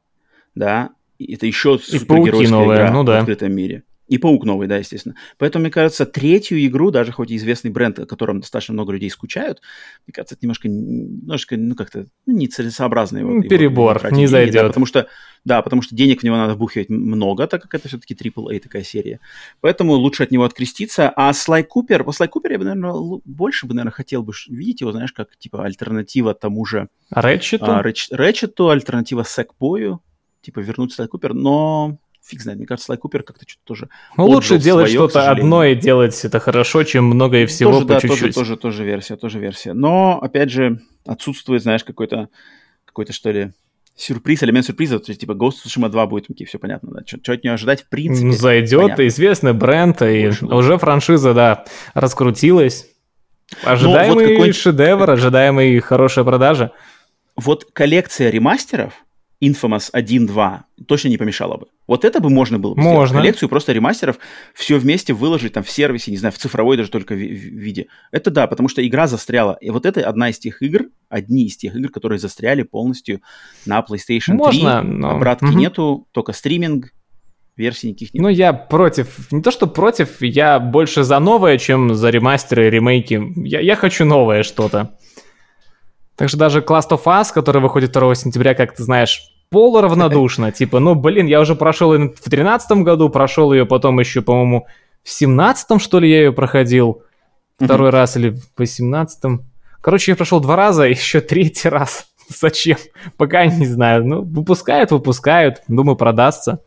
да, 0.55 0.89
это 1.19 1.45
еще 1.45 1.79
супергеройская 1.79 2.65
игра 2.65 2.91
ну, 2.91 3.03
да. 3.03 3.17
в 3.17 3.19
открытом 3.19 3.53
мире. 3.53 3.83
И 4.07 4.17
паук 4.17 4.45
новый, 4.45 4.67
да, 4.67 4.77
естественно. 4.77 5.15
Поэтому, 5.37 5.63
мне 5.63 5.71
кажется, 5.71 6.05
третью 6.05 6.65
игру, 6.65 6.91
даже 6.91 7.11
хоть 7.11 7.29
и 7.29 7.35
известный 7.35 7.71
бренд, 7.71 7.99
о 7.99 8.05
котором 8.05 8.39
достаточно 8.39 8.73
много 8.73 8.93
людей 8.93 9.09
скучают, 9.09 9.61
мне 10.05 10.13
кажется, 10.13 10.35
это 10.35 10.45
немножко, 10.45 10.69
немножко 10.69 11.57
ну, 11.57 11.75
как-то 11.75 12.05
ну, 12.25 12.37
нецелесообразно 12.37 13.17
его. 13.17 13.41
Перебор, 13.41 13.97
его, 13.97 14.09
не 14.09 14.21
деньги, 14.23 14.31
зайдет. 14.31 14.53
Да, 14.53 14.67
потому 14.67 14.85
что, 14.85 15.07
да, 15.43 15.61
потому 15.61 15.81
что 15.81 15.95
денег 15.95 16.21
в 16.21 16.23
него 16.23 16.37
надо 16.37 16.55
вбухивать 16.55 16.89
много, 16.89 17.47
так 17.47 17.61
как 17.61 17.73
это 17.73 17.89
все-таки 17.89 18.13
AAA 18.13 18.59
такая 18.59 18.83
серия. 18.83 19.19
Поэтому 19.59 19.93
лучше 19.93 20.23
от 20.23 20.31
него 20.31 20.45
откреститься. 20.45 21.09
А 21.09 21.33
Слай 21.33 21.63
Купер, 21.63 22.05
по 22.05 22.13
Слай 22.13 22.29
Купер 22.29 22.53
я 22.53 22.59
бы, 22.59 22.63
наверное, 22.63 23.19
больше 23.25 23.65
бы, 23.65 23.73
наверное, 23.73 23.91
хотел 23.91 24.23
бы 24.23 24.33
видеть 24.47 24.81
его, 24.81 24.93
знаешь, 24.93 25.11
как, 25.11 25.35
типа, 25.37 25.65
альтернатива 25.65 26.33
тому 26.33 26.63
же... 26.65 26.87
Рэтчету? 27.09 27.65
А, 27.65 27.83
Рэтчету, 27.83 28.69
альтернатива 28.69 29.23
Сэкбою, 29.23 30.01
типа, 30.41 30.59
вернуть 30.61 30.93
Слай 30.93 31.09
Купер, 31.09 31.33
но 31.33 31.99
фиг 32.27 32.41
знает, 32.41 32.57
мне 32.57 32.67
кажется, 32.67 32.87
Слай 32.87 32.97
Купер 32.97 33.23
как-то 33.23 33.45
что-то 33.47 33.63
тоже... 33.63 33.89
Ну, 34.17 34.25
лучше 34.25 34.57
делать 34.57 34.89
что-то 34.89 35.31
одно 35.31 35.63
и 35.63 35.75
делать 35.75 36.23
это 36.25 36.39
хорошо, 36.39 36.83
чем 36.83 37.05
много 37.05 37.39
и 37.39 37.45
всего 37.45 37.71
тоже, 37.71 37.85
по 37.85 37.93
да, 37.93 37.99
чуть-чуть. 38.01 38.19
Тоже, 38.19 38.33
тоже, 38.33 38.57
тоже 38.57 38.83
версия, 38.83 39.15
тоже 39.15 39.39
версия. 39.39 39.73
Но, 39.73 40.19
опять 40.21 40.51
же, 40.51 40.81
отсутствует, 41.05 41.63
знаешь, 41.63 41.83
какой-то, 41.83 42.29
какой-то, 42.85 43.13
что 43.13 43.31
ли, 43.31 43.51
сюрприз, 43.95 44.43
элемент 44.43 44.65
сюрприза, 44.65 44.99
то 44.99 45.09
есть, 45.09 45.21
типа, 45.21 45.31
Ghost 45.31 45.65
of 45.65 45.67
Tsushima 45.67 45.89
2 45.89 46.05
будет, 46.07 46.29
окей, 46.29 46.45
все 46.45 46.59
понятно, 46.59 46.91
да, 46.91 47.01
что 47.05 47.33
от 47.33 47.43
нее 47.43 47.53
ожидать, 47.53 47.83
в 47.83 47.89
принципе. 47.89 48.31
Зайдет, 48.31 48.81
понятно. 48.81 49.07
известный 49.07 49.53
бренд, 49.53 50.01
и 50.01 50.31
уже 50.41 50.77
франшиза, 50.77 51.33
да, 51.33 51.65
раскрутилась. 51.93 52.87
Ожидаемый 53.63 54.37
ну, 54.37 54.45
вот 54.45 54.55
шедевр, 54.55 55.09
ожидаемый 55.09 55.79
хорошая 55.79 56.25
продажа. 56.25 56.73
вот 57.37 57.65
коллекция 57.71 58.29
ремастеров 58.29 58.93
Infamous 59.43 59.91
1.2 59.93 60.59
точно 60.87 61.09
не 61.09 61.17
помешала 61.17 61.57
бы. 61.57 61.67
Вот 61.85 62.05
это 62.05 62.19
бы 62.19 62.29
можно 62.29 62.57
было 62.57 62.73
бы 62.73 62.81
Можно. 62.81 63.19
коллекцию 63.19 63.49
просто 63.49 63.71
ремастеров, 63.71 64.17
все 64.55 64.77
вместе 64.77 65.13
выложить 65.13 65.53
там 65.53 65.63
в 65.63 65.69
сервисе, 65.69 66.09
не 66.11 66.17
знаю, 66.17 66.33
в 66.33 66.37
цифровой 66.39 66.75
даже 66.75 66.89
только 66.89 67.13
ви- 67.13 67.27
виде. 67.35 67.85
Это 68.11 68.31
да, 68.31 68.47
потому 68.47 68.67
что 68.67 68.85
игра 68.85 69.05
застряла. 69.07 69.57
И 69.61 69.69
вот 69.69 69.85
это 69.85 70.01
одна 70.01 70.29
из 70.29 70.39
тех 70.39 70.61
игр, 70.63 70.85
одни 71.09 71.45
из 71.45 71.55
тех 71.55 71.75
игр, 71.75 71.89
которые 71.89 72.17
застряли 72.19 72.63
полностью 72.63 73.21
на 73.67 73.79
PlayStation 73.87 74.25
3. 74.29 74.33
Можно, 74.37 74.81
но- 74.81 75.11
Обратки 75.11 75.45
Мгм. 75.45 75.57
нету, 75.57 76.07
только 76.13 76.33
стриминг, 76.33 76.87
версий 77.55 77.89
никаких 77.89 78.13
нет. 78.15 78.23
Ну, 78.23 78.29
я 78.29 78.53
против. 78.53 79.31
Не 79.31 79.41
то, 79.43 79.51
что 79.51 79.67
против, 79.67 80.21
я 80.21 80.59
больше 80.59 81.03
за 81.03 81.19
новое, 81.19 81.57
чем 81.59 81.93
за 81.93 82.09
ремастеры, 82.09 82.69
ремейки. 82.71 83.21
Я, 83.35 83.59
я 83.61 83.75
хочу 83.75 84.03
новое 84.05 84.41
что-то. 84.43 84.97
Так 86.17 86.29
что 86.29 86.37
даже 86.37 86.61
Last 86.61 86.89
of 86.89 87.03
Us, 87.05 87.27
который 87.31 87.61
выходит 87.61 87.91
2 87.91 88.15
сентября, 88.15 88.55
как 88.55 88.75
ты 88.75 88.83
знаешь, 88.83 89.31
полуравнодушно. 89.49 90.51
Типа, 90.53 90.79
ну, 90.79 90.95
блин, 90.95 91.27
я 91.27 91.39
уже 91.39 91.55
прошел 91.55 91.93
ее 91.93 92.09
в 92.09 92.15
2013 92.15 92.71
году, 92.83 93.09
прошел 93.09 93.53
ее 93.53 93.65
потом 93.65 93.99
еще, 93.99 94.21
по-моему, 94.21 94.67
в 95.03 95.09
17 95.09 95.81
что 95.81 95.99
ли, 95.99 96.09
я 96.09 96.17
ее 96.17 96.33
проходил. 96.33 97.03
Второй 97.59 97.91
раз 97.91 98.17
или 98.17 98.31
в 98.31 98.41
18 98.57 99.39
Короче, 99.81 100.11
я 100.11 100.15
прошел 100.15 100.39
два 100.39 100.55
раза, 100.55 100.85
и 100.87 100.91
еще 100.91 101.21
третий 101.21 101.69
раз. 101.69 102.07
Зачем? 102.29 102.77
Пока 103.15 103.45
не 103.45 103.65
знаю. 103.65 104.05
Ну, 104.05 104.21
выпускают, 104.23 104.91
выпускают. 104.91 105.61
Думаю, 105.67 105.95
продастся. 105.95 106.61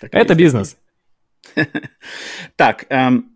Так 0.00 0.12
Это 0.12 0.34
бизнес. 0.34 0.76
Так, 2.56 2.86
эм, 2.88 3.33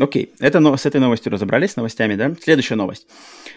окей, 0.00 0.32
это, 0.40 0.76
с 0.76 0.86
этой 0.86 1.00
новостью 1.00 1.32
разобрались, 1.32 1.72
с 1.72 1.76
новостями, 1.76 2.14
да? 2.14 2.34
Следующая 2.42 2.74
новость 2.74 3.06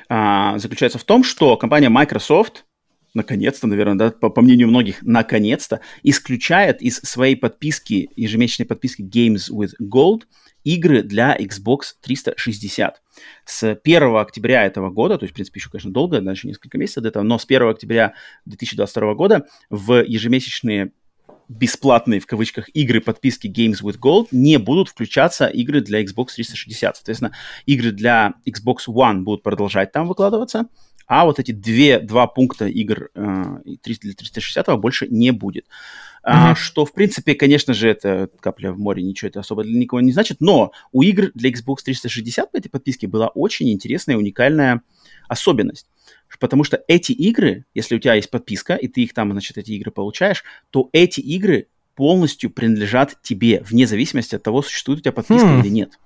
а, 0.09 0.57
заключается 0.59 0.97
в 0.97 1.03
том, 1.03 1.23
что 1.23 1.57
компания 1.57 1.89
Microsoft, 1.89 2.65
наконец-то, 3.13 3.67
наверное, 3.67 3.95
да, 3.95 4.11
по, 4.11 4.29
по 4.29 4.41
мнению 4.41 4.67
многих, 4.67 5.01
наконец-то, 5.01 5.81
исключает 6.03 6.81
из 6.81 6.97
своей 6.97 7.35
подписки, 7.35 8.09
ежемесячной 8.15 8.65
подписки 8.65 9.01
Games 9.01 9.51
with 9.51 9.71
Gold 9.81 10.23
игры 10.63 11.03
для 11.03 11.35
Xbox 11.37 11.93
360. 12.01 13.01
С 13.45 13.79
1 13.83 14.15
октября 14.15 14.65
этого 14.65 14.89
года, 14.89 15.17
то 15.17 15.23
есть, 15.23 15.33
в 15.33 15.35
принципе, 15.35 15.59
еще, 15.59 15.69
конечно, 15.69 15.91
долго, 15.91 16.21
дальше 16.21 16.47
несколько 16.47 16.77
месяцев 16.77 17.03
до 17.03 17.09
этого, 17.09 17.23
но 17.23 17.37
с 17.37 17.45
1 17.45 17.69
октября 17.69 18.13
2022 18.45 19.13
года 19.13 19.47
в 19.69 20.03
ежемесячные 20.03 20.91
бесплатные, 21.49 22.19
в 22.19 22.25
кавычках, 22.25 22.69
игры 22.73 23.01
подписки 23.01 23.47
Games 23.47 23.81
with 23.83 23.99
Gold 23.99 24.27
не 24.31 24.57
будут 24.57 24.89
включаться 24.89 25.45
игры 25.47 25.81
для 25.81 26.03
Xbox 26.03 26.27
360. 26.35 26.95
Соответственно, 26.95 27.31
игры 27.65 27.91
для 27.91 28.33
Xbox 28.47 28.87
One 28.87 29.21
будут 29.21 29.43
продолжать 29.43 29.91
там 29.91 30.07
выкладываться, 30.07 30.67
а 31.07 31.25
вот 31.25 31.39
эти 31.39 31.51
две, 31.51 31.99
два 31.99 32.27
пункта 32.27 32.65
игр 32.67 33.09
э, 33.13 33.43
и 33.65 33.77
300 33.77 34.01
для 34.07 34.13
360 34.15 34.79
больше 34.79 35.07
не 35.07 35.31
будет. 35.31 35.65
А, 36.25 36.47
Мгм. 36.47 36.55
что, 36.55 36.85
в 36.85 36.93
принципе, 36.93 37.35
конечно 37.35 37.73
же, 37.73 37.89
это 37.89 38.29
капля 38.39 38.71
в 38.71 38.79
море, 38.79 39.03
ничего 39.03 39.27
это 39.27 39.41
особо 39.41 39.63
для 39.63 39.77
никого 39.77 39.99
не 39.99 40.13
значит, 40.13 40.37
но 40.39 40.71
у 40.93 41.01
игр 41.01 41.31
для 41.33 41.49
Xbox 41.49 41.79
360 41.83 42.49
по 42.49 42.57
этой 42.57 42.69
подписке 42.69 43.07
была 43.07 43.27
очень 43.27 43.69
интересная, 43.73 44.15
уникальная 44.15 44.81
особенность. 45.27 45.87
Потому 46.39 46.63
что 46.63 46.81
эти 46.87 47.11
игры, 47.11 47.65
если 47.73 47.95
у 47.95 47.99
тебя 47.99 48.15
есть 48.15 48.29
подписка, 48.29 48.75
и 48.75 48.87
ты 48.87 49.01
их 49.01 49.13
там, 49.13 49.31
значит, 49.31 49.57
эти 49.57 49.71
игры 49.71 49.91
получаешь, 49.91 50.43
то 50.69 50.89
эти 50.91 51.19
игры 51.19 51.67
полностью 51.95 52.49
принадлежат 52.49 53.17
тебе, 53.21 53.63
вне 53.69 53.87
зависимости 53.87 54.35
от 54.35 54.43
того, 54.43 54.61
существует 54.61 54.99
у 54.99 55.01
тебя 55.03 55.11
подписка 55.11 55.47
Хм. 55.47 55.61
или 55.61 55.69
нет. 55.69 55.99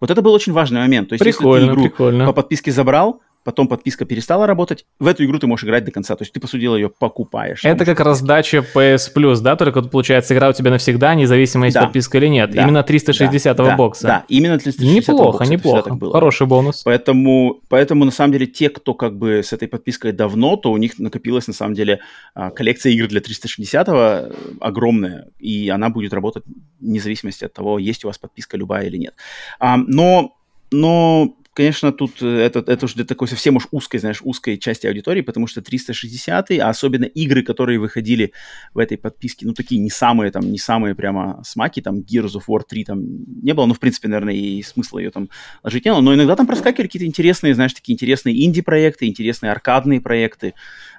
Вот 0.00 0.10
это 0.10 0.22
был 0.22 0.32
очень 0.32 0.52
важный 0.52 0.80
момент. 0.80 1.10
То 1.10 1.14
есть, 1.14 1.24
Прикольно, 1.24 1.64
если 1.64 1.68
ты 1.68 1.72
игру 1.74 1.82
прикольно. 1.90 2.26
по 2.26 2.32
подписке 2.32 2.72
забрал, 2.72 3.20
потом 3.44 3.68
подписка 3.68 4.04
перестала 4.04 4.46
работать, 4.46 4.86
в 4.98 5.06
эту 5.06 5.24
игру 5.24 5.38
ты 5.38 5.46
можешь 5.46 5.64
играть 5.64 5.84
до 5.84 5.92
конца. 5.92 6.16
То 6.16 6.22
есть 6.22 6.32
ты, 6.32 6.40
по 6.40 6.46
сути 6.46 6.62
дела, 6.62 6.76
ее 6.76 6.88
покупаешь. 6.88 7.64
Это 7.64 7.84
как 7.84 8.00
раздача 8.00 8.64
PS 8.74 9.12
Plus, 9.14 9.40
да? 9.40 9.56
Только 9.56 9.82
тут 9.82 9.90
получается 9.90 10.34
игра 10.34 10.48
у 10.48 10.52
тебя 10.52 10.70
навсегда, 10.70 11.14
независимо 11.14 11.66
есть 11.66 11.74
Да. 11.74 11.84
подписка 11.84 12.18
или 12.18 12.26
нет. 12.26 12.50
Да. 12.50 12.62
Именно 12.62 12.82
360 12.82 13.56
да, 13.56 13.76
бокса. 13.76 14.06
Да, 14.06 14.24
именно 14.28 14.58
360 14.58 15.08
Неплохо, 15.08 15.38
бокса, 15.38 15.52
неплохо. 15.52 15.94
было. 15.94 16.12
Хороший 16.12 16.46
бонус. 16.46 16.82
Поэтому, 16.84 17.60
поэтому, 17.68 18.04
на 18.04 18.10
самом 18.10 18.32
деле, 18.32 18.46
те, 18.46 18.70
кто 18.70 18.94
как 18.94 19.16
бы 19.16 19.42
с 19.42 19.52
этой 19.52 19.68
подпиской 19.68 20.12
давно, 20.12 20.56
то 20.56 20.72
у 20.72 20.76
них 20.76 20.98
накопилась, 20.98 21.46
на 21.46 21.54
самом 21.54 21.74
деле, 21.74 22.00
а, 22.34 22.50
коллекция 22.50 22.92
игр 22.92 23.08
для 23.08 23.20
360 23.20 23.88
э, 23.88 24.32
огромная, 24.60 25.28
и 25.38 25.68
она 25.68 25.90
будет 25.90 26.12
работать 26.12 26.44
вне 26.80 27.00
зависимости 27.00 27.44
от 27.44 27.52
того, 27.52 27.78
есть 27.78 28.04
у 28.04 28.08
вас 28.08 28.18
подписка 28.18 28.56
любая 28.56 28.86
или 28.86 28.96
нет. 28.96 29.14
Но, 29.60 30.36
но, 30.70 31.34
конечно, 31.54 31.92
тут 31.92 32.20
э, 32.20 32.26
это, 32.26 32.58
это 32.66 32.84
уже 32.84 32.96
для 32.96 33.04
такой 33.04 33.28
совсем 33.28 33.56
уж 33.56 33.68
узкой, 33.70 33.98
знаешь, 33.98 34.20
узкой 34.22 34.58
части 34.58 34.86
аудитории, 34.86 35.22
потому 35.22 35.46
что 35.46 35.62
360, 35.62 36.50
а 36.50 36.68
особенно 36.68 37.04
игры, 37.04 37.42
которые 37.42 37.78
выходили 37.78 38.32
в 38.74 38.78
этой 38.78 38.98
подписке, 38.98 39.46
ну, 39.46 39.54
такие 39.54 39.80
не 39.80 39.90
самые, 39.90 40.30
там, 40.30 40.50
не 40.50 40.58
самые 40.58 40.94
прямо 40.94 41.42
смаки, 41.44 41.80
там, 41.80 42.00
Gears 42.00 42.34
of 42.34 42.42
War 42.48 42.62
3 42.68 42.84
там 42.84 43.00
не 43.42 43.54
было, 43.54 43.66
ну, 43.66 43.74
в 43.74 43.80
принципе, 43.80 44.08
наверное, 44.08 44.34
и 44.34 44.62
смысла 44.62 44.98
ее 44.98 45.10
там 45.10 45.30
ложить 45.62 45.84
не 45.84 45.92
было, 45.92 46.00
но 46.00 46.14
иногда 46.14 46.36
там 46.36 46.46
проскакивали 46.46 46.86
какие-то 46.88 47.06
интересные, 47.06 47.54
знаешь, 47.54 47.72
такие 47.72 47.94
интересные 47.94 48.44
инди-проекты, 48.44 49.06
интересные 49.06 49.52
аркадные 49.52 50.00
проекты, 50.00 50.54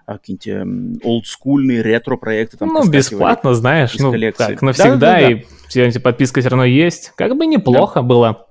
а, 0.05 0.17
какие-нибудь 0.19 0.47
эм, 0.47 0.99
олдскульные 1.03 1.81
ретро-проекты 1.81 2.57
там 2.57 2.69
Ну, 2.69 2.87
бесплатно, 2.87 3.53
знаешь, 3.55 3.95
ну, 3.97 4.11
коллекции. 4.11 4.53
как 4.53 4.61
навсегда, 4.61 4.95
Да-да-да-да. 4.95 5.31
и 5.31 5.45
все 5.67 5.85
эти 5.85 5.97
подписка 5.97 6.39
все 6.41 6.49
равно 6.49 6.65
есть. 6.65 7.11
Как 7.17 7.35
бы 7.35 7.45
неплохо 7.45 8.01
было. 8.01 8.47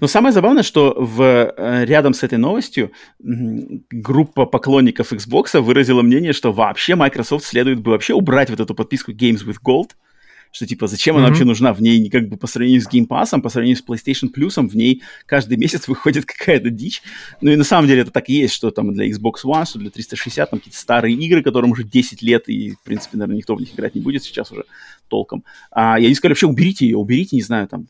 Но 0.00 0.06
самое 0.06 0.32
забавное, 0.32 0.62
что 0.62 0.94
в, 0.98 1.22
э, 1.22 1.84
рядом 1.84 2.12
с 2.14 2.22
этой 2.22 2.38
новостью 2.38 2.92
группа 3.20 4.46
поклонников 4.46 5.12
Xbox 5.12 5.60
выразила 5.60 6.02
мнение, 6.02 6.32
что 6.32 6.52
вообще 6.52 6.96
Microsoft 6.96 7.44
следует 7.44 7.80
бы 7.80 7.92
вообще 7.92 8.14
убрать 8.14 8.50
вот 8.50 8.60
эту 8.60 8.74
подписку 8.74 9.12
Games 9.12 9.44
with 9.46 9.58
Gold, 9.64 9.90
что 10.50 10.66
типа 10.66 10.86
зачем 10.86 11.16
она 11.16 11.24
Мгм. 11.26 11.30
вообще 11.32 11.44
нужна? 11.44 11.72
В 11.74 11.82
ней 11.82 12.08
как 12.08 12.28
бы 12.28 12.36
по 12.36 12.46
сравнению 12.46 12.80
с 12.80 12.88
Game 12.88 13.06
Pass, 13.06 13.38
по 13.40 13.50
сравнению 13.50 13.76
с 13.76 13.84
PlayStation 13.84 14.28
Plus, 14.34 14.66
в 14.66 14.74
ней 14.74 15.02
каждый 15.26 15.58
месяц 15.58 15.86
выходит 15.88 16.24
какая-то 16.24 16.70
дичь. 16.70 17.02
Ну 17.40 17.50
и 17.50 17.56
на 17.56 17.64
самом 17.64 17.86
деле 17.86 18.00
это 18.02 18.10
так 18.10 18.28
и 18.30 18.34
есть, 18.34 18.54
что 18.54 18.70
там 18.70 18.92
для 18.94 19.08
Xbox 19.08 19.44
One, 19.44 19.66
что 19.66 19.78
для 19.78 19.90
360, 19.90 20.50
там 20.50 20.58
какие-то 20.58 20.78
старые 20.78 21.14
игры, 21.14 21.42
которым 21.42 21.72
уже 21.72 21.84
10 21.84 22.22
лет, 22.22 22.48
и 22.48 22.72
в 22.72 22.80
принципе, 22.82 23.18
наверное, 23.18 23.36
никто 23.36 23.54
в 23.54 23.60
них 23.60 23.74
играть 23.74 23.94
не 23.94 24.00
будет 24.00 24.24
сейчас 24.24 24.50
уже 24.50 24.64
толком. 25.08 25.44
А, 25.70 26.00
я 26.00 26.08
не 26.08 26.14
сказали, 26.14 26.32
вообще 26.32 26.46
уберите 26.46 26.86
ее, 26.86 26.96
уберите, 26.96 27.36
не 27.36 27.42
знаю, 27.42 27.68
там, 27.68 27.86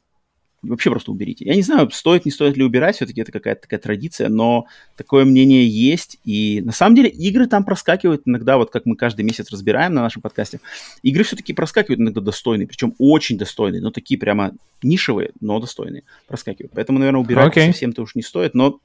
вообще 0.63 0.91
просто 0.91 1.13
уберите. 1.13 1.45
Я 1.45 1.55
не 1.55 1.63
знаю, 1.63 1.91
стоит, 1.91 2.25
не 2.25 2.31
стоит 2.31 2.57
ли 2.57 2.65
убирать, 2.65 2.97
все-таки 2.97 3.21
это 3.21 3.33
какая-то 3.33 3.63
такая 3.63 3.79
традиция, 3.79 4.29
но 4.29 4.67
такое 4.97 5.25
мнение 5.25 5.69
есть. 5.69 6.19
И 6.25 6.61
на 6.65 6.73
самом 6.73 6.97
деле 6.97 7.09
игры 7.09 7.47
там 7.47 7.65
проскакивают 7.65 8.23
иногда, 8.27 8.57
вот 8.57 8.71
как 8.71 8.85
мы 8.87 8.97
каждый 8.97 9.25
месяц 9.25 9.51
разбираем 9.51 9.95
на 9.95 10.03
нашем 10.03 10.23
подкасте, 10.23 10.61
игры 11.03 11.23
все-таки 11.25 11.53
проскакивают 11.53 12.01
иногда 12.01 12.21
достойные, 12.21 12.67
причем 12.67 12.95
очень 12.99 13.39
достойные, 13.39 13.81
но 13.81 13.91
такие 13.91 14.19
прямо 14.19 14.53
нишевые, 14.83 15.31
но 15.41 15.61
достойные 15.61 16.05
проскакивают. 16.27 16.73
Поэтому, 16.75 16.99
наверное, 16.99 17.21
убирать 17.21 17.49
Окей. 17.49 17.69
совсем-то 17.69 18.03
уж 18.03 18.15
не 18.15 18.23
стоит, 18.23 18.55
но 18.55 18.81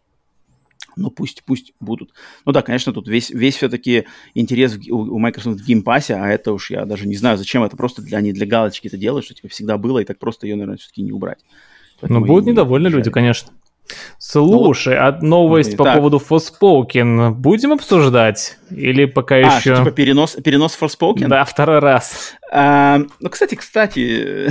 но 0.96 1.10
пусть, 1.10 1.44
пусть 1.44 1.74
будут. 1.80 2.14
Ну 2.46 2.52
да, 2.52 2.62
конечно, 2.62 2.94
тут 2.94 3.08
весь, 3.08 3.30
весь 3.30 3.56
все-таки 3.56 4.06
интерес 4.34 4.74
в- 4.76 4.92
у, 4.92 5.16
у 5.16 5.20
Microsoft 5.20 5.62
в 5.62 5.70
Pass, 5.70 6.12
а 6.14 6.28
это 6.30 6.54
уж 6.54 6.72
я 6.72 6.86
даже 6.86 7.08
не 7.08 7.16
знаю, 7.16 7.38
зачем 7.38 7.64
это 7.64 7.76
просто 7.78 8.02
для, 8.02 8.18
они 8.20 8.34
для 8.34 8.46
галочки 8.46 8.88
это 8.88 8.98
делают, 8.98 9.26
что 9.26 9.34
типа 9.34 9.48
всегда 9.50 9.78
было, 9.78 10.00
и 10.00 10.06
так 10.06 10.20
просто 10.20 10.48
ее, 10.48 10.56
наверное, 10.56 10.78
все-таки 10.78 11.02
не 11.02 11.12
убрать. 11.12 11.40
Ну, 11.44 11.98
Поэтому 12.02 12.26
будут 12.26 12.48
и 12.48 12.52
недовольны 12.52 12.88
люди, 12.88 13.06
жаль. 13.06 13.14
конечно. 13.14 13.52
Слушай, 14.18 14.98
а 14.98 15.18
новость 15.22 15.72
Ну, 15.72 15.78
по 15.78 15.84
так. 15.84 15.98
поводу 15.98 16.18
Forspoken 16.18 17.32
будем 17.32 17.74
обсуждать? 17.74 18.58
Или 18.72 19.06
пока 19.06 19.36
А, 19.36 19.40
еще... 19.40 19.76
что, 19.76 19.84
типа 19.84 19.92
перенос, 19.92 20.38
перенос 20.44 20.78
Forspoken? 20.80 21.28
Да, 21.28 21.44
второй 21.44 21.80
раз. 21.80 22.34
А, 22.52 23.02
ну, 23.20 23.30
кстати, 23.30 23.56
кстати, 23.56 24.50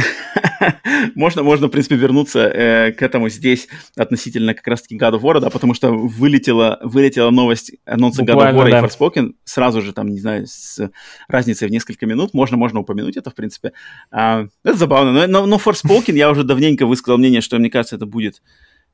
можно, 1.15 1.43
можно, 1.43 1.69
в 1.69 1.71
принципе, 1.71 1.97
вернуться 1.97 2.41
э, 2.41 2.93
к 2.93 3.03
этому 3.03 3.29
здесь 3.29 3.69
относительно 3.97 4.55
как 4.55 4.67
раз-таки 4.67 4.97
God 4.97 5.13
of 5.15 5.21
War, 5.23 5.41
да, 5.41 5.51
потому 5.51 5.75
что 5.75 5.91
вылетела, 5.91 6.79
вылетела 6.83 7.31
новость 7.31 7.73
анонса 7.85 8.23
God 8.23 8.27
of 8.27 8.33
Буквально, 8.35 8.59
War 8.59 8.71
да. 8.71 8.79
и 8.81 8.83
Forspoken 8.83 9.33
сразу 9.45 9.83
же, 9.83 9.93
там, 9.93 10.09
не 10.09 10.21
знаю, 10.21 10.47
с 10.47 10.91
разницей 11.29 11.67
в 11.67 11.71
несколько 11.71 12.07
минут. 12.07 12.35
Можно, 12.35 12.57
можно 12.57 12.81
упомянуть 12.81 13.17
это, 13.17 13.31
в 13.31 13.35
принципе. 13.35 13.73
А, 14.11 14.47
это 14.65 14.77
забавно. 14.77 15.13
Но, 15.13 15.27
но, 15.27 15.47
но 15.47 15.57
Forspoken 15.57 16.15
я 16.15 16.31
уже 16.31 16.45
давненько 16.45 16.87
высказал 16.87 17.19
мнение, 17.19 17.41
что, 17.41 17.59
мне 17.59 17.71
кажется, 17.71 17.97
это 17.97 18.07
будет, 18.07 18.43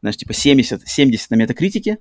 знаешь, 0.00 0.16
типа 0.16 0.32
70, 0.32 0.86
70 0.86 1.30
на 1.30 1.34
метакритике. 1.36 1.98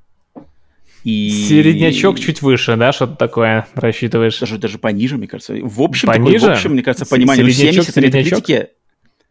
И... 1.04 1.45
Середнячок 1.48 2.20
чуть 2.20 2.41
выше, 2.41 2.76
да, 2.76 2.91
что-то 2.91 3.16
такое 3.16 3.68
рассчитываешь? 3.76 4.39
даже, 4.39 4.58
даже 4.58 4.78
пониже, 4.78 5.18
мне 5.18 5.28
кажется. 5.28 5.54
В 5.62 5.82
общем, 5.82 6.08
такое, 6.10 6.26
Пониже? 6.26 6.48
в 6.48 6.50
общем, 6.50 6.72
мне 6.74 6.84
кажется, 6.84 7.06
понимание. 7.06 7.45
Ну, 7.45 7.52
середнячок, 7.52 7.86
70 7.86 7.95
на 7.95 8.02
середнячок? 8.02 8.32
метакритике. 8.39 8.70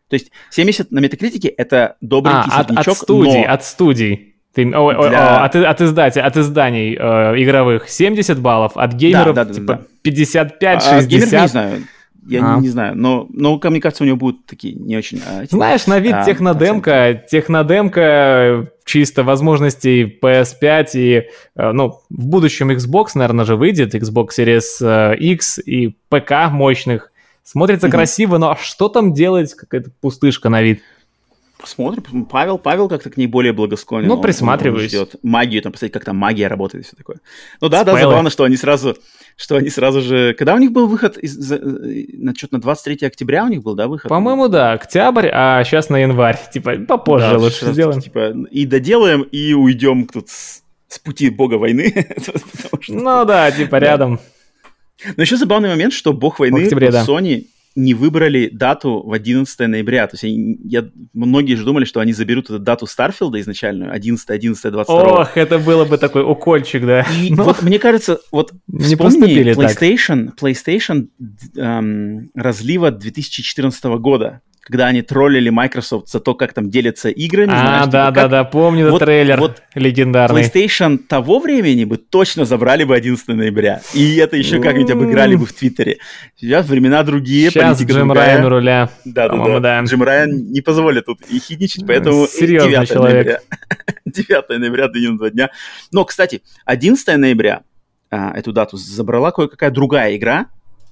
То 0.09 0.15
есть 0.15 0.31
70 0.51 0.91
на 0.93 1.01
метакритике 1.01 1.49
это 1.49 1.97
добренький 2.01 2.51
А, 2.51 2.61
от, 2.61 2.61
от 2.61 2.67
середнячок, 2.69 2.97
студий, 2.97 3.45
но... 3.45 3.53
от 3.53 3.65
студий. 3.65 4.35
Ты, 4.55 4.65
ой, 4.75 4.97
ой, 4.97 5.09
Для- 5.11 5.41
о, 5.41 5.45
от, 5.45 5.55
от, 5.57 5.81
издателей, 5.83 6.25
от 6.25 6.37
изданий 6.39 6.97
э, 6.99 7.43
игровых 7.43 7.91
70 7.91 8.41
баллов, 8.41 8.73
от 8.77 8.95
геймеров 8.95 9.35
да, 9.35 9.45
да, 9.45 9.53
типа 9.53 9.75
да. 9.75 9.83
55, 10.03 10.79
А, 10.79 11.01
60. 11.01 11.09
геймеров 11.11 11.33
не 11.43 11.49
знаю. 11.49 11.83
Я 12.29 12.45
а. 12.45 12.57
не, 12.57 12.63
не 12.63 12.69
знаю, 12.69 12.97
но, 12.97 13.27
но, 13.31 13.61
мне 13.63 13.81
кажется, 13.81 14.03
у 14.03 14.07
него 14.07 14.17
будут 14.17 14.47
такие 14.47 14.75
не 14.75 14.97
очень... 14.97 15.23
А, 15.27 15.45
Знаешь, 15.49 15.87
на 15.87 15.99
вид 16.01 16.15
а, 16.15 16.25
технодемка, 16.25 17.25
технодемка 17.31 18.69
чисто 18.85 19.23
возможностей 19.23 20.19
PS5 20.23 20.87
и, 20.95 21.29
э, 21.57 21.73
ну, 21.73 22.01
в 22.09 22.27
будущем 22.27 22.71
Xbox, 22.71 23.11
наверное, 23.15 23.45
же 23.45 23.57
выйдет, 23.57 23.95
Xbox 23.95 24.29
Series 24.39 24.63
э, 24.81 25.17
X 25.17 25.59
и 25.59 25.97
ПК 26.09 26.51
мощных. 26.51 27.13
Смотрится 27.43 27.87
mm-hmm. 27.87 27.91
красиво, 27.93 28.39
но 28.39 28.57
что 28.61 28.89
там 28.89 29.13
делать, 29.13 29.55
какая-то 29.55 29.91
пустышка 30.01 30.49
на 30.49 30.63
вид? 30.63 30.83
Посмотрим. 31.59 32.27
Павел, 32.27 32.59
Павел 32.59 32.89
как-то 32.89 33.09
к 33.09 33.17
ней 33.17 33.27
более 33.27 33.55
благосклонен. 33.55 34.09
Ну, 34.09 34.21
присматриваюсь. 34.21 34.95
Он 34.95 35.07
ждет 35.07 35.17
магию, 35.23 35.63
там, 35.63 35.73
посмотреть, 35.73 35.93
как 35.95 36.05
там 36.05 36.17
магия 36.17 36.49
работает 36.49 36.85
и 36.85 36.87
все 36.87 36.97
такое. 36.97 37.17
Ну 37.63 37.69
да, 37.71 37.81
Спойлер. 37.81 38.03
да, 38.03 38.09
забавно, 38.11 38.31
что 38.31 38.45
они 38.45 38.57
сразу, 38.57 38.97
что 39.37 39.57
они 39.57 39.71
сразу 39.71 40.03
же... 40.03 40.35
Когда 40.35 40.55
у 40.55 40.59
них 40.59 40.73
был 40.73 40.87
выход, 40.87 41.17
из, 41.17 41.51
на, 41.51 42.35
что-то 42.35 42.55
на 42.57 42.61
23 42.61 43.07
октября 43.07 43.45
у 43.45 43.49
них 43.49 43.63
был, 43.63 43.75
да, 43.75 43.89
выход? 43.89 44.11
По-моему, 44.11 44.49
да, 44.49 44.73
октябрь, 44.73 45.29
а 45.33 45.65
сейчас 45.65 45.89
на 45.89 45.97
январь. 45.97 46.39
Типа, 46.53 46.77
попозже 46.77 47.31
да, 47.31 47.39
лучше 47.39 47.73
сделаем. 47.73 48.03
Типа, 48.03 48.35
и 48.51 48.67
доделаем, 48.67 49.23
и 49.23 49.55
уйдем 49.55 50.07
тут 50.07 50.29
с, 50.29 50.63
с 50.89 50.99
пути 50.99 51.31
бога 51.31 51.55
войны. 51.55 52.07
ну 52.89 53.25
да, 53.25 53.51
типа 53.51 53.77
рядом. 53.77 54.21
Но 55.17 55.23
еще 55.23 55.37
забавный 55.37 55.71
момент, 55.71 55.95
что 55.95 56.13
бог 56.13 56.39
войны 56.39 56.61
в 56.61 56.65
октябре, 56.65 56.91
да. 56.91 57.05
Sony 57.05 57.47
не 57.77 57.95
выбрали 57.95 58.49
дату 58.53 59.03
в 59.05 59.13
11 59.13 59.59
ноября. 59.69 60.07
То 60.07 60.15
есть 60.15 60.25
они, 60.25 60.59
я, 60.65 60.89
многие 61.13 61.55
же 61.55 61.65
думали, 61.65 61.85
что 61.85 62.01
они 62.01 62.13
заберут 62.13 62.47
эту 62.47 62.59
дату 62.59 62.87
Старфилда 62.87 63.39
изначальную, 63.41 63.93
11, 63.93 64.31
11, 64.31 64.73
22. 64.73 65.21
Ох, 65.21 65.37
это 65.37 65.59
было 65.59 65.85
бы 65.85 65.99
такой 65.99 66.23
укольчик, 66.23 66.85
да. 66.85 67.07
И 67.23 67.33
Но... 67.35 67.45
вот 67.45 67.63
мне 67.63 67.79
кажется, 67.79 68.19
вот 68.33 68.53
не 68.67 68.97
вспомни 68.97 69.53
PlayStation, 69.53 70.27
так. 70.29 70.39
PlayStation 70.39 71.09
эм, 71.57 72.31
разлива 72.35 72.91
2014 72.91 73.85
года 73.85 74.41
когда 74.67 74.89
они 74.89 75.01
троллили 75.01 75.49
Microsoft 75.49 76.09
за 76.09 76.19
то, 76.19 76.35
как 76.35 76.53
там 76.53 76.71
делятся 76.71 77.09
играми. 77.09 77.53
А, 77.55 77.85
типа, 77.85 78.11
да, 78.13 78.27
да, 78.27 78.43
помню 78.43 78.91
вот, 78.91 78.99
трейлер 78.99 79.39
вот 79.39 79.63
легендарный. 79.77 80.43
PlayStation 80.43 80.99
того 80.99 81.39
времени 81.39 81.85
бы 81.85 81.99
точно 81.99 82.45
забрали 82.45 82.83
бы 82.83 82.97
11 82.97 83.29
ноября. 83.29 83.81
И 83.95 84.17
это 84.17 84.37
еще 84.37 84.61
как-нибудь 84.61 84.91
обыграли 84.91 85.37
бы 85.37 85.47
в 85.47 85.53
Твиттере. 85.53 85.99
Сейчас 86.35 86.67
времена 86.67 87.05
другие, 87.05 87.51
Сейчас 87.51 87.81
Джим 87.81 88.09
другая. 88.09 88.39
Райан 88.39 88.47
руля. 88.47 88.91
Да, 89.05 89.29
да. 89.61 89.83
Джим 89.83 90.03
Райан 90.03 90.51
не 90.51 90.61
позволит 90.63 91.07
тут 91.07 91.21
и 91.31 91.39
хидничать, 91.39 91.87
поэтому 91.87 92.27
Серьезный 92.27 92.73
9 92.73 92.89
человек. 92.89 93.27
ноября. 94.05 94.47
9 94.49 94.61
ноября 94.61 94.89
до 94.89 95.17
2 95.19 95.31
дня. 95.31 95.51
Но, 95.93 96.05
кстати, 96.05 96.43
11 96.65 97.17
ноября 97.19 97.63
а, 98.11 98.33
эту 98.37 98.53
дату 98.53 98.77
забрала 98.79 99.31
кое-какая 99.31 99.71
другая 99.71 100.17
игра, 100.17 100.47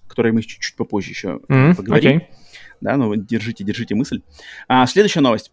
которой 0.07 0.31
мы 0.31 0.43
чуть-чуть 0.43 0.77
попозже 0.77 1.11
еще 1.11 1.41
mm, 1.49 1.75
поговорим. 1.75 2.19
Okay 2.19 2.44
да, 2.81 2.97
ну 2.97 3.15
держите, 3.17 3.65
держите 3.65 3.95
мысль. 3.95 4.21
А, 4.69 4.87
следующая 4.87 5.21
новость. 5.21 5.53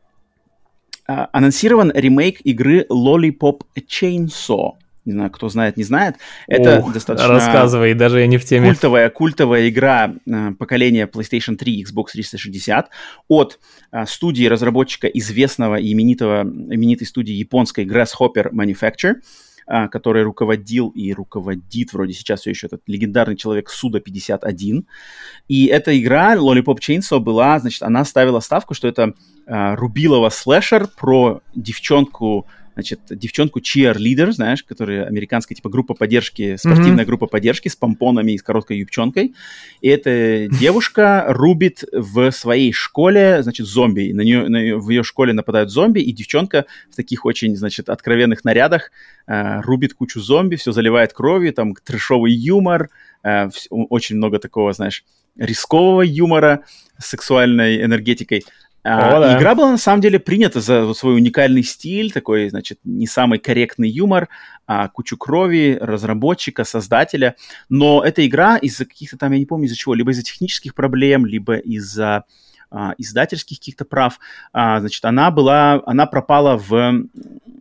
А, 1.07 1.29
анонсирован 1.33 1.91
ремейк 1.93 2.41
игры 2.41 2.85
Lollipop 2.89 3.61
Chainsaw. 3.75 4.73
Не 5.03 5.13
знаю, 5.13 5.31
кто 5.31 5.49
знает, 5.49 5.77
не 5.77 5.83
знает. 5.83 6.17
Это 6.47 6.79
Ох, 6.79 6.93
достаточно... 6.93 7.27
Рассказывай, 7.27 7.95
даже 7.95 8.19
я 8.19 8.27
не 8.27 8.37
в 8.37 8.45
теме. 8.45 8.67
Культовая, 8.67 9.09
культовая 9.09 9.67
игра 9.67 10.13
э, 10.27 10.51
поколения 10.59 11.07
PlayStation 11.07 11.55
3 11.55 11.83
Xbox 11.83 12.11
360 12.13 12.89
от 13.27 13.59
э, 13.91 14.05
студии 14.05 14.45
разработчика 14.45 15.07
известного 15.07 15.77
и 15.77 15.91
именитого, 15.91 16.43
именитой 16.43 17.07
студии 17.07 17.33
японской 17.33 17.83
Grasshopper 17.83 18.51
Manufacture. 18.51 19.15
Который 19.65 20.23
руководил 20.23 20.89
и 20.89 21.13
руководит 21.13 21.93
вроде 21.93 22.13
сейчас 22.13 22.41
все 22.41 22.49
еще 22.51 22.67
этот 22.67 22.81
легендарный 22.87 23.35
человек 23.35 23.69
Суда 23.69 23.99
51. 23.99 24.85
И 25.47 25.65
эта 25.67 25.99
игра 25.99 26.35
Lollipop 26.35 26.79
Chainsaw 26.79 27.19
была, 27.19 27.59
значит, 27.59 27.83
она 27.83 28.03
ставила 28.05 28.39
ставку, 28.39 28.73
что 28.73 28.87
это 28.87 29.13
а, 29.47 29.75
рубилова 29.75 30.29
слэшер 30.29 30.87
про 30.87 31.41
девчонку 31.55 32.47
значит, 32.73 32.99
девчонку 33.09 33.59
cheerleader, 33.59 34.31
знаешь, 34.31 34.63
которая 34.63 35.05
американская, 35.05 35.55
типа, 35.55 35.69
группа 35.69 35.93
поддержки, 35.93 36.55
спортивная 36.55 37.03
mm-hmm. 37.03 37.07
группа 37.07 37.27
поддержки 37.27 37.67
с 37.67 37.75
помпонами 37.75 38.33
и 38.33 38.37
с 38.37 38.43
короткой 38.43 38.79
юбчонкой. 38.79 39.35
И 39.81 39.87
эта 39.87 40.47
девушка 40.47 41.25
рубит 41.27 41.83
в 41.91 42.31
своей 42.31 42.73
школе, 42.73 43.43
значит, 43.43 43.67
зомби. 43.67 44.11
На 44.13 44.21
нее, 44.21 44.47
на 44.47 44.57
ее, 44.57 44.77
в 44.77 44.89
ее 44.89 45.03
школе 45.03 45.33
нападают 45.33 45.69
зомби, 45.69 45.99
и 45.99 46.11
девчонка 46.11 46.65
в 46.89 46.95
таких 46.95 47.25
очень, 47.25 47.55
значит, 47.55 47.89
откровенных 47.89 48.43
нарядах 48.43 48.91
э, 49.27 49.61
рубит 49.61 49.93
кучу 49.93 50.19
зомби, 50.19 50.55
все 50.55 50.71
заливает 50.71 51.13
кровью, 51.13 51.53
там 51.53 51.75
трешовый 51.75 52.33
юмор, 52.33 52.89
э, 53.23 53.49
очень 53.69 54.17
много 54.17 54.39
такого, 54.39 54.73
знаешь, 54.73 55.03
рискового 55.37 56.01
юмора 56.01 56.63
с 56.97 57.09
сексуальной 57.09 57.83
энергетикой. 57.83 58.43
А, 58.83 59.17
О, 59.17 59.19
да. 59.19 59.37
Игра 59.37 59.53
была 59.53 59.71
на 59.71 59.77
самом 59.77 60.01
деле 60.01 60.19
принята 60.19 60.59
за 60.59 60.91
свой 60.93 61.15
уникальный 61.15 61.63
стиль, 61.63 62.11
такой, 62.11 62.49
значит, 62.49 62.79
не 62.83 63.05
самый 63.05 63.37
корректный 63.37 63.89
юмор, 63.89 64.27
а 64.65 64.87
кучу 64.87 65.17
крови 65.17 65.77
разработчика, 65.79 66.63
создателя. 66.63 67.35
Но 67.69 68.03
эта 68.03 68.25
игра 68.25 68.57
из-за 68.57 68.85
каких-то 68.85 69.17
там, 69.17 69.33
я 69.33 69.39
не 69.39 69.45
помню 69.45 69.67
из-за 69.67 69.77
чего, 69.77 69.93
либо 69.93 70.11
из-за 70.11 70.23
технических 70.23 70.73
проблем, 70.73 71.25
либо 71.25 71.57
из-за 71.57 72.23
а, 72.73 72.93
издательских 72.97 73.57
каких-то 73.57 73.83
прав, 73.83 74.17
а, 74.53 74.79
значит, 74.79 75.03
она 75.03 75.29
была, 75.29 75.83
она 75.85 76.05
пропала 76.05 76.57
в 76.57 77.03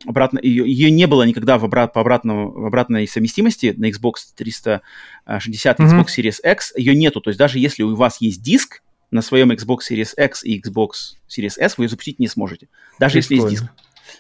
обратно, 0.07 0.39
ее, 0.41 0.65
ее 0.71 0.91
не 0.93 1.07
было 1.07 1.25
никогда 1.25 1.59
в, 1.59 1.65
обрат, 1.65 1.93
по 1.93 2.01
обратному, 2.01 2.51
в 2.53 2.65
обратной 2.65 3.09
совместимости 3.09 3.75
на 3.77 3.91
Xbox 3.91 4.15
360 4.37 5.81
mm-hmm. 5.81 5.85
Xbox 5.85 6.07
Series 6.17 6.53
X, 6.53 6.73
ее 6.77 6.95
нету, 6.95 7.21
то 7.21 7.31
есть 7.31 7.39
даже 7.39 7.59
если 7.59 7.83
у 7.83 7.97
вас 7.97 8.21
есть 8.21 8.41
диск, 8.41 8.83
на 9.11 9.23
своем 9.23 9.51
Xbox 9.51 9.81
Series 9.91 10.15
X 10.17 10.45
и 10.45 10.61
Xbox 10.61 11.17
Series 11.29 11.55
S 11.59 11.79
вы 11.79 11.85
ее 11.85 11.89
запустить 11.89 12.19
не 12.19 12.29
сможете. 12.29 12.69
Даже 12.99 13.21
Прикольно. 13.21 13.35
если 13.35 13.35
есть 13.35 13.63
диск. 13.63 13.73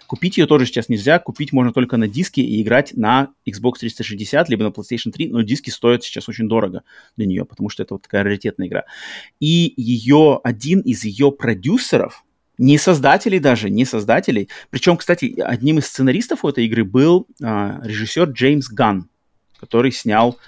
Купить 0.07 0.38
ее 0.38 0.47
тоже 0.47 0.66
сейчас 0.66 0.88
нельзя. 0.88 1.18
Купить 1.18 1.53
можно 1.53 1.72
только 1.72 1.97
на 1.97 2.09
диске 2.09 2.43
и 2.43 2.62
играть 2.62 2.95
на 2.97 3.28
Xbox 3.49 3.74
360, 3.80 4.49
либо 4.49 4.64
на 4.64 4.68
PlayStation 4.68 5.11
3. 5.12 5.28
Но 5.28 5.43
диски 5.43 5.70
стоят 5.70 6.03
сейчас 6.03 6.28
очень 6.28 6.49
дорого 6.49 6.82
для 7.16 7.26
нее, 7.26 7.45
потому 7.45 7.68
что 7.68 7.82
это 7.82 7.95
вот 7.95 8.03
такая 8.03 8.24
раритетная 8.24 8.66
игра. 8.66 8.84
И 9.38 9.72
ее, 9.76 10.41
один 10.43 10.80
из 10.80 11.05
ее 11.05 11.32
продюсеров, 11.32 12.24
не 12.59 12.76
создателей 12.76 13.38
даже, 13.38 13.70
не 13.70 13.84
создателей. 13.84 14.49
Причем, 14.68 14.97
кстати, 14.97 15.41
одним 15.41 15.78
из 15.78 15.86
сценаристов 15.86 16.45
у 16.45 16.49
этой 16.49 16.66
игры 16.66 16.84
был 16.84 17.26
а, 17.43 17.80
режиссер 17.82 18.30
Джеймс 18.30 18.68
Ганн, 18.68 19.09
который 19.59 19.93
снял 19.93 20.38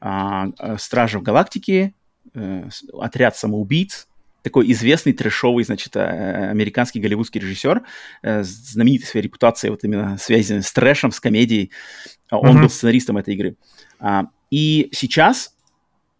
а, 0.00 0.48
«Стражи 0.78 1.18
в 1.18 1.22
галактике», 1.22 1.92
э, 2.38 2.68
«Отряд 2.98 3.36
самоубийц», 3.36 4.08
такой 4.42 4.70
известный 4.72 5.12
трэшовый, 5.12 5.64
значит, 5.64 5.96
э, 5.96 6.50
американский 6.50 7.00
голливудский 7.00 7.40
режиссер, 7.40 7.82
э, 8.22 8.42
знаменитый 8.42 9.06
своей 9.06 9.24
репутацией, 9.24 9.70
вот 9.70 9.84
именно 9.84 10.16
связанной 10.18 10.62
с 10.62 10.72
трэшем, 10.72 11.10
с 11.10 11.20
комедией. 11.20 11.70
Он 12.30 12.56
mm-hmm. 12.56 12.62
был 12.62 12.70
сценаристом 12.70 13.16
этой 13.18 13.34
игры. 13.34 13.56
А, 14.00 14.26
и 14.50 14.88
сейчас 14.92 15.54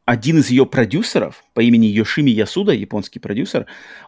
один 0.05 0.39
из 0.39 0.51
ее 0.51 0.67
продюсеров 0.67 1.45
по 1.55 1.61
имени 1.61 1.87
Йошими 1.87 2.31
Ясуда, 2.31 2.73
японский 2.73 3.19
продюсер, 3.19 3.67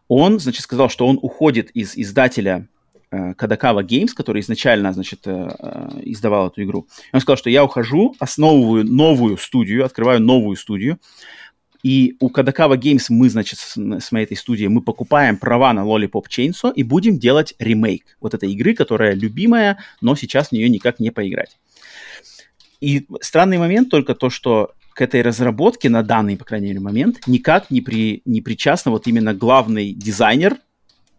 он, 0.08 0.40
значит, 0.40 0.62
сказал, 0.62 0.88
что 0.88 1.06
он 1.06 1.18
уходит 1.20 1.70
из 1.70 1.96
издателя 1.96 2.68
Кадакава 3.10 3.82
Games, 3.82 4.10
который 4.14 4.40
изначально, 4.40 4.92
значит, 4.92 5.26
издавал 5.26 6.48
эту 6.48 6.62
игру. 6.62 6.86
Он 7.12 7.20
сказал, 7.20 7.36
что 7.36 7.50
я 7.50 7.64
ухожу, 7.64 8.14
основываю 8.18 8.84
новую 8.86 9.36
студию, 9.36 9.84
открываю 9.84 10.22
новую 10.22 10.56
студию, 10.56 10.98
и 11.82 12.16
у 12.20 12.28
Кадакава 12.28 12.76
Games 12.76 13.06
мы, 13.08 13.30
значит, 13.30 13.58
с, 13.58 13.76
с 13.76 14.12
моей 14.12 14.26
этой 14.26 14.36
студией, 14.36 14.68
мы 14.68 14.82
покупаем 14.82 15.36
права 15.36 15.72
на 15.72 15.80
Lollipop 15.80 16.24
Chainsaw 16.28 16.72
и 16.74 16.82
будем 16.82 17.18
делать 17.18 17.54
ремейк 17.58 18.16
вот 18.20 18.34
этой 18.34 18.52
игры, 18.52 18.74
которая 18.74 19.14
любимая, 19.14 19.78
но 20.00 20.14
сейчас 20.14 20.48
в 20.48 20.52
нее 20.52 20.68
никак 20.68 21.00
не 21.00 21.10
поиграть. 21.10 21.58
И 22.80 23.06
странный 23.20 23.58
момент 23.58 23.90
только 23.90 24.14
то, 24.14 24.30
что 24.30 24.72
к 24.94 25.00
этой 25.00 25.22
разработке 25.22 25.88
на 25.88 26.02
данный, 26.02 26.36
по 26.36 26.44
крайней 26.44 26.68
мере, 26.68 26.80
момент 26.80 27.26
никак 27.26 27.70
не, 27.70 27.80
при, 27.80 28.22
не 28.24 28.40
причастна 28.40 28.90
вот 28.90 29.06
именно 29.06 29.32
главный 29.34 29.92
дизайнер 29.92 30.56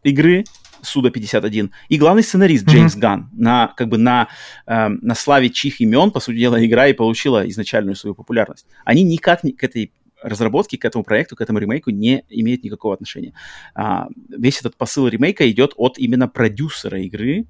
игры, 0.04 0.44
Суда 0.84 1.12
51, 1.12 1.72
и 1.90 1.98
главный 1.98 2.24
сценарист 2.24 2.66
Джеймс 2.66 2.96
mm-hmm. 2.96 3.00
Ганн, 3.00 3.30
на, 3.34 3.68
как 3.78 3.88
бы 3.88 4.00
на, 4.00 4.30
э, 4.66 4.88
на 4.90 5.14
славе 5.14 5.52
чьих 5.52 5.80
имен, 5.80 6.10
по 6.10 6.20
сути 6.20 6.40
дела, 6.40 6.66
игра 6.66 6.88
и 6.88 6.94
получила 6.94 7.48
изначальную 7.48 7.96
свою 7.96 8.16
популярность. 8.16 8.66
Они 8.84 9.04
никак 9.04 9.44
не, 9.44 9.52
к 9.52 9.64
этой 9.64 9.92
разработки 10.22 10.76
к 10.76 10.86
этому 10.86 11.04
проекту, 11.04 11.36
к 11.36 11.42
этому 11.42 11.60
ремейку 11.60 11.90
не 11.90 12.24
имеет 12.30 12.64
никакого 12.64 12.94
отношения. 12.94 13.34
А, 13.76 14.08
весь 14.30 14.60
этот 14.60 14.76
посыл 14.76 15.08
ремейка 15.08 15.50
идет 15.50 15.74
от 15.78 15.98
именно 15.98 16.28
продюсера 16.28 17.00
игры 17.02 17.48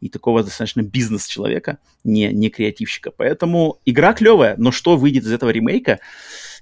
и 0.00 0.08
такого 0.08 0.42
достаточно 0.42 0.82
бизнес-человека, 0.82 1.78
не, 2.04 2.30
не 2.32 2.50
креативщика. 2.50 3.10
Поэтому 3.10 3.80
игра 3.86 4.12
клевая, 4.12 4.54
но 4.58 4.70
что 4.70 4.96
выйдет 4.96 5.24
из 5.24 5.32
этого 5.32 5.50
ремейка, 5.50 6.00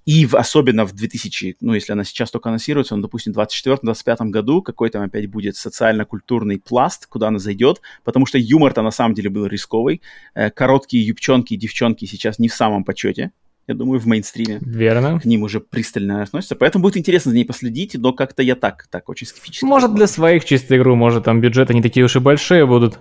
и 0.05 0.27
в, 0.27 0.35
особенно 0.35 0.85
в 0.85 0.93
2000, 0.93 1.57
ну, 1.61 1.75
если 1.75 1.93
она 1.93 2.05
сейчас 2.05 2.31
только 2.31 2.49
анонсируется, 2.49 2.97
ну, 2.97 3.03
допустим, 3.03 3.33
в 3.33 3.39
2024-2025 3.39 4.31
году, 4.31 4.63
какой 4.63 4.91
там 4.91 5.03
опять 5.03 5.29
будет 5.29 5.57
социально-культурный 5.57 6.59
пласт, 6.59 7.07
куда 7.07 7.29
она 7.29 7.39
зайдет, 7.39 7.81
потому 8.05 8.27
что 8.27 8.39
юмор-то 8.39 8.83
на 8.83 8.91
самом 8.91 9.15
деле 9.15 9.31
был 9.31 9.47
рисковый. 9.47 10.03
Э, 10.35 10.51
короткие 10.51 11.07
юбчонки 11.07 11.55
и 11.55 11.57
девчонки 11.57 12.05
сейчас 12.05 12.39
не 12.41 12.49
в 12.49 12.55
самом 12.55 12.85
почете 12.85 13.31
я 13.69 13.75
думаю, 13.75 14.01
в 14.01 14.07
мейнстриме. 14.07 14.59
Верно. 14.61 15.21
К 15.21 15.25
ним 15.25 15.43
уже 15.43 15.61
пристально 15.61 16.23
относятся. 16.23 16.57
Поэтому 16.57 16.83
будет 16.83 16.97
интересно 16.97 17.31
за 17.31 17.37
ней 17.37 17.45
последить, 17.45 17.95
но 17.95 18.13
как-то 18.13 18.43
я 18.43 18.57
так, 18.57 18.87
так 18.91 19.09
очень 19.09 19.27
скептически. 19.27 19.65
Может, 19.65 19.95
для 19.95 20.07
своих 20.07 20.45
чисто 20.45 20.77
игру, 20.77 20.97
может, 20.97 21.25
там 21.25 21.41
бюджеты 21.41 21.75
не 21.75 21.83
такие 21.83 22.05
уж 22.05 22.17
и 22.17 22.19
большие 22.19 22.67
будут. 22.67 22.99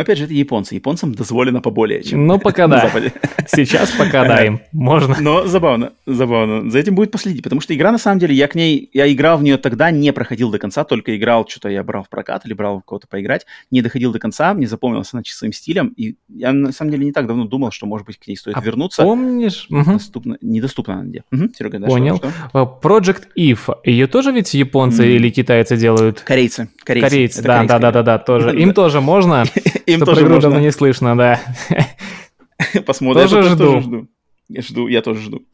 Но 0.00 0.02
опять 0.02 0.16
же, 0.16 0.24
это 0.24 0.32
японцы. 0.32 0.74
Японцам 0.74 1.14
дозволено 1.14 1.60
поболее, 1.60 2.02
чем 2.02 2.26
Ну, 2.26 2.38
пока 2.38 2.66
да. 2.68 2.86
Западе. 2.86 3.12
Сейчас 3.46 3.90
пока 3.90 4.24
да 4.24 4.42
им. 4.46 4.60
Можно. 4.72 5.14
Но 5.20 5.46
забавно, 5.46 5.92
забавно. 6.06 6.70
За 6.70 6.78
этим 6.78 6.94
будет 6.94 7.10
последить, 7.10 7.42
потому 7.42 7.60
что 7.60 7.74
игра, 7.74 7.92
на 7.92 7.98
самом 7.98 8.18
деле, 8.18 8.34
я 8.34 8.48
к 8.48 8.54
ней, 8.54 8.88
я 8.94 9.12
играл 9.12 9.36
в 9.36 9.42
нее 9.42 9.58
тогда, 9.58 9.90
не 9.90 10.10
проходил 10.14 10.50
до 10.50 10.58
конца, 10.58 10.84
только 10.84 11.14
играл, 11.18 11.46
что-то 11.46 11.68
я 11.68 11.82
брал 11.84 12.04
в 12.04 12.08
прокат 12.08 12.46
или 12.46 12.54
брал 12.54 12.80
кого-то 12.80 13.08
поиграть, 13.08 13.44
не 13.70 13.82
доходил 13.82 14.10
до 14.10 14.18
конца, 14.18 14.54
мне 14.54 14.66
запомнилась 14.66 15.10
она 15.12 15.22
своим 15.26 15.52
стилем, 15.52 15.88
и 15.98 16.14
я, 16.30 16.52
на 16.54 16.72
самом 16.72 16.92
деле, 16.92 17.04
не 17.04 17.12
так 17.12 17.26
давно 17.26 17.44
думал, 17.44 17.70
что, 17.72 17.84
может 17.84 18.06
быть, 18.06 18.16
к 18.18 18.26
ней 18.26 18.36
стоит 18.36 18.56
А 18.56 18.60
вернуться. 18.62 19.02
Помнишь? 19.02 19.66
Мгм. 19.68 19.92
Доступно, 19.98 20.38
недоступна 20.40 20.94
она 20.94 21.04
где. 21.04 21.24
Мгм, 21.30 21.52
Серега, 21.52 21.78
да, 21.78 21.88
что- 21.88 21.94
Понял. 21.98 22.16
что? 22.16 22.32
А, 22.54 22.64
Project 22.64 23.24
If. 23.36 23.58
Ее 23.84 24.06
тоже 24.06 24.32
ведь 24.32 24.54
японцы 24.54 25.02
М. 25.02 25.10
или 25.10 25.28
китайцы 25.28 25.76
делают? 25.76 26.20
Корейцы. 26.20 26.68
Корейцы, 26.84 27.08
Корейцы, 27.10 27.42
да, 27.42 27.48
да, 27.48 27.54
корейская 27.56 27.78
да, 27.78 27.78
да, 27.78 27.90
игра. 27.90 28.02
да, 28.02 28.18
тоже. 28.18 28.46
Да. 28.52 28.52
Им 28.58 28.72
тоже 28.72 29.00
можно. 29.02 29.44
Им 29.90 29.98
Что 29.98 30.06
тоже 30.06 30.20
про 30.20 30.28
игру 30.28 30.40
давно 30.40 30.60
не 30.60 30.72
слышно, 30.72 31.16
да. 31.16 31.40
Посмотрим. 32.86 33.22
Тоже 33.22 33.36
Я 33.36 33.42
тоже 33.42 33.54
жду. 33.54 33.80
жду. 33.80 34.08
Я 34.48 34.62
жду, 34.62 35.02
тоже 35.02 35.20
жду. 35.20 35.46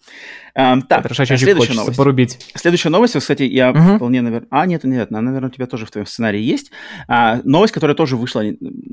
Так, 0.54 1.12
следующая 1.12 1.74
новость. 1.74 1.98
порубить. 1.98 2.38
Следующая 2.54 2.88
новость, 2.88 3.14
кстати, 3.18 3.42
я 3.42 3.74
вполне, 3.74 4.22
наверное... 4.22 4.48
А, 4.50 4.64
нет, 4.64 4.84
нет, 4.84 5.10
она, 5.10 5.20
наверное, 5.20 5.50
у 5.50 5.52
тебя 5.52 5.66
тоже 5.66 5.84
в 5.84 5.90
твоем 5.90 6.06
сценарии 6.06 6.40
есть. 6.40 6.70
А, 7.06 7.40
новость, 7.44 7.74
которая 7.74 7.94
тоже 7.94 8.16
вышла, 8.16 8.42
а, 8.42 8.46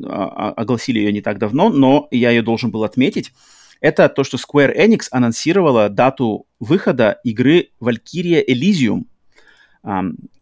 а, 0.06 0.52
огласили 0.52 1.00
ее 1.00 1.14
не 1.14 1.22
так 1.22 1.38
давно, 1.38 1.70
но 1.70 2.10
я 2.12 2.32
ее 2.32 2.42
должен 2.42 2.70
был 2.70 2.84
отметить. 2.84 3.32
Это 3.80 4.10
то, 4.10 4.26
что 4.26 4.38
Square 4.38 4.76
Enix 4.78 5.08
анонсировала 5.12 5.88
дату 5.88 6.48
выхода 6.60 7.20
игры 7.24 7.70
Valkyria 7.82 8.44
Elysium, 8.46 9.04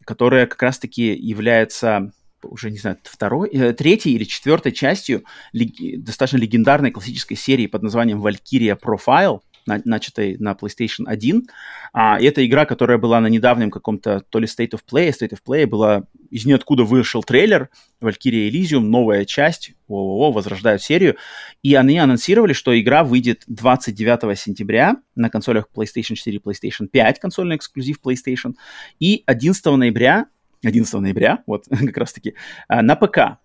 которая 0.05 0.47
как 0.47 0.61
раз-таки 0.61 1.13
является 1.15 2.11
уже 2.49 2.71
не 2.71 2.77
знаю, 2.77 2.97
второй, 3.03 3.49
э, 3.49 3.73
третьей 3.73 4.13
или 4.13 4.23
четвертой 4.23 4.71
частью 4.71 5.23
лег- 5.53 5.97
достаточно 5.97 6.37
легендарной 6.37 6.91
классической 6.91 7.35
серии 7.35 7.67
под 7.67 7.83
названием 7.83 8.25
Valkyria 8.25 8.77
Profile, 8.79 9.41
на- 9.65 9.81
начатой 9.85 10.37
на 10.39 10.53
PlayStation 10.53 11.05
1. 11.05 11.47
А, 11.93 12.19
и 12.19 12.25
это 12.25 12.45
игра, 12.45 12.65
которая 12.65 12.97
была 12.97 13.19
на 13.19 13.27
недавнем 13.27 13.71
каком-то 13.71 14.23
то 14.29 14.39
ли 14.39 14.45
State 14.45 14.71
of 14.71 14.81
Play, 14.89 15.09
State 15.09 15.31
of 15.31 15.39
Play, 15.45 15.65
была 15.65 16.03
из 16.29 16.45
ниоткуда 16.45 16.83
вышел 16.83 17.23
трейлер 17.23 17.69
Valkyria 18.01 18.49
Elysium, 18.49 18.81
новая 18.81 19.25
часть, 19.25 19.73
о 19.87 20.31
возрождают 20.31 20.81
серию. 20.81 21.17
И 21.61 21.75
они 21.75 21.97
анонсировали, 21.99 22.53
что 22.53 22.79
игра 22.79 23.03
выйдет 23.03 23.43
29 23.47 24.35
сентября 24.39 24.95
на 25.15 25.29
консолях 25.29 25.67
PlayStation 25.75 26.15
4 26.15 26.37
и 26.37 26.39
PlayStation 26.39 26.87
5, 26.87 27.19
консольный 27.19 27.57
эксклюзив 27.57 27.99
PlayStation, 28.03 28.55
и 28.99 29.23
11 29.25 29.65
ноября 29.75 30.27
11 30.63 30.93
ноября, 30.95 31.43
вот 31.47 31.65
как 31.69 31.97
раз-таки, 31.97 32.35
а, 32.67 32.81
на 32.81 32.95
ПК. 32.95 33.39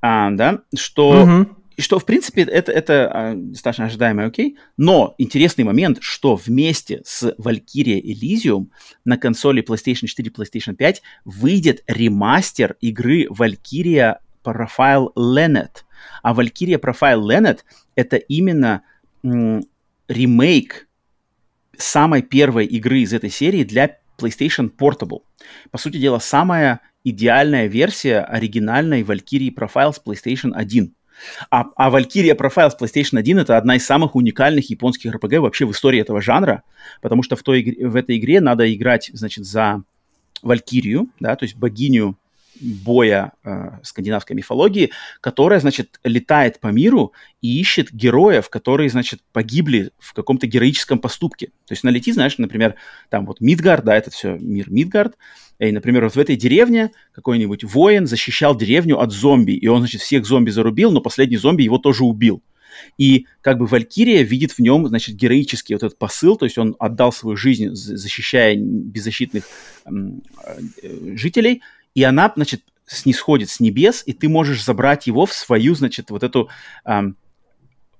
А, 0.00 0.30
да, 0.30 0.60
что, 0.76 1.46
и 1.76 1.82
что, 1.82 1.98
в 1.98 2.04
принципе, 2.04 2.42
это, 2.42 2.72
это 2.72 3.10
а, 3.12 3.34
достаточно 3.34 3.86
ожидаемо, 3.86 4.24
окей. 4.24 4.58
Но 4.76 5.14
интересный 5.18 5.64
момент, 5.64 5.98
что 6.00 6.36
вместе 6.36 7.02
с 7.04 7.34
Valkyria 7.38 8.00
Elysium 8.00 8.68
на 9.04 9.16
консоли 9.16 9.62
PlayStation 9.62 10.06
4 10.06 10.28
и 10.28 10.32
PlayStation 10.32 10.74
5 10.74 11.02
выйдет 11.24 11.82
ремастер 11.86 12.76
игры 12.80 13.26
Valkyria 13.26 14.16
Profile 14.44 15.08
Lenet. 15.16 15.84
А 16.22 16.32
Valkyria 16.34 16.80
Profile 16.80 17.22
Lenet 17.22 17.60
это 17.96 18.16
именно 18.16 18.82
ремейк 20.08 20.88
самой 21.76 22.22
первой 22.22 22.66
игры 22.66 23.00
из 23.00 23.12
этой 23.12 23.30
серии 23.30 23.64
для 23.64 23.98
PlayStation 24.18 24.70
Portable. 24.70 25.20
По 25.70 25.78
сути 25.78 25.98
дела, 25.98 26.18
самая 26.18 26.80
идеальная 27.04 27.66
версия 27.66 28.20
оригинальной 28.20 29.02
Valkyrie 29.02 29.54
Profile 29.54 29.92
с 29.92 30.02
PlayStation 30.04 30.52
1. 30.54 30.94
А, 31.50 31.64
а 31.76 31.90
Valkyria 31.90 32.36
Profile 32.36 32.70
с 32.70 32.76
PlayStation 32.80 33.18
1 33.18 33.38
это 33.38 33.56
одна 33.56 33.76
из 33.76 33.86
самых 33.86 34.14
уникальных 34.14 34.70
японских 34.70 35.14
RPG 35.14 35.40
вообще 35.40 35.66
в 35.66 35.72
истории 35.72 36.00
этого 36.00 36.20
жанра, 36.20 36.62
потому 37.00 37.22
что 37.22 37.36
в, 37.36 37.42
той, 37.42 37.62
игре- 37.62 37.86
в 37.86 37.96
этой 37.96 38.18
игре 38.18 38.40
надо 38.40 38.72
играть, 38.72 39.10
значит, 39.12 39.44
за 39.44 39.82
Валькирию, 40.42 41.08
да, 41.18 41.34
то 41.34 41.44
есть 41.44 41.56
богиню 41.56 42.16
боя 42.60 43.32
э, 43.44 43.70
скандинавской 43.82 44.34
мифологии, 44.36 44.90
которая, 45.20 45.60
значит, 45.60 46.00
летает 46.04 46.60
по 46.60 46.68
миру 46.68 47.12
и 47.40 47.60
ищет 47.60 47.92
героев, 47.92 48.48
которые, 48.48 48.90
значит, 48.90 49.20
погибли 49.32 49.90
в 49.98 50.12
каком-то 50.12 50.46
героическом 50.46 50.98
поступке. 50.98 51.46
То 51.66 51.72
есть 51.72 51.84
налети, 51.84 52.12
знаешь, 52.12 52.38
например, 52.38 52.74
там 53.10 53.26
вот 53.26 53.40
Мидгард, 53.40 53.84
да, 53.84 53.96
это 53.96 54.10
все 54.10 54.36
мир 54.38 54.70
Мидгард, 54.70 55.16
и, 55.58 55.72
например, 55.72 56.04
вот 56.04 56.14
в 56.14 56.18
этой 56.18 56.36
деревне 56.36 56.92
какой-нибудь 57.12 57.64
воин 57.64 58.06
защищал 58.06 58.56
деревню 58.56 59.00
от 59.00 59.12
зомби, 59.12 59.52
и 59.52 59.66
он, 59.66 59.80
значит, 59.80 60.00
всех 60.00 60.24
зомби 60.24 60.50
зарубил, 60.50 60.90
но 60.92 61.00
последний 61.00 61.36
зомби 61.36 61.62
его 61.62 61.78
тоже 61.78 62.04
убил. 62.04 62.42
И 62.96 63.26
как 63.40 63.58
бы 63.58 63.66
Валькирия 63.66 64.22
видит 64.22 64.52
в 64.52 64.60
нем, 64.60 64.86
значит, 64.86 65.16
героический 65.16 65.74
вот 65.74 65.82
этот 65.82 65.98
посыл, 65.98 66.36
то 66.36 66.44
есть 66.44 66.58
он 66.58 66.76
отдал 66.78 67.12
свою 67.12 67.36
жизнь, 67.36 67.70
защищая 67.72 68.56
беззащитных 68.56 69.44
э, 69.84 69.90
жителей, 71.16 71.62
и 71.98 72.02
она, 72.04 72.32
значит, 72.36 72.62
снисходит 72.86 73.50
с 73.50 73.60
небес, 73.60 74.02
и 74.06 74.12
ты 74.12 74.28
можешь 74.28 74.64
забрать 74.64 75.06
его 75.08 75.26
в 75.26 75.32
свою, 75.32 75.74
значит, 75.74 76.10
вот 76.10 76.22
эту 76.22 76.48
э, 76.86 77.00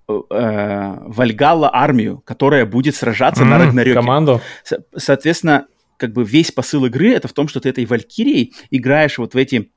э, 0.08 0.94
Вальгалла 1.00 1.70
армию, 1.74 2.22
которая 2.24 2.64
будет 2.64 2.94
сражаться 2.94 3.44
на 3.44 3.56
М, 3.56 3.62
Рагнарёке. 3.62 3.94
Команду. 3.94 4.40
Со- 4.64 4.84
Соответственно, 4.96 5.66
как 5.96 6.12
бы 6.12 6.24
весь 6.24 6.52
посыл 6.52 6.86
игры 6.86 7.12
это 7.12 7.28
в 7.28 7.32
том, 7.32 7.48
что 7.48 7.60
ты 7.60 7.68
этой 7.68 7.84
Валькирией 7.84 8.54
играешь 8.70 9.18
вот 9.18 9.34
в 9.34 9.36
эти, 9.36 9.70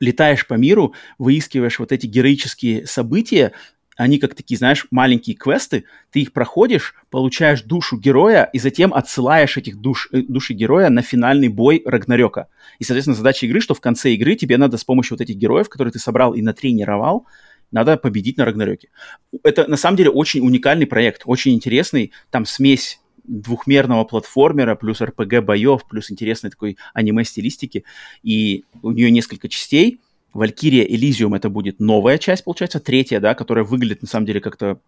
летаешь 0.00 0.46
по 0.46 0.54
миру, 0.54 0.94
выискиваешь 1.18 1.78
вот 1.78 1.92
эти 1.92 2.06
героические 2.06 2.86
события, 2.86 3.52
они 4.00 4.18
как 4.18 4.34
такие, 4.34 4.56
знаешь, 4.56 4.86
маленькие 4.90 5.36
квесты, 5.36 5.84
ты 6.10 6.20
их 6.20 6.32
проходишь, 6.32 6.94
получаешь 7.10 7.62
душу 7.62 7.98
героя 7.98 8.48
и 8.50 8.58
затем 8.58 8.94
отсылаешь 8.94 9.58
этих 9.58 9.76
душ, 9.76 10.08
э, 10.10 10.22
души 10.22 10.54
героя 10.54 10.88
на 10.88 11.02
финальный 11.02 11.48
бой 11.48 11.82
Рагнарёка. 11.84 12.48
И, 12.78 12.84
соответственно, 12.84 13.14
задача 13.14 13.44
игры, 13.44 13.60
что 13.60 13.74
в 13.74 13.80
конце 13.80 14.12
игры 14.14 14.36
тебе 14.36 14.56
надо 14.56 14.78
с 14.78 14.84
помощью 14.84 15.18
вот 15.18 15.20
этих 15.20 15.36
героев, 15.36 15.68
которые 15.68 15.92
ты 15.92 15.98
собрал 15.98 16.32
и 16.32 16.40
натренировал, 16.40 17.26
надо 17.72 17.98
победить 17.98 18.38
на 18.38 18.46
Рагнарёке. 18.46 18.88
Это, 19.42 19.68
на 19.68 19.76
самом 19.76 19.98
деле, 19.98 20.08
очень 20.08 20.40
уникальный 20.40 20.86
проект, 20.86 21.22
очень 21.26 21.52
интересный. 21.52 22.12
Там 22.30 22.46
смесь 22.46 23.00
двухмерного 23.24 24.04
платформера, 24.04 24.76
плюс 24.76 25.02
RPG 25.02 25.42
боев, 25.42 25.86
плюс 25.86 26.10
интересной 26.10 26.50
такой 26.50 26.78
аниме-стилистики. 26.94 27.84
И 28.22 28.64
у 28.82 28.92
нее 28.92 29.10
несколько 29.10 29.50
частей. 29.50 30.00
Valkyria 30.34 30.86
Elysium 30.88 31.36
это 31.36 31.48
будет 31.48 31.80
новая 31.80 32.18
часть, 32.18 32.44
получается, 32.44 32.80
третья, 32.80 33.20
да, 33.20 33.34
которая 33.34 33.64
выглядит 33.64 34.02
на 34.02 34.08
самом 34.08 34.26
деле 34.26 34.40
как-то 34.40 34.78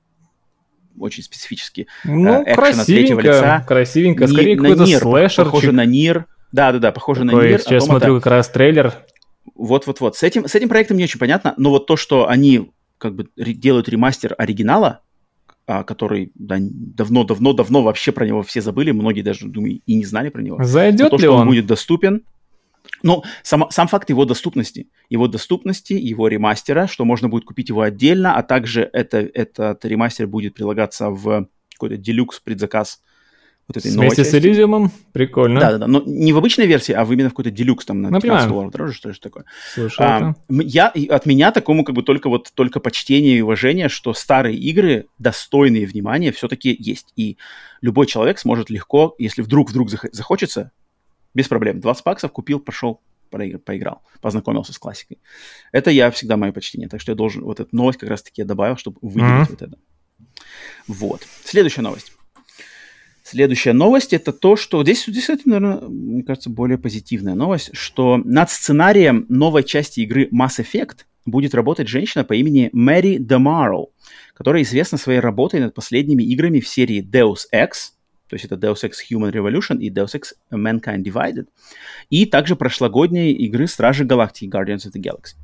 очень 0.98 1.22
специфически. 1.22 1.86
Ну, 2.04 2.42
экшен 2.44 2.80
от 2.80 2.86
третьего 2.86 3.20
лица. 3.20 3.64
красивенько, 3.66 4.26
красивенько. 4.26 4.26
Скорее 4.28 4.56
на 4.56 4.62
какой-то 4.62 4.84
Нир, 4.84 5.00
слэшер. 5.00 5.44
Похоже 5.46 5.72
на 5.72 5.84
Нир. 5.84 6.26
Да-да-да, 6.52 6.92
похоже 6.92 7.24
на 7.24 7.32
Такой, 7.32 7.48
Нир. 7.50 7.60
Сейчас 7.60 7.86
смотрю 7.86 8.16
как 8.16 8.26
раз 8.26 8.48
трейлер. 8.50 8.94
Вот-вот-вот. 9.54 10.16
С 10.16 10.22
этим, 10.22 10.46
с 10.46 10.54
этим 10.54 10.68
проектом 10.68 10.96
не 10.96 11.04
очень 11.04 11.18
понятно, 11.18 11.54
но 11.56 11.70
вот 11.70 11.86
то, 11.86 11.96
что 11.96 12.28
они 12.28 12.70
как 12.98 13.14
бы 13.14 13.28
делают 13.36 13.88
ремастер 13.88 14.34
оригинала, 14.38 15.00
а, 15.66 15.82
который 15.82 16.30
да, 16.34 16.58
давно-давно-давно 16.60 17.82
вообще 17.82 18.12
про 18.12 18.26
него 18.26 18.42
все 18.42 18.60
забыли, 18.60 18.92
многие 18.92 19.22
даже, 19.22 19.46
думаю, 19.48 19.80
и 19.84 19.94
не 19.94 20.04
знали 20.04 20.28
про 20.28 20.42
него. 20.42 20.62
Зайдет 20.62 21.10
то, 21.10 21.16
ли 21.16 21.22
что 21.22 21.34
он 21.34 21.40
он? 21.42 21.48
будет 21.48 21.66
доступен. 21.66 22.22
Ну, 23.02 23.22
сам, 23.42 23.66
сам 23.70 23.88
факт 23.88 24.10
его 24.10 24.24
доступности. 24.24 24.88
Его 25.10 25.28
доступности, 25.28 25.92
его 25.94 26.28
ремастера, 26.28 26.86
что 26.86 27.04
можно 27.04 27.28
будет 27.28 27.44
купить 27.44 27.68
его 27.68 27.80
отдельно, 27.82 28.34
а 28.36 28.42
также 28.42 28.88
это, 28.92 29.18
этот 29.18 29.84
ремастер 29.84 30.26
будет 30.26 30.54
прилагаться 30.54 31.10
в 31.10 31.48
какой-то 31.74 31.96
делюкс 31.96 32.40
предзаказ 32.40 33.02
вот 33.68 33.76
этой 33.76 33.92
новой 33.92 34.06
Вместе 34.08 34.24
с. 34.24 34.34
Элизиумом? 34.34 34.90
Прикольно. 35.12 35.60
Да, 35.60 35.70
да, 35.72 35.78
да. 35.78 35.86
Но 35.86 36.02
не 36.04 36.32
в 36.32 36.38
обычной 36.38 36.66
версии, 36.66 36.92
а 36.92 37.04
в 37.04 37.12
именно 37.12 37.28
в 37.28 37.32
какой-то 37.32 37.50
делюкс 37.52 37.84
там 37.84 38.02
на 38.02 38.10
Ну, 38.10 38.16
15 38.20 38.22
понимаю. 38.22 38.48
долларов 38.50 38.72
дороже, 38.72 38.94
что 38.94 39.12
же 39.12 39.20
такое. 39.20 39.44
Слушай, 39.72 39.96
А, 40.06 40.16
это- 40.48 40.62
я, 40.64 40.88
от 40.88 41.26
меня 41.26 41.52
такому 41.52 41.84
как 41.84 41.94
бы 41.94 42.02
только 42.02 42.28
вот 42.28 42.50
только 42.54 42.80
почтение 42.80 43.38
и 43.38 43.40
уважение, 43.40 43.88
что 43.88 44.14
старые 44.14 44.56
игры, 44.58 45.06
достойные 45.18 45.86
внимания, 45.86 46.32
все-таки 46.32 46.74
есть. 46.78 47.12
И 47.16 47.36
любой 47.80 48.06
человек 48.06 48.38
сможет 48.40 48.68
легко, 48.68 49.14
если 49.18 49.42
вдруг 49.42 49.70
вдруг 49.70 49.88
зах- 49.90 50.08
захочется, 50.10 50.72
без 51.34 51.48
проблем. 51.48 51.80
20 51.80 52.04
баксов 52.04 52.32
купил, 52.32 52.60
пошел, 52.60 53.00
поиграл, 53.30 54.02
познакомился 54.20 54.72
с 54.72 54.78
классикой. 54.78 55.18
Это 55.72 55.90
я 55.90 56.10
всегда 56.10 56.36
мое 56.36 56.52
почтение. 56.52 56.88
Так 56.88 57.00
что 57.00 57.12
я 57.12 57.16
должен, 57.16 57.42
вот 57.44 57.60
эту 57.60 57.74
новость 57.74 57.98
как 57.98 58.10
раз-таки 58.10 58.42
я 58.42 58.46
добавил, 58.46 58.76
чтобы 58.76 58.98
выделить 59.00 59.24
Мгм. 59.32 59.46
вот 59.50 59.62
это. 59.62 59.78
Вот. 60.86 61.26
Следующая 61.44 61.82
новость. 61.82 62.12
Следующая 63.24 63.72
новость 63.72 64.12
это 64.12 64.32
то, 64.32 64.56
что 64.56 64.82
здесь, 64.82 65.06
здесь 65.06 65.30
это, 65.30 65.42
наверное, 65.48 65.80
мне 65.88 66.22
кажется, 66.22 66.50
более 66.50 66.76
позитивная 66.76 67.34
новость, 67.34 67.70
что 67.72 68.18
над 68.18 68.50
сценарием 68.50 69.26
новой 69.28 69.62
части 69.62 70.00
игры 70.00 70.28
Mass 70.32 70.58
Effect 70.58 71.04
будет 71.24 71.54
работать 71.54 71.86
женщина 71.88 72.24
по 72.24 72.32
имени 72.34 72.68
Мэри 72.72 73.16
Демарл, 73.18 73.92
которая 74.34 74.62
известна 74.64 74.98
своей 74.98 75.20
работой 75.20 75.60
над 75.60 75.72
последними 75.72 76.24
играми 76.24 76.58
в 76.58 76.66
серии 76.68 77.00
Deus 77.00 77.42
Ex, 77.54 77.92
то 78.32 78.36
есть 78.36 78.46
это 78.46 78.54
Deus 78.54 78.82
Ex 78.82 78.92
Human 79.10 79.30
Revolution 79.30 79.78
и 79.78 79.90
Deus 79.90 80.14
Ex 80.14 80.32
Mankind 80.50 81.04
Divided, 81.04 81.48
и 82.08 82.24
также 82.24 82.56
прошлогодние 82.56 83.32
игры 83.32 83.66
Стражи 83.66 84.06
Галактики 84.06 84.48
Guardians 84.48 84.86
of 84.86 84.94
the 84.94 85.02
Galaxy. 85.02 85.34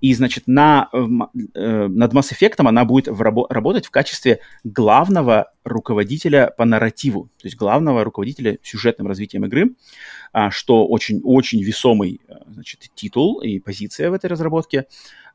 И, 0.00 0.14
значит, 0.14 0.44
на, 0.46 0.88
э, 0.92 1.88
над 1.88 2.12
Mass 2.12 2.32
Effect 2.32 2.54
она 2.58 2.84
будет 2.84 3.08
в 3.08 3.20
рабо- 3.20 3.46
работать 3.50 3.86
в 3.86 3.90
качестве 3.90 4.38
главного 4.62 5.50
руководителя 5.64 6.54
по 6.56 6.64
нарративу, 6.64 7.24
то 7.36 7.48
есть 7.48 7.56
главного 7.56 8.04
руководителя 8.04 8.58
сюжетным 8.62 9.08
развитием 9.08 9.44
игры, 9.46 9.74
что 10.50 10.86
очень-очень 10.86 11.62
весомый 11.62 12.20
э, 12.28 12.34
значит, 12.48 12.90
титул 12.94 13.40
и 13.40 13.58
позиция 13.58 14.10
в 14.10 14.14
этой 14.14 14.26
разработке. 14.26 14.86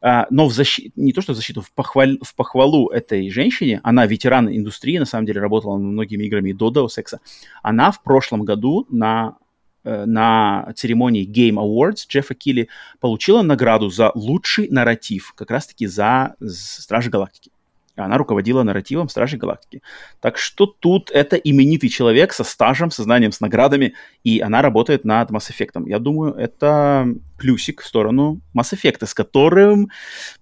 А, 0.01 0.27
но 0.29 0.47
в 0.47 0.53
защиту, 0.53 0.91
не 0.95 1.13
то 1.13 1.21
что 1.21 1.33
в 1.33 1.35
защиту, 1.35 1.61
в, 1.61 1.71
похваль, 1.71 2.17
в 2.21 2.35
похвалу 2.35 2.89
этой 2.89 3.29
женщине, 3.29 3.81
она 3.83 4.05
ветеран 4.05 4.49
индустрии, 4.49 4.97
на 4.97 5.05
самом 5.05 5.25
деле 5.25 5.41
работала 5.41 5.77
над 5.77 5.91
многими 5.91 6.25
играми 6.25 6.51
до 6.51 6.69
Deus 6.69 6.97
Ex, 6.97 7.17
она 7.63 7.91
в 7.91 8.03
прошлом 8.03 8.43
году 8.43 8.85
на 8.89 9.37
э, 9.83 10.05
на 10.05 10.71
церемонии 10.75 11.27
Game 11.27 11.55
Awards 11.55 12.07
Джеффа 12.07 12.35
Килли 12.35 12.69
получила 12.99 13.41
награду 13.41 13.89
за 13.89 14.11
лучший 14.15 14.69
нарратив, 14.69 15.33
как 15.33 15.51
раз-таки 15.51 15.87
за 15.87 16.35
Стражи 16.39 17.09
Галактики. 17.09 17.51
Она 17.95 18.17
руководила 18.17 18.63
нарративом 18.63 19.09
Стражей 19.09 19.39
Галактики. 19.39 19.81
Так 20.21 20.37
что 20.37 20.65
тут 20.65 21.11
это 21.11 21.35
именитый 21.35 21.89
человек 21.89 22.33
со 22.33 22.43
стажем, 22.43 22.91
со 22.91 23.03
знанием, 23.03 23.31
с 23.31 23.39
наградами, 23.39 23.93
и 24.23 24.39
она 24.39 24.61
работает 24.61 25.05
над 25.05 25.31
Mass 25.31 25.51
Effect. 25.51 25.87
Я 25.87 25.99
думаю, 25.99 26.33
это 26.33 27.07
плюсик 27.37 27.81
в 27.81 27.85
сторону 27.85 28.41
Mass 28.57 28.73
Effect, 28.73 29.05
с 29.05 29.13
которым 29.13 29.89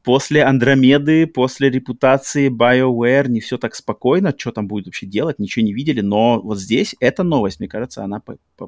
после 0.03 0.43
Андромеды, 0.43 1.27
после 1.27 1.69
репутации 1.69 2.49
BioWare 2.49 3.27
не 3.27 3.39
все 3.39 3.57
так 3.57 3.75
спокойно, 3.75 4.33
что 4.37 4.51
там 4.51 4.67
будет 4.67 4.85
вообще 4.85 5.05
делать, 5.05 5.39
ничего 5.39 5.65
не 5.65 5.73
видели, 5.73 6.01
но 6.01 6.39
вот 6.41 6.59
здесь 6.59 6.95
эта 6.99 7.23
новость, 7.23 7.59
мне 7.59 7.67
кажется, 7.67 8.03
она 8.03 8.21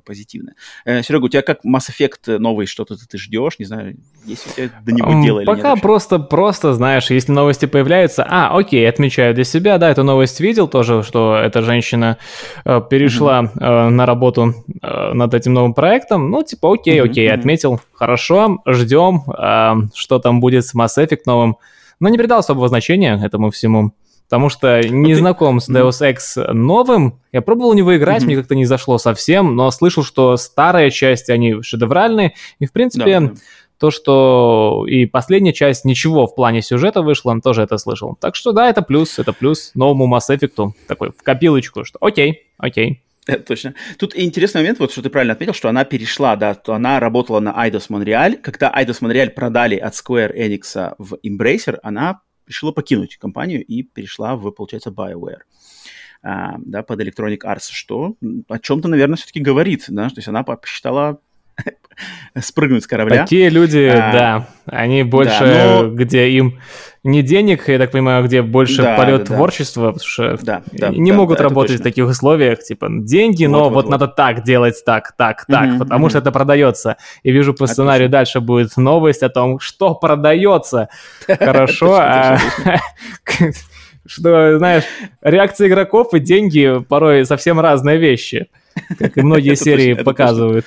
позитивная. 0.03 0.55
Э, 0.85 1.03
Серега, 1.03 1.25
у 1.25 1.29
тебя 1.29 1.41
как 1.41 1.63
Mass 1.65 1.89
Effect 1.89 2.37
новый, 2.39 2.65
что-то 2.65 2.95
ты, 2.97 3.05
ты 3.07 3.17
ждешь, 3.17 3.59
не 3.59 3.65
знаю, 3.65 3.97
есть 4.25 4.47
у 4.47 4.55
тебя 4.55 4.69
до 4.83 4.91
него 4.91 5.23
дело 5.23 5.39
или 5.39 5.45
Пока 5.45 5.75
просто, 5.75 6.19
просто, 6.19 6.73
знаешь, 6.73 7.09
если 7.11 7.31
новости 7.31 7.65
появляются, 7.65 8.25
а, 8.27 8.57
окей, 8.57 8.74
отмечаю 8.83 9.33
для 9.33 9.43
себя, 9.43 9.77
да, 9.77 9.89
эту 9.89 10.03
новость 10.03 10.39
видел 10.39 10.67
тоже, 10.67 11.03
что 11.03 11.35
эта 11.35 11.61
женщина 11.61 12.17
э, 12.65 12.81
перешла 12.89 13.43
mm-hmm. 13.43 13.87
э, 13.87 13.89
на 13.89 14.05
работу 14.05 14.53
э, 14.81 15.13
над 15.13 15.33
этим 15.33 15.53
новым 15.53 15.73
проектом, 15.73 16.29
ну, 16.29 16.43
типа, 16.43 16.73
окей, 16.73 16.99
mm-hmm. 16.99 17.09
окей, 17.09 17.31
отметил, 17.31 17.79
хорошо, 17.93 18.59
ждем, 18.67 19.23
э, 19.27 19.87
что 19.93 20.19
там 20.19 20.39
будет 20.39 20.65
с 20.65 20.75
Mass 20.75 20.97
Effect 20.97 21.21
новым. 21.25 21.57
Но 21.99 22.09
не 22.09 22.17
придал 22.17 22.39
особого 22.39 22.67
значения 22.67 23.19
этому 23.23 23.51
всему, 23.51 23.93
потому 24.27 24.49
что 24.49 24.81
не 24.81 25.13
ну, 25.13 25.19
знаком 25.19 25.59
с 25.59 25.69
Deus 25.69 26.01
Ex 26.01 26.51
новым. 26.51 27.19
Я 27.31 27.41
пробовал 27.41 27.71
в 27.71 27.75
него 27.75 27.95
играть, 27.95 28.23
mm-hmm. 28.23 28.25
мне 28.25 28.35
как-то 28.35 28.55
не 28.55 28.65
зашло 28.65 28.97
совсем, 28.97 29.55
но 29.55 29.71
слышал, 29.71 30.03
что 30.03 30.35
старая 30.37 30.89
часть, 30.89 31.29
они 31.29 31.61
шедевральные, 31.61 32.33
и, 32.59 32.65
в 32.65 32.71
принципе, 32.71 33.19
да. 33.19 33.31
То, 33.79 33.91
что 33.91 34.85
и 34.87 35.05
последняя 35.05 35.53
часть 35.53 35.85
ничего 35.85 36.27
в 36.27 36.35
плане 36.35 36.61
сюжета 36.61 37.01
вышла, 37.01 37.39
тоже 37.41 37.63
это 37.63 37.77
слышал. 37.77 38.15
Так 38.19 38.35
что 38.35 38.51
да, 38.51 38.69
это 38.69 38.81
плюс, 38.81 39.19
это 39.19 39.33
плюс 39.33 39.71
новому 39.75 40.13
Mass 40.13 40.29
Effect, 40.29 40.71
такой 40.87 41.11
в 41.11 41.23
копилочку, 41.23 41.83
что 41.83 41.97
окей, 42.01 42.47
окей. 42.57 43.01
Это 43.27 43.43
точно. 43.43 43.73
Тут 43.97 44.15
интересный 44.15 44.61
момент, 44.61 44.77
вот 44.77 44.91
что 44.91 45.01
ты 45.01 45.09
правильно 45.09 45.33
отметил, 45.33 45.53
что 45.53 45.67
она 45.67 45.83
перешла, 45.83 46.35
да, 46.35 46.53
то 46.53 46.75
она 46.75 46.99
работала 46.99 47.39
на 47.39 47.49
Eidos 47.49 47.89
Montreal. 47.89 48.35
Когда 48.35 48.71
Eidos 48.71 49.01
Montreal 49.01 49.31
продали 49.31 49.77
от 49.77 49.93
Square 49.93 50.35
Enix 50.37 50.93
в 50.99 51.15
Embracer, 51.25 51.79
она 51.81 52.21
решила 52.45 52.71
покинуть 52.71 53.17
компанию 53.17 53.65
и 53.65 53.81
перешла 53.81 54.35
в, 54.35 54.51
получается, 54.51 54.91
BioWare. 54.91 55.39
А, 56.21 56.55
да, 56.59 56.83
под 56.83 57.01
Electronic 57.01 57.39
Arts, 57.43 57.69
что 57.71 58.15
о 58.47 58.59
чем-то, 58.59 58.87
наверное, 58.87 59.15
все-таки 59.15 59.39
говорит, 59.39 59.85
да, 59.87 60.09
то 60.09 60.15
есть 60.17 60.27
она 60.27 60.43
посчитала 60.43 61.19
спрыгнуть 62.39 62.83
с 62.83 62.87
корабля. 62.87 63.21
Такие 63.21 63.49
люди, 63.49 63.91
а, 63.91 64.11
да, 64.11 64.47
они 64.65 65.03
больше, 65.03 65.39
да, 65.39 65.81
но... 65.81 65.89
где 65.89 66.29
им 66.29 66.59
не 67.05 67.21
денег, 67.21 67.69
я 67.69 67.77
так 67.77 67.91
понимаю, 67.91 68.25
где 68.25 68.41
больше 68.41 68.81
да, 68.81 68.97
полет 68.97 69.25
да, 69.25 69.35
творчества, 69.35 69.91
потому 69.91 70.09
что 70.09 70.37
да, 70.41 70.63
да, 70.71 70.89
не 70.89 71.11
да, 71.11 71.17
могут 71.17 71.37
да, 71.37 71.43
работать 71.43 71.79
в 71.79 71.83
таких 71.83 72.07
условиях, 72.07 72.63
типа 72.63 72.87
деньги, 72.89 73.45
вот, 73.45 73.51
но 73.51 73.63
вот, 73.65 73.73
вот, 73.73 73.83
вот 73.85 73.91
надо 73.91 74.07
так 74.07 74.43
делать, 74.43 74.81
так, 74.83 75.13
так, 75.15 75.45
так, 75.45 75.69
mm-hmm, 75.69 75.77
потому 75.77 76.07
mm-hmm. 76.07 76.09
что 76.09 76.17
это 76.17 76.31
продается. 76.31 76.97
И 77.21 77.31
вижу 77.31 77.53
по 77.53 77.67
сценарию 77.67 78.07
Отлично. 78.07 78.11
дальше 78.17 78.39
будет 78.41 78.75
новость 78.75 79.21
о 79.21 79.29
том, 79.29 79.59
что 79.59 79.93
продается. 79.93 80.89
Хорошо, 81.27 81.93
а 81.93 82.39
что, 84.07 84.57
знаешь, 84.57 84.83
реакция 85.21 85.67
игроков 85.67 86.15
и 86.15 86.19
деньги 86.19 86.79
порой 86.89 87.23
совсем 87.25 87.59
разные 87.59 87.99
вещи, 87.99 88.47
как 88.97 89.15
и 89.15 89.21
многие 89.21 89.55
серии 89.55 89.93
показывают. 89.93 90.65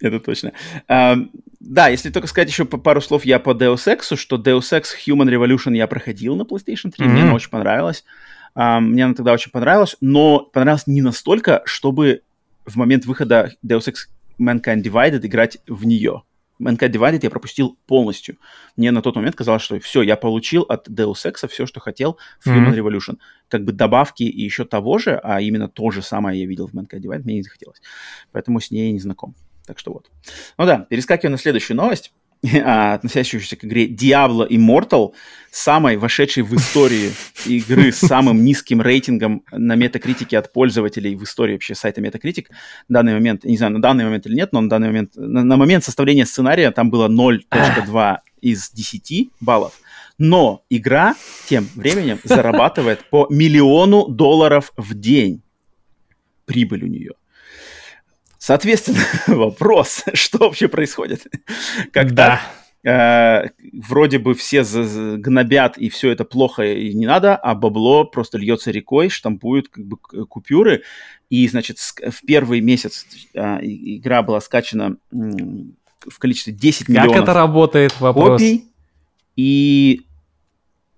Это 0.00 0.20
точно. 0.20 0.52
Uh, 0.88 1.28
да, 1.60 1.88
если 1.88 2.10
только 2.10 2.28
сказать 2.28 2.48
еще 2.48 2.64
пару 2.64 3.00
слов 3.00 3.24
я 3.24 3.38
по 3.38 3.50
Deus 3.50 3.86
Ex, 3.86 4.16
что 4.16 4.36
Deus 4.36 4.72
Ex 4.72 4.84
Human 5.06 5.28
Revolution 5.28 5.74
я 5.74 5.86
проходил 5.86 6.36
на 6.36 6.42
PlayStation 6.42 6.90
3, 6.90 7.06
mm-hmm. 7.06 7.08
мне 7.08 7.22
она 7.22 7.34
очень 7.34 7.50
понравилась. 7.50 8.04
Uh, 8.54 8.80
мне 8.80 9.04
она 9.04 9.14
тогда 9.14 9.32
очень 9.32 9.50
понравилась, 9.50 9.96
но 10.00 10.40
понравилась 10.40 10.86
не 10.86 11.02
настолько, 11.02 11.62
чтобы 11.64 12.22
в 12.66 12.76
момент 12.76 13.06
выхода 13.06 13.52
Deus 13.64 13.88
Ex 13.88 14.08
Mankind 14.40 14.82
Divided 14.82 15.26
играть 15.26 15.58
в 15.66 15.84
нее. 15.84 16.22
Mankind 16.60 16.90
Divided 16.90 17.20
я 17.22 17.30
пропустил 17.30 17.78
полностью. 17.86 18.38
Мне 18.76 18.90
на 18.90 19.02
тот 19.02 19.16
момент 19.16 19.36
казалось, 19.36 19.62
что 19.62 19.78
все, 19.80 20.02
я 20.02 20.16
получил 20.16 20.62
от 20.62 20.88
Deus 20.88 21.24
Ex 21.24 21.46
все, 21.48 21.66
что 21.66 21.80
хотел 21.80 22.18
в 22.40 22.48
Human 22.48 22.72
mm-hmm. 22.72 22.78
Revolution. 22.78 23.18
Как 23.48 23.64
бы 23.64 23.72
добавки 23.72 24.22
и 24.22 24.42
еще 24.42 24.64
того 24.64 24.98
же, 24.98 25.20
а 25.22 25.40
именно 25.40 25.68
то 25.68 25.90
же 25.90 26.02
самое 26.02 26.40
я 26.40 26.46
видел 26.46 26.66
в 26.66 26.74
Mankind 26.74 27.00
Divided, 27.00 27.24
мне 27.24 27.34
не 27.36 27.42
захотелось. 27.42 27.80
Поэтому 28.32 28.60
с 28.60 28.70
ней 28.70 28.92
не 28.92 29.00
знаком. 29.00 29.34
Так 29.66 29.78
что 29.78 29.92
вот. 29.92 30.10
Ну 30.58 30.66
да, 30.66 30.86
перескакивая 30.88 31.32
на 31.32 31.38
следующую 31.38 31.76
новость, 31.76 32.12
а, 32.64 32.94
относящуюся 32.94 33.56
к 33.56 33.64
игре 33.64 33.88
Diablo 33.88 34.48
Immortal, 34.48 35.12
самой 35.50 35.96
вошедшей 35.96 36.42
в 36.42 36.54
историю 36.54 37.12
игры 37.46 37.92
с 37.92 37.98
самым 37.98 38.44
низким 38.44 38.80
рейтингом 38.80 39.42
на 39.50 39.74
метакритике 39.74 40.38
от 40.38 40.52
пользователей 40.52 41.14
в 41.16 41.24
истории 41.24 41.54
вообще 41.54 41.74
сайта 41.74 42.00
Metacritic. 42.00 42.46
В 42.88 42.92
данный 42.92 43.14
момент, 43.14 43.44
не 43.44 43.56
знаю, 43.56 43.72
на 43.72 43.82
данный 43.82 44.04
момент 44.04 44.26
или 44.26 44.34
нет, 44.34 44.52
но 44.52 44.60
на 44.60 44.68
данный 44.68 44.88
момент, 44.88 45.16
на, 45.16 45.44
на 45.44 45.56
момент 45.56 45.84
составления 45.84 46.26
сценария 46.26 46.70
там 46.70 46.90
было 46.90 47.08
0.2 47.08 48.16
из 48.40 48.70
10 48.70 49.30
баллов. 49.40 49.80
Но 50.18 50.64
игра 50.70 51.14
тем 51.48 51.68
временем 51.74 52.18
зарабатывает 52.24 53.04
по 53.10 53.26
миллиону 53.30 54.06
долларов 54.08 54.72
в 54.76 54.94
день. 54.94 55.42
Прибыль 56.44 56.84
у 56.84 56.86
нее. 56.86 57.12
Соответственно, 58.46 59.00
вопрос, 59.26 60.04
что 60.14 60.38
вообще 60.38 60.68
происходит? 60.68 61.26
Когда 61.92 62.40
э, 62.84 63.48
вроде 63.72 64.20
бы 64.20 64.34
все 64.34 64.62
гнобят, 65.16 65.76
и 65.78 65.88
все 65.88 66.12
это 66.12 66.24
плохо 66.24 66.62
и 66.62 66.94
не 66.94 67.06
надо, 67.06 67.34
а 67.34 67.56
бабло 67.56 68.04
просто 68.04 68.38
льется 68.38 68.70
рекой, 68.70 69.08
штампуют 69.08 69.66
как 69.68 69.84
бы 69.84 69.96
купюры. 69.96 70.84
И, 71.28 71.48
значит, 71.48 71.78
в 71.78 72.24
первый 72.24 72.60
месяц 72.60 73.04
э, 73.34 73.58
игра 73.62 74.22
была 74.22 74.40
скачана 74.40 74.96
э, 75.10 75.16
в 76.08 76.16
количестве 76.20 76.52
10 76.52 76.88
миллионов 76.88 77.14
Как 77.14 77.22
это 77.24 77.34
работает, 77.34 78.00
вопрос? 78.00 78.40
Копий, 78.40 78.66
и 79.34 80.06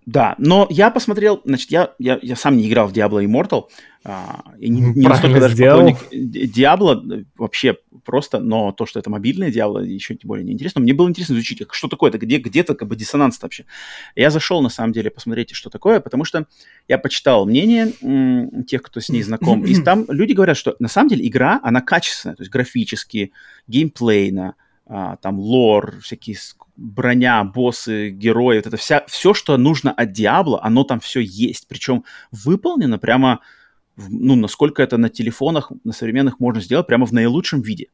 да, 0.04 0.34
но 0.36 0.66
я 0.68 0.90
посмотрел, 0.90 1.40
значит, 1.46 1.70
я, 1.70 1.92
я, 1.98 2.18
я 2.20 2.36
сам 2.36 2.58
не 2.58 2.68
играл 2.68 2.88
в 2.88 2.92
Diablo 2.92 3.24
Immortal, 3.24 3.64
а, 4.10 4.42
и 4.58 4.70
не, 4.70 4.80
не 4.80 5.06
настолько 5.06 5.38
даже 5.38 5.54
сделал. 5.54 5.80
поклонник 5.80 6.56
Diablo, 6.56 7.26
вообще 7.36 7.76
просто, 8.06 8.40
но 8.40 8.72
то, 8.72 8.86
что 8.86 8.98
это 8.98 9.10
мобильное 9.10 9.50
Diablo, 9.50 9.84
еще 9.84 10.14
тем 10.14 10.28
более 10.28 10.46
не 10.46 10.52
интересно. 10.52 10.80
Мне 10.80 10.94
было 10.94 11.10
интересно 11.10 11.34
изучить, 11.34 11.62
что 11.72 11.88
такое 11.88 12.08
это, 12.08 12.16
где, 12.16 12.38
где-то 12.38 12.74
как 12.74 12.88
бы 12.88 12.96
диссонанс 12.96 13.38
вообще. 13.42 13.66
Я 14.16 14.30
зашел, 14.30 14.62
на 14.62 14.70
самом 14.70 14.94
деле, 14.94 15.10
посмотреть, 15.10 15.50
что 15.50 15.68
такое, 15.68 16.00
потому 16.00 16.24
что 16.24 16.46
я 16.88 16.96
почитал 16.96 17.44
мнение 17.44 17.92
м, 18.00 18.64
тех, 18.64 18.80
кто 18.80 19.00
с 19.00 19.10
ней 19.10 19.22
знаком, 19.22 19.66
и 19.66 19.74
там 19.82 20.06
люди 20.08 20.32
говорят, 20.32 20.56
что 20.56 20.74
на 20.78 20.88
самом 20.88 21.10
деле 21.10 21.28
игра, 21.28 21.60
она 21.62 21.82
качественная, 21.82 22.34
то 22.34 22.42
есть 22.42 22.50
графически, 22.50 23.32
геймплейно, 23.66 24.54
а, 24.86 25.16
там 25.16 25.38
лор, 25.38 25.98
всякие 26.00 26.38
броня, 26.78 27.44
боссы, 27.44 28.10
герои, 28.10 28.56
вот 28.56 28.68
это 28.68 28.76
вся, 28.76 29.04
все, 29.08 29.34
что 29.34 29.56
нужно 29.58 29.92
от 29.92 30.12
Диабло, 30.12 30.60
оно 30.62 30.84
там 30.84 31.00
все 31.00 31.20
есть. 31.20 31.66
Причем 31.68 32.04
выполнено 32.30 32.98
прямо, 32.98 33.40
ну, 34.08 34.36
насколько 34.36 34.82
это 34.82 34.96
на 34.96 35.08
телефонах, 35.08 35.72
на 35.84 35.92
современных 35.92 36.40
можно 36.40 36.60
сделать, 36.60 36.86
прямо 36.86 37.06
в 37.06 37.12
наилучшем 37.12 37.60
виде. 37.62 37.88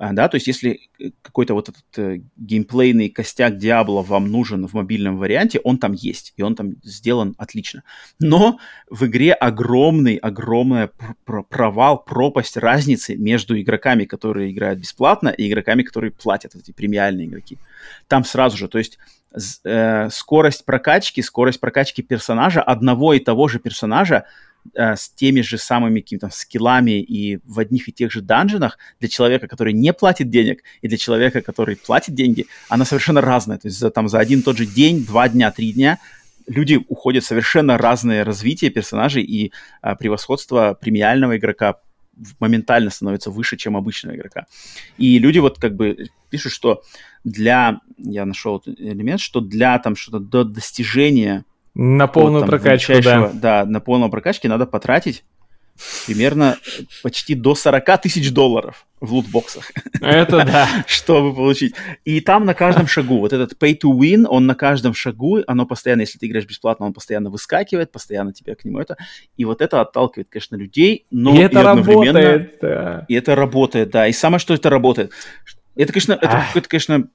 А, 0.00 0.14
да, 0.14 0.28
то 0.28 0.36
есть 0.36 0.46
если 0.46 0.88
э, 0.98 1.10
какой-то 1.20 1.52
вот 1.52 1.68
этот 1.68 1.84
э, 1.98 2.20
геймплейный 2.38 3.10
костяк 3.10 3.58
Диабло 3.58 4.00
вам 4.00 4.30
нужен 4.30 4.66
в 4.66 4.72
мобильном 4.72 5.18
варианте, 5.18 5.60
он 5.62 5.76
там 5.76 5.92
есть, 5.92 6.32
и 6.38 6.42
он 6.42 6.54
там 6.54 6.76
сделан 6.82 7.34
отлично. 7.36 7.82
Но 8.18 8.58
в 8.88 9.04
игре 9.04 9.34
огромный, 9.34 10.16
огромный 10.16 10.88
пр- 11.26 11.44
провал, 11.44 12.02
пропасть 12.02 12.56
разницы 12.56 13.14
между 13.14 13.60
игроками, 13.60 14.06
которые 14.06 14.52
играют 14.52 14.80
бесплатно, 14.80 15.28
и 15.28 15.46
игроками, 15.46 15.82
которые 15.82 16.12
платят, 16.12 16.54
эти 16.54 16.70
премиальные 16.72 17.26
игроки. 17.26 17.58
Там 18.08 18.24
сразу 18.24 18.56
же, 18.56 18.68
то 18.68 18.78
есть 18.78 18.98
э, 19.64 20.08
скорость 20.08 20.64
прокачки, 20.64 21.20
скорость 21.20 21.60
прокачки 21.60 22.00
персонажа, 22.00 22.62
одного 22.62 23.12
и 23.12 23.18
того 23.18 23.48
же 23.48 23.58
персонажа 23.58 24.24
э, 24.74 24.96
с 24.96 25.08
теми 25.08 25.40
же 25.40 25.58
самыми 25.58 26.00
какими-то 26.00 26.30
скиллами 26.30 27.00
и 27.00 27.38
в 27.44 27.58
одних 27.58 27.88
и 27.88 27.92
тех 27.92 28.10
же 28.12 28.20
данжинах 28.20 28.78
для 28.98 29.08
человека, 29.08 29.48
который 29.48 29.72
не 29.72 29.92
платит 29.92 30.30
денег, 30.30 30.62
и 30.82 30.88
для 30.88 30.98
человека, 30.98 31.42
который 31.42 31.76
платит 31.76 32.14
деньги, 32.14 32.46
она 32.68 32.84
совершенно 32.84 33.20
разная. 33.20 33.58
То 33.58 33.68
есть 33.68 33.78
за, 33.78 33.90
там, 33.90 34.08
за 34.08 34.18
один 34.18 34.42
тот 34.42 34.56
же 34.56 34.66
день, 34.66 35.04
два 35.04 35.28
дня, 35.28 35.50
три 35.50 35.72
дня 35.72 35.98
люди 36.46 36.84
уходят 36.88 37.24
в 37.24 37.26
совершенно 37.26 37.78
разное 37.78 38.24
развитие 38.24 38.70
персонажей, 38.70 39.22
и 39.22 39.52
а, 39.82 39.94
превосходство 39.94 40.76
премиального 40.80 41.36
игрока 41.36 41.76
моментально 42.38 42.90
становится 42.90 43.30
выше, 43.30 43.56
чем 43.56 43.76
обычного 43.76 44.16
игрока. 44.16 44.46
И 44.98 45.18
люди 45.18 45.38
вот 45.38 45.58
как 45.58 45.74
бы 45.74 46.08
пишут, 46.28 46.52
что 46.52 46.82
для, 47.24 47.80
я 47.96 48.26
нашел 48.26 48.62
элемент, 48.66 49.20
что 49.20 49.40
для 49.40 49.78
там 49.78 49.96
что-то 49.96 50.18
до 50.18 50.44
достижения 50.44 51.44
на 51.74 52.06
полную 52.06 52.44
вот, 52.44 52.50
там, 52.50 52.60
прокачку, 52.60 53.00
да. 53.02 53.30
Да, 53.32 53.64
на 53.64 53.80
полную 53.80 54.10
прокачку 54.10 54.48
надо 54.48 54.66
потратить 54.66 55.24
примерно 56.06 56.58
почти 57.02 57.34
до 57.34 57.54
40 57.54 58.02
тысяч 58.02 58.32
долларов 58.32 58.86
в 59.00 59.14
лутбоксах. 59.14 59.72
Это 60.00 60.44
да. 60.44 60.68
Чтобы 60.86 61.34
получить. 61.34 61.74
И 62.04 62.20
там 62.20 62.44
на 62.44 62.54
каждом 62.54 62.86
шагу, 62.86 63.18
вот 63.18 63.32
этот 63.32 63.54
pay 63.60 63.78
to 63.78 63.90
win, 63.90 64.26
он 64.28 64.46
на 64.46 64.54
каждом 64.54 64.94
шагу, 64.94 65.40
оно 65.46 65.66
постоянно, 65.66 66.02
если 66.02 66.18
ты 66.18 66.26
играешь 66.26 66.46
бесплатно, 66.46 66.86
он 66.86 66.92
постоянно 66.92 67.30
выскакивает, 67.30 67.92
постоянно 67.92 68.32
тебя 68.32 68.54
к 68.54 68.64
нему 68.64 68.78
это. 68.78 68.96
И 69.36 69.44
вот 69.44 69.62
это 69.62 69.80
отталкивает, 69.80 70.28
конечно, 70.28 70.56
людей, 70.56 71.06
но 71.10 71.34
и 71.34 71.38
это 71.38 71.60
и 71.60 71.62
одновременно... 71.64 72.20
работает, 72.20 72.58
да. 72.60 73.04
И 73.08 73.14
это 73.14 73.34
работает, 73.34 73.90
да. 73.90 74.06
И 74.06 74.12
самое, 74.12 74.38
что 74.38 74.54
это 74.54 74.68
работает. 74.68 75.12
Это, 75.76 75.92
конечно, 75.92 76.12
это 76.12 76.68
конечно, 76.68 77.08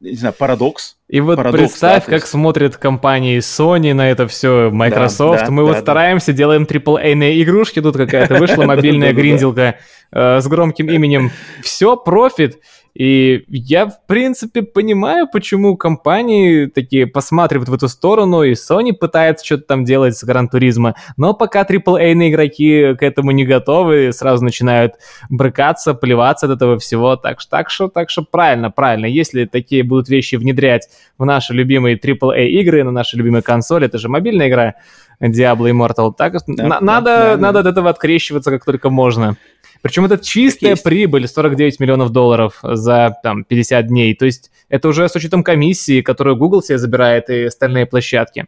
не 0.00 0.16
знаю, 0.16 0.34
парадокс. 0.36 0.96
И 1.08 1.20
вот 1.20 1.36
парадокс, 1.36 1.58
представь, 1.58 2.04
да, 2.04 2.10
как 2.10 2.20
есть... 2.20 2.28
смотрят 2.28 2.76
компании 2.76 3.38
Sony 3.38 3.92
на 3.92 4.10
это 4.10 4.26
все, 4.26 4.70
Microsoft. 4.70 5.40
Да, 5.40 5.46
да, 5.46 5.52
Мы 5.52 5.62
да, 5.62 5.66
вот 5.66 5.74
да. 5.74 5.80
стараемся, 5.80 6.32
делаем 6.32 6.62
AAA 6.62 7.42
игрушки, 7.42 7.82
тут 7.82 7.96
какая-то 7.96 8.36
вышла 8.36 8.64
мобильная 8.66 9.12
гринделка 9.12 9.78
э, 10.10 10.40
с 10.40 10.46
громким 10.46 10.88
именем. 10.88 11.30
Все, 11.62 11.96
профит. 11.96 12.60
И 12.94 13.44
я, 13.48 13.86
в 13.86 14.06
принципе, 14.06 14.62
понимаю, 14.62 15.28
почему 15.32 15.76
компании 15.76 16.66
такие 16.66 17.06
посматривают 17.06 17.68
в 17.68 17.74
эту 17.74 17.88
сторону, 17.88 18.42
и 18.42 18.52
Sony 18.52 18.92
пытается 18.92 19.44
что-то 19.44 19.62
там 19.64 19.84
делать 19.84 20.16
с 20.16 20.24
Гран 20.24 20.48
Туризма, 20.48 20.96
но 21.16 21.32
пока 21.32 21.62
AAA 21.62 22.28
игроки 22.28 22.94
к 22.94 23.02
этому 23.02 23.30
не 23.30 23.44
готовы, 23.44 24.12
сразу 24.12 24.44
начинают 24.44 24.94
брыкаться, 25.28 25.94
плеваться 25.94 26.46
от 26.46 26.52
этого 26.52 26.78
всего, 26.78 27.16
так 27.16 27.40
что, 27.40 27.50
так 27.50 27.70
что, 27.70 27.88
так 27.88 28.10
что 28.10 28.22
правильно, 28.22 28.70
правильно, 28.70 29.06
если 29.06 29.44
такие 29.44 29.84
будут 29.84 30.08
вещи 30.08 30.36
внедрять 30.36 30.88
в 31.16 31.24
наши 31.24 31.54
любимые 31.54 31.96
AAA 31.96 32.46
игры, 32.46 32.82
на 32.82 32.90
наши 32.90 33.16
любимые 33.16 33.42
консоли, 33.42 33.86
это 33.86 33.98
же 33.98 34.08
мобильная 34.08 34.48
игра, 34.48 34.74
Diablo 35.20 35.70
Immortal, 35.70 36.12
так 36.16 36.34
Да, 36.46 36.62
на- 36.66 36.68
да, 36.68 36.80
надо, 36.80 37.04
да, 37.10 37.30
да. 37.30 37.36
надо 37.36 37.58
от 37.60 37.66
этого 37.66 37.90
открещиваться 37.90 38.50
как 38.50 38.64
только 38.64 38.90
можно. 38.90 39.36
Причем 39.82 40.04
это 40.04 40.18
чистая 40.18 40.76
прибыль 40.76 41.26
49 41.26 41.80
миллионов 41.80 42.10
долларов 42.10 42.58
за 42.62 43.16
там 43.22 43.44
50 43.44 43.86
дней. 43.86 44.14
То 44.14 44.26
есть 44.26 44.50
это 44.68 44.88
уже 44.88 45.08
с 45.08 45.16
учетом 45.16 45.42
комиссии, 45.42 46.02
которую 46.02 46.36
Google 46.36 46.62
себе 46.62 46.78
забирает 46.78 47.30
и 47.30 47.44
остальные 47.44 47.86
площадки. 47.86 48.46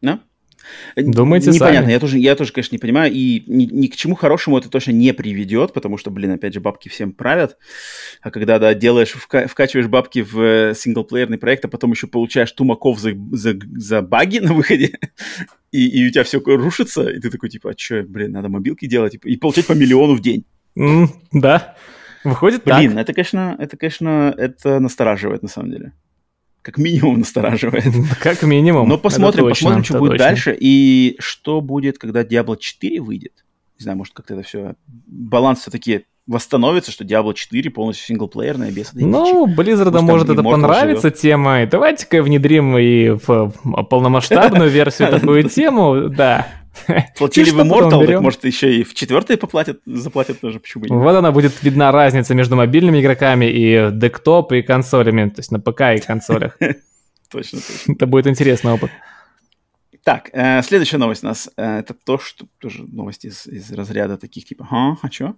Да? 0.00 0.20
Думайте 0.96 1.50
Непонятно, 1.50 1.82
сами. 1.82 1.92
я 1.92 2.00
тоже, 2.00 2.18
я 2.18 2.34
тоже, 2.36 2.52
конечно, 2.52 2.74
не 2.74 2.78
понимаю, 2.78 3.12
и 3.12 3.44
ни, 3.46 3.64
ни 3.64 3.86
к 3.86 3.96
чему 3.96 4.14
хорошему 4.14 4.58
это 4.58 4.68
точно 4.68 4.92
не 4.92 5.12
приведет, 5.12 5.72
потому 5.72 5.98
что, 5.98 6.10
блин, 6.10 6.32
опять 6.32 6.54
же, 6.54 6.60
бабки 6.60 6.88
всем 6.88 7.12
правят, 7.12 7.56
а 8.22 8.30
когда, 8.30 8.58
да, 8.58 8.74
делаешь, 8.74 9.14
вка- 9.14 9.46
вкачиваешь 9.46 9.88
бабки 9.88 10.22
в 10.22 10.40
э, 10.40 10.74
синглплеерный 10.74 11.38
проект, 11.38 11.64
а 11.64 11.68
потом 11.68 11.92
еще 11.92 12.06
получаешь 12.06 12.52
тумаков 12.52 12.98
за, 12.98 13.12
за, 13.32 13.54
за 13.76 14.02
баги 14.02 14.38
на 14.38 14.54
выходе, 14.54 14.92
и, 15.72 15.86
и 15.86 16.06
у 16.08 16.10
тебя 16.10 16.24
все 16.24 16.40
рушится, 16.40 17.08
и 17.08 17.18
ты 17.20 17.30
такой, 17.30 17.50
типа, 17.50 17.70
а 17.70 17.74
что, 17.78 18.02
блин, 18.02 18.32
надо 18.32 18.48
мобилки 18.48 18.86
делать, 18.86 19.14
и, 19.14 19.18
и 19.24 19.36
получать 19.36 19.66
по 19.66 19.72
миллиону 19.72 20.14
в 20.14 20.20
день. 20.20 20.44
Да. 21.32 21.76
Выходит 22.24 22.64
Блин, 22.64 22.92
так. 22.92 23.02
это, 23.02 23.12
конечно, 23.12 23.56
это, 23.58 23.76
конечно, 23.76 24.34
это 24.36 24.80
настораживает, 24.80 25.42
на 25.42 25.48
самом 25.48 25.70
деле. 25.70 25.92
Как 26.66 26.78
минимум 26.78 27.18
настораживает. 27.20 27.94
Как 28.20 28.42
минимум. 28.42 28.88
Но 28.88 28.98
посмотрим, 28.98 29.44
точно, 29.44 29.68
посмотрим, 29.68 29.84
что 29.84 29.98
будет 30.00 30.10
точно. 30.10 30.26
дальше 30.26 30.56
и 30.58 31.14
что 31.20 31.60
будет, 31.60 31.96
когда 31.96 32.24
Diablo 32.24 32.56
4 32.58 33.00
выйдет. 33.00 33.44
Не 33.78 33.84
знаю, 33.84 33.98
может, 33.98 34.14
как-то 34.14 34.34
это 34.34 34.42
все 34.42 34.74
баланс 35.06 35.60
все-таки 35.60 36.06
восстановится, 36.26 36.90
что 36.90 37.04
Diablo 37.04 37.34
4 37.34 37.70
полностью 37.70 38.06
синглплеерная, 38.06 38.72
без 38.72 38.90
этой. 38.90 39.04
Ну, 39.04 39.46
Blizzard 39.46 40.00
может 40.00 40.28
это 40.28 40.42
Immortal 40.42 40.50
понравиться 40.50 41.12
тема. 41.12 41.62
И 41.62 41.66
давайте-ка 41.66 42.20
внедрим 42.20 42.76
и 42.76 43.10
в 43.10 43.52
в 43.62 43.82
полномасштабную 43.84 44.68
версию 44.72 45.10
такую 45.10 45.44
тему. 45.44 46.08
Да. 46.08 46.48
Платили 47.16 47.50
в 47.50 47.58
Immortal, 47.60 48.06
так 48.06 48.20
может, 48.20 48.44
еще 48.44 48.74
и 48.74 48.84
в 48.84 48.94
четвертый 48.94 49.36
поплатят, 49.36 49.80
заплатят 49.86 50.40
тоже, 50.40 50.60
почему 50.60 50.84
нет. 50.84 50.92
Вот 50.92 51.14
она 51.14 51.32
будет 51.32 51.62
видна 51.62 51.92
разница 51.92 52.34
между 52.34 52.56
мобильными 52.56 53.00
игроками 53.00 53.46
и 53.46 53.90
десктоп 53.92 54.52
и 54.52 54.62
консолями, 54.62 55.28
то 55.28 55.40
есть 55.40 55.50
на 55.52 55.60
ПК 55.60 55.80
и 55.96 56.00
консолях. 56.00 56.58
Точно, 57.30 57.58
точно. 57.58 57.92
Это 57.92 58.06
будет 58.06 58.28
интересный 58.28 58.72
опыт. 58.72 58.90
Так, 60.04 60.30
э, 60.32 60.62
следующая 60.62 60.98
новость 60.98 61.24
у 61.24 61.26
нас. 61.26 61.50
э, 61.56 61.78
это 61.80 61.92
то, 61.92 62.16
что 62.18 62.46
тоже 62.60 62.84
новости 62.84 63.26
из, 63.26 63.44
из 63.48 63.72
разряда 63.72 64.16
таких 64.16 64.44
типа, 64.44 64.64
ага, 64.70 64.98
а 65.02 65.08
чё? 65.08 65.34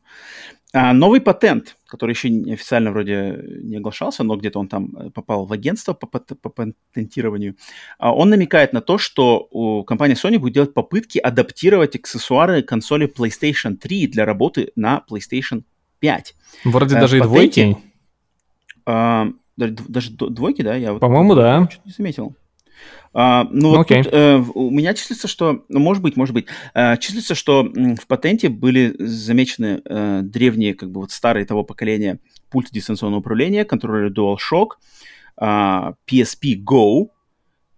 А, 0.75 0.93
новый 0.93 1.21
патент, 1.23 1.77
который 1.87 2.13
еще 2.13 2.29
официально 2.53 2.91
вроде 2.91 3.43
не 3.63 3.77
оглашался, 3.77 4.23
но 4.23 4.37
где-то 4.37 4.59
он 4.59 4.69
там 4.69 4.95
э, 4.97 5.11
попал 5.11 5.47
в 5.47 5.53
агентство 5.53 5.95
по, 5.95 6.07
пат- 6.07 6.39
по 6.41 6.51
патентированию, 6.51 7.57
а, 7.99 8.15
он 8.15 8.29
намекает 8.29 8.75
на 8.75 8.83
то, 8.83 8.99
что 8.99 9.49
у 9.51 9.83
компания 9.85 10.15
Sony 10.15 10.39
будет 10.39 10.53
делать 10.53 10.75
попытки 10.75 11.19
адаптировать 11.19 11.97
аксессуары 11.97 12.63
консоли 12.63 13.11
PlayStation 13.11 13.77
3 13.77 14.09
для 14.09 14.27
работы 14.27 14.71
на 14.77 15.03
PlayStation 15.11 15.63
5. 16.01 16.35
Вроде 16.65 16.97
Э, 16.97 17.01
даже 17.01 17.19
и 17.19 17.23
двойки. 17.23 17.77
А, 18.85 19.29
даже, 19.57 19.73
даже 19.89 20.11
двойки, 20.11 20.61
да? 20.61 20.77
Я 20.77 20.93
вот 20.93 21.01
По-моему, 21.01 21.35
да. 21.35 21.67
что-то 21.71 21.87
не 21.87 21.93
заметил. 21.93 22.37
А, 23.15 23.47
ну, 23.51 23.71
вот 23.71 23.81
окей. 23.81 24.03
тут, 24.03 24.13
э, 24.13 24.43
у 24.55 24.71
меня 24.71 24.95
числится, 24.95 25.29
что, 25.29 25.65
ну, 25.69 25.81
может 25.81 26.03
быть, 26.03 26.17
может 26.17 26.35
быть, 26.35 26.47
э, 26.75 26.97
числится, 26.99 27.35
что 27.35 27.65
в 27.65 28.07
патенте 28.07 28.49
были 28.49 28.95
замечены 28.99 29.81
э, 29.85 30.21
древние, 30.23 30.75
как 30.75 30.91
бы 30.91 31.01
вот 31.01 31.11
старые 31.11 31.47
того 31.47 31.65
поколения 31.65 32.21
пульты 32.51 32.71
дистанционного 32.73 33.21
управления, 33.21 33.65
контроллеры 33.65 34.11
DualShock, 34.11 34.73
а, 35.37 35.95
PSP 36.07 36.63
Go 36.65 37.09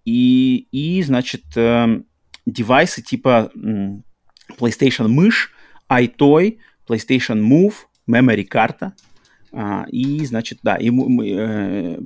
и, 0.04 0.66
и 0.72 1.02
значит, 1.02 1.44
э, 1.56 2.00
девайсы 2.46 3.02
типа 3.02 3.50
м, 3.54 4.04
PlayStation 4.58 5.08
мышь, 5.08 5.52
iToy, 5.88 6.58
PlayStation 6.88 7.40
Move, 7.40 7.74
memory 8.08 8.44
карта 8.44 8.94
а, 9.52 9.84
и, 9.90 10.24
значит, 10.24 10.60
да, 10.62 10.76
и 10.76 10.90
э, 10.90 11.98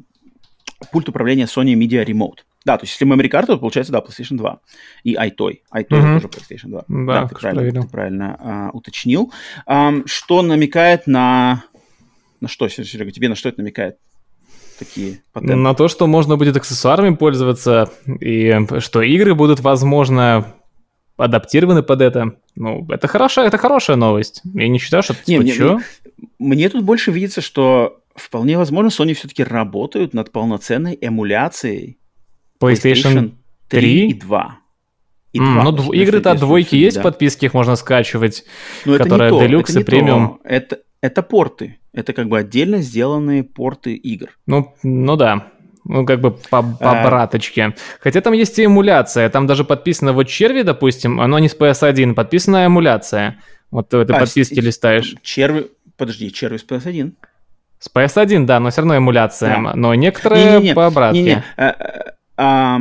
пульт 0.91 1.09
управления 1.09 1.45
Sony 1.45 1.75
Media 1.75 2.05
Remote. 2.05 2.41
Да, 2.65 2.79
то 2.79 2.85
есть 2.85 2.99
если 2.99 3.07
memory 3.07 3.29
карта, 3.29 3.53
то 3.55 3.59
получается, 3.59 3.93
да, 3.93 3.99
PlayStation 4.01 4.37
2 4.37 4.59
и 5.03 5.15
iToy. 5.15 5.59
iToy 5.75 5.87
Мгм. 5.99 6.21
тоже 6.21 6.29
PlayStation 6.29 6.69
2. 6.69 6.85
Да, 6.89 7.27
ты 7.27 7.35
уж 7.35 7.41
правильно, 7.41 7.61
проверил. 7.63 7.83
ты 7.83 7.89
правильно 7.89 8.37
а, 8.41 8.71
уточнил. 8.73 9.33
Ам, 9.67 10.05
что 10.07 10.41
намекает 10.43 11.07
на... 11.07 11.65
На 12.41 12.49
что, 12.49 12.69
Серега, 12.69 13.11
тебе 13.11 13.29
на 13.29 13.35
что 13.35 13.49
это 13.49 13.61
намекает? 13.61 13.99
Такие 14.79 15.21
патенты. 15.33 15.55
На 15.57 15.75
то, 15.75 15.89
что 15.89 16.07
можно 16.07 16.37
будет 16.37 16.57
аксессуарами 16.57 17.15
пользоваться, 17.15 17.91
и 18.21 18.59
что 18.81 19.03
игры 19.03 19.35
будут, 19.35 19.61
возможно, 19.61 20.53
адаптированы 21.17 21.83
под 21.83 22.01
это. 22.01 22.33
Ну, 22.57 22.87
это 22.91 23.07
хорошая, 23.09 23.47
это 23.47 23.57
хорошая 23.59 23.97
новость. 23.97 24.43
Я 24.53 24.69
не 24.69 24.79
считаю, 24.79 25.03
что 25.03 25.13
это 25.13 25.23
Не, 25.27 25.35
типа, 25.37 25.43
мне- 25.43 25.53
чё? 25.53 25.81
Мне 26.39 26.69
тут 26.69 26.83
больше 26.83 27.13
видится, 27.13 27.41
что 27.41 28.01
вполне 28.17 28.59
возможно, 28.59 28.89
Sony 28.89 29.15
все-таки 29.15 29.45
работают 29.45 30.13
над 30.15 30.33
полноценной 30.33 30.99
эмуляцией 31.01 31.99
PlayStation 32.73 33.33
3 33.69 33.81
3? 33.81 34.09
и 34.09 34.15
2. 34.15 34.59
И 35.33 35.39
М, 35.39 35.55
2, 35.55 35.63
ну, 35.65 35.71
потому 35.73 35.93
дв- 35.93 35.97
игры-то 35.97 36.35
двойки 36.35 36.77
есть, 36.77 36.97
да. 36.99 37.03
подписки 37.03 37.45
их 37.47 37.55
можно 37.55 37.77
скачивать. 37.77 38.45
Но 38.85 38.95
это 38.95 39.05
не 39.05 39.11
которая 39.11 39.31
то, 39.31 39.45
Deluxe 39.45 39.63
это 39.63 39.73
и 39.73 39.77
не 39.79 39.85
премиум. 39.85 40.41
Это, 40.45 40.79
это 41.01 41.23
порты. 41.23 41.79
Это 41.93 42.13
как 42.13 42.29
бы 42.29 42.39
отдельно 42.39 42.79
сделанные 42.83 43.43
порты 43.45 43.95
игр. 43.95 44.29
Ну, 44.47 44.75
ну 44.83 45.17
да. 45.17 45.49
Ну, 45.87 46.07
как 46.07 46.21
бы 46.21 46.31
по, 46.31 46.63
по 46.63 47.01
А. 47.01 47.05
браточке. 47.07 47.75
Хотя 48.01 48.21
там 48.21 48.33
есть 48.33 48.59
и 48.59 48.65
эмуляция. 48.65 49.29
Там 49.29 49.47
даже 49.47 49.65
подписано 49.65 50.13
вот 50.13 50.25
черви, 50.29 50.63
допустим, 50.63 51.21
оно 51.21 51.39
не 51.39 51.49
с 51.49 51.57
PS1, 51.57 52.15
подписана 52.15 52.67
эмуляция. 52.67 53.39
Вот 53.71 53.89
ты 53.91 53.99
в 53.99 54.01
этой 54.01 54.17
А, 54.17 54.21
подписке 54.21 54.55
с- 54.63 54.65
листаешь. 54.65 55.15
Черви, 55.23 55.69
Подожди, 55.97 56.33
червь 56.33 56.61
с 56.61 56.65
PS1. 56.65 57.13
С 57.79 57.91
PS1, 57.95 58.47
да, 58.47 58.59
но 58.61 58.71
все 58.71 58.81
равно 58.81 58.97
эмуляция. 58.97 59.61
Да. 59.63 59.75
Но 59.75 59.95
некоторые 59.95 60.59
не, 60.61 60.69
не, 60.69 60.75
по 60.75 60.87
обратке. 60.87 61.21
Не, 61.23 61.25
не. 61.35 61.45
А, 62.37 62.77
а, 62.77 62.81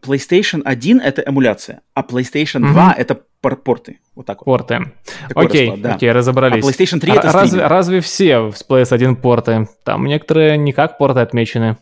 PlayStation 0.00 0.62
1 0.64 1.00
это 1.00 1.22
эмуляция, 1.26 1.82
а 1.94 2.02
PlayStation 2.02 2.60
2 2.60 2.70
mm-hmm. 2.70 2.94
это 2.96 3.20
порты. 3.40 4.00
Вот 4.14 4.26
так 4.26 4.38
вот. 4.38 4.44
Порты. 4.44 4.92
Такой 5.28 5.46
окей, 5.46 5.66
расклад, 5.66 5.82
да. 5.82 5.94
окей, 5.94 6.12
разобрались. 6.12 6.64
А 6.64 6.68
PlayStation 6.68 7.00
3 7.00 7.12
это 7.12 7.32
разве, 7.32 7.66
разве 7.66 8.00
все 8.00 8.52
с 8.52 8.64
PS1 8.68 9.16
порты? 9.16 9.68
Там 9.84 10.06
некоторые 10.06 10.56
не 10.58 10.72
как 10.72 10.98
порты 10.98 11.20
отмечены. 11.20 11.76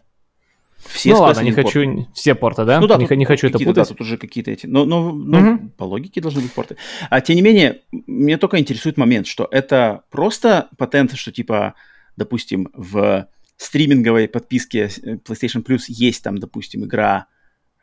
Все 0.78 1.14
ну 1.14 1.20
ладно, 1.20 1.40
не 1.40 1.52
порты. 1.52 1.62
хочу... 1.62 2.06
Все 2.14 2.34
порты, 2.34 2.64
да? 2.64 2.80
Ну 2.80 2.86
да, 2.86 2.96
не, 2.96 3.06
тут, 3.06 3.16
не 3.16 3.24
хочу 3.24 3.48
это 3.48 3.58
путать. 3.58 3.74
Да, 3.74 3.84
тут 3.84 4.00
уже 4.00 4.18
какие-то 4.18 4.50
эти... 4.50 4.66
Но, 4.66 4.84
но, 4.84 5.12
но 5.12 5.54
угу. 5.54 5.68
по 5.76 5.84
логике 5.84 6.20
должны 6.20 6.42
быть 6.42 6.52
порты. 6.52 6.76
А 7.10 7.20
тем 7.20 7.36
не 7.36 7.42
менее, 7.42 7.80
мне 7.90 8.36
только 8.36 8.58
интересует 8.58 8.96
момент, 8.96 9.26
что 9.26 9.48
это 9.50 10.02
просто 10.10 10.68
патент, 10.78 11.14
что 11.16 11.32
типа, 11.32 11.74
допустим, 12.16 12.68
в 12.72 13.26
стриминговой 13.56 14.28
подписке 14.28 14.90
э, 15.02 15.14
PlayStation 15.14 15.64
Plus 15.64 15.84
есть 15.88 16.22
там, 16.22 16.38
допустим, 16.38 16.84
игра 16.84 17.26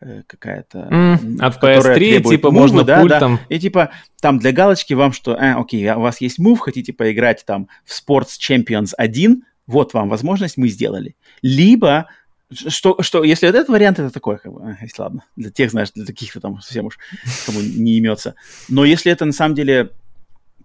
Э, 0.06 0.22
какая-то... 0.28 0.80
Mm, 0.92 1.38
от 1.40 1.64
PS3, 1.64 2.24
типа, 2.24 2.52
мувы, 2.52 2.62
можно 2.62 2.84
да, 2.84 3.00
пультом. 3.00 3.40
Да. 3.48 3.56
И 3.56 3.60
типа, 3.60 3.92
там 4.20 4.38
для 4.38 4.52
галочки 4.52 4.94
вам, 4.94 5.14
что, 5.14 5.34
э, 5.34 5.54
окей, 5.54 5.90
у 5.92 6.02
вас 6.02 6.20
есть 6.20 6.40
мув, 6.40 6.60
хотите 6.60 6.92
поиграть 6.92 7.46
там 7.46 7.70
в 7.86 7.92
Sports 7.92 8.38
Champions 8.38 8.90
1, 8.98 9.44
вот 9.66 9.94
вам 9.94 10.10
возможность, 10.10 10.58
мы 10.58 10.68
сделали. 10.68 11.16
Либо 11.42 12.08
что, 12.52 13.02
что, 13.02 13.24
если 13.24 13.48
этот 13.48 13.70
вариант, 13.70 14.00
это 14.00 14.10
такое, 14.12 14.38
как 14.38 14.52
бы, 14.54 14.78
если 14.82 15.02
ладно, 15.02 15.24
для 15.38 15.52
тех, 15.52 15.72
знаешь, 15.72 15.92
для 15.92 16.06
таких-то 16.06 16.42
там 16.42 16.60
совсем 16.60 16.86
уж 16.86 17.00
кому 17.46 17.62
не 17.62 17.98
имется. 17.98 18.36
Но 18.68 18.84
если 18.84 19.10
это 19.10 19.24
на 19.24 19.32
самом 19.32 19.56
деле 19.56 19.92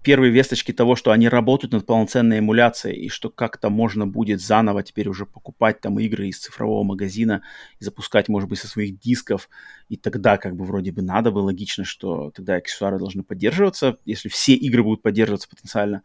первые 0.02 0.32
весточки 0.32 0.72
того, 0.72 0.96
что 0.96 1.10
они 1.10 1.28
работают 1.28 1.72
над 1.72 1.86
полноценной 1.86 2.38
эмуляцией, 2.38 2.96
и 2.96 3.08
что 3.08 3.30
как-то 3.30 3.70
можно 3.70 4.06
будет 4.06 4.40
заново 4.40 4.82
теперь 4.82 5.08
уже 5.08 5.26
покупать 5.26 5.80
там 5.80 5.98
игры 5.98 6.28
из 6.28 6.38
цифрового 6.38 6.82
магазина 6.82 7.42
и 7.80 7.84
запускать, 7.84 8.28
может 8.28 8.48
быть, 8.48 8.58
со 8.58 8.68
своих 8.68 8.98
дисков, 8.98 9.48
и 9.88 9.96
тогда 9.96 10.36
как 10.36 10.56
бы 10.56 10.64
вроде 10.64 10.92
бы 10.92 11.02
надо 11.02 11.30
бы 11.30 11.38
логично, 11.38 11.84
что 11.84 12.30
тогда 12.34 12.56
аксессуары 12.56 12.98
должны 12.98 13.22
поддерживаться, 13.22 13.98
если 14.04 14.28
все 14.28 14.54
игры 14.54 14.82
будут 14.82 15.02
поддерживаться 15.02 15.48
потенциально. 15.48 16.02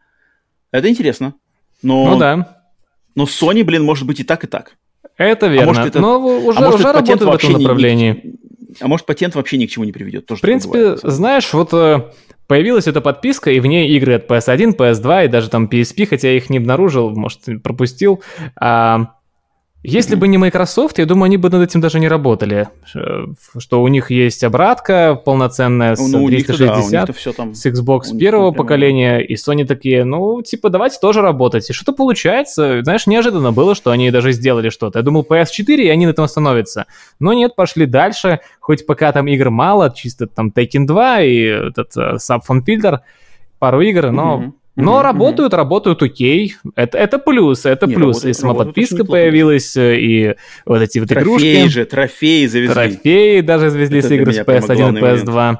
Это 0.70 0.88
интересно. 0.88 1.34
Но, 1.82 2.10
ну 2.10 2.18
да. 2.18 2.62
Но 3.14 3.24
Sony, 3.24 3.62
блин, 3.64 3.84
может 3.84 4.06
быть 4.06 4.20
и 4.20 4.24
так, 4.24 4.44
и 4.44 4.46
так. 4.46 4.76
Это 5.16 5.46
верно. 5.46 5.62
А 5.62 5.66
может, 5.74 5.86
это, 5.86 6.00
но 6.00 6.18
уже, 6.18 6.58
а 6.58 6.62
может, 6.62 6.80
уже 6.80 6.92
работают 6.92 7.22
в 7.22 7.34
этом 7.34 7.52
направлении. 7.52 8.20
Не, 8.24 8.34
а 8.80 8.88
может, 8.88 9.06
патент 9.06 9.34
вообще 9.34 9.58
ни 9.58 9.66
к 9.66 9.70
чему 9.70 9.84
не 9.84 9.92
приведет. 9.92 10.26
Тоже 10.26 10.38
в 10.38 10.42
принципе, 10.42 10.78
бывает, 10.78 11.00
знаешь, 11.02 11.52
вот 11.52 11.72
э, 11.72 12.10
Появилась 12.46 12.86
эта 12.86 13.00
подписка, 13.00 13.50
и 13.50 13.60
в 13.60 13.66
ней 13.66 13.88
игры 13.96 14.14
от 14.14 14.30
PS1, 14.30 14.76
PS2 14.76 15.24
и 15.24 15.28
даже 15.28 15.48
там 15.48 15.66
PSP, 15.66 16.06
хотя 16.06 16.28
я 16.28 16.36
их 16.36 16.50
не 16.50 16.58
обнаружил, 16.58 17.10
может, 17.10 17.40
пропустил. 17.62 18.22
А, 18.56 19.14
если 19.86 20.14
бы 20.14 20.28
не 20.28 20.38
Microsoft, 20.38 20.98
я 20.98 21.04
думаю, 21.04 21.26
они 21.26 21.36
бы 21.36 21.50
над 21.50 21.68
этим 21.68 21.82
даже 21.82 22.00
не 22.00 22.08
работали. 22.08 22.68
Что 23.58 23.82
у 23.82 23.88
них 23.88 24.10
есть 24.10 24.42
обратка 24.42 25.14
полноценная 25.14 25.94
с 25.94 26.00
ну, 26.00 26.26
360, 26.26 27.06
да, 27.06 27.12
все 27.12 27.34
там, 27.34 27.54
с 27.54 27.66
Xbox 27.66 28.16
первого 28.18 28.50
прямо... 28.50 28.64
поколения, 28.64 29.18
и 29.18 29.34
Sony 29.34 29.66
такие, 29.66 30.04
ну, 30.04 30.40
типа, 30.40 30.70
давайте 30.70 30.98
тоже 30.98 31.20
работать. 31.20 31.68
И 31.68 31.74
что-то 31.74 31.92
получается. 31.92 32.82
Знаешь, 32.82 33.06
неожиданно 33.06 33.52
было, 33.52 33.74
что 33.74 33.90
они 33.90 34.10
даже 34.10 34.32
сделали 34.32 34.70
что-то. 34.70 35.00
Я 35.00 35.02
думал, 35.02 35.26
PS4, 35.28 35.76
и 35.76 35.88
они 35.90 36.06
на 36.06 36.10
этом 36.10 36.24
остановятся. 36.24 36.86
Но 37.20 37.34
нет, 37.34 37.54
пошли 37.54 37.84
дальше. 37.84 38.40
Хоть 38.60 38.86
пока 38.86 39.12
там 39.12 39.26
игр 39.28 39.50
мало, 39.50 39.92
чисто 39.94 40.26
там 40.26 40.48
Tekken 40.48 40.86
2 40.86 41.20
и 41.20 41.40
этот 41.42 41.94
uh, 41.98 42.16
Subphone 42.16 42.64
Filter, 42.66 43.00
пару 43.58 43.82
игр, 43.82 44.10
но... 44.10 44.42
Mm-hmm 44.42 44.52
но 44.76 44.98
mm-hmm. 44.98 45.02
работают, 45.02 45.54
работают 45.54 46.02
окей. 46.02 46.56
Это, 46.74 46.98
это 46.98 47.18
плюс, 47.18 47.64
это 47.64 47.86
Не, 47.86 47.94
плюс. 47.94 48.16
Работают, 48.16 48.36
и 48.36 48.40
сама 48.40 48.54
подписка 48.54 49.04
появилась, 49.04 49.76
э, 49.76 50.00
и 50.00 50.34
вот 50.66 50.82
эти 50.82 50.98
вот 50.98 51.08
трофеи 51.08 51.22
игрушки. 51.22 51.52
Трофеи 51.52 51.68
же, 51.68 51.84
трофеи 51.84 52.46
завезли. 52.46 52.74
Трофеи 52.74 53.40
даже 53.40 53.70
завезли 53.70 53.98
это 54.00 54.08
с 54.08 54.10
игр 54.10 54.32
с 54.32 54.38
PS1 54.38 54.98
и 54.98 55.02
PS2. 55.02 55.56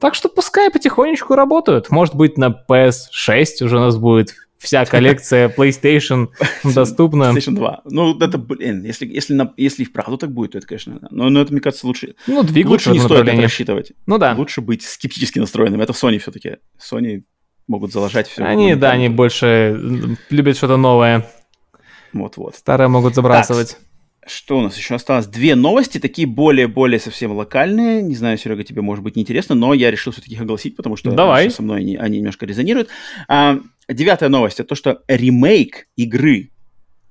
Так 0.00 0.14
что 0.14 0.28
пускай 0.28 0.70
потихонечку 0.70 1.34
работают. 1.34 1.90
Может 1.90 2.14
быть, 2.14 2.36
на 2.36 2.48
PS6 2.68 3.64
уже 3.64 3.76
у 3.76 3.80
нас 3.80 3.96
будет 3.96 4.34
вся 4.58 4.84
коллекция 4.86 5.48
PlayStation 5.48 6.28
доступна. 6.64 7.32
PlayStation 7.32 7.54
2. 7.54 7.82
Ну, 7.84 8.18
это, 8.18 8.38
блин, 8.38 8.82
если, 8.84 9.06
если, 9.06 9.34
на, 9.34 9.52
если 9.56 9.84
вправду 9.84 10.18
так 10.18 10.32
будет, 10.32 10.52
то 10.52 10.58
это, 10.58 10.66
конечно, 10.66 10.98
но, 11.10 11.28
но 11.30 11.40
это, 11.40 11.52
мне 11.52 11.60
кажется, 11.60 11.86
лучше. 11.86 12.14
Ну, 12.26 12.44
лучше 12.64 12.90
не 12.90 12.98
стоит 12.98 13.28
это 13.28 13.40
рассчитывать. 13.40 13.92
Ну 14.06 14.18
да. 14.18 14.34
Лучше 14.36 14.60
быть 14.60 14.82
скептически 14.82 15.38
настроенным. 15.38 15.80
Это 15.80 15.92
в 15.92 16.02
Sony 16.02 16.18
все-таки. 16.18 16.56
Sony 16.78 17.22
могут 17.68 17.92
заложать 17.92 18.28
все. 18.28 18.42
Они, 18.42 18.74
да, 18.74 18.90
они 18.90 19.08
больше 19.08 20.16
любят 20.30 20.56
что-то 20.56 20.76
новое. 20.76 21.26
Вот-вот. 22.12 22.56
Старое 22.56 22.88
могут 22.88 23.14
забрасывать. 23.14 23.76
Так, 24.20 24.30
что 24.30 24.58
у 24.58 24.62
нас 24.62 24.76
еще 24.76 24.94
осталось? 24.94 25.26
Две 25.26 25.54
новости, 25.54 25.98
такие 25.98 26.26
более-более 26.26 26.98
совсем 26.98 27.32
локальные. 27.32 28.02
Не 28.02 28.14
знаю, 28.14 28.36
Серега, 28.38 28.64
тебе 28.64 28.82
может 28.82 29.04
быть 29.04 29.16
неинтересно, 29.16 29.54
но 29.54 29.74
я 29.74 29.90
решил 29.90 30.12
все-таки 30.12 30.34
их 30.34 30.40
огласить, 30.40 30.76
потому 30.76 30.96
что 30.96 31.12
Давай. 31.12 31.50
со 31.50 31.62
мной 31.62 31.80
они, 31.80 31.96
они 31.96 32.18
немножко 32.18 32.46
резонируют. 32.46 32.88
А, 33.28 33.58
девятая 33.88 34.28
новость, 34.28 34.60
это 34.60 34.70
то, 34.70 34.74
что 34.74 35.02
ремейк 35.08 35.86
игры 35.96 36.50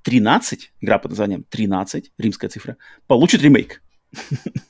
13, 0.02 0.72
игра 0.80 0.98
под 0.98 1.12
названием 1.12 1.44
13, 1.48 2.12
римская 2.18 2.50
цифра, 2.50 2.76
получит 3.06 3.42
ремейк. 3.42 3.82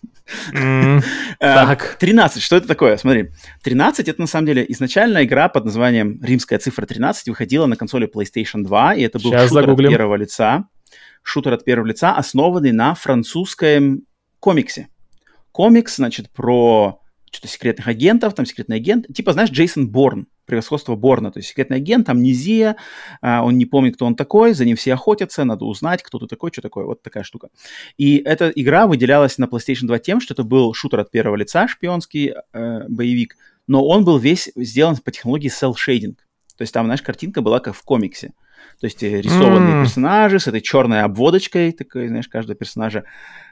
Mm, 0.52 1.02
так. 1.38 1.96
13, 1.98 2.42
что 2.42 2.56
это 2.56 2.68
такое? 2.68 2.96
Смотри, 2.96 3.30
13 3.62 4.08
это 4.08 4.20
на 4.20 4.26
самом 4.26 4.46
деле 4.46 4.64
изначально 4.68 5.24
игра 5.24 5.48
под 5.48 5.64
названием 5.64 6.20
Римская 6.22 6.58
цифра 6.58 6.86
13 6.86 7.28
выходила 7.28 7.66
на 7.66 7.76
консоли 7.76 8.10
PlayStation 8.12 8.62
2, 8.62 8.94
и 8.94 9.02
это 9.02 9.18
был 9.18 9.30
Сейчас 9.30 9.48
шутер 9.48 9.62
загуглим. 9.62 9.88
от 9.88 9.96
первого 9.96 10.14
лица. 10.16 10.64
Шутер 11.22 11.52
от 11.52 11.64
первого 11.64 11.86
лица, 11.86 12.14
основанный 12.14 12.72
на 12.72 12.94
французском 12.94 14.02
комиксе. 14.40 14.88
Комикс, 15.52 15.96
значит, 15.96 16.30
про 16.30 17.00
что-то 17.30 17.48
секретных 17.48 17.88
агентов, 17.88 18.34
там 18.34 18.46
секретный 18.46 18.76
агент, 18.76 19.06
типа, 19.14 19.32
знаешь, 19.32 19.50
Джейсон 19.50 19.88
Борн, 19.88 20.26
превосходство 20.48 20.96
Борна, 20.96 21.30
то 21.30 21.38
есть 21.38 21.50
секретный 21.50 21.76
агент, 21.76 22.08
амнезия, 22.08 22.76
а, 23.20 23.44
он 23.44 23.56
не 23.56 23.66
помнит, 23.66 23.94
кто 23.94 24.06
он 24.06 24.16
такой, 24.16 24.54
за 24.54 24.64
ним 24.64 24.76
все 24.76 24.94
охотятся, 24.94 25.44
надо 25.44 25.64
узнать, 25.64 26.02
кто 26.02 26.18
ты 26.18 26.26
такой, 26.26 26.50
что 26.50 26.62
такое, 26.62 26.86
вот 26.86 27.02
такая 27.02 27.22
штука. 27.22 27.50
И 27.96 28.16
эта 28.16 28.48
игра 28.48 28.86
выделялась 28.86 29.38
на 29.38 29.44
PlayStation 29.44 29.86
2 29.86 29.98
тем, 30.00 30.20
что 30.20 30.34
это 30.34 30.42
был 30.42 30.74
шутер 30.74 31.00
от 31.00 31.10
первого 31.10 31.36
лица, 31.36 31.68
шпионский 31.68 32.34
э, 32.52 32.88
боевик, 32.88 33.36
но 33.68 33.86
он 33.86 34.04
был 34.04 34.18
весь 34.18 34.50
сделан 34.56 34.96
по 34.96 35.12
технологии 35.12 35.50
cel 35.50 35.74
shading, 35.74 36.16
то 36.56 36.62
есть 36.62 36.74
там, 36.74 36.86
знаешь, 36.86 37.02
картинка 37.02 37.40
была 37.40 37.60
как 37.60 37.76
в 37.76 37.82
комиксе. 37.82 38.32
То 38.80 38.86
есть 38.86 39.02
э, 39.02 39.20
рисованные 39.20 39.76
mm. 39.76 39.82
персонажи 39.84 40.40
с 40.40 40.48
этой 40.48 40.60
черной 40.60 41.02
обводочкой, 41.02 41.72
такой, 41.72 42.08
знаешь, 42.08 42.28
каждого 42.28 42.56
персонажа. 42.56 43.04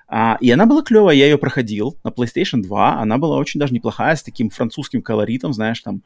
А, 0.08 0.36
и 0.40 0.50
она 0.50 0.66
была 0.66 0.82
клевая, 0.82 1.16
я 1.16 1.26
ее 1.26 1.38
проходил 1.38 1.98
на 2.04 2.08
PlayStation 2.08 2.62
2. 2.62 3.00
Она 3.00 3.18
была 3.18 3.36
очень 3.36 3.60
даже 3.60 3.74
неплохая, 3.74 4.14
с 4.14 4.22
таким 4.22 4.50
французским 4.50 5.02
колоритом, 5.02 5.52
знаешь, 5.52 5.80
там 5.80 6.02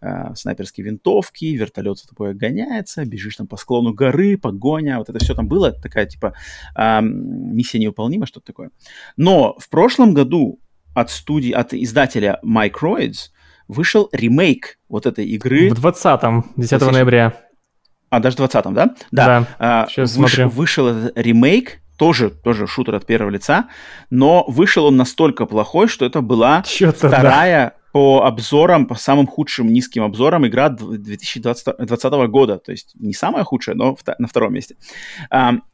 э, 0.00 0.34
снайперские 0.34 0.86
винтовки, 0.86 1.46
вертолет 1.46 1.98
такое 2.08 2.34
гоняется, 2.34 3.04
бежишь 3.04 3.36
там 3.36 3.46
по 3.46 3.56
склону 3.56 3.92
горы, 3.92 4.36
погоня, 4.36 4.98
вот 4.98 5.08
это 5.08 5.18
все 5.18 5.34
там 5.34 5.48
было, 5.48 5.72
такая 5.72 6.06
типа 6.06 6.34
э, 6.76 7.00
миссия 7.02 7.78
невыполнима, 7.78 8.26
что-то 8.26 8.46
такое. 8.46 8.70
Но 9.16 9.56
в 9.58 9.68
прошлом 9.68 10.14
году 10.14 10.60
от 10.94 11.10
студии, 11.10 11.52
от 11.52 11.74
издателя 11.74 12.40
Microids 12.44 13.30
вышел 13.68 14.08
ремейк 14.12 14.78
вот 14.88 15.06
этой 15.06 15.26
игры. 15.26 15.70
В 15.70 15.84
20-м, 15.84 16.52
10 16.56 16.80
ноября. 16.92 17.34
А, 18.08 18.20
даже 18.20 18.36
в 18.36 18.40
20-м, 18.40 18.74
да? 18.74 18.94
Да. 19.10 19.26
да. 19.26 19.46
А, 19.58 19.86
Сейчас 19.88 20.16
выш, 20.16 20.32
смотрю. 20.32 20.48
Вышел 20.48 20.86
этот 20.86 21.18
ремейк, 21.18 21.80
тоже, 21.98 22.30
тоже 22.30 22.66
шутер 22.66 22.94
от 22.94 23.06
первого 23.06 23.30
лица, 23.30 23.68
но 24.10 24.44
вышел 24.48 24.86
он 24.86 24.96
настолько 24.96 25.46
плохой, 25.46 25.88
что 25.88 26.04
это 26.04 26.20
была 26.20 26.62
Чё-то 26.62 27.08
вторая, 27.08 27.70
да 27.70 27.85
по 27.96 28.26
обзорам, 28.26 28.84
по 28.84 28.94
самым 28.94 29.26
худшим 29.26 29.72
низким 29.72 30.02
обзорам 30.02 30.46
игра 30.46 30.68
2020 30.68 32.12
года. 32.28 32.58
То 32.58 32.70
есть 32.70 32.92
не 32.94 33.14
самая 33.14 33.42
худшая, 33.42 33.74
но 33.74 33.96
на 34.18 34.28
втором 34.28 34.52
месте. 34.52 34.76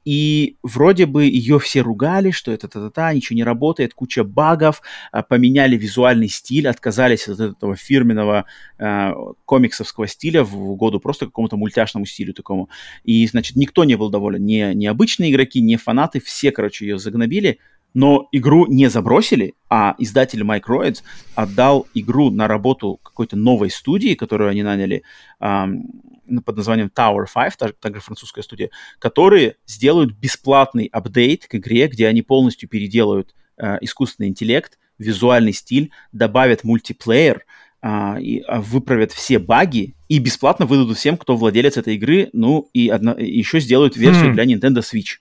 И 0.04 0.56
вроде 0.62 1.06
бы 1.06 1.24
ее 1.24 1.58
все 1.58 1.80
ругали, 1.80 2.30
что 2.30 2.52
это 2.52 2.68
та-та-та, 2.68 3.12
ничего 3.12 3.36
не 3.36 3.42
работает, 3.42 3.92
куча 3.94 4.22
багов, 4.22 4.82
а, 5.10 5.22
поменяли 5.22 5.76
визуальный 5.76 6.28
стиль, 6.28 6.68
отказались 6.68 7.26
от 7.26 7.40
этого 7.40 7.74
фирменного 7.74 8.44
а, 8.78 9.14
комиксовского 9.44 10.06
стиля 10.06 10.44
в 10.44 10.70
угоду 10.70 11.00
просто 11.00 11.26
какому-то 11.26 11.56
мультяшному 11.56 12.06
стилю 12.06 12.34
такому. 12.34 12.68
И, 13.02 13.26
значит, 13.26 13.56
никто 13.56 13.82
не 13.82 13.96
был 13.96 14.10
доволен, 14.10 14.44
ни, 14.44 14.74
ни 14.74 14.86
обычные 14.86 15.32
игроки, 15.32 15.60
ни 15.60 15.74
фанаты, 15.74 16.20
все, 16.20 16.52
короче, 16.52 16.86
ее 16.86 16.98
загнобили, 16.98 17.58
но 17.94 18.28
игру 18.32 18.66
не 18.66 18.89
забросили, 18.89 19.55
а 19.69 19.94
издатель 19.98 20.43
Microids 20.43 21.02
отдал 21.35 21.86
игру 21.94 22.31
на 22.31 22.48
работу 22.48 22.98
какой-то 23.02 23.36
новой 23.36 23.70
студии, 23.70 24.14
которую 24.14 24.51
они 24.51 24.62
наняли 24.62 25.02
эм, 25.40 26.02
под 26.44 26.56
названием 26.56 26.90
Tower 26.94 27.27
5, 27.32 27.78
также, 27.78 28.01
французская 28.01 28.43
студия, 28.43 28.70
которые 28.98 29.56
сделают 29.66 30.12
бесплатный 30.12 30.86
апдейт 30.86 31.47
к 31.47 31.55
игре, 31.56 31.89
где 31.89 32.06
они 32.06 32.23
полностью 32.23 32.69
переделают 32.69 33.35
э, 33.59 33.78
искусственный 33.81 34.28
интеллект, 34.28 34.78
визуальный 34.98 35.52
стиль, 35.52 35.90
добавят 36.12 36.64
мультиплеер, 36.64 37.44
а, 37.85 38.16
и 38.20 38.39
а, 38.47 38.60
выправят 38.60 39.10
все 39.10 39.40
баги 39.40 39.97
и 40.09 40.20
бесплатно 40.20 40.66
выдадут 40.66 40.97
всем, 40.97 41.16
кто 41.16 41.36
владелец 41.36 41.77
этой 41.77 41.97
игры, 41.97 42.31
ну 42.32 42.69
и, 42.73 42.89
одно, 42.89 43.12
и 43.14 43.27
еще 43.27 43.59
сделают 43.59 43.97
версию 43.97 44.31
хм. 44.31 44.35
для 44.35 44.44
Nintendo 44.44 44.82
Switch 44.82 45.19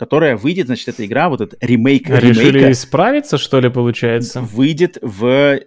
которая 0.00 0.34
выйдет, 0.34 0.64
значит, 0.64 0.88
эта 0.88 1.04
игра, 1.04 1.28
вот 1.28 1.42
этот 1.42 1.62
ремейк 1.62 2.08
Решили 2.08 2.52
ремейка, 2.52 2.72
исправиться, 2.72 3.36
что 3.36 3.60
ли, 3.60 3.68
получается? 3.68 4.40
Выйдет 4.40 4.96
в 5.02 5.60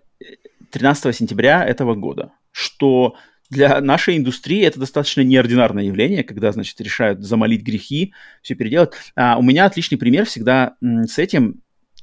13 0.72 1.16
сентября 1.16 1.64
этого 1.64 1.94
года, 1.94 2.32
что 2.50 3.14
для 3.52 3.80
нашей 3.80 4.18
индустрии 4.18 4.64
это 4.64 4.80
достаточно 4.80 5.22
неординарное 5.22 5.84
явление, 5.84 6.24
когда, 6.24 6.52
значит, 6.52 6.82
решают 6.82 7.22
замолить 7.22 7.62
грехи, 7.62 8.16
все 8.42 8.56
переделать. 8.56 8.94
А, 9.16 9.38
у 9.38 9.44
меня 9.44 9.66
отличный 9.66 10.00
пример 10.00 10.26
всегда 10.26 10.78
с 10.82 11.20
этим. 11.20 11.62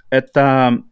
Это 0.09 0.85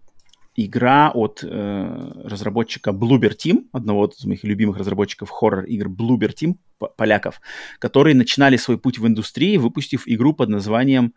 игра 0.56 1.12
от 1.15 1.44
э, 1.44 2.10
разработчика 2.24 2.90
Bloober 2.90 3.31
Team, 3.31 3.66
одного 3.70 4.06
из 4.06 4.24
моих 4.24 4.43
любимых 4.43 4.77
разработчиков 4.78 5.31
хоррор-игр 5.31 5.86
Bloober 5.86 6.35
Team, 6.35 6.56
поляков, 6.97 7.40
которые 7.78 8.16
начинали 8.16 8.56
свой 8.56 8.77
путь 8.77 8.98
в 8.98 9.06
индустрии, 9.06 9.56
выпустив 9.56 10.02
игру 10.06 10.32
под 10.32 10.48
названием 10.48 11.15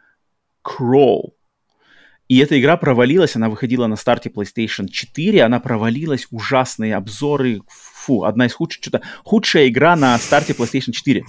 Crawl. 0.65 1.31
И 2.27 2.37
эта 2.37 2.59
игра 2.59 2.77
провалилась, 2.77 3.35
она 3.35 3.49
выходила 3.49 3.87
на 3.87 3.97
старте 3.97 4.29
PlayStation 4.29 4.87
4, 4.87 5.43
она 5.43 5.59
провалилась, 5.59 6.27
ужасные 6.31 6.95
обзоры, 6.95 7.59
фу, 7.67 8.23
одна 8.23 8.45
из 8.45 8.53
худших, 8.53 8.81
что-то 8.81 9.01
худшая 9.23 9.67
игра 9.67 9.97
на 9.97 10.17
старте 10.17 10.53
PlayStation 10.53 10.91
4. 10.93 11.25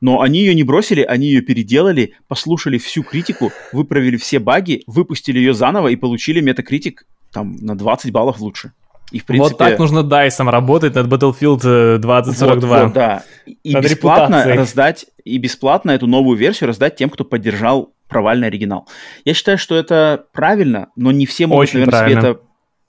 Но 0.00 0.20
они 0.20 0.40
ее 0.40 0.54
не 0.54 0.62
бросили, 0.62 1.02
они 1.02 1.28
ее 1.28 1.40
переделали, 1.40 2.14
послушали 2.28 2.76
всю 2.76 3.02
критику, 3.02 3.52
выправили 3.72 4.16
все 4.16 4.38
баги, 4.38 4.82
выпустили 4.86 5.38
ее 5.38 5.54
заново 5.54 5.88
и 5.88 5.96
получили 5.96 6.40
метакритик 6.40 7.06
там 7.32 7.56
на 7.56 7.76
20 7.76 8.12
баллов 8.12 8.38
лучше. 8.40 8.72
И, 9.12 9.20
в 9.20 9.24
принципе... 9.24 9.50
Вот 9.50 9.58
так 9.58 9.78
нужно 9.78 10.00
DICE 10.00 10.50
работать 10.50 10.94
над 10.94 11.06
Battlefield 11.06 11.98
2042. 11.98 12.76
Вот, 12.76 12.84
вот, 12.84 12.92
да. 12.92 13.22
И 13.62 13.72
над 13.72 13.84
бесплатно 13.84 14.24
репутацией. 14.24 14.58
раздать, 14.58 15.06
и 15.24 15.38
бесплатно 15.38 15.92
эту 15.92 16.06
новую 16.06 16.36
версию 16.36 16.68
раздать 16.68 16.96
тем, 16.96 17.08
кто 17.08 17.24
поддержал 17.24 17.93
провальный 18.08 18.48
оригинал. 18.48 18.88
Я 19.24 19.34
считаю, 19.34 19.58
что 19.58 19.76
это 19.76 20.26
правильно, 20.32 20.90
но 20.96 21.12
не 21.12 21.26
все 21.26 21.46
могут, 21.46 21.68
Очень 21.68 21.80
наверное, 21.80 22.08
себе 22.08 22.18
это 22.18 22.40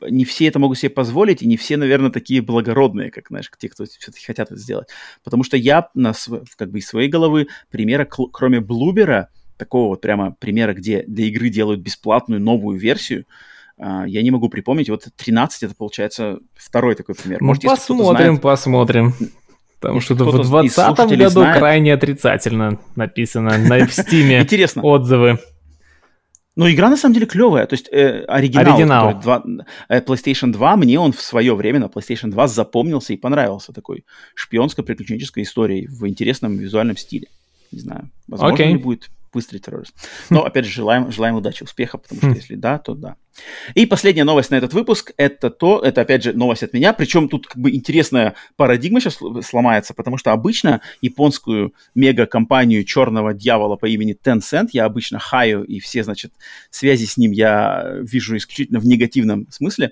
не 0.10 0.26
все 0.26 0.48
это 0.48 0.60
могут 0.60 0.78
себе 0.78 0.90
позволить, 0.90 1.42
и 1.42 1.48
не 1.48 1.58
все, 1.58 1.78
наверное, 1.78 2.12
такие 2.12 2.42
благородные, 2.42 3.12
как, 3.12 3.30
знаешь, 3.30 3.50
те, 3.58 3.70
кто 3.70 3.86
все-таки 3.86 4.26
хотят 4.26 4.52
это 4.52 4.60
сделать. 4.60 4.90
Потому 5.24 5.44
что 5.44 5.58
я 5.58 5.90
на, 5.94 6.14
как 6.58 6.72
бы 6.72 6.80
из 6.80 6.88
своей 6.88 7.10
головы 7.10 7.48
примера, 7.72 8.06
кроме 8.06 8.60
Блубера, 8.60 9.30
такого 9.58 9.90
вот 9.90 10.02
прямо 10.02 10.36
примера, 10.38 10.74
где 10.74 11.04
для 11.04 11.26
игры 11.26 11.50
делают 11.50 11.82
бесплатную 11.82 12.42
новую 12.42 12.78
версию, 12.78 13.26
а, 13.78 14.06
я 14.06 14.22
не 14.22 14.32
могу 14.32 14.50
припомнить. 14.50 14.90
Вот 14.90 15.08
13 15.16 15.64
это 15.64 15.76
получается 15.76 16.40
второй 16.54 16.96
такой 16.96 17.16
пример. 17.16 17.42
Может, 17.42 17.64
посмотрим, 17.64 18.26
знает... 18.26 18.42
посмотрим. 18.42 19.14
Потому 19.80 20.02
что 20.02 20.16
в 20.16 20.18
2020 20.18 21.18
году 21.18 21.30
знает... 21.30 21.58
крайне 21.58 21.94
отрицательно 21.94 22.80
написано 22.96 23.58
на 23.58 23.86
в 23.86 23.94
Стиме 23.94 24.42
Интересно. 24.42 24.82
отзывы. 24.84 25.40
Но 26.56 26.72
игра 26.72 26.90
на 26.90 26.96
самом 26.96 27.14
деле 27.14 27.26
клевая. 27.26 27.68
То 27.68 27.74
есть 27.74 27.90
э, 27.92 28.24
оригинал, 28.28 28.74
оригинал. 28.76 29.20
2, 29.20 29.44
э, 29.90 30.00
PlayStation 30.00 30.52
2, 30.52 30.78
мне 30.78 31.00
он 31.00 31.12
в 31.12 31.22
свое 31.22 31.54
время 31.54 31.80
на 31.80 31.86
PlayStation 31.86 32.30
2 32.32 32.48
запомнился 32.48 33.14
и 33.14 33.18
понравился. 33.18 33.74
Такой 33.74 34.06
шпионско-приключенческой 34.36 35.44
историей 35.44 35.88
в 35.88 36.08
интересном 36.08 36.58
визуальном 36.58 36.96
стиле. 36.96 37.28
Не 37.72 37.80
знаю, 37.80 38.10
возможно 38.28 38.56
okay. 38.56 38.68
ли 38.70 38.78
будет 38.78 39.10
быстрый 39.36 39.60
террорист. 39.60 39.94
Но, 40.30 40.44
опять 40.46 40.66
же, 40.66 40.72
желаем, 40.72 41.12
желаем 41.12 41.36
удачи, 41.36 41.64
успеха, 41.64 41.98
потому 41.98 42.22
что 42.22 42.30
хм. 42.30 42.34
если 42.34 42.56
да, 42.56 42.80
то 42.80 42.96
да. 42.96 43.18
И 43.74 43.86
последняя 43.86 44.24
новость 44.24 44.50
на 44.52 44.56
этот 44.56 44.74
выпуск, 44.74 45.12
это 45.18 45.50
то, 45.50 45.82
это 45.82 46.02
опять 46.02 46.24
же 46.24 46.32
новость 46.32 46.64
от 46.64 46.74
меня, 46.74 46.94
причем 46.94 47.28
тут 47.28 47.48
как 47.48 47.58
бы 47.58 47.70
интересная 47.70 48.36
парадигма 48.56 49.02
сейчас 49.02 49.20
сломается, 49.46 49.94
потому 49.94 50.18
что 50.18 50.32
обычно 50.32 50.80
японскую 51.02 51.74
мега-компанию 51.96 52.86
черного 52.86 53.34
дьявола 53.34 53.76
по 53.76 53.88
имени 53.88 54.16
Tencent 54.16 54.70
я 54.72 54.86
обычно 54.86 55.20
хаю, 55.20 55.64
и 55.64 55.80
все, 55.80 56.04
значит, 56.04 56.32
связи 56.70 57.06
с 57.06 57.18
ним 57.18 57.32
я 57.32 57.98
вижу 58.02 58.38
исключительно 58.38 58.80
в 58.80 58.86
негативном 58.86 59.48
смысле, 59.50 59.92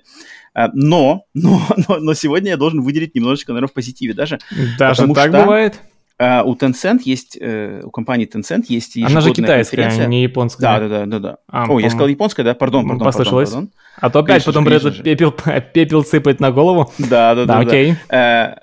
а, 0.54 0.70
но, 0.72 1.26
но, 1.34 1.60
но, 1.88 1.98
но 1.98 2.14
сегодня 2.14 2.50
я 2.52 2.56
должен 2.56 2.80
выделить 2.80 3.14
немножечко, 3.14 3.52
наверное, 3.52 3.68
в 3.68 3.74
позитиве 3.74 4.14
даже. 4.14 4.38
Даже 4.78 5.06
так 5.12 5.28
что, 5.28 5.42
бывает? 5.42 5.80
Uh, 6.20 6.44
у 6.44 6.54
Tencent 6.54 7.00
есть, 7.04 7.36
uh, 7.36 7.82
у 7.82 7.90
компании 7.90 8.30
Tencent 8.32 8.66
есть 8.68 8.96
Она 8.96 9.20
же 9.20 9.32
китайская, 9.32 9.88
а 9.88 10.06
не 10.06 10.22
японская. 10.22 10.78
Да, 10.78 10.88
да, 10.88 10.88
да, 10.88 11.06
да. 11.06 11.18
да. 11.18 11.38
А, 11.48 11.66
О, 11.68 11.80
я 11.80 11.90
сказал 11.90 12.06
японская, 12.06 12.44
да? 12.44 12.54
Пардон, 12.54 12.86
пардон, 12.86 13.04
Послышалось. 13.04 13.50
пардон, 13.50 13.66
пардон. 13.66 13.80
А 13.96 14.10
то 14.10 14.18
опять 14.20 14.28
конечно 14.28 14.52
потом 14.52 14.64
придется 14.64 15.02
пепел, 15.02 15.34
пепел 15.74 16.04
сыпать 16.04 16.38
на 16.38 16.52
голову. 16.52 16.92
Да, 16.98 17.34
да, 17.34 17.46
да. 17.46 17.54
да 17.54 17.58
окей. 17.58 17.96
Да. 18.08 18.58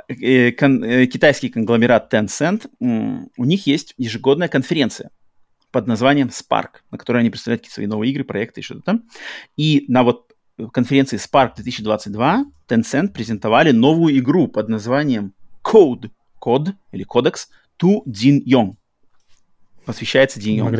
Кон, 0.57 0.81
uh, 0.81 1.05
китайский 1.07 1.49
конгломерат 1.49 2.13
Tencent, 2.13 2.69
у 2.79 3.43
них 3.43 3.67
есть 3.67 3.95
ежегодная 3.97 4.47
конференция 4.47 5.09
под 5.71 5.87
названием 5.87 6.29
Spark, 6.29 6.79
на 6.89 6.97
которой 6.97 7.19
они 7.19 7.29
представляют 7.29 7.61
какие-то 7.63 7.75
свои 7.75 7.87
новые 7.87 8.11
игры, 8.13 8.23
проекты 8.23 8.61
и 8.61 8.63
что-то 8.63 8.81
там. 8.81 9.03
И 9.57 9.83
на 9.89 10.03
вот 10.03 10.31
конференции 10.71 11.17
Spark 11.17 11.55
2022 11.57 12.45
Tencent 12.69 13.09
презентовали 13.09 13.71
новую 13.71 14.17
игру 14.19 14.47
под 14.47 14.69
названием 14.69 15.33
Code 15.63 16.11
код 16.41 16.69
или 16.91 17.03
кодекс 17.03 17.49
Ту 17.77 18.03
Дин 18.05 18.41
Йонг. 18.43 18.75
Посвящается 19.85 20.39
Дин 20.39 20.57
Йонг. 20.57 20.71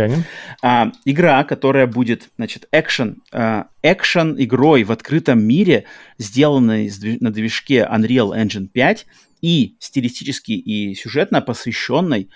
А, 0.61 0.91
игра, 1.05 1.43
которая 1.43 1.87
будет, 1.87 2.29
значит, 2.37 2.67
экшен, 2.71 3.21
а, 3.31 3.67
экшен 3.81 4.35
игрой 4.37 4.83
в 4.83 4.91
открытом 4.91 5.41
мире, 5.41 5.85
сделанной 6.17 6.91
на 7.19 7.31
движке 7.31 7.87
Unreal 7.89 8.35
Engine 8.35 8.67
5 8.67 9.05
и 9.41 9.75
стилистически 9.79 10.51
и 10.51 10.93
сюжетно 10.95 11.41
посвященной 11.41 12.29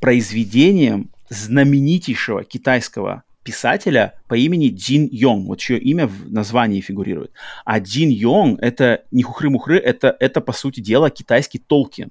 произведениям 0.00 1.10
знаменитейшего 1.28 2.44
китайского 2.44 3.24
писателя 3.48 4.12
по 4.28 4.34
имени 4.34 4.68
Дин 4.68 5.08
Йонг, 5.10 5.46
вот 5.46 5.58
чье 5.58 5.78
имя 5.78 6.06
в 6.06 6.30
названии 6.30 6.82
фигурирует. 6.82 7.32
А 7.64 7.80
Дин 7.80 8.10
Йонг 8.10 8.60
это 8.60 9.04
не 9.10 9.22
хухры-мухры, 9.22 9.78
это, 9.78 10.14
это 10.20 10.42
по 10.42 10.52
сути 10.52 10.80
дела 10.80 11.08
китайский 11.08 11.58
Толкин. 11.58 12.10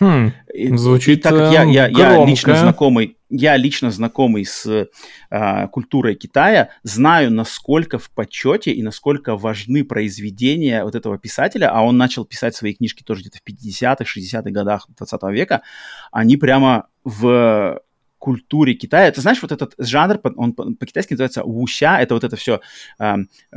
Хм, 0.00 0.32
звучит 0.76 1.18
и, 1.18 1.22
так 1.22 1.32
как 1.32 1.52
я, 1.52 1.64
я, 1.64 1.86
я 1.86 2.24
лично 2.24 2.56
знакомый, 2.56 3.18
я 3.28 3.56
лично 3.56 3.90
знакомый 3.90 4.44
с 4.44 4.88
а, 5.30 5.68
культурой 5.68 6.14
Китая, 6.14 6.70
знаю, 6.82 7.30
насколько 7.30 7.98
в 7.98 8.10
почете 8.10 8.72
и 8.72 8.82
насколько 8.82 9.36
важны 9.36 9.84
произведения 9.84 10.84
вот 10.84 10.94
этого 10.94 11.18
писателя, 11.18 11.70
а 11.70 11.82
он 11.82 11.98
начал 11.98 12.24
писать 12.24 12.54
свои 12.54 12.72
книжки 12.72 13.02
тоже 13.02 13.20
где-то 13.20 13.38
в 13.38 13.48
50-х, 13.48 14.04
60-х 14.04 14.50
годах 14.50 14.86
20 14.96 15.22
века, 15.30 15.62
они 16.10 16.38
прямо 16.38 16.86
в 17.04 17.80
культуре 18.22 18.74
Китая. 18.74 19.10
Ты 19.10 19.20
знаешь, 19.20 19.42
вот 19.42 19.50
этот 19.50 19.74
жанр, 19.78 20.20
он 20.36 20.52
по-китайски 20.52 21.14
называется 21.14 21.42
вуся, 21.42 21.98
это 21.98 22.14
вот 22.14 22.22
это 22.22 22.36
все 22.36 22.60
э, 23.00 23.16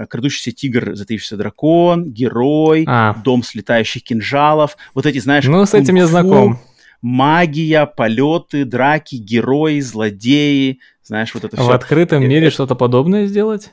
крадущийся 0.10 0.52
тигр, 0.52 0.96
затаившийся 0.96 1.38
дракон, 1.38 2.12
герой, 2.12 2.84
а. 2.88 3.14
дом 3.24 3.44
с 3.44 3.54
летающих 3.54 4.04
кинжалов, 4.04 4.76
вот 4.96 5.06
эти, 5.06 5.20
знаешь, 5.20 5.46
Ну, 5.46 5.64
с 5.64 5.76
этим 5.76 5.96
я 5.96 6.08
знаком. 6.08 6.60
Магия, 7.04 7.86
полеты, 7.86 8.66
драки, 8.66 9.18
герои, 9.18 9.80
злодеи, 9.82 10.80
знаешь, 11.04 11.36
вот 11.36 11.44
это 11.44 11.56
все. 11.56 11.66
В 11.66 11.72
открытом 11.72 12.24
э, 12.24 12.28
мире 12.28 12.50
что-то 12.50 12.74
подобное 12.74 13.28
сделать? 13.28 13.72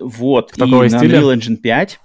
Вот, 0.00 0.50
Такого 0.50 0.82
и 0.82 0.88
на 0.88 0.96
Unreal 0.96 1.36
Engine 1.36 1.56
5 1.56 2.00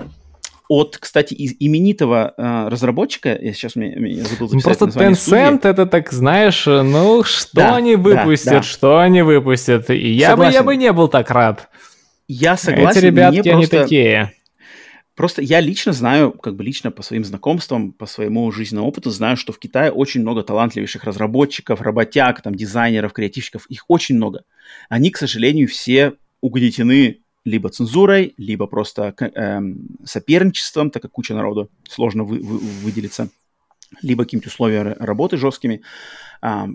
от, 0.69 0.97
кстати, 0.97 1.33
из 1.33 1.55
именитого 1.59 2.33
э, 2.37 2.67
разработчика, 2.69 3.37
я 3.41 3.53
сейчас 3.53 3.75
мне, 3.75 3.95
мне 3.97 4.23
забыл 4.23 4.47
записать 4.47 4.77
Просто 4.77 4.99
Tencent 4.99 5.15
студии. 5.15 5.67
это 5.67 5.85
так, 5.87 6.11
знаешь, 6.11 6.65
ну 6.67 7.23
что 7.23 7.49
да, 7.53 7.75
они 7.75 7.95
выпустят, 7.95 8.45
да, 8.45 8.57
да. 8.57 8.61
что 8.61 8.99
они 8.99 9.23
выпустят, 9.23 9.89
и 9.89 10.11
я 10.11 10.37
бы, 10.37 10.45
я 10.45 10.63
бы 10.63 10.77
не 10.77 10.93
был 10.93 11.07
так 11.07 11.31
рад. 11.31 11.69
Я 12.27 12.55
согласен. 12.55 12.99
Эти 12.99 13.05
ребятки, 13.07 13.41
просто... 13.41 13.57
они 13.57 13.65
такие. 13.65 14.33
Просто 15.15 15.41
я 15.41 15.59
лично 15.59 15.91
знаю, 15.91 16.31
как 16.31 16.55
бы 16.55 16.63
лично 16.63 16.91
по 16.91 17.01
своим 17.01 17.25
знакомствам, 17.25 17.91
по 17.91 18.05
своему 18.05 18.49
жизненному 18.51 18.87
опыту 18.87 19.09
знаю, 19.09 19.35
что 19.35 19.51
в 19.51 19.59
Китае 19.59 19.91
очень 19.91 20.21
много 20.21 20.43
талантливейших 20.43 21.03
разработчиков, 21.03 21.81
работяг, 21.81 22.41
там, 22.41 22.55
дизайнеров, 22.55 23.11
креативщиков. 23.11 23.65
Их 23.65 23.83
очень 23.89 24.15
много. 24.15 24.43
Они, 24.87 25.09
к 25.09 25.17
сожалению, 25.17 25.67
все 25.67 26.13
угнетены 26.39 27.19
либо 27.45 27.69
цензурой, 27.69 28.33
либо 28.37 28.67
просто 28.67 29.15
э, 29.19 29.59
соперничеством, 30.03 30.91
так 30.91 31.01
как 31.01 31.11
куча 31.11 31.33
народу 31.33 31.69
сложно 31.87 32.23
вы, 32.23 32.39
вы, 32.39 32.57
выделиться, 32.57 33.29
либо 34.01 34.23
какими-то 34.23 34.49
условиями 34.49 34.95
работы 34.99 35.37
жесткими, 35.37 35.81
э, 36.41 36.65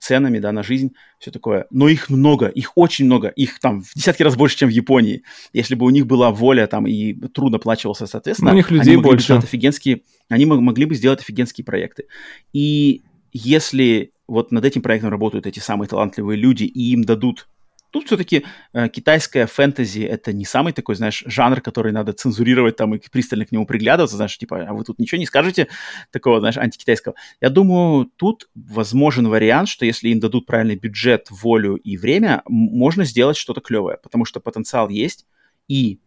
ценами, 0.00 0.38
да, 0.38 0.52
на 0.52 0.62
жизнь, 0.62 0.94
все 1.18 1.30
такое. 1.30 1.66
Но 1.70 1.88
их 1.88 2.08
много, 2.08 2.46
их 2.46 2.72
очень 2.76 3.04
много, 3.04 3.28
их 3.28 3.60
там 3.60 3.82
в 3.82 3.94
десятки 3.94 4.22
раз 4.22 4.36
больше, 4.36 4.58
чем 4.58 4.68
в 4.68 4.72
Японии. 4.72 5.22
Если 5.52 5.74
бы 5.74 5.86
у 5.86 5.90
них 5.90 6.06
была 6.06 6.30
воля 6.30 6.66
там 6.66 6.86
и 6.86 7.14
труд 7.28 7.54
оплачивался, 7.54 8.06
соответственно, 8.06 8.52
у 8.52 8.54
них 8.54 8.70
людей 8.70 8.94
они 8.94 9.02
больше. 9.02 9.34
Бы 9.34 9.38
офигенские, 9.40 10.02
они 10.28 10.46
могли 10.46 10.86
бы 10.86 10.94
сделать 10.94 11.20
офигенские 11.20 11.64
проекты. 11.64 12.06
И 12.52 13.02
если 13.32 14.12
вот 14.26 14.52
над 14.52 14.64
этим 14.64 14.82
проектом 14.82 15.10
работают 15.10 15.46
эти 15.46 15.58
самые 15.58 15.88
талантливые 15.88 16.38
люди, 16.38 16.64
и 16.64 16.92
им 16.92 17.04
дадут 17.04 17.48
Тут 17.90 18.06
все-таки 18.06 18.44
э, 18.74 18.88
китайская 18.88 19.46
фэнтези— 19.46 20.00
это 20.02 20.32
не 20.32 20.44
самый 20.44 20.72
такой, 20.72 20.94
знаешь, 20.94 21.22
жанр, 21.26 21.60
который 21.62 21.90
надо 21.92 22.12
цензурировать 22.12 22.76
там 22.76 22.94
и 22.94 22.98
пристально 23.10 23.46
к 23.46 23.52
нему 23.52 23.66
приглядываться, 23.66 24.16
знаешь, 24.16 24.36
типа, 24.36 24.66
а 24.68 24.74
вы 24.74 24.84
тут 24.84 24.98
ничего 24.98 25.18
не 25.18 25.26
скажете 25.26 25.68
такого, 26.10 26.40
знаешь, 26.40 26.58
антикитайского. 26.58 27.14
Я 27.40 27.48
думаю, 27.48 28.10
тут 28.16 28.48
возможен 28.54 29.28
вариант, 29.28 29.68
что 29.68 29.86
если 29.86 30.10
им 30.10 30.20
дадут 30.20 30.44
правильный 30.46 30.76
бюджет, 30.76 31.28
волю 31.30 31.76
и 31.76 31.96
время, 31.96 32.42
можно 32.46 33.04
сделать 33.04 33.38
что-то 33.38 33.60
клевое, 33.62 33.98
потому 34.02 34.26
что 34.26 34.40
потенциал 34.40 34.90
есть, 34.90 35.26
и 35.66 36.00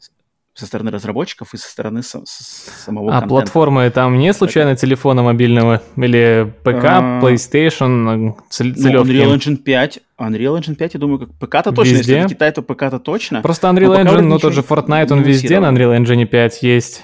со 0.53 0.65
стороны 0.65 0.91
разработчиков 0.91 1.53
и 1.53 1.57
со 1.57 1.69
стороны 1.69 2.03
сам, 2.03 2.23
самого 2.25 3.09
А 3.09 3.21
контента. 3.21 3.29
платформы 3.29 3.89
там 3.89 4.17
не 4.17 4.33
случайно 4.33 4.75
телефона 4.75 5.23
мобильного 5.23 5.81
или 5.95 6.53
ПК, 6.63 6.83
а... 6.85 7.19
PlayStation, 7.21 8.35
целевки? 8.49 8.81
Ну, 8.81 9.03
Unreal 9.03 9.35
Engine 9.35 9.55
5, 9.57 9.99
Unreal 10.19 10.59
Engine 10.59 10.75
5, 10.75 10.93
я 10.93 10.99
думаю, 10.99 11.19
как 11.19 11.29
ПК-то 11.39 11.71
точно, 11.71 11.97
везде? 11.97 12.13
если 12.13 12.19
это 12.19 12.29
Китай, 12.29 12.51
то 12.51 12.61
ПК-то 12.61 12.99
точно. 12.99 13.41
Просто 13.41 13.67
Unreal 13.69 14.03
Engine, 14.03 14.21
ну 14.21 14.39
тот 14.39 14.53
же 14.53 14.61
Fortnite, 14.61 15.11
он 15.11 15.21
везде 15.21 15.59
на 15.59 15.67
Unreal 15.71 15.97
Engine 15.97 16.25
5 16.25 16.63
есть. 16.63 17.03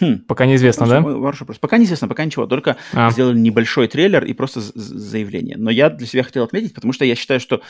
Хм. 0.00 0.18
Пока 0.26 0.46
неизвестно, 0.46 0.86
да? 0.88 1.02
Хороший 1.02 1.40
вопрос. 1.40 1.58
Пока 1.58 1.78
неизвестно, 1.78 2.08
пока 2.08 2.24
ничего. 2.24 2.46
Только 2.46 2.76
а. 2.92 3.10
сделали 3.10 3.38
небольшой 3.38 3.86
трейлер 3.86 4.24
и 4.24 4.32
просто 4.32 4.60
заявление. 4.60 5.56
Но 5.56 5.70
я 5.70 5.88
для 5.88 6.06
себя 6.06 6.24
хотел 6.24 6.42
отметить, 6.42 6.74
потому 6.74 6.92
что 6.92 7.04
я 7.04 7.14
считаю, 7.14 7.38
что 7.38 7.62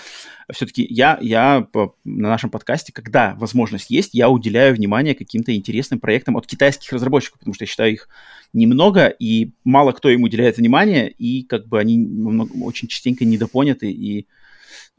все-таки 0.51 0.86
я, 0.88 1.18
я 1.20 1.66
по, 1.70 1.96
на 2.05 2.30
нашем 2.30 2.48
подкасте, 2.48 2.92
когда 2.92 3.34
возможность 3.34 3.90
есть, 3.90 4.14
я 4.14 4.30
уделяю 4.30 4.74
внимание 4.74 5.14
каким-то 5.14 5.55
интересным 5.55 6.01
проектам 6.01 6.36
от 6.38 6.46
китайских 6.46 6.92
разработчиков, 6.92 7.38
потому 7.40 7.55
что 7.55 7.64
я 7.64 7.68
считаю 7.68 7.92
их 7.92 8.09
немного, 8.55 9.09
и 9.09 9.52
мало 9.64 9.92
кто 9.92 10.09
им 10.09 10.22
уделяет 10.22 10.56
внимание, 10.56 11.10
и 11.10 11.42
как 11.42 11.66
бы 11.66 11.78
они 11.78 11.98
много, 11.98 12.52
очень 12.62 12.88
частенько 12.88 13.26
недопоняты, 13.26 13.90
и 13.90 14.28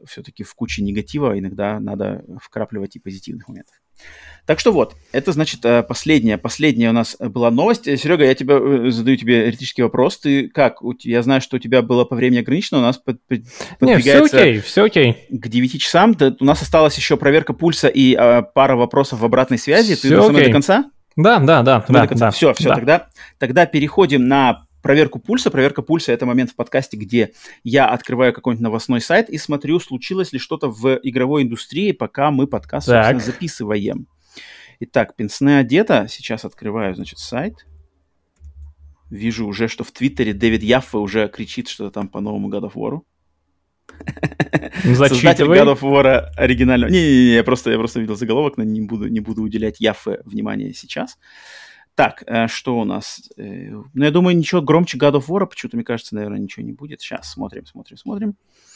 все-таки 0.04 0.44
в 0.44 0.54
куче 0.54 0.82
негатива 0.82 1.36
иногда 1.36 1.80
надо 1.80 2.24
вкрапливать 2.40 2.94
и 2.96 3.00
позитивных 3.00 3.48
моментов. 3.48 3.74
Так 4.46 4.60
что 4.60 4.70
вот, 4.70 4.94
это 5.10 5.32
значит 5.32 5.64
э, 5.64 5.82
последняя, 5.82 6.38
последняя 6.38 6.90
у 6.90 6.92
нас 6.92 7.16
была 7.18 7.50
новость. 7.50 7.88
Э, 7.88 7.96
Серега, 7.96 8.24
я 8.24 8.34
тебя 8.34 8.56
э, 8.60 8.90
задаю 8.90 9.16
тебе 9.16 9.46
риторический 9.46 9.82
вопрос. 9.82 10.18
Ты 10.18 10.48
как? 10.48 10.78
Я 11.00 11.22
знаю, 11.22 11.40
что 11.40 11.56
у 11.56 11.58
тебя 11.58 11.82
было 11.82 12.04
по 12.04 12.14
времени 12.14 12.38
ограничено, 12.38 12.78
у 12.78 12.82
нас 12.82 12.96
под, 12.96 13.20
под, 13.26 13.42
Не, 13.80 13.98
все 13.98 14.24
окей, 14.24 14.60
все 14.60 14.84
окей. 14.84 15.26
К 15.30 15.48
9 15.48 15.80
часам. 15.82 16.14
Да, 16.14 16.32
у 16.38 16.44
нас 16.44 16.62
осталась 16.62 16.96
еще 16.96 17.16
проверка 17.16 17.54
пульса 17.54 17.88
и 17.88 18.14
а, 18.14 18.42
пара 18.42 18.76
вопросов 18.76 19.18
в 19.18 19.24
обратной 19.24 19.58
связи. 19.58 19.96
Все 19.96 20.10
Ты 20.10 20.14
окей. 20.14 20.46
до 20.46 20.52
конца? 20.52 20.90
Да, 21.16 21.40
да, 21.40 21.62
да. 21.62 21.84
да, 21.88 22.02
до 22.02 22.08
конца. 22.08 22.26
да 22.26 22.30
все, 22.30 22.54
все, 22.54 22.68
да. 22.68 22.74
тогда, 22.76 23.06
тогда 23.38 23.66
переходим 23.66 24.28
на 24.28 24.65
проверку 24.86 25.18
пульса. 25.18 25.50
Проверка 25.50 25.82
пульса– 25.82 26.12
это 26.14 26.26
момент 26.26 26.52
в 26.52 26.54
подкасте, 26.54 26.96
где 26.96 27.32
я 27.64 27.88
открываю 27.88 28.32
какой-нибудь 28.32 28.62
новостной 28.62 29.00
сайт 29.00 29.28
и 29.28 29.36
смотрю, 29.36 29.80
случилось 29.80 30.32
ли 30.32 30.38
что-то 30.38 30.70
в 30.70 31.00
игровой 31.02 31.42
индустрии, 31.42 31.90
пока 31.90 32.30
мы 32.30 32.46
подкаст, 32.46 32.86
собственно, 32.86 33.18
записываем. 33.18 34.06
Итак, 34.78 35.16
пенсне 35.16 35.58
одета. 35.58 36.06
Сейчас 36.08 36.44
открываю, 36.44 36.94
значит, 36.94 37.18
сайт. 37.18 37.66
Вижу 39.10 39.48
уже, 39.48 39.66
что 39.66 39.82
в 39.82 39.90
Твиттере 39.90 40.32
Дэвид 40.32 40.62
Яффе 40.62 40.98
уже 40.98 41.26
кричит 41.26 41.66
что-то 41.66 41.90
там 41.90 42.06
по 42.08 42.20
новому 42.20 42.48
God 42.48 42.70
of 42.70 42.74
War. 42.74 43.00
Ну, 44.84 44.94
Создатель 44.94 45.46
God 45.46 45.76
of 45.76 45.80
War 45.80 46.28
оригинального. 46.36 46.92
Не-не-не, 46.92 47.34
я 47.34 47.42
просто, 47.42 47.72
я 47.72 47.78
просто 47.78 47.98
видел 47.98 48.14
заголовок, 48.14 48.56
но 48.56 48.62
не 48.62 48.82
буду, 48.82 49.08
не 49.08 49.18
буду 49.18 49.42
уделять 49.42 49.80
Яффе 49.80 50.20
внимание 50.24 50.72
сейчас. 50.74 51.18
Так, 51.96 52.22
э, 52.26 52.46
что 52.46 52.78
у 52.78 52.84
нас? 52.84 53.22
Э, 53.38 53.70
ну, 53.70 54.04
я 54.04 54.10
думаю, 54.10 54.36
ничего 54.36 54.60
громче 54.60 54.98
God 54.98 55.14
of 55.14 55.28
War, 55.28 55.46
почему-то, 55.46 55.76
мне 55.78 55.84
кажется, 55.84 56.14
наверное, 56.14 56.38
ничего 56.38 56.64
не 56.64 56.72
будет. 56.72 57.00
Сейчас, 57.00 57.32
смотрим, 57.32 57.64
смотрим, 57.64 57.96
смотрим. 57.96 58.34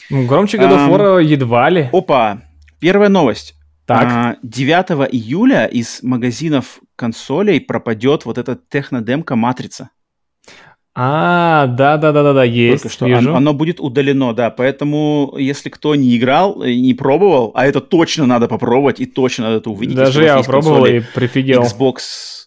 Ну, 0.09 0.25
громче 0.25 0.57
God 0.57 0.71
of 0.71 0.89
War 0.89 1.23
едва 1.23 1.69
ли. 1.69 1.87
Опа, 1.93 2.41
первая 2.79 3.09
новость. 3.09 3.55
Так. 3.85 4.39
9 4.41 4.91
а, 4.91 5.03
июля 5.03 5.65
из 5.65 6.01
магазинов 6.01 6.81
консолей 6.95 7.61
пропадет 7.61 8.25
вот 8.25 8.39
эта 8.39 8.57
технодемка 8.69 9.35
«Матрица». 9.35 9.91
А, 10.93 11.67
да, 11.67 11.95
да, 11.97 12.11
да, 12.11 12.21
да, 12.21 12.33
да, 12.33 12.43
есть. 12.43 12.83
Только 12.83 12.93
что 12.93 13.07
вижу. 13.07 13.29
Оно, 13.29 13.37
оно 13.37 13.53
будет 13.53 13.79
удалено, 13.79 14.33
да. 14.33 14.49
Поэтому, 14.49 15.35
если 15.37 15.69
кто 15.69 15.95
не 15.95 16.17
играл, 16.17 16.63
не 16.63 16.93
пробовал, 16.93 17.51
а 17.55 17.65
это 17.65 17.79
точно 17.79 18.25
надо 18.25 18.47
попробовать 18.49 18.99
и 18.99 19.05
точно 19.05 19.45
надо 19.45 19.57
это 19.57 19.69
увидеть. 19.69 19.95
Даже 19.95 20.23
я 20.23 20.41
пробовал 20.43 20.85
и 20.85 20.99
прифигел. 20.99 21.63
Xbox, 21.63 21.95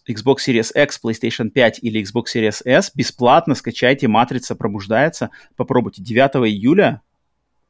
Xbox 0.07 0.37
Series 0.47 0.71
X, 0.83 0.99
PlayStation 1.03 1.49
5 1.49 1.79
или 1.81 2.03
Xbox 2.03 2.25
Series 2.35 2.61
S, 2.65 2.91
бесплатно 2.93 3.55
скачайте 3.55 4.07
«Матрица 4.07 4.55
пробуждается», 4.55 5.31
попробуйте. 5.55 6.03
9 6.03 6.35
июля 6.47 7.01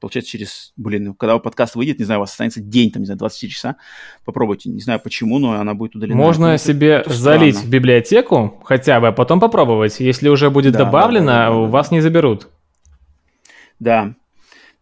получается, 0.05 0.33
через, 0.33 0.71
блин, 0.77 1.03
ну, 1.05 1.13
когда 1.15 1.39
подкаст 1.39 1.73
выйдет, 1.73 1.97
не 1.97 2.05
знаю, 2.05 2.19
у 2.19 2.21
вас 2.21 2.29
останется 2.29 2.61
день, 2.61 2.91
там, 2.91 3.01
не 3.01 3.07
знаю, 3.07 3.17
24 3.17 3.51
часа, 3.51 3.75
попробуйте. 4.23 4.69
Не 4.69 4.79
знаю 4.79 4.99
почему, 4.99 5.39
но 5.39 5.53
она 5.53 5.73
будет 5.73 5.95
удалена. 5.95 6.15
Можно 6.15 6.45
это, 6.53 6.63
себе 6.63 6.89
это 6.97 7.11
залить 7.11 7.55
в 7.55 7.67
библиотеку 7.67 8.61
хотя 8.65 8.99
бы, 8.99 9.07
а 9.07 9.11
потом 9.11 9.39
попробовать. 9.39 9.99
Если 9.99 10.29
уже 10.29 10.51
будет 10.51 10.73
да, 10.73 10.85
добавлено, 10.85 11.25
да, 11.25 11.33
да, 11.33 11.49
да, 11.49 11.55
у 11.55 11.65
вас 11.65 11.89
не 11.89 12.01
заберут. 12.01 12.49
Да. 13.79 14.13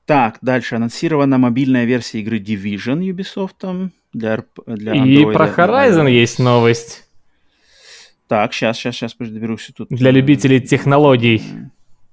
Так, 0.05 0.39
дальше. 0.41 0.75
Анонсирована 0.75 1.37
мобильная 1.37 1.85
версия 1.85 2.19
игры 2.19 2.39
Division 2.39 2.99
Ubisoft 2.99 3.91
для, 4.11 4.43
для 4.67 4.93
Android. 4.93 5.07
И 5.07 5.25
про 5.31 5.47
Horizon 5.47 6.11
есть 6.11 6.37
новость. 6.37 7.07
Так, 8.27 8.53
сейчас, 8.53 8.75
сейчас, 8.75 8.95
сейчас, 8.95 9.15
доберусь 9.17 9.71
тут. 9.73 9.87
Для 9.87 10.11
любителей 10.11 10.59
технологий. 10.59 11.43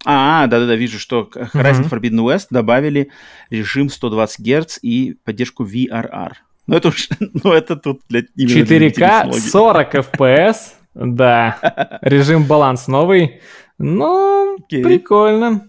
А, 0.04 0.46
да-да-да, 0.46 0.76
вижу, 0.76 0.98
что 0.98 1.30
Horizon 1.34 1.84
uh-huh. 1.84 1.90
Forbidden 1.90 2.24
West 2.24 2.46
добавили 2.50 3.10
режим 3.50 3.90
120 3.90 4.40
Гц 4.40 4.78
и 4.80 5.18
поддержку 5.24 5.64
VRR. 5.64 6.32
Ну, 6.66 6.76
это 6.76 6.88
уж, 6.88 7.08
ну, 7.20 7.52
это 7.52 7.76
тут 7.76 8.00
для 8.08 8.20
4К 8.20 9.32
40 9.32 9.94
FPS, 9.94 10.56
да. 10.94 11.98
Режим 12.02 12.44
баланс 12.44 12.88
новый. 12.88 13.40
Ну, 13.78 14.56
okay. 14.58 14.82
прикольно. 14.82 15.66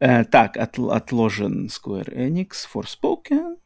Uh, 0.00 0.24
так, 0.24 0.56
от, 0.56 0.78
отложен 0.78 1.66
Square 1.66 2.16
Enix, 2.16 2.66
Forspoken. 2.72 3.56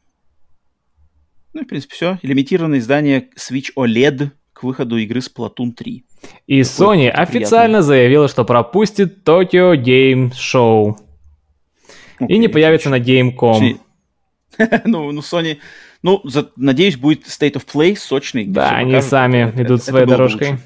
Ну, 1.53 1.61
в 1.61 1.65
принципе, 1.65 1.95
все. 1.95 2.19
Лимитированное 2.21 2.79
издание 2.79 3.29
Switch 3.37 3.71
OLED 3.77 4.31
к 4.51 4.63
выходу 4.63 4.97
игры 4.97 5.21
Splatoon 5.21 5.71
3. 5.71 6.04
И 6.47 6.61
Sony 6.61 7.09
официально 7.09 7.81
заявила, 7.81 8.27
что 8.27 8.45
пропустит 8.45 9.27
Tokyo 9.27 9.75
Game 9.75 10.31
Show. 10.31 10.95
Okay, 12.19 12.27
и 12.27 12.37
не 12.37 12.47
появится 12.47 12.89
на 12.89 12.99
Gamecom. 12.99 13.79
ну, 14.85 15.11
ну, 15.11 15.21
Sony... 15.21 15.57
Ну, 16.03 16.21
за, 16.23 16.51
надеюсь, 16.55 16.97
будет 16.97 17.25
State 17.25 17.53
of 17.53 17.65
Play 17.65 17.95
сочный. 17.97 18.45
Да, 18.45 18.69
они 18.75 18.91
покажут. 18.91 19.09
сами 19.09 19.37
это, 19.49 19.63
идут 19.63 19.81
это, 19.81 19.89
своей 19.89 20.03
это 20.03 20.11
дорожкой. 20.11 20.57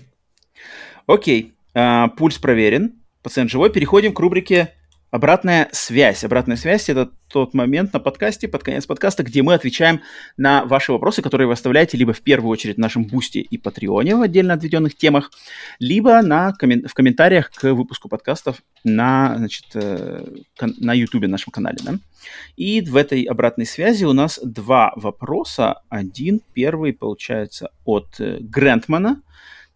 Окей, 1.08 1.54
а, 1.74 2.10
пульс 2.10 2.38
проверен, 2.38 2.96
пациент 3.24 3.50
живой. 3.50 3.72
Переходим 3.72 4.14
к 4.14 4.20
рубрике 4.20 4.74
Обратная 5.12 5.70
связь. 5.72 6.24
Обратная 6.24 6.56
связь– 6.56 6.88
это 6.90 7.10
тот 7.30 7.56
момент 7.56 7.94
на 7.94 8.00
подкасте, 8.00 8.48
под 8.48 8.62
конец 8.62 8.86
подкаста, 8.86 9.24
где 9.24 9.42
мы 9.42 9.56
отвечаем 9.56 10.02
на 10.38 10.66
ваши 10.66 10.92
вопросы, 10.92 11.24
которые 11.24 11.48
вы 11.48 11.54
оставляете 11.54 11.98
либо 11.98 12.14
в 12.14 12.22
первую 12.22 12.52
очередь 12.52 12.76
в 12.76 12.80
нашем 12.80 13.06
Бусте 13.06 13.40
и 13.40 13.58
Патреоне 13.58 14.16
в 14.16 14.22
отдельно 14.22 14.54
отведенных 14.54 14.96
темах, 14.96 15.32
либо 15.80 16.22
на 16.22 16.54
коммен... 16.54 16.88
в 16.88 16.94
комментариях 16.94 17.50
к 17.50 17.74
выпуску 17.74 18.08
подкастов 18.08 18.58
на, 18.84 19.36
значит, 19.38 19.66
э, 19.74 20.26
на 20.60 20.94
YouTube, 20.94 21.26
нашем 21.28 21.52
канале. 21.52 21.80
Да? 21.84 21.96
И 22.56 22.82
в 22.82 22.96
этой 22.96 23.24
обратной 23.24 23.66
связи 23.66 24.06
у 24.06 24.14
нас 24.14 24.40
два 24.44 24.94
вопроса. 24.96 25.82
Один, 25.90 26.40
первый, 26.54 26.94
получается, 26.94 27.72
от 27.84 28.20
э, 28.20 28.38
Грентмана– 28.42 29.24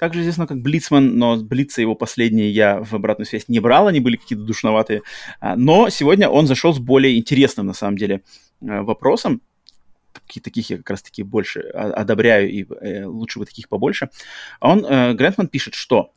также 0.04 0.20
известно 0.20 0.48
как 0.48 0.62
Блицман, 0.62 1.18
но 1.18 1.38
Блица 1.38 1.80
его 1.80 1.96
последние 1.96 2.52
я 2.52 2.84
в 2.84 2.94
обратную 2.94 3.26
связь 3.26 3.48
не 3.48 3.62
брал, 3.62 3.88
они 3.88 4.02
были 4.02 4.18
какие-то 4.18 4.44
душноватые. 4.44 5.02
А, 5.40 5.56
но 5.56 5.88
сегодня 5.88 6.28
он 6.28 6.46
зашел 6.46 6.74
с 6.74 6.80
более 6.80 7.18
интересным, 7.18 7.68
на 7.68 7.74
самом 7.74 7.98
деле, 7.98 8.22
э, 8.62 8.82
вопросом. 8.82 9.42
Таких 10.44 10.70
я 10.70 10.76
как 10.76 10.90
раз-таки 10.90 11.24
больше 11.24 11.62
одобряю, 11.62 12.52
и 12.52 12.66
э, 12.82 13.06
лучше 13.06 13.40
бы 13.40 13.46
таких 13.46 13.70
побольше. 13.70 14.10
Он, 14.60 14.86
э, 14.86 15.14
Грантман 15.14 15.48
пишет, 15.48 15.74
что 15.74 16.12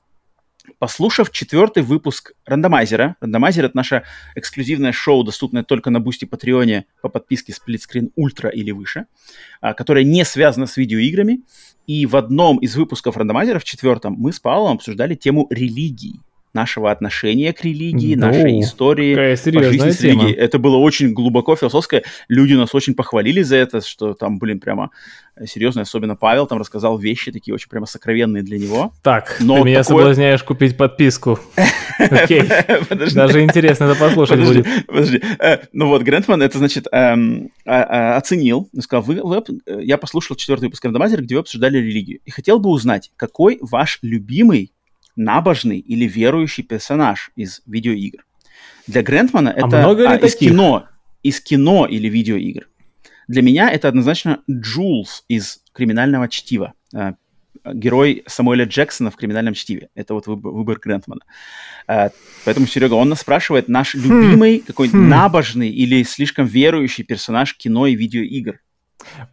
Послушав 0.78 1.30
четвертый 1.30 1.82
выпуск 1.82 2.32
рандомайзера, 2.44 3.16
рандомайзер 3.20 3.66
это 3.66 3.76
наше 3.76 4.02
эксклюзивное 4.34 4.92
шоу, 4.92 5.24
доступное 5.24 5.62
только 5.62 5.90
на 5.90 6.00
Бусти 6.00 6.24
Патреоне 6.24 6.86
по 7.00 7.08
подписке 7.08 7.52
Screen 7.52 8.10
Ultra 8.18 8.50
или 8.50 8.70
выше, 8.72 9.06
а, 9.60 9.74
которое 9.74 10.04
не 10.04 10.24
связано 10.24 10.66
с 10.66 10.76
видеоиграми, 10.76 11.42
и 11.86 12.04
в 12.06 12.16
одном 12.16 12.58
из 12.58 12.76
выпусков 12.76 13.16
рандомайзера, 13.16 13.58
в 13.58 13.64
четвертом, 13.64 14.14
мы 14.14 14.32
с 14.32 14.40
Павлом 14.40 14.76
обсуждали 14.76 15.14
тему 15.14 15.46
религии. 15.50 16.20
Нашего 16.56 16.90
отношения 16.90 17.52
к 17.52 17.62
религии, 17.62 18.16
Ну, 18.16 18.26
нашей 18.26 18.60
истории, 18.60 19.14
жизни 19.70 19.90
с 19.90 20.00
религией. 20.00 20.32
Это 20.32 20.58
было 20.58 20.76
очень 20.78 21.12
глубоко 21.12 21.54
философское. 21.54 22.02
Люди 22.28 22.54
нас 22.54 22.74
очень 22.74 22.94
похвалили 22.94 23.42
за 23.42 23.56
это, 23.56 23.80
что 23.80 24.14
там, 24.14 24.38
блин, 24.40 24.58
прямо 24.58 24.90
серьезно, 25.44 25.82
особенно 25.82 26.16
Павел 26.16 26.46
там 26.46 26.58
рассказал 26.58 26.98
вещи 26.98 27.30
такие 27.30 27.54
очень 27.54 27.68
прямо 27.68 27.84
сокровенные 27.86 28.42
для 28.42 28.58
него. 28.58 28.92
Так, 29.02 29.36
Но 29.38 29.58
ты 29.58 29.64
меня 29.64 29.82
такое- 29.84 29.98
соблазняешь 29.98 30.42
купить 30.42 30.76
подписку. 30.78 31.38
Окей. 31.98 32.42
Даже 33.14 33.42
интересно 33.42 33.84
это 33.84 33.94
послушать 34.00 34.40
будет. 34.40 34.66
подожди. 34.86 35.22
Э, 35.38 35.58
ну 35.72 35.88
вот, 35.88 36.02
Грентман 36.02 36.42
это, 36.42 36.56
значит, 36.58 36.86
эм, 36.90 37.50
а- 37.66 37.82
а- 37.82 38.16
оценил, 38.16 38.70
сказал, 38.80 39.02
вы, 39.02 39.16
э, 39.66 39.80
я 39.82 39.98
послушал 39.98 40.36
четвертый 40.36 40.64
выпуск 40.64 40.84
Рандомайзера, 40.84 41.20
где 41.22 41.34
вы 41.34 41.40
обсуждали 41.42 41.76
религию, 41.78 42.20
и 42.24 42.30
хотел 42.30 42.58
бы 42.58 42.70
узнать, 42.70 43.10
какой 43.16 43.58
ваш 43.60 43.98
любимый 44.02 44.72
набожный 45.16 45.78
или 45.78 46.06
верующий 46.06 46.62
персонаж 46.62 47.30
из 47.36 47.62
видеоигр? 47.66 48.24
Для 48.86 49.02
Грентмана 49.02 49.48
это 49.48 49.66
много 49.66 50.02
ли 50.02 50.08
а, 50.08 50.16
из 50.16 50.32
таких? 50.32 50.50
кино, 50.50 50.88
из 51.22 51.40
кино 51.40 51.86
или 51.86 52.08
видеоигр. 52.08 52.68
Для 53.28 53.42
меня 53.42 53.70
это 53.70 53.88
однозначно 53.88 54.40
Джулс 54.48 55.24
из 55.28 55.62
«Криминального 55.72 56.28
чтива». 56.28 56.74
Э, 56.94 57.14
Герой 57.64 58.22
Самуэля 58.26 58.64
Джексона 58.64 59.10
в 59.10 59.16
«Криминальном 59.16 59.54
чтиве». 59.54 59.88
Это 59.96 60.14
вот 60.14 60.28
выбор, 60.28 60.52
выбор 60.52 60.78
Грентмана. 60.78 61.22
Э, 61.88 62.10
Поэтому, 62.44 62.68
Серега, 62.68 62.94
он 62.94 63.08
нас 63.08 63.20
спрашивает, 63.20 63.68
наш 63.68 63.94
любимый, 63.94 64.60
какой 64.60 64.88
хм. 64.88 65.08
набожный 65.08 65.70
или 65.70 66.04
слишком 66.04 66.46
верующий 66.46 67.02
персонаж 67.02 67.56
кино 67.56 67.88
и 67.88 67.96
видеоигр. 67.96 68.60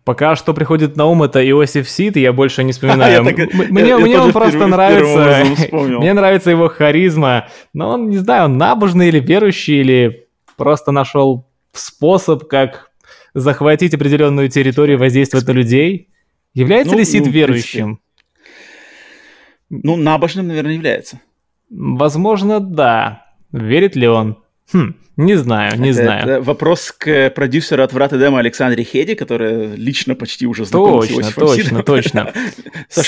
Пока 0.03 0.35
что 0.35 0.53
приходит 0.53 0.97
на 0.97 1.05
ум 1.05 1.23
это 1.23 1.47
Иосиф 1.49 1.89
Сид, 1.89 2.17
и 2.17 2.21
я 2.21 2.33
больше 2.33 2.63
не 2.63 2.73
вспоминаю. 2.73 3.23
Мне 3.69 3.87
я 3.87 3.97
мне 3.97 4.15
тоже 4.15 4.27
он 4.27 4.31
просто 4.33 4.67
нравится. 4.67 5.45
Мне 5.75 6.13
нравится 6.13 6.51
его 6.51 6.67
харизма. 6.69 7.47
Но 7.73 7.91
он, 7.91 8.09
не 8.09 8.17
знаю, 8.17 8.45
он 8.45 8.57
набожный 8.57 9.07
или 9.07 9.19
верующий, 9.19 9.81
или 9.81 10.27
просто 10.57 10.91
нашел 10.91 11.47
способ, 11.71 12.47
как 12.47 12.91
захватить 13.33 13.93
определенную 13.93 14.49
территорию 14.49 14.99
воздействовать 14.99 15.47
на 15.47 15.51
людей. 15.51 16.09
Является 16.53 16.93
Ну, 16.93 16.99
ли 16.99 17.05
Сид 17.05 17.25
ну, 17.25 17.31
верующим? 17.31 17.99
Ну, 19.69 19.95
набожным, 19.95 20.47
наверное, 20.47 20.73
является. 20.73 21.19
Возможно, 21.69 22.59
да. 22.59 23.25
Верит 23.51 23.95
ли 23.95 24.07
он? 24.07 24.42
Хм, 24.71 24.95
не 25.17 25.35
знаю, 25.35 25.79
не 25.79 25.89
Это- 25.89 26.03
знаю. 26.03 26.23
это 26.23 26.41
вопрос 26.41 26.91
к 26.91 27.29
продюсеру 27.31 27.83
от 27.83 27.93
«Врат 27.93 28.13
Эдема» 28.13 28.39
Александре 28.39 28.83
Хеди, 28.83 29.13
которая 29.15 29.75
лично 29.75 30.15
почти 30.15 30.47
уже 30.47 30.65
знакома 30.65 31.03
с 31.03 31.07
Точно, 31.07 31.21
Иосифом 31.21 31.47
точно, 31.47 31.83
точно. 31.83 32.33
Саша, 32.89 33.03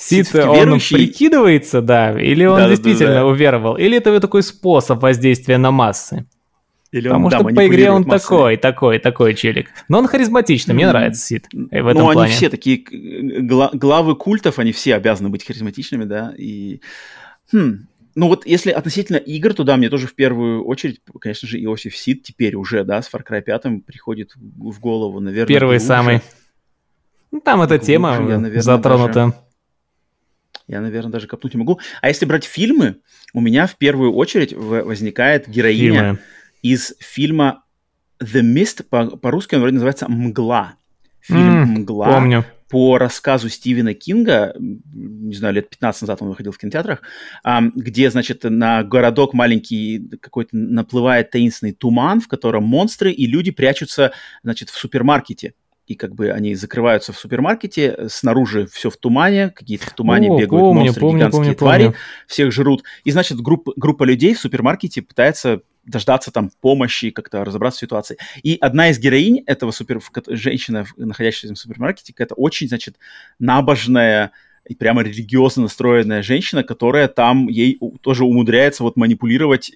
Сид, 0.00 0.28
а, 0.34 0.38
э, 0.38 0.42
э, 0.44 0.62
он 0.62 0.78
прикидывается, 0.78 1.82
да, 1.82 2.18
или 2.18 2.44
он 2.44 2.68
действительно 2.68 3.26
уверовал, 3.26 3.76
или 3.76 3.96
это 3.96 4.20
такой 4.20 4.42
способ 4.44 5.02
воздействия 5.02 5.58
на 5.58 5.72
массы. 5.72 6.24
Или 6.90 7.08
Потому 7.08 7.28
да, 7.28 7.40
что 7.40 7.48
по 7.48 7.66
игре 7.66 7.90
он 7.90 8.04
массами. 8.04 8.18
такой, 8.18 8.56
такой, 8.56 8.98
такой 8.98 9.34
челик. 9.34 9.68
Но 9.88 9.98
он 9.98 10.06
харизматичный, 10.06 10.74
мне 10.74 10.86
нравится 10.86 11.20
Сид 11.26 11.46
э, 11.52 11.82
в 11.82 11.86
этом 11.88 12.06
ну, 12.06 12.12
плане. 12.12 12.28
они 12.28 12.32
все 12.32 12.48
такие 12.48 12.78
э, 12.78 13.40
гла- 13.40 13.70
главы 13.74 14.14
культов, 14.14 14.58
они 14.58 14.72
все 14.72 14.94
обязаны 14.94 15.28
быть 15.28 15.44
харизматичными, 15.44 16.04
да, 16.04 16.32
и... 16.38 16.80
Хм, 17.52 17.88
ну 18.18 18.26
вот 18.26 18.44
если 18.46 18.72
относительно 18.72 19.16
игр, 19.18 19.54
то 19.54 19.62
да, 19.62 19.76
мне 19.76 19.88
тоже 19.88 20.08
в 20.08 20.14
первую 20.16 20.64
очередь, 20.64 21.00
конечно 21.20 21.46
же, 21.46 21.62
Иосиф 21.62 21.96
Сид 21.96 22.24
теперь 22.24 22.56
уже, 22.56 22.82
да, 22.82 23.00
с 23.00 23.08
Far 23.12 23.22
Cry 23.24 23.40
5 23.42 23.84
приходит 23.86 24.32
в 24.34 24.80
голову, 24.80 25.20
наверное, 25.20 25.46
Первый 25.46 25.78
глубже. 25.78 25.86
самый. 25.86 26.20
Ну, 27.30 27.40
там 27.40 27.60
эта 27.62 27.74
Глубже 27.76 27.86
тема 27.86 28.10
я, 28.14 28.38
наверное, 28.38 28.60
затронута. 28.60 29.34
Я, 30.66 30.80
наверное, 30.80 31.12
даже 31.12 31.28
копнуть 31.28 31.54
не 31.54 31.58
могу. 31.60 31.78
А 32.02 32.08
если 32.08 32.26
брать 32.26 32.44
фильмы, 32.44 32.96
у 33.32 33.40
меня 33.40 33.66
в 33.68 33.76
первую 33.76 34.12
очередь 34.14 34.52
возникает 34.52 35.48
героиня 35.48 36.00
Фильмы. 36.00 36.18
из 36.62 36.94
фильма 36.98 37.62
The 38.20 38.42
Mist, 38.42 38.82
по- 38.82 39.16
по-русски 39.16 39.54
он 39.54 39.60
вроде 39.60 39.74
называется 39.74 40.08
«Мгла». 40.08 40.74
Фильм 41.20 41.62
М, 41.62 41.68
«Мгла» 41.82 42.06
Помню. 42.06 42.44
По 42.68 42.98
рассказу 42.98 43.48
Стивена 43.48 43.94
Кинга, 43.94 44.54
не 44.58 45.34
знаю, 45.34 45.54
лет 45.54 45.70
15 45.70 46.02
назад 46.02 46.22
он 46.22 46.28
выходил 46.28 46.52
в 46.52 46.58
кинотеатрах, 46.58 47.02
где, 47.74 48.10
значит, 48.10 48.44
на 48.44 48.82
городок 48.82 49.32
маленький 49.32 50.08
какой-то 50.20 50.50
наплывает 50.56 51.30
таинственный 51.30 51.72
туман, 51.72 52.20
в 52.20 52.28
котором 52.28 52.64
монстры 52.64 53.10
и 53.10 53.26
люди 53.26 53.50
прячутся, 53.50 54.12
значит, 54.42 54.68
в 54.68 54.76
супермаркете. 54.76 55.54
И 55.86 55.94
как 55.94 56.14
бы 56.14 56.30
они 56.30 56.54
закрываются 56.54 57.14
в 57.14 57.18
супермаркете, 57.18 58.08
снаружи 58.08 58.66
все 58.66 58.90
в 58.90 58.98
тумане, 58.98 59.48
какие-то 59.48 59.86
в 59.86 59.94
тумане 59.94 60.28
О, 60.30 60.38
бегают 60.38 60.62
помню, 60.62 60.84
монстры, 60.84 61.00
помню, 61.00 61.16
гигантские 61.16 61.44
помню, 61.44 61.56
твари, 61.56 61.82
помню. 61.84 61.98
всех 62.26 62.52
жрут. 62.52 62.84
И, 63.04 63.10
значит, 63.10 63.40
группа, 63.40 63.72
группа 63.74 64.04
людей 64.04 64.34
в 64.34 64.38
супермаркете 64.38 65.00
пытается 65.00 65.62
дождаться 65.88 66.30
там 66.30 66.50
помощи, 66.60 67.10
как-то 67.10 67.44
разобраться 67.44 67.78
в 67.78 67.80
ситуации. 67.80 68.18
И 68.42 68.56
одна 68.60 68.90
из 68.90 68.98
героинь 68.98 69.42
этого 69.46 69.70
супер... 69.70 70.00
женщина, 70.28 70.86
находящаяся 70.96 71.48
в 71.48 71.50
этом 71.50 71.56
супермаркете, 71.56 72.14
это 72.16 72.34
очень, 72.34 72.68
значит, 72.68 72.96
набожная 73.38 74.32
и 74.68 74.74
прямо 74.74 75.02
религиозно 75.02 75.62
настроенная 75.62 76.22
женщина, 76.22 76.62
которая 76.62 77.08
там 77.08 77.48
ей 77.48 77.80
тоже 78.02 78.24
умудряется 78.24 78.82
вот 78.82 78.96
манипулировать 78.96 79.72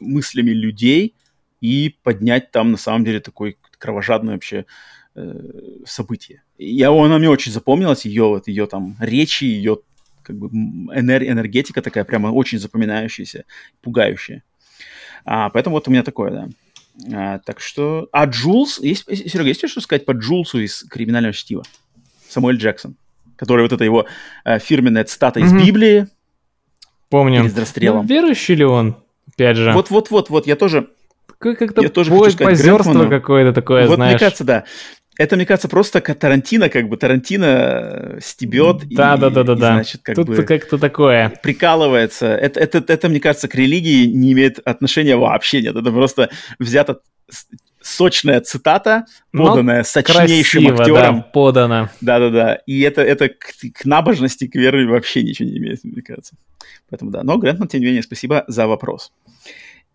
мыслями 0.00 0.50
людей 0.50 1.14
и 1.60 1.96
поднять 2.02 2.50
там 2.50 2.72
на 2.72 2.76
самом 2.76 3.04
деле 3.04 3.20
такой 3.20 3.58
кровожадное 3.78 4.34
вообще 4.34 4.66
э, 5.14 5.40
событие. 5.86 6.42
Я, 6.58 6.90
она 6.90 7.18
мне 7.18 7.30
очень 7.30 7.52
запомнилась, 7.52 8.04
ее 8.04 8.24
вот 8.24 8.48
ее 8.48 8.66
там 8.66 8.96
речи, 9.00 9.44
ее 9.44 9.78
как 10.22 10.36
бы 10.36 10.48
энергетика 10.48 11.80
такая 11.80 12.04
прямо 12.04 12.28
очень 12.28 12.58
запоминающаяся, 12.58 13.44
пугающая. 13.80 14.42
А, 15.30 15.50
поэтому 15.50 15.76
вот 15.76 15.86
у 15.86 15.90
меня 15.90 16.02
такое, 16.02 16.30
да. 16.30 16.48
А, 17.14 17.38
так 17.40 17.60
что... 17.60 18.08
А 18.12 18.24
Джулс... 18.24 18.80
Есть, 18.80 19.04
Серега, 19.04 19.48
есть 19.48 19.68
что 19.68 19.80
сказать 19.82 20.06
по 20.06 20.12
Джулсу 20.12 20.58
из 20.58 20.84
«Криминального 20.84 21.34
чтива»? 21.34 21.64
Самуэль 22.30 22.56
Джексон. 22.56 22.96
Который 23.36 23.62
вот 23.62 23.72
это 23.72 23.84
его 23.84 24.06
э, 24.46 24.58
фирменная 24.58 25.04
цитата 25.04 25.38
из. 25.38 25.52
Библии 25.52 26.06
Помню. 27.10 27.42
перед 27.42 27.58
расстрелом. 27.58 28.06
Ну, 28.06 28.08
верующий 28.08 28.54
ли 28.54 28.64
он? 28.64 28.96
Опять 29.30 29.58
же. 29.58 29.72
Вот-вот-вот-вот, 29.72 30.46
я 30.46 30.56
тоже... 30.56 30.88
Как-то 31.38 31.82
я 31.82 31.90
тоже 31.90 32.10
хочу 32.10 32.30
сказать 32.30 32.56
позерство 32.56 33.06
какое-то 33.08 33.52
такое, 33.52 33.86
вот 33.86 33.96
знаешь. 33.96 34.14
мне 34.14 34.18
кажется, 34.18 34.44
да. 34.44 34.64
Это, 35.18 35.34
мне 35.34 35.44
кажется, 35.44 35.68
просто 35.68 36.00
как 36.00 36.18
Тарантино, 36.18 36.68
как 36.68 36.88
бы 36.88 36.96
Тарантино 36.96 37.44
э, 37.44 38.18
стебет 38.22 38.84
и, 38.84 38.94
Да, 38.94 39.16
да, 39.16 39.30
да, 39.30 39.42
да, 39.42 39.52
и, 39.52 39.56
да. 39.56 39.74
значит, 39.74 40.00
как 40.02 40.14
Тут 40.14 40.28
бы 40.28 40.42
как-то 40.44 40.78
такое. 40.78 41.32
прикалывается. 41.42 42.26
Это, 42.28 42.60
это, 42.60 42.84
это, 42.86 43.08
мне 43.08 43.18
кажется, 43.18 43.48
к 43.48 43.54
религии 43.56 44.06
не 44.06 44.32
имеет 44.32 44.60
отношения 44.60 45.16
вообще 45.16 45.60
нет. 45.60 45.74
Это 45.74 45.90
просто 45.90 46.30
взята 46.60 47.00
сочная 47.80 48.40
цитата, 48.40 49.06
Но 49.32 49.46
поданная 49.48 49.82
сочнейшим 49.82 50.64
Красиво, 50.66 50.82
актером. 50.82 51.16
да, 51.16 51.22
подано. 51.22 51.88
Да-да-да. 52.00 52.54
И 52.66 52.80
это, 52.82 53.02
это 53.02 53.28
к, 53.28 53.54
к 53.74 53.84
набожности, 53.84 54.46
к 54.46 54.54
вере 54.54 54.86
вообще 54.86 55.22
ничего 55.24 55.48
не 55.48 55.58
имеет, 55.58 55.82
мне 55.84 56.02
кажется. 56.02 56.34
Поэтому 56.90 57.10
да. 57.10 57.22
Но, 57.24 57.36
Грентман, 57.38 57.68
тем 57.68 57.80
не 57.80 57.86
менее, 57.86 58.02
спасибо 58.02 58.44
за 58.46 58.66
вопрос. 58.66 59.12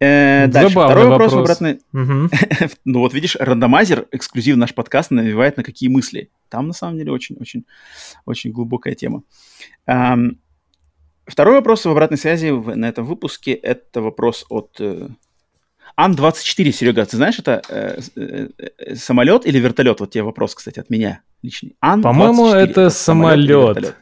Э, 0.03 0.47
дальше. 0.47 0.71
Второй 0.71 1.07
вопрос, 1.07 1.31
в 1.31 1.35
вопрос. 1.35 1.57
обратной... 1.61 1.81
Мгм. 1.91 2.29
Ну 2.85 2.99
вот 2.99 3.13
видишь, 3.13 3.35
рандомайзер, 3.39 4.07
эксклюзив 4.11 4.57
наш 4.57 4.73
подкаст, 4.73 5.11
навевает 5.11 5.57
на 5.57 5.63
какие 5.63 5.89
мысли. 5.89 6.29
Там 6.49 6.67
на 6.67 6.73
самом 6.73 6.97
деле 6.97 7.11
очень-очень 7.11 7.65
очень 8.25 8.51
глубокая 8.51 8.95
тема. 8.95 9.23
Ам, 9.85 10.37
Второй 11.25 11.55
вопрос 11.55 11.85
в 11.85 11.89
обратной 11.89 12.17
связи 12.17 12.49
в- 12.51 12.75
на 12.75 12.89
этом 12.89 13.05
выпуске– 13.05 13.51
это 13.63 14.01
вопрос 14.01 14.45
от 14.49 14.75
э, 14.81 15.07
Ан-24. 15.95 16.71
Серега, 16.71 17.05
ты 17.05 17.15
знаешь, 17.15 17.39
это 17.39 17.61
э, 17.69 17.99
э, 18.17 18.47
э, 18.57 18.95
самолет 18.95 19.45
или 19.45 19.57
вертолет? 19.59 20.01
Вот 20.01 20.11
тебе 20.11 20.23
вопрос, 20.23 20.53
кстати, 20.53 20.79
от 20.81 20.89
меня 20.89 21.21
личный. 21.41 21.77
Ан-24. 21.79 22.01
По-моему, 22.03 22.47
это 22.49 22.81
или 22.81 22.89
самолет. 22.89 23.47
вертолет? 23.77 23.95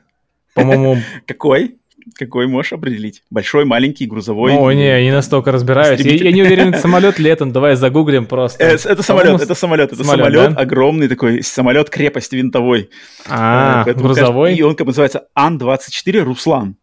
По-моему, 0.56 0.98
Какой? 1.28 1.78
Какой 2.15 2.48
можешь 2.48 2.73
определить? 2.73 3.23
Большой, 3.30 3.65
маленький, 3.65 4.06
грузовой? 4.06 4.53
о, 4.53 4.72
не, 4.72 4.86
я 4.86 5.02
не 5.02 5.11
настолько 5.11 5.52
разбираюсь. 5.52 5.99
Я, 6.02 6.14
я 6.15 6.32
не 6.32 6.44
уверен, 6.44 6.69
это 6.69 6.80
самолет 6.80 7.19
ли 7.19 7.30
это, 7.30 7.45
давай 7.45 7.76
загуглим 7.76 8.26
просто. 8.26 8.64
Э, 8.64 8.76
Это 8.84 9.03
самолет, 9.03 9.41
это 9.41 9.56
самолет, 9.56 9.91
это 9.94 10.03
самолет, 10.03 10.26
самолет, 10.34 10.53
да? 10.56 10.61
огромный 10.61 11.07
такой, 11.07 11.44
самолет 11.44 11.90
крепость 11.90 12.34
винтовой. 12.34 12.90
А, 13.30 13.82
Э, 13.82 13.86
поэтому, 13.86 14.06
грузовой? 14.06 14.49
конечно, 14.49 14.60
И 14.60 14.68
он 14.68 14.76
как 14.76 14.86
бы 14.86 14.90
называется 14.91 15.28
Ан-24 15.36 16.19
Руслан. 16.23 16.76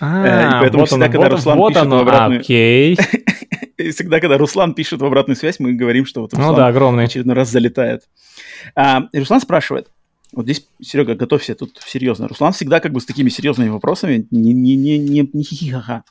А, 0.00 0.26
э, 0.26 0.48
и 0.48 0.60
поэтому 0.60 0.80
вот 0.80 0.88
всегда, 0.88 1.04
оно, 1.06 1.12
когда 1.12 1.28
вот, 1.28 1.32
Руслан 1.36 1.58
вот 1.58 1.68
пишет 1.72 1.82
оно, 1.82 1.96
в 1.98 2.00
обратную- 2.08 2.40
окей. 2.40 2.98
И 3.78 3.90
всегда, 3.90 4.20
когда 4.20 4.38
Руслан 4.38 4.72
пишет 4.72 5.00
в 5.02 5.04
обратную 5.04 5.36
связь, 5.36 5.60
мы 5.60 5.74
говорим, 5.74 6.06
что 6.06 6.22
вот 6.22 6.32
Ну 6.32 6.38
Руслан 6.38 6.56
да, 6.56 6.66
огромный. 6.68 7.04
очередной 7.04 7.36
раз 7.36 7.50
залетает. 7.50 8.02
А, 8.74 9.02
и 9.12 9.18
Руслан 9.18 9.40
спрашивает, 9.40 9.88
вот 10.32 10.44
здесь, 10.44 10.68
Серега, 10.80 11.14
готовься 11.14 11.54
тут 11.54 11.80
серьезно. 11.86 12.28
Руслан 12.28 12.52
всегда 12.52 12.80
как 12.80 12.92
бы 12.92 13.00
с 13.00 13.06
такими 13.06 13.28
серьезными 13.28 13.68
вопросами, 13.68 14.26
не, 14.30 14.52
не, 14.52 14.76
не, 14.76 14.98
не, 14.98 15.28
не 15.32 15.42
хихихаха. 15.42 16.04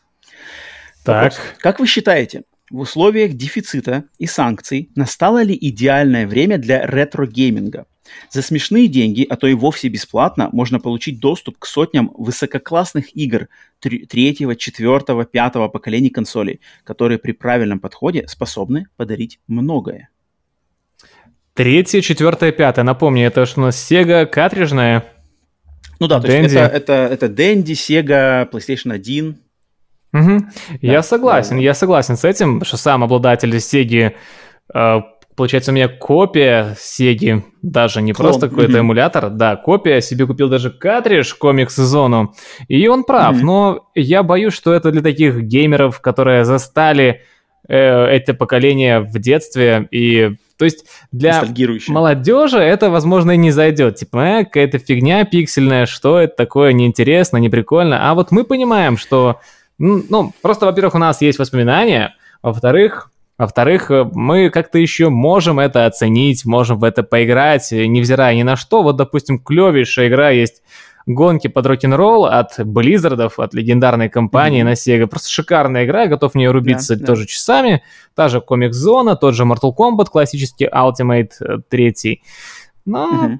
Так, 1.03 1.33
Вопрос. 1.33 1.39
Как 1.59 1.79
вы 1.79 1.87
считаете, 1.87 2.43
в 2.71 2.79
условиях 2.79 3.33
дефицита 3.33 4.05
и 4.17 4.25
санкций 4.25 4.89
настало 4.95 5.43
ли 5.43 5.57
идеальное 5.59 6.27
время 6.27 6.57
для 6.57 6.85
ретро-гейминга? 6.85 7.85
За 8.29 8.41
смешные 8.41 8.87
деньги, 8.87 9.25
а 9.27 9.35
то 9.35 9.47
и 9.47 9.53
вовсе 9.53 9.87
бесплатно, 9.87 10.49
можно 10.51 10.79
получить 10.79 11.19
доступ 11.19 11.57
к 11.57 11.65
сотням 11.65 12.11
высококлассных 12.15 13.15
игр 13.15 13.49
третьего, 13.79 14.55
четвертого, 14.55 15.25
пятого 15.25 15.67
поколений 15.67 16.09
консолей, 16.09 16.61
которые 16.83 17.17
при 17.17 17.31
правильном 17.31 17.79
подходе 17.79 18.27
способны 18.27 18.87
подарить 18.95 19.39
многое. 19.47 20.09
Третье, 21.55 22.01
четвертое, 22.01 22.51
пятое. 22.51 22.83
Напомню, 22.83 23.25
это 23.25 23.45
что 23.45 23.61
у 23.61 23.63
нас 23.63 23.91
Sega 23.91 24.25
картриджная. 24.25 25.05
Ну 25.99 26.07
да, 26.07 26.19
то 26.19 26.27
Dendy. 26.27 26.43
есть 26.43 26.55
это, 26.55 26.75
это, 26.75 26.93
это 26.93 27.25
Dendy, 27.27 27.73
Sega, 27.73 28.49
PlayStation 28.51 28.91
1. 28.91 29.37
Угу. 30.13 30.21
Да, 30.21 30.45
я 30.81 31.01
согласен, 31.01 31.55
да. 31.55 31.63
я 31.63 31.73
согласен 31.73 32.17
с 32.17 32.25
этим, 32.25 32.63
что 32.63 32.77
сам 32.77 33.03
обладатель 33.03 33.55
Sega 33.55 34.13
э, 34.73 35.01
Получается, 35.35 35.71
у 35.71 35.75
меня 35.75 35.89
копия 35.89 36.75
Сеги, 36.79 37.43
даже 37.61 38.01
не 38.01 38.13
Клон. 38.13 38.29
просто 38.29 38.47
какой-то 38.47 38.71
mm-hmm. 38.71 38.79
эмулятор, 38.79 39.29
да, 39.29 39.57
копия, 39.57 39.99
себе 39.99 40.25
купил 40.25 40.47
даже 40.47 40.69
картридж 40.69 41.33
комикс 41.37 41.75
зону, 41.75 42.33
и 42.69 42.87
он 42.87 43.03
прав, 43.03 43.35
mm-hmm. 43.35 43.43
но 43.43 43.89
я 43.95 44.23
боюсь, 44.23 44.53
что 44.53 44.73
это 44.73 44.91
для 44.91 45.01
таких 45.01 45.41
геймеров, 45.41 45.99
которые 45.99 46.45
застали 46.45 47.23
это 47.73 48.33
поколение 48.33 48.99
в 48.99 49.17
детстве, 49.19 49.87
и 49.91 50.35
то 50.57 50.65
есть 50.65 50.85
для 51.11 51.43
молодежи 51.87 52.59
это, 52.59 52.89
возможно, 52.89 53.31
и 53.31 53.37
не 53.37 53.51
зайдет. 53.51 53.97
Типа, 53.97 54.17
э, 54.17 54.45
какая-то 54.45 54.77
фигня 54.79 55.25
пиксельная, 55.25 55.85
что 55.85 56.19
это 56.19 56.35
такое, 56.35 56.71
неинтересно, 56.71 57.37
не 57.37 57.49
прикольно. 57.49 58.09
А 58.09 58.13
вот 58.13 58.31
мы 58.31 58.45
понимаем, 58.45 58.97
что, 58.97 59.41
ну, 59.77 60.33
просто, 60.41 60.65
во-первых, 60.65 60.95
у 60.95 60.99
нас 60.99 61.21
есть 61.21 61.39
воспоминания, 61.39 62.15
во-вторых, 62.41 63.11
во-вторых, 63.37 63.91
э, 63.91 64.05
мы 64.13 64.49
как-то 64.49 64.79
еще 64.79 65.09
можем 65.09 65.59
это 65.59 65.85
оценить, 65.85 66.45
можем 66.45 66.79
в 66.79 66.85
это 66.85 67.03
поиграть, 67.03 67.69
невзирая 67.71 68.33
ни 68.35 68.43
на 68.43 68.55
что. 68.55 68.81
Вот, 68.81 68.95
допустим, 68.95 69.39
клевейшая 69.39 70.07
игра 70.07 70.29
есть 70.29 70.61
гонки 71.05 71.47
под 71.47 71.65
рок-н-ролл 71.65 72.25
от 72.25 72.53
Близзардов, 72.57 73.39
от 73.39 73.53
легендарной 73.53 74.09
компании 74.09 74.61
mm-hmm. 74.61 74.65
на 74.65 75.03
Sega. 75.03 75.07
Просто 75.07 75.29
шикарная 75.29 75.85
игра, 75.85 76.07
готов 76.07 76.33
в 76.33 76.35
нее 76.35 76.51
рубиться 76.51 76.95
yeah, 76.95 77.05
тоже 77.05 77.23
yeah. 77.23 77.27
часами. 77.27 77.83
Та 78.15 78.27
же 78.29 78.39
Zone, 78.39 79.15
тот 79.15 79.35
же 79.35 79.43
Mortal 79.43 79.73
Kombat, 79.75 80.05
классический 80.05 80.67
Ultimate 80.67 81.61
3. 81.69 81.87
Э, 81.87 82.15
но... 82.85 83.27
Mm-hmm. 83.27 83.37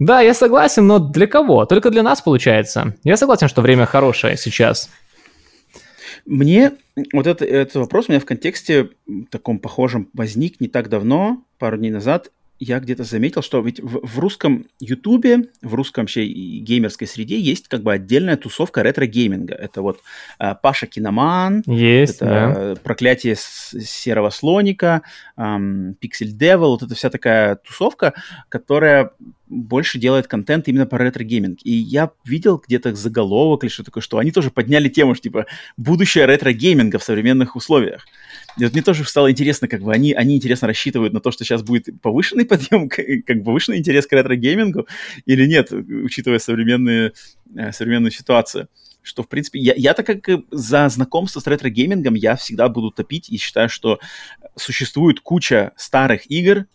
Да, 0.00 0.22
я 0.22 0.32
согласен, 0.32 0.86
но 0.86 0.98
для 0.98 1.26
кого? 1.26 1.66
Только 1.66 1.90
для 1.90 2.02
нас 2.02 2.22
получается. 2.22 2.94
Я 3.04 3.18
согласен, 3.18 3.48
что 3.48 3.60
время 3.60 3.84
хорошее 3.84 4.38
сейчас. 4.38 4.88
Мне 6.24 6.72
вот 7.12 7.26
это, 7.26 7.44
этот 7.44 7.74
вопрос 7.76 8.06
у 8.08 8.12
меня 8.12 8.20
в 8.20 8.24
контексте 8.24 8.90
таком 9.30 9.58
похожем 9.58 10.08
возник 10.14 10.58
не 10.58 10.68
так 10.68 10.88
давно, 10.88 11.44
пару 11.58 11.76
дней 11.76 11.90
назад. 11.90 12.30
Я 12.60 12.78
где-то 12.78 13.04
заметил, 13.04 13.42
что 13.42 13.60
ведь 13.62 13.80
в, 13.80 14.06
в 14.06 14.18
русском 14.18 14.66
Ютубе, 14.78 15.48
в 15.62 15.74
русском 15.74 16.04
вообще 16.04 16.26
геймерской 16.26 17.06
среде 17.06 17.40
есть 17.40 17.68
как 17.68 17.82
бы 17.82 17.92
отдельная 17.92 18.36
тусовка 18.36 18.82
ретро-гейминга. 18.82 19.54
Это 19.54 19.80
вот 19.80 20.00
э, 20.38 20.54
Паша 20.62 20.86
Киноман, 20.86 21.62
есть, 21.66 22.16
это 22.16 22.74
да. 22.76 22.80
Проклятие 22.82 23.34
серого 23.36 24.28
слоника, 24.28 25.02
эм, 25.38 25.96
Pixel 26.02 26.36
Devil, 26.38 26.68
вот 26.68 26.82
это 26.82 26.94
вся 26.94 27.08
такая 27.08 27.56
тусовка, 27.56 28.12
которая 28.50 29.12
больше 29.50 29.98
делает 29.98 30.28
контент 30.28 30.68
именно 30.68 30.86
по 30.86 30.96
ретро-гейминг. 30.96 31.58
И 31.64 31.72
я 31.72 32.10
видел 32.24 32.62
где-то 32.64 32.94
заголовок 32.94 33.64
или 33.64 33.70
что 33.70 33.84
такое, 33.84 34.02
что 34.02 34.18
они 34.18 34.30
тоже 34.30 34.50
подняли 34.50 34.88
тему, 34.88 35.14
что 35.14 35.24
типа 35.24 35.46
будущее 35.76 36.26
ретро-гейминга 36.26 36.98
в 36.98 37.04
современных 37.04 37.56
условиях. 37.56 38.06
И 38.58 38.64
вот 38.64 38.72
мне 38.72 38.82
тоже 38.82 39.04
стало 39.04 39.30
интересно, 39.30 39.68
как 39.68 39.82
бы 39.82 39.92
они, 39.92 40.12
они 40.12 40.36
интересно 40.36 40.68
рассчитывают 40.68 41.12
на 41.12 41.20
то, 41.20 41.30
что 41.30 41.44
сейчас 41.44 41.62
будет 41.62 41.88
повышенный 42.00 42.44
подъем, 42.44 42.88
как 43.26 43.44
повышенный 43.44 43.78
интерес 43.78 44.06
к 44.06 44.12
ретро-геймингу 44.12 44.86
или 45.26 45.46
нет, 45.46 45.72
учитывая 45.72 46.38
современные, 46.38 47.12
э, 47.56 47.72
современную 47.72 48.10
ситуацию. 48.10 48.68
Что, 49.02 49.22
в 49.22 49.28
принципе, 49.28 49.58
я, 49.60 49.72
я-то 49.76 50.02
как 50.02 50.28
за 50.50 50.88
знакомство 50.88 51.40
с 51.40 51.46
ретро-геймингом 51.46 52.14
я 52.14 52.36
всегда 52.36 52.68
буду 52.68 52.90
топить 52.90 53.30
и 53.30 53.38
считаю, 53.38 53.68
что 53.68 53.98
существует 54.56 55.20
куча 55.20 55.72
старых 55.76 56.30
игр, 56.30 56.66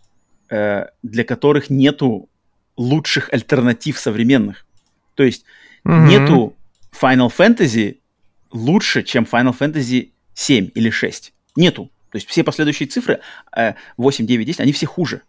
э, 0.49 0.85
для 1.03 1.23
которых 1.23 1.69
нету 1.69 2.29
лучших 2.77 3.31
альтернатив 3.31 3.99
современных. 3.99 4.65
То 5.15 5.23
есть 5.23 5.45
mm-hmm. 5.85 6.07
нету 6.07 6.55
Final 6.99 7.31
Fantasy 7.35 7.97
лучше, 8.51 9.03
чем 9.03 9.23
Final 9.23 9.55
Fantasy 9.57 10.11
7 10.33 10.71
или 10.73 10.89
6. 10.89 11.34
Нету. 11.55 11.89
То 12.11 12.17
есть 12.17 12.27
все 12.27 12.43
последующие 12.43 12.87
цифры 12.87 13.19
8, 13.97 14.25
9, 14.25 14.45
10, 14.45 14.59
они 14.61 14.71
все 14.71 14.85
хуже. 14.85 15.21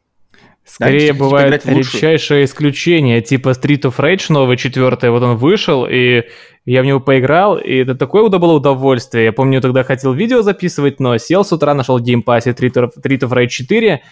Скорее 0.64 1.12
да, 1.12 1.18
бывает 1.18 1.64
редчайшее 1.64 2.44
исключение, 2.44 3.22
типа 3.22 3.50
Street 3.50 3.82
of 3.82 3.96
Rage 3.98 4.26
новый, 4.30 4.56
четвертый, 4.56 5.10
вот 5.10 5.22
он 5.22 5.36
вышел, 5.36 5.86
и 5.88 6.24
я 6.64 6.82
в 6.82 6.84
него 6.84 6.98
поиграл, 6.98 7.56
и 7.56 7.76
это 7.76 7.94
такое 7.94 8.28
было 8.28 8.54
удовольствие. 8.54 9.26
Я 9.26 9.32
помню, 9.32 9.60
тогда 9.60 9.84
хотел 9.84 10.12
видео 10.12 10.42
записывать, 10.42 10.98
но 10.98 11.18
сел 11.18 11.44
с 11.44 11.52
утра, 11.52 11.72
нашел 11.72 11.98
в 11.98 12.02
Game 12.02 12.23
Pass 12.23 12.45
е 12.45 12.50
Street 12.50 12.74
of, 12.74 12.90
Street 12.98 13.20
of 13.20 13.30
Rage 13.30 13.48
4, 13.48 14.02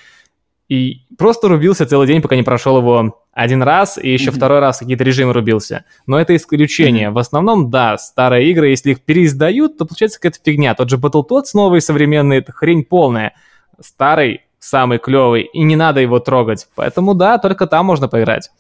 и 0.69 1.03
просто 1.19 1.49
рубился 1.49 1.87
целый 1.87 2.07
день, 2.07 2.23
пока 2.23 2.37
не 2.37 2.43
прошел 2.43 2.79
его 2.79 3.23
один 3.33 3.63
раз, 3.63 3.99
и 3.99 4.11
еще 4.11 4.31
mm-hmm. 4.31 4.37
второй 4.37 4.61
раз 4.61 4.79
какие-то 4.79 5.05
режимы 5.05 5.33
рубился. 5.33 5.85
Но 6.07 6.19
это 6.19 6.35
исключение. 6.35 7.09
Mm-hmm. 7.09 7.13
В 7.13 7.19
основном, 7.19 7.71
да, 7.71 7.99
старые 7.99 8.51
игры, 8.51 8.69
если 8.69 8.93
их 8.93 9.03
переиздают, 9.03 9.77
то 9.77 9.85
получается 9.85 10.19
какая-то 10.19 10.41
фигня. 10.43 10.75
Тот 10.75 10.89
же 10.89 10.97
Battletoads 10.97 11.51
новый, 11.55 11.81
современный, 11.81 12.39
это 12.39 12.53
хрень 12.53 12.85
полная. 12.85 13.35
Старый, 13.81 14.43
самый 14.59 14.99
клевый, 14.99 15.43
и 15.53 15.63
не 15.63 15.77
надо 15.77 16.01
его 16.01 16.19
трогать. 16.21 16.69
Поэтому, 16.75 17.15
да, 17.15 17.39
только 17.39 17.67
там 17.67 17.87
можно 17.87 18.09
поиграть. 18.09 18.51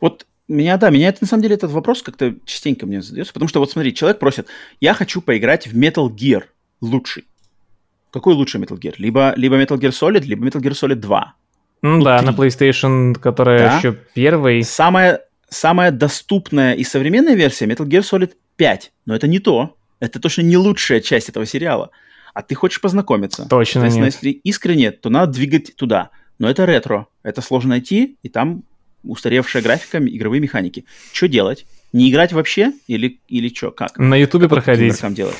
Вот 0.00 0.26
меня, 0.46 0.76
да, 0.76 0.90
меня 0.90 1.08
это, 1.08 1.18
на 1.22 1.26
самом 1.26 1.42
деле 1.42 1.56
этот 1.56 1.70
вопрос 1.72 2.02
как-то 2.02 2.34
частенько 2.44 2.86
мне 2.86 3.02
задается, 3.02 3.32
потому 3.32 3.48
что 3.48 3.60
вот 3.60 3.70
смотри, 3.70 3.94
человек 3.94 4.18
просит, 4.18 4.48
я 4.80 4.94
хочу 4.94 5.20
поиграть 5.20 5.66
в 5.66 5.78
Metal 5.78 6.08
Gear 6.08 6.44
лучший. 6.80 7.24
Какой 8.10 8.34
лучше 8.34 8.58
Metal 8.58 8.78
Gear? 8.78 8.94
Либо, 8.98 9.32
либо 9.36 9.62
Metal 9.62 9.78
Gear 9.78 9.90
Solid, 9.90 10.24
либо 10.24 10.46
Metal 10.46 10.60
Gear 10.60 10.72
Solid 10.72 10.96
2. 10.96 11.34
Ну, 11.82 12.02
да, 12.02 12.18
3. 12.18 12.26
на 12.26 12.32
PlayStation, 12.32 13.14
которая 13.14 13.58
да. 13.58 13.78
еще 13.78 13.96
первый. 14.14 14.62
Самая, 14.64 15.20
самая 15.48 15.90
доступная 15.90 16.74
и 16.74 16.84
современная 16.84 17.34
версия 17.34 17.66
Metal 17.66 17.86
Gear 17.86 18.00
Solid 18.00 18.32
5. 18.56 18.92
Но 19.06 19.14
это 19.14 19.28
не 19.28 19.38
то. 19.38 19.76
Это 20.00 20.20
точно 20.20 20.42
не 20.42 20.56
лучшая 20.56 21.00
часть 21.00 21.28
этого 21.28 21.46
сериала. 21.46 21.90
А 22.34 22.42
ты 22.42 22.54
хочешь 22.54 22.80
познакомиться. 22.80 23.46
Точно 23.48 23.88
нет. 23.88 24.04
если 24.04 24.30
искренне, 24.30 24.90
то 24.92 25.10
надо 25.10 25.32
двигать 25.32 25.74
туда. 25.76 26.10
Но 26.38 26.48
это 26.48 26.66
ретро. 26.66 27.06
Это 27.22 27.42
сложно 27.42 27.70
найти, 27.70 28.16
и 28.22 28.28
там 28.28 28.62
устаревшая 29.02 29.62
графика, 29.62 29.98
игровые 29.98 30.40
механики. 30.40 30.84
Что 31.12 31.28
делать? 31.28 31.66
Не 31.92 32.10
играть 32.10 32.32
вообще? 32.32 32.72
Или, 32.86 33.20
или 33.28 33.48
что? 33.52 33.70
Как? 33.70 33.98
На 33.98 34.14
Ютубе 34.16 34.48
проходить. 34.48 35.00
делать? 35.14 35.36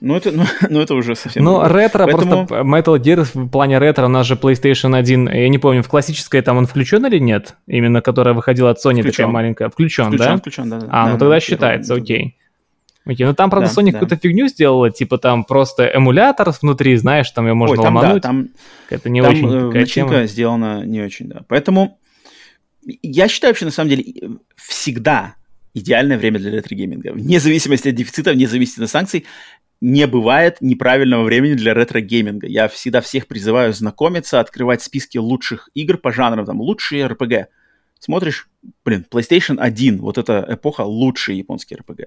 Ну 0.00 0.14
это, 0.14 0.30
ну, 0.30 0.44
ну, 0.70 0.80
это 0.80 0.94
уже 0.94 1.14
совсем... 1.14 1.44
Ну, 1.44 1.66
ретро, 1.66 2.04
Поэтому... 2.04 2.46
просто 2.46 2.64
Metal 2.66 2.98
Gear 2.98 3.24
в 3.24 3.48
плане 3.48 3.78
ретро, 3.78 4.06
у 4.06 4.08
нас 4.08 4.26
же 4.26 4.34
PlayStation 4.34 4.96
1, 4.96 5.28
я 5.28 5.48
не 5.48 5.58
помню, 5.58 5.82
в 5.82 5.88
классической 5.88 6.42
там 6.42 6.58
он 6.58 6.66
включен 6.66 7.04
или 7.06 7.18
нет? 7.18 7.56
Именно 7.66 8.02
которая 8.02 8.34
выходила 8.34 8.70
от 8.70 8.78
Sony, 8.78 9.00
включен. 9.00 9.10
такая 9.10 9.26
маленькая. 9.28 9.68
Включен, 9.70 10.06
включен 10.06 10.26
да? 10.26 10.36
Включен, 10.36 10.70
да. 10.70 10.76
А, 10.90 11.06
да, 11.06 11.12
ну 11.12 11.18
тогда 11.18 11.36
да, 11.36 11.40
считается, 11.40 11.94
окей. 11.94 12.36
Окей, 13.06 13.24
ну 13.24 13.34
там, 13.34 13.50
правда, 13.50 13.70
да, 13.74 13.80
Sony 13.80 13.86
да. 13.86 13.92
какую-то 13.92 14.16
фигню 14.16 14.48
сделала, 14.48 14.90
типа 14.90 15.16
там 15.16 15.44
просто 15.44 15.84
эмулятор 15.84 16.52
внутри, 16.60 16.96
знаешь, 16.96 17.30
там 17.30 17.46
ее 17.46 17.54
можно 17.54 17.76
Ой, 17.78 17.84
там, 17.84 17.96
ломануть. 17.96 18.22
Да, 18.22 18.28
там, 18.28 18.48
это 18.90 19.08
не 19.08 19.22
там, 19.22 19.30
очень 19.30 19.48
э, 19.48 19.70
начинка 19.72 20.14
тема. 20.14 20.26
сделана 20.26 20.84
не 20.84 21.00
очень, 21.00 21.28
да. 21.28 21.42
Поэтому 21.48 21.98
я 22.82 23.28
считаю 23.28 23.52
вообще, 23.52 23.64
на 23.64 23.70
самом 23.70 23.90
деле, 23.90 24.04
всегда 24.56 25.36
идеальное 25.72 26.18
время 26.18 26.38
для 26.38 26.50
ретро-гейминга. 26.50 27.12
Вне 27.12 27.38
зависимости 27.38 27.88
от 27.88 27.94
дефицита, 27.94 28.32
вне 28.32 28.48
зависимости 28.48 28.82
от 28.82 28.90
санкций, 28.90 29.26
не 29.80 30.06
бывает 30.06 30.58
неправильного 30.60 31.24
времени 31.24 31.54
для 31.54 31.74
ретро-гейминга. 31.74 32.46
Я 32.46 32.68
всегда 32.68 33.00
всех 33.00 33.26
призываю 33.26 33.72
знакомиться, 33.72 34.40
открывать 34.40 34.82
списки 34.82 35.18
лучших 35.18 35.68
игр 35.74 35.98
по 35.98 36.12
жанрам, 36.12 36.46
там, 36.46 36.60
лучшие 36.60 37.06
RPG. 37.06 37.46
Смотришь, 37.98 38.48
блин, 38.84 39.06
PlayStation 39.10 39.58
1, 39.58 39.98
вот 39.98 40.18
эта 40.18 40.46
эпоха 40.48 40.82
лучшие 40.82 41.38
японские 41.38 41.80
RPG. 41.80 42.06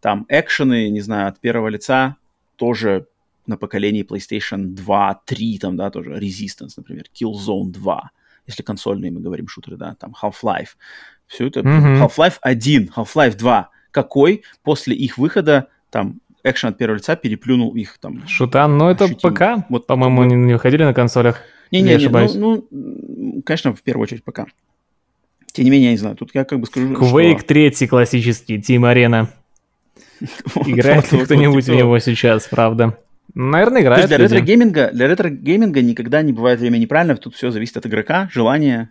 Там 0.00 0.26
экшены, 0.28 0.88
не 0.90 1.00
знаю, 1.00 1.28
от 1.28 1.40
первого 1.40 1.68
лица 1.68 2.16
тоже 2.56 3.06
на 3.46 3.56
поколении 3.56 4.04
PlayStation 4.04 4.74
2, 4.74 5.22
3, 5.24 5.58
там, 5.58 5.76
да, 5.76 5.90
тоже 5.90 6.10
Resistance, 6.12 6.74
например, 6.76 7.04
Killzone 7.14 7.70
2, 7.70 8.10
если 8.46 8.62
консольные 8.62 9.12
мы 9.12 9.20
говорим 9.20 9.48
шутеры, 9.48 9.76
да, 9.76 9.94
там 9.94 10.14
Half-Life. 10.20 10.70
Все 11.26 11.46
это 11.46 11.60
mm-hmm. 11.60 12.00
Half-Life 12.00 12.38
1, 12.40 12.92
Half-Life 12.96 13.36
2. 13.36 13.70
Какой 13.90 14.42
после 14.62 14.94
их 14.94 15.18
выхода 15.18 15.68
там 15.90 16.20
экшен 16.48 16.70
от 16.70 16.78
первого 16.78 16.96
лица 16.96 17.16
переплюнул 17.16 17.74
их 17.74 17.98
там. 17.98 18.26
Шутан, 18.26 18.78
ну 18.78 18.88
это 18.88 19.04
ощутимо. 19.04 19.32
ПК, 19.32 19.66
вот, 19.68 19.86
по-моему, 19.86 20.22
они 20.22 20.34
не 20.34 20.52
выходили 20.54 20.84
на 20.84 20.94
консолях. 20.94 21.40
Не-не-не, 21.72 22.08
ну, 22.08 22.66
ну, 22.70 23.42
конечно, 23.42 23.74
в 23.74 23.82
первую 23.82 24.04
очередь 24.04 24.24
ПК. 24.24 24.42
Тем 25.52 25.64
не 25.64 25.70
менее, 25.70 25.86
я 25.86 25.92
не 25.92 25.98
знаю, 25.98 26.16
тут 26.16 26.30
я 26.34 26.44
как 26.44 26.60
бы 26.60 26.66
скажу, 26.66 26.92
Quake 26.92 27.38
что... 27.38 27.48
3 27.48 27.86
классический, 27.88 28.58
Team 28.58 28.80
Arena. 28.92 29.28
Играет 30.66 31.10
ли 31.12 31.24
кто-нибудь 31.24 31.66
в 31.66 31.74
него 31.74 31.98
сейчас, 31.98 32.46
правда? 32.46 32.98
Наверное, 33.34 33.82
играет. 33.82 34.06
для 34.08 34.18
ретро-гейминга, 34.18 34.90
для 34.92 35.08
ретро-гейминга 35.08 35.82
никогда 35.82 36.22
не 36.22 36.32
бывает 36.32 36.60
время 36.60 36.78
неправильно, 36.78 37.16
тут 37.16 37.34
все 37.34 37.50
зависит 37.50 37.76
от 37.76 37.86
игрока, 37.86 38.30
желания 38.32 38.90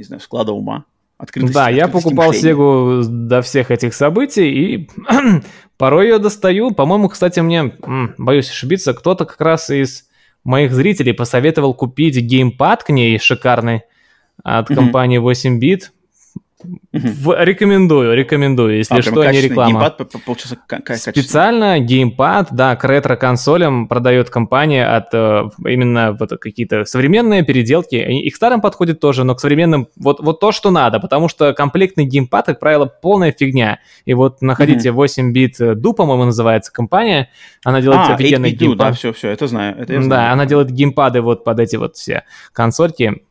не 0.00 0.04
знаю, 0.04 0.20
склада 0.20 0.52
ума. 0.52 0.84
Открытости, 1.20 1.52
да, 1.52 1.68
я 1.68 1.86
покупал. 1.86 2.32
Сегу 2.32 3.02
до 3.04 3.42
всех 3.42 3.70
этих 3.70 3.92
событий 3.92 4.48
и 4.50 4.90
порой 5.76 6.06
ее 6.06 6.18
достаю. 6.18 6.70
По-моему, 6.70 7.10
кстати, 7.10 7.40
мне, 7.40 7.74
боюсь 8.16 8.48
ошибиться, 8.48 8.94
кто-то 8.94 9.26
как 9.26 9.38
раз 9.40 9.68
из 9.68 10.08
моих 10.44 10.72
зрителей 10.72 11.12
посоветовал 11.12 11.74
купить 11.74 12.16
геймпад 12.16 12.84
к 12.84 12.88
ней 12.88 13.18
шикарный 13.18 13.82
от 14.42 14.68
компании 14.68 15.20
8BitDo, 15.20 17.44
рекомендую, 17.44 18.14
рекомендую, 18.14 18.78
если 18.78 18.98
а, 18.98 19.02
что, 19.02 19.24
не 19.30 19.40
реклама. 19.40 19.70
Геймпад 19.70 20.24
получился 20.24 20.58
Специально 20.96 21.78
геймпад, 21.78 22.48
да, 22.50 22.76
к 22.76 22.84
ретро-консолям 22.84 23.88
продает 23.88 24.30
компания 24.30 24.86
от 24.86 25.08
э, 25.12 25.48
именно 25.66 26.16
вот 26.18 26.30
какие-то 26.40 26.84
современные 26.84 27.42
переделки. 27.42 27.96
И 27.96 28.28
к 28.30 28.36
старым 28.36 28.60
подходит 28.60 29.00
тоже, 29.00 29.24
но 29.24 29.34
к 29.34 29.40
современным 29.40 29.88
вот, 29.96 30.20
вот 30.20 30.40
то, 30.40 30.52
что 30.52 30.70
надо, 30.70 31.00
потому 31.00 31.28
что 31.28 31.54
комплектный 31.54 32.04
геймпад, 32.04 32.46
как 32.46 32.60
правило, 32.60 32.86
полная 32.86 33.32
фигня. 33.32 33.80
И 34.04 34.14
вот 34.14 34.42
находите 34.42 34.90
mm-hmm. 34.90 35.32
8BitDo, 35.32 35.94
по-моему, 35.94 36.26
называется 36.26 36.72
компания, 36.72 37.30
она 37.64 37.80
делает 37.80 38.10
а, 38.10 38.14
офигенный 38.14 38.50
геймпад. 38.50 38.88
да, 38.88 38.92
все, 38.92 39.12
все, 39.12 39.28
это 39.28 39.46
знаю, 39.46 39.76
это 39.78 39.94
знаю. 39.94 40.08
Да, 40.08 40.32
она 40.32 40.46
делает 40.46 40.70
геймпады 40.70 41.20
вот 41.20 41.44
под 41.44 41.60
эти 41.60 41.76
вот 41.76 41.96
все 41.96 42.24
консольки 42.52 43.22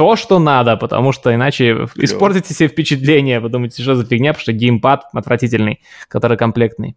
то, 0.00 0.16
что 0.16 0.38
надо, 0.38 0.78
потому 0.78 1.12
что 1.12 1.34
иначе 1.34 1.74
Клево. 1.74 1.90
испортите 1.98 2.54
себе 2.54 2.70
впечатление, 2.70 3.38
вы 3.38 3.50
думаете, 3.50 3.82
что 3.82 3.96
за 3.96 4.06
фигня, 4.06 4.32
потому 4.32 4.40
что 4.40 4.52
геймпад 4.54 5.04
отвратительный, 5.12 5.82
который 6.08 6.38
комплектный. 6.38 6.96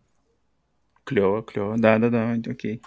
Клево, 1.03 1.43
клево, 1.43 1.75
да-да-да, 1.77 2.37
окей. 2.49 2.81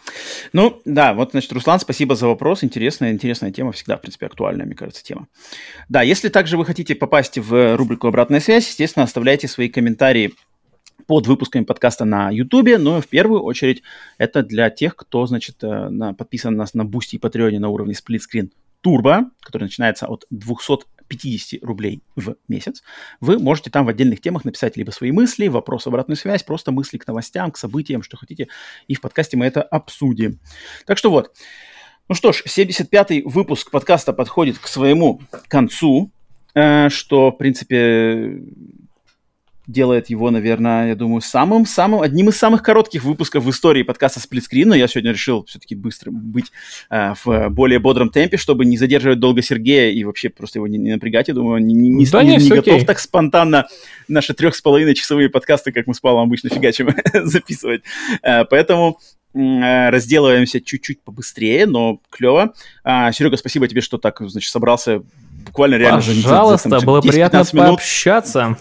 Ну, 0.54 0.80
да, 0.86 1.12
вот, 1.12 1.32
значит, 1.32 1.52
Руслан, 1.52 1.80
спасибо 1.80 2.14
за 2.14 2.28
вопрос, 2.28 2.64
интересная, 2.64 3.12
интересная 3.12 3.52
тема, 3.52 3.72
всегда, 3.72 3.98
в 3.98 4.00
принципе, 4.00 4.24
актуальная, 4.24 4.64
мне 4.64 4.74
кажется, 4.74 5.04
тема. 5.04 5.28
Да, 5.90 6.00
если 6.00 6.30
также 6.30 6.56
вы 6.56 6.64
хотите 6.64 6.94
попасть 6.94 7.36
в 7.36 7.76
рубрику 7.76 8.06
«Обратная 8.06 8.40
связь», 8.40 8.66
естественно, 8.68 9.04
оставляйте 9.04 9.48
свои 9.48 9.68
комментарии 9.68 10.32
под 11.06 11.26
выпусками 11.26 11.64
подкаста 11.64 12.06
на 12.06 12.30
YouTube, 12.30 12.78
но 12.78 13.02
в 13.02 13.06
первую 13.06 13.42
очередь 13.42 13.82
это 14.16 14.42
для 14.42 14.70
тех, 14.70 14.96
кто, 14.96 15.26
значит, 15.26 15.62
э, 15.62 15.90
на, 15.90 16.14
подписан 16.14 16.54
на 16.54 16.60
нас 16.60 16.72
на 16.72 16.86
Boosty 16.86 17.16
и 17.16 17.18
Patreon 17.18 17.55
е 17.55 17.60
на 17.60 17.68
уровне 17.68 17.92
Split 17.92 18.19
Screen 18.19 18.50
Turbo, 18.84 19.30
который 19.40 19.64
начинается 19.64 20.06
от 20.06 20.26
250 20.30 21.62
рублей 21.62 22.02
в 22.14 22.36
месяц, 22.48 22.82
вы 23.20 23.38
можете 23.38 23.70
там 23.70 23.86
в 23.86 23.88
отдельных 23.88 24.20
темах 24.20 24.44
написать 24.44 24.76
либо 24.76 24.90
свои 24.90 25.12
мысли, 25.12 25.48
вопрос, 25.48 25.86
обратную 25.86 26.16
связь, 26.16 26.42
просто 26.42 26.72
мысли 26.72 26.98
к 26.98 27.06
новостям, 27.06 27.50
к 27.50 27.58
событиям, 27.58 28.02
что 28.02 28.16
хотите, 28.16 28.48
и 28.88 28.94
в 28.94 29.00
подкасте 29.00 29.36
мы 29.36 29.46
это 29.46 29.62
обсудим. 29.62 30.40
Так 30.86 30.98
что 30.98 31.10
вот. 31.10 31.32
Ну 32.08 32.14
что 32.14 32.32
ж, 32.32 32.44
75-й 32.46 33.22
выпуск 33.22 33.70
подкаста 33.70 34.12
подходит 34.12 34.58
к 34.58 34.68
своему 34.68 35.20
концу, 35.48 36.12
э, 36.54 36.88
что, 36.88 37.32
в 37.32 37.36
принципе, 37.36 38.42
делает 39.66 40.10
его, 40.10 40.30
наверное, 40.30 40.88
я 40.88 40.94
думаю, 40.94 41.20
самым-самым, 41.20 42.00
одним 42.00 42.28
из 42.28 42.36
самых 42.36 42.62
коротких 42.62 43.04
выпусков 43.04 43.44
в 43.44 43.50
истории 43.50 43.82
подкаста 43.82 44.20
«Сплитскрин», 44.20 44.68
но 44.68 44.74
я 44.74 44.86
сегодня 44.86 45.10
решил 45.10 45.44
все-таки 45.44 45.74
быстро 45.74 46.10
быть 46.10 46.52
э, 46.90 47.14
в 47.24 47.48
более 47.50 47.78
бодром 47.78 48.10
темпе, 48.10 48.36
чтобы 48.36 48.64
не 48.64 48.76
задерживать 48.76 49.18
долго 49.18 49.42
Сергея 49.42 49.90
и 49.90 50.04
вообще 50.04 50.28
просто 50.28 50.58
его 50.58 50.68
не, 50.68 50.78
не 50.78 50.92
напрягать. 50.92 51.28
Я 51.28 51.34
думаю, 51.34 51.56
он 51.56 51.66
не, 51.66 51.74
не, 51.74 52.06
да 52.06 52.22
не, 52.22 52.36
не, 52.36 52.44
не 52.44 52.48
готов 52.50 52.84
так 52.84 52.98
спонтанно 53.00 53.66
наши 54.08 54.34
трех 54.34 54.54
с 54.54 54.62
половиной 54.62 54.94
часовые 54.94 55.28
подкасты, 55.28 55.72
как 55.72 55.86
мы 55.86 55.94
с 55.94 56.00
Павлом 56.00 56.28
обычно 56.28 56.48
фигачим, 56.50 56.94
записывать. 57.24 57.82
Э, 58.22 58.44
поэтому 58.44 58.98
э, 59.34 59.90
разделываемся 59.90 60.60
чуть-чуть 60.60 61.02
побыстрее, 61.02 61.66
но 61.66 62.00
клево. 62.10 62.54
А, 62.84 63.10
Серега, 63.10 63.36
спасибо 63.36 63.66
тебе, 63.66 63.80
что 63.80 63.98
так, 63.98 64.20
значит, 64.20 64.50
собрался 64.50 65.02
буквально 65.44 65.74
реально 65.74 65.98
Пожалуйста, 65.98 66.68
за, 66.68 66.74
за, 66.76 66.80
там, 66.80 66.86
было 66.86 67.00
приятно 67.00 67.38
минут. 67.52 67.52
пообщаться 67.52 68.58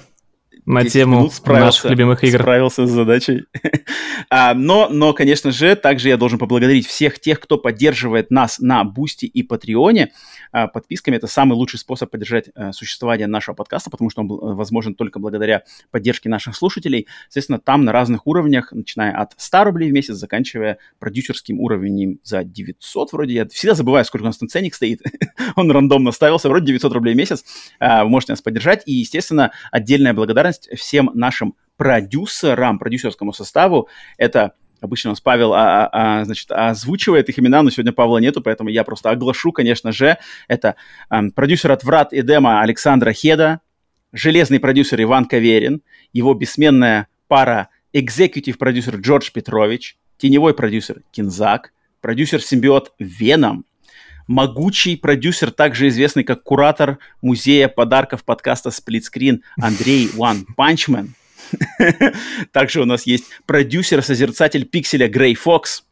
на 0.66 0.84
тему 0.86 1.32
наших 1.46 1.92
любимых 1.92 2.24
игр. 2.24 2.40
Справился 2.40 2.88
с 2.88 2.90
задачей. 2.90 3.46
а, 4.30 4.54
но, 4.54 4.90
но, 4.90 5.14
конечно 5.14 5.52
же, 5.52 5.76
также 5.76 6.10
я 6.10 6.18
должен 6.18 6.40
поблагодарить 6.40 6.88
всех 6.88 7.20
тех, 7.20 7.40
кто 7.40 7.58
поддерживает 7.58 8.32
нас 8.32 8.60
на 8.60 8.84
Boosty 8.84 9.26
и 9.26 9.44
Patreon 9.44 9.97
е. 9.97 10.12
А, 10.52 10.68
подписками 10.68 11.18
это 11.18 11.28
самый 11.28 11.54
лучший 11.54 11.80
способ 11.80 12.10
поддержать 12.10 12.50
а, 12.56 12.72
существование 12.72 13.28
нашего 13.28 13.56
подкаста, 13.56 13.90
потому 13.90 14.10
что 14.10 14.22
он 14.22 14.28
был 14.28 14.40
э, 14.40 14.54
возможен 14.56 14.96
только 14.96 15.20
благодаря 15.20 15.64
поддержке 15.92 16.30
наших 16.30 16.56
слушателей. 16.56 17.08
Соответственно, 17.26 17.60
там 17.60 17.84
на 17.86 17.92
разных 17.92 18.26
уровнях, 18.26 18.72
начиная 18.72 19.16
от 19.16 19.34
100 19.38 19.64
рублей 19.66 19.92
в 19.92 19.94
месяц, 19.94 20.16
заканчивая 20.16 20.80
продюсерским 21.00 21.60
уровнем 21.60 22.20
за 22.24 22.44
900 22.44 23.14
вроде. 23.14 23.34
Я 23.34 23.48
всегда 23.48 23.76
забываю, 23.76 24.06
сколько 24.06 24.24
у 24.24 24.28
нас 24.28 24.38
там 24.38 24.50
ценник 24.50 24.74
стоит. 24.74 25.02
он 25.56 25.70
рандомно 25.70 26.12
ставился, 26.12 26.50
вроде 26.50 26.68
900 26.68 26.94
рублей 26.94 27.14
в 27.14 27.18
месяц. 27.18 27.44
А, 27.80 28.04
вы 28.04 28.10
можете 28.10 28.34
нас 28.34 28.42
поддержать. 28.42 28.84
И, 28.86 28.94
естественно, 28.94 29.52
отдельная 29.72 30.14
благодарность 30.14 30.55
благодарность 30.56 30.70
всем 30.76 31.12
нашим 31.14 31.56
продюсерам, 31.78 32.80
продюсерскому 32.80 33.34
составу. 33.34 33.90
Это 34.18 34.54
обычно 34.82 35.10
у 35.10 35.14
нас 35.14 35.22
Павел 35.22 35.54
а, 35.54 35.86
а, 35.86 36.22
а, 36.22 36.26
значит, 36.26 36.52
озвучивает 36.52 37.30
их 37.30 37.40
имена, 37.40 37.64
но 37.64 37.70
сегодня 37.70 37.92
Павла 37.92 38.20
нету, 38.20 38.42
поэтому 38.42 38.70
я 38.70 38.84
просто 38.84 39.10
оглашу, 39.10 39.52
конечно 39.52 39.92
же. 39.92 40.18
Это 40.48 40.76
а, 41.10 41.22
продюсер 41.36 41.72
от 41.72 41.84
«Врат 41.84 42.14
и 42.14 42.22
Дема» 42.22 42.62
Александра 42.62 43.12
Хеда, 43.12 43.60
железный 44.14 44.60
продюсер 44.60 45.02
Иван 45.02 45.26
Каверин, 45.26 45.82
его 46.14 46.34
бессменная 46.34 47.08
пара 47.28 47.70
экзекутив 47.94 48.58
продюсер 48.58 48.96
Джордж 48.98 49.32
Петрович, 49.34 49.98
теневой 50.18 50.54
продюсер 50.54 51.02
Кинзак, 51.12 51.74
продюсер-симбиот 52.02 52.94
Веном, 53.00 53.66
могучий 54.28 54.96
продюсер, 54.96 55.52
также 55.52 55.88
известный 55.90 56.24
как 56.24 56.44
куратор 56.44 57.00
музея 57.22 57.68
подарков 57.68 58.24
подкаста 58.24 58.72
«Сплитскрин» 58.72 59.44
Андрей 59.58 60.10
One 60.16 60.46
Punchman. 60.58 61.10
Также 62.52 62.82
у 62.82 62.86
нас 62.86 63.06
есть 63.06 63.26
продюсер-созерцатель 63.46 64.66
пикселя 64.66 65.08
Грей 65.08 65.36
Фокс. 65.36 65.84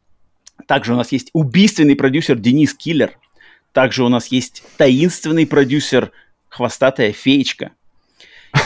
Также 0.68 0.94
у 0.94 0.98
нас 0.98 1.12
есть 1.12 1.30
убийственный 1.34 1.96
продюсер 1.96 2.38
Денис 2.38 2.74
Киллер. 2.74 3.18
Также 3.72 4.04
у 4.04 4.10
нас 4.10 4.28
есть 4.28 4.64
таинственный 4.78 5.46
продюсер 5.46 6.12
Хвостатая 6.50 7.12
Феечка. 7.12 7.72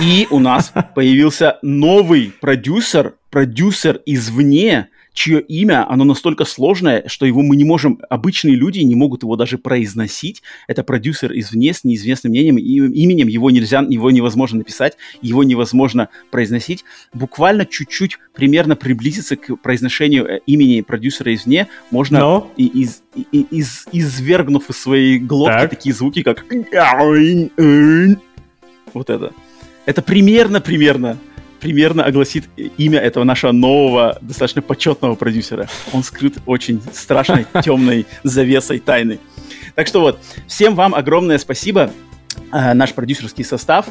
И 0.02 0.28
у 0.30 0.40
нас 0.40 0.72
появился 0.96 1.60
новый 1.62 2.34
продюсер, 2.40 3.16
продюсер 3.30 4.02
извне, 4.06 4.90
чье 5.18 5.42
имя, 5.42 5.90
оно 5.90 6.04
настолько 6.04 6.46
сложное, 6.46 7.04
что 7.08 7.26
его 7.26 7.42
мы 7.42 7.56
не 7.56 7.64
можем, 7.64 8.00
обычные 8.08 8.56
люди 8.56 8.80
не 8.82 8.94
могут 8.94 9.24
его 9.24 9.36
даже 9.36 9.58
произносить. 9.58 10.44
Это 10.68 10.84
продюсер 10.84 11.32
извне 11.34 11.74
с 11.74 11.84
неизвестным 11.84 12.32
мнением, 12.32 12.58
именем, 12.58 13.28
его 13.28 13.50
нельзя, 13.50 13.80
его 13.80 14.12
невозможно 14.12 14.60
написать, 14.60 14.96
его 15.24 15.44
невозможно 15.44 16.10
произносить. 16.30 16.86
Буквально 17.14 17.66
чуть-чуть 17.66 18.20
примерно 18.34 18.76
приблизиться 18.76 19.36
к 19.36 19.58
произношению 19.58 20.28
э, 20.28 20.40
имени 20.46 20.82
продюсера 20.82 21.34
извне 21.34 21.68
можно 21.90 22.20
Но... 22.20 22.52
и, 22.56 22.68
из, 22.68 23.02
и, 23.16 23.42
из, 23.50 23.88
извергнув 23.92 24.70
из 24.70 24.78
своей 24.78 25.18
глотки 25.18 25.62
так. 25.62 25.70
такие 25.72 25.96
звуки, 25.96 26.22
как 26.22 26.46
вот 28.94 29.10
это. 29.10 29.34
Это 29.88 30.02
примерно-примерно 30.04 30.62
примерно 30.62 31.18
огласит 31.62 32.46
имя 32.78 33.00
этого 33.00 33.24
нашего 33.24 33.52
нового, 33.52 34.18
достаточно 34.22 34.62
почетного 34.62 35.16
продюсера. 35.16 35.68
Он 35.94 36.04
скрыт 36.04 36.36
очень 36.46 36.82
страшной, 36.94 37.46
темной 37.64 38.06
завесой 38.24 38.80
тайны. 38.80 39.20
Так 39.76 39.88
что 39.88 40.02
вот, 40.02 40.20
всем 40.48 40.76
вам 40.76 40.96
огромное 40.96 41.38
спасибо. 41.38 41.92
А, 42.52 42.74
наш 42.74 42.94
продюсерский 42.94 43.44
состав. 43.44 43.88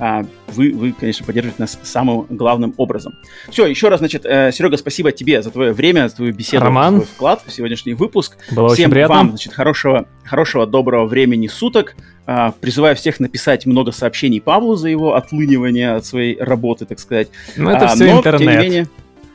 А, 0.00 0.24
вы, 0.48 0.72
вы, 0.72 0.92
конечно, 0.92 1.26
поддерживаете 1.26 1.60
нас 1.60 1.78
самым 1.82 2.26
главным 2.28 2.72
образом. 2.76 3.14
Все, 3.50 3.66
еще 3.66 3.88
раз, 3.88 3.98
значит, 3.98 4.24
э, 4.24 4.52
Серега, 4.52 4.76
спасибо 4.76 5.10
тебе 5.10 5.42
за 5.42 5.50
твое 5.50 5.72
время, 5.72 6.08
за 6.08 6.16
твою 6.16 6.32
беседу, 6.32 6.64
Роман. 6.64 6.94
за 6.94 7.00
твой 7.00 7.14
вклад 7.14 7.42
в 7.44 7.52
сегодняшний 7.52 7.94
выпуск. 7.94 8.36
Было 8.52 8.68
Всем 8.68 8.84
очень 8.84 8.90
приятно. 8.92 9.16
вам, 9.16 9.28
значит, 9.30 9.54
хорошего, 9.54 10.06
хорошего, 10.24 10.66
доброго 10.66 11.06
времени 11.06 11.48
суток. 11.48 11.96
А, 12.30 12.52
призываю 12.52 12.94
всех 12.94 13.20
написать 13.20 13.64
много 13.64 13.90
сообщений 13.90 14.38
Павлу 14.38 14.76
за 14.76 14.90
его 14.90 15.14
отлынивание 15.14 15.92
от 15.92 16.04
своей 16.04 16.38
работы, 16.38 16.84
так 16.84 16.98
сказать. 16.98 17.28
Ну, 17.56 17.70
это 17.70 17.86
а, 17.86 17.94
все 17.94 18.04
но, 18.04 18.18
интернет. 18.18 18.38
Тем 18.38 18.60
не 18.60 18.68
менее, 18.68 18.86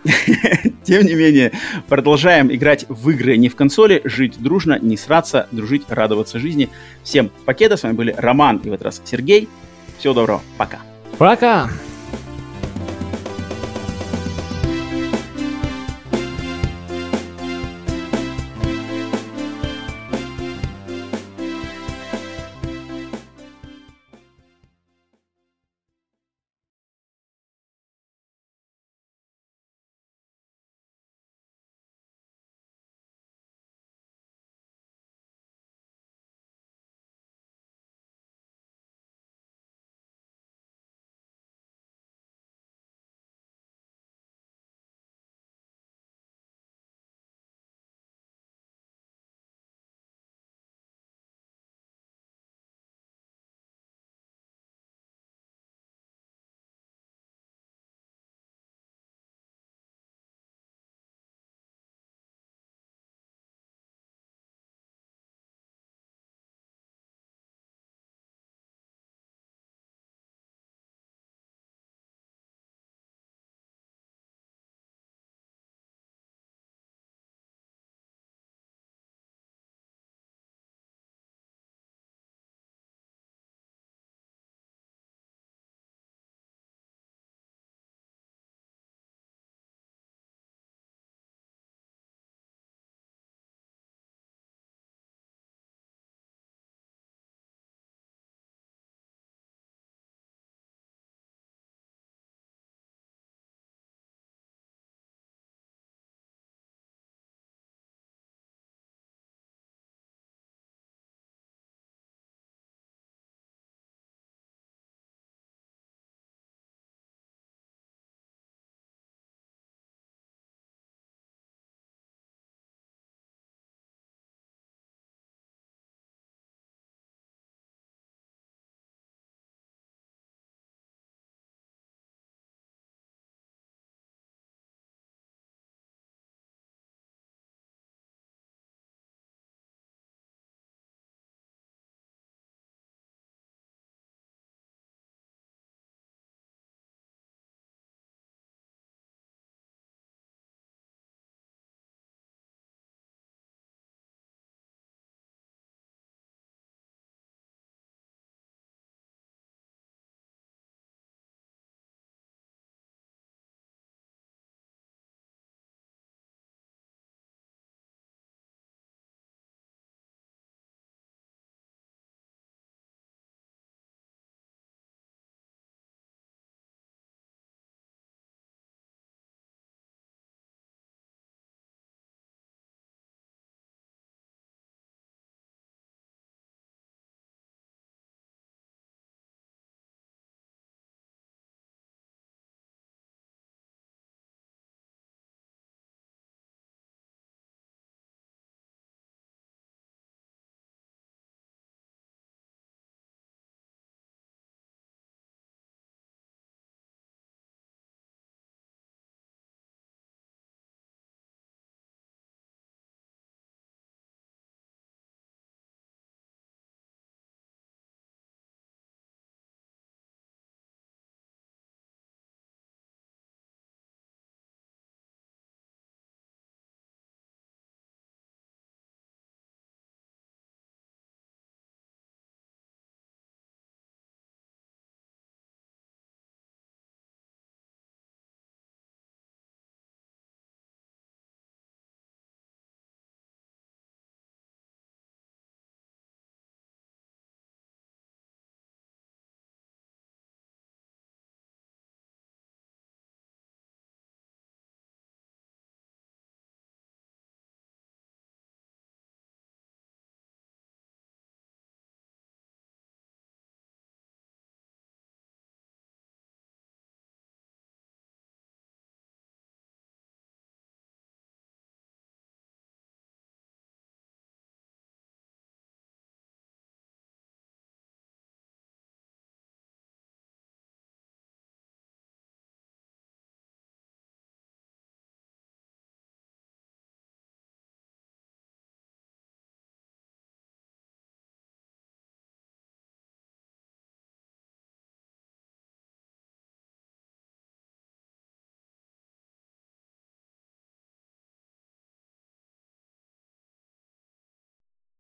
Тем 0.84 1.06
не 1.08 1.16
менее, 1.16 1.52
продолжаем 1.88 2.54
играть 2.54 2.86
в 2.90 3.10
игры 3.10 3.38
не 3.38 3.50
в 3.50 3.56
консоли, 3.56 4.02
жить 4.04 4.36
дружно, 4.38 4.78
не 4.80 4.96
сраться, 4.96 5.48
дружить, 5.52 5.86
радоваться 5.90 6.38
жизни. 6.38 6.70
Всем 7.02 7.32
пакета, 7.46 7.78
с 7.78 7.84
вами 7.84 7.94
были 7.94 8.14
Роман 8.16 8.58
и 8.58 8.70
в 8.70 8.74
этот 8.74 8.86
раз 8.86 9.02
Сергей. 9.06 9.50
Всего 9.98 10.14
доброго, 10.14 10.44
пока. 10.60 10.78
Пока! 11.18 11.70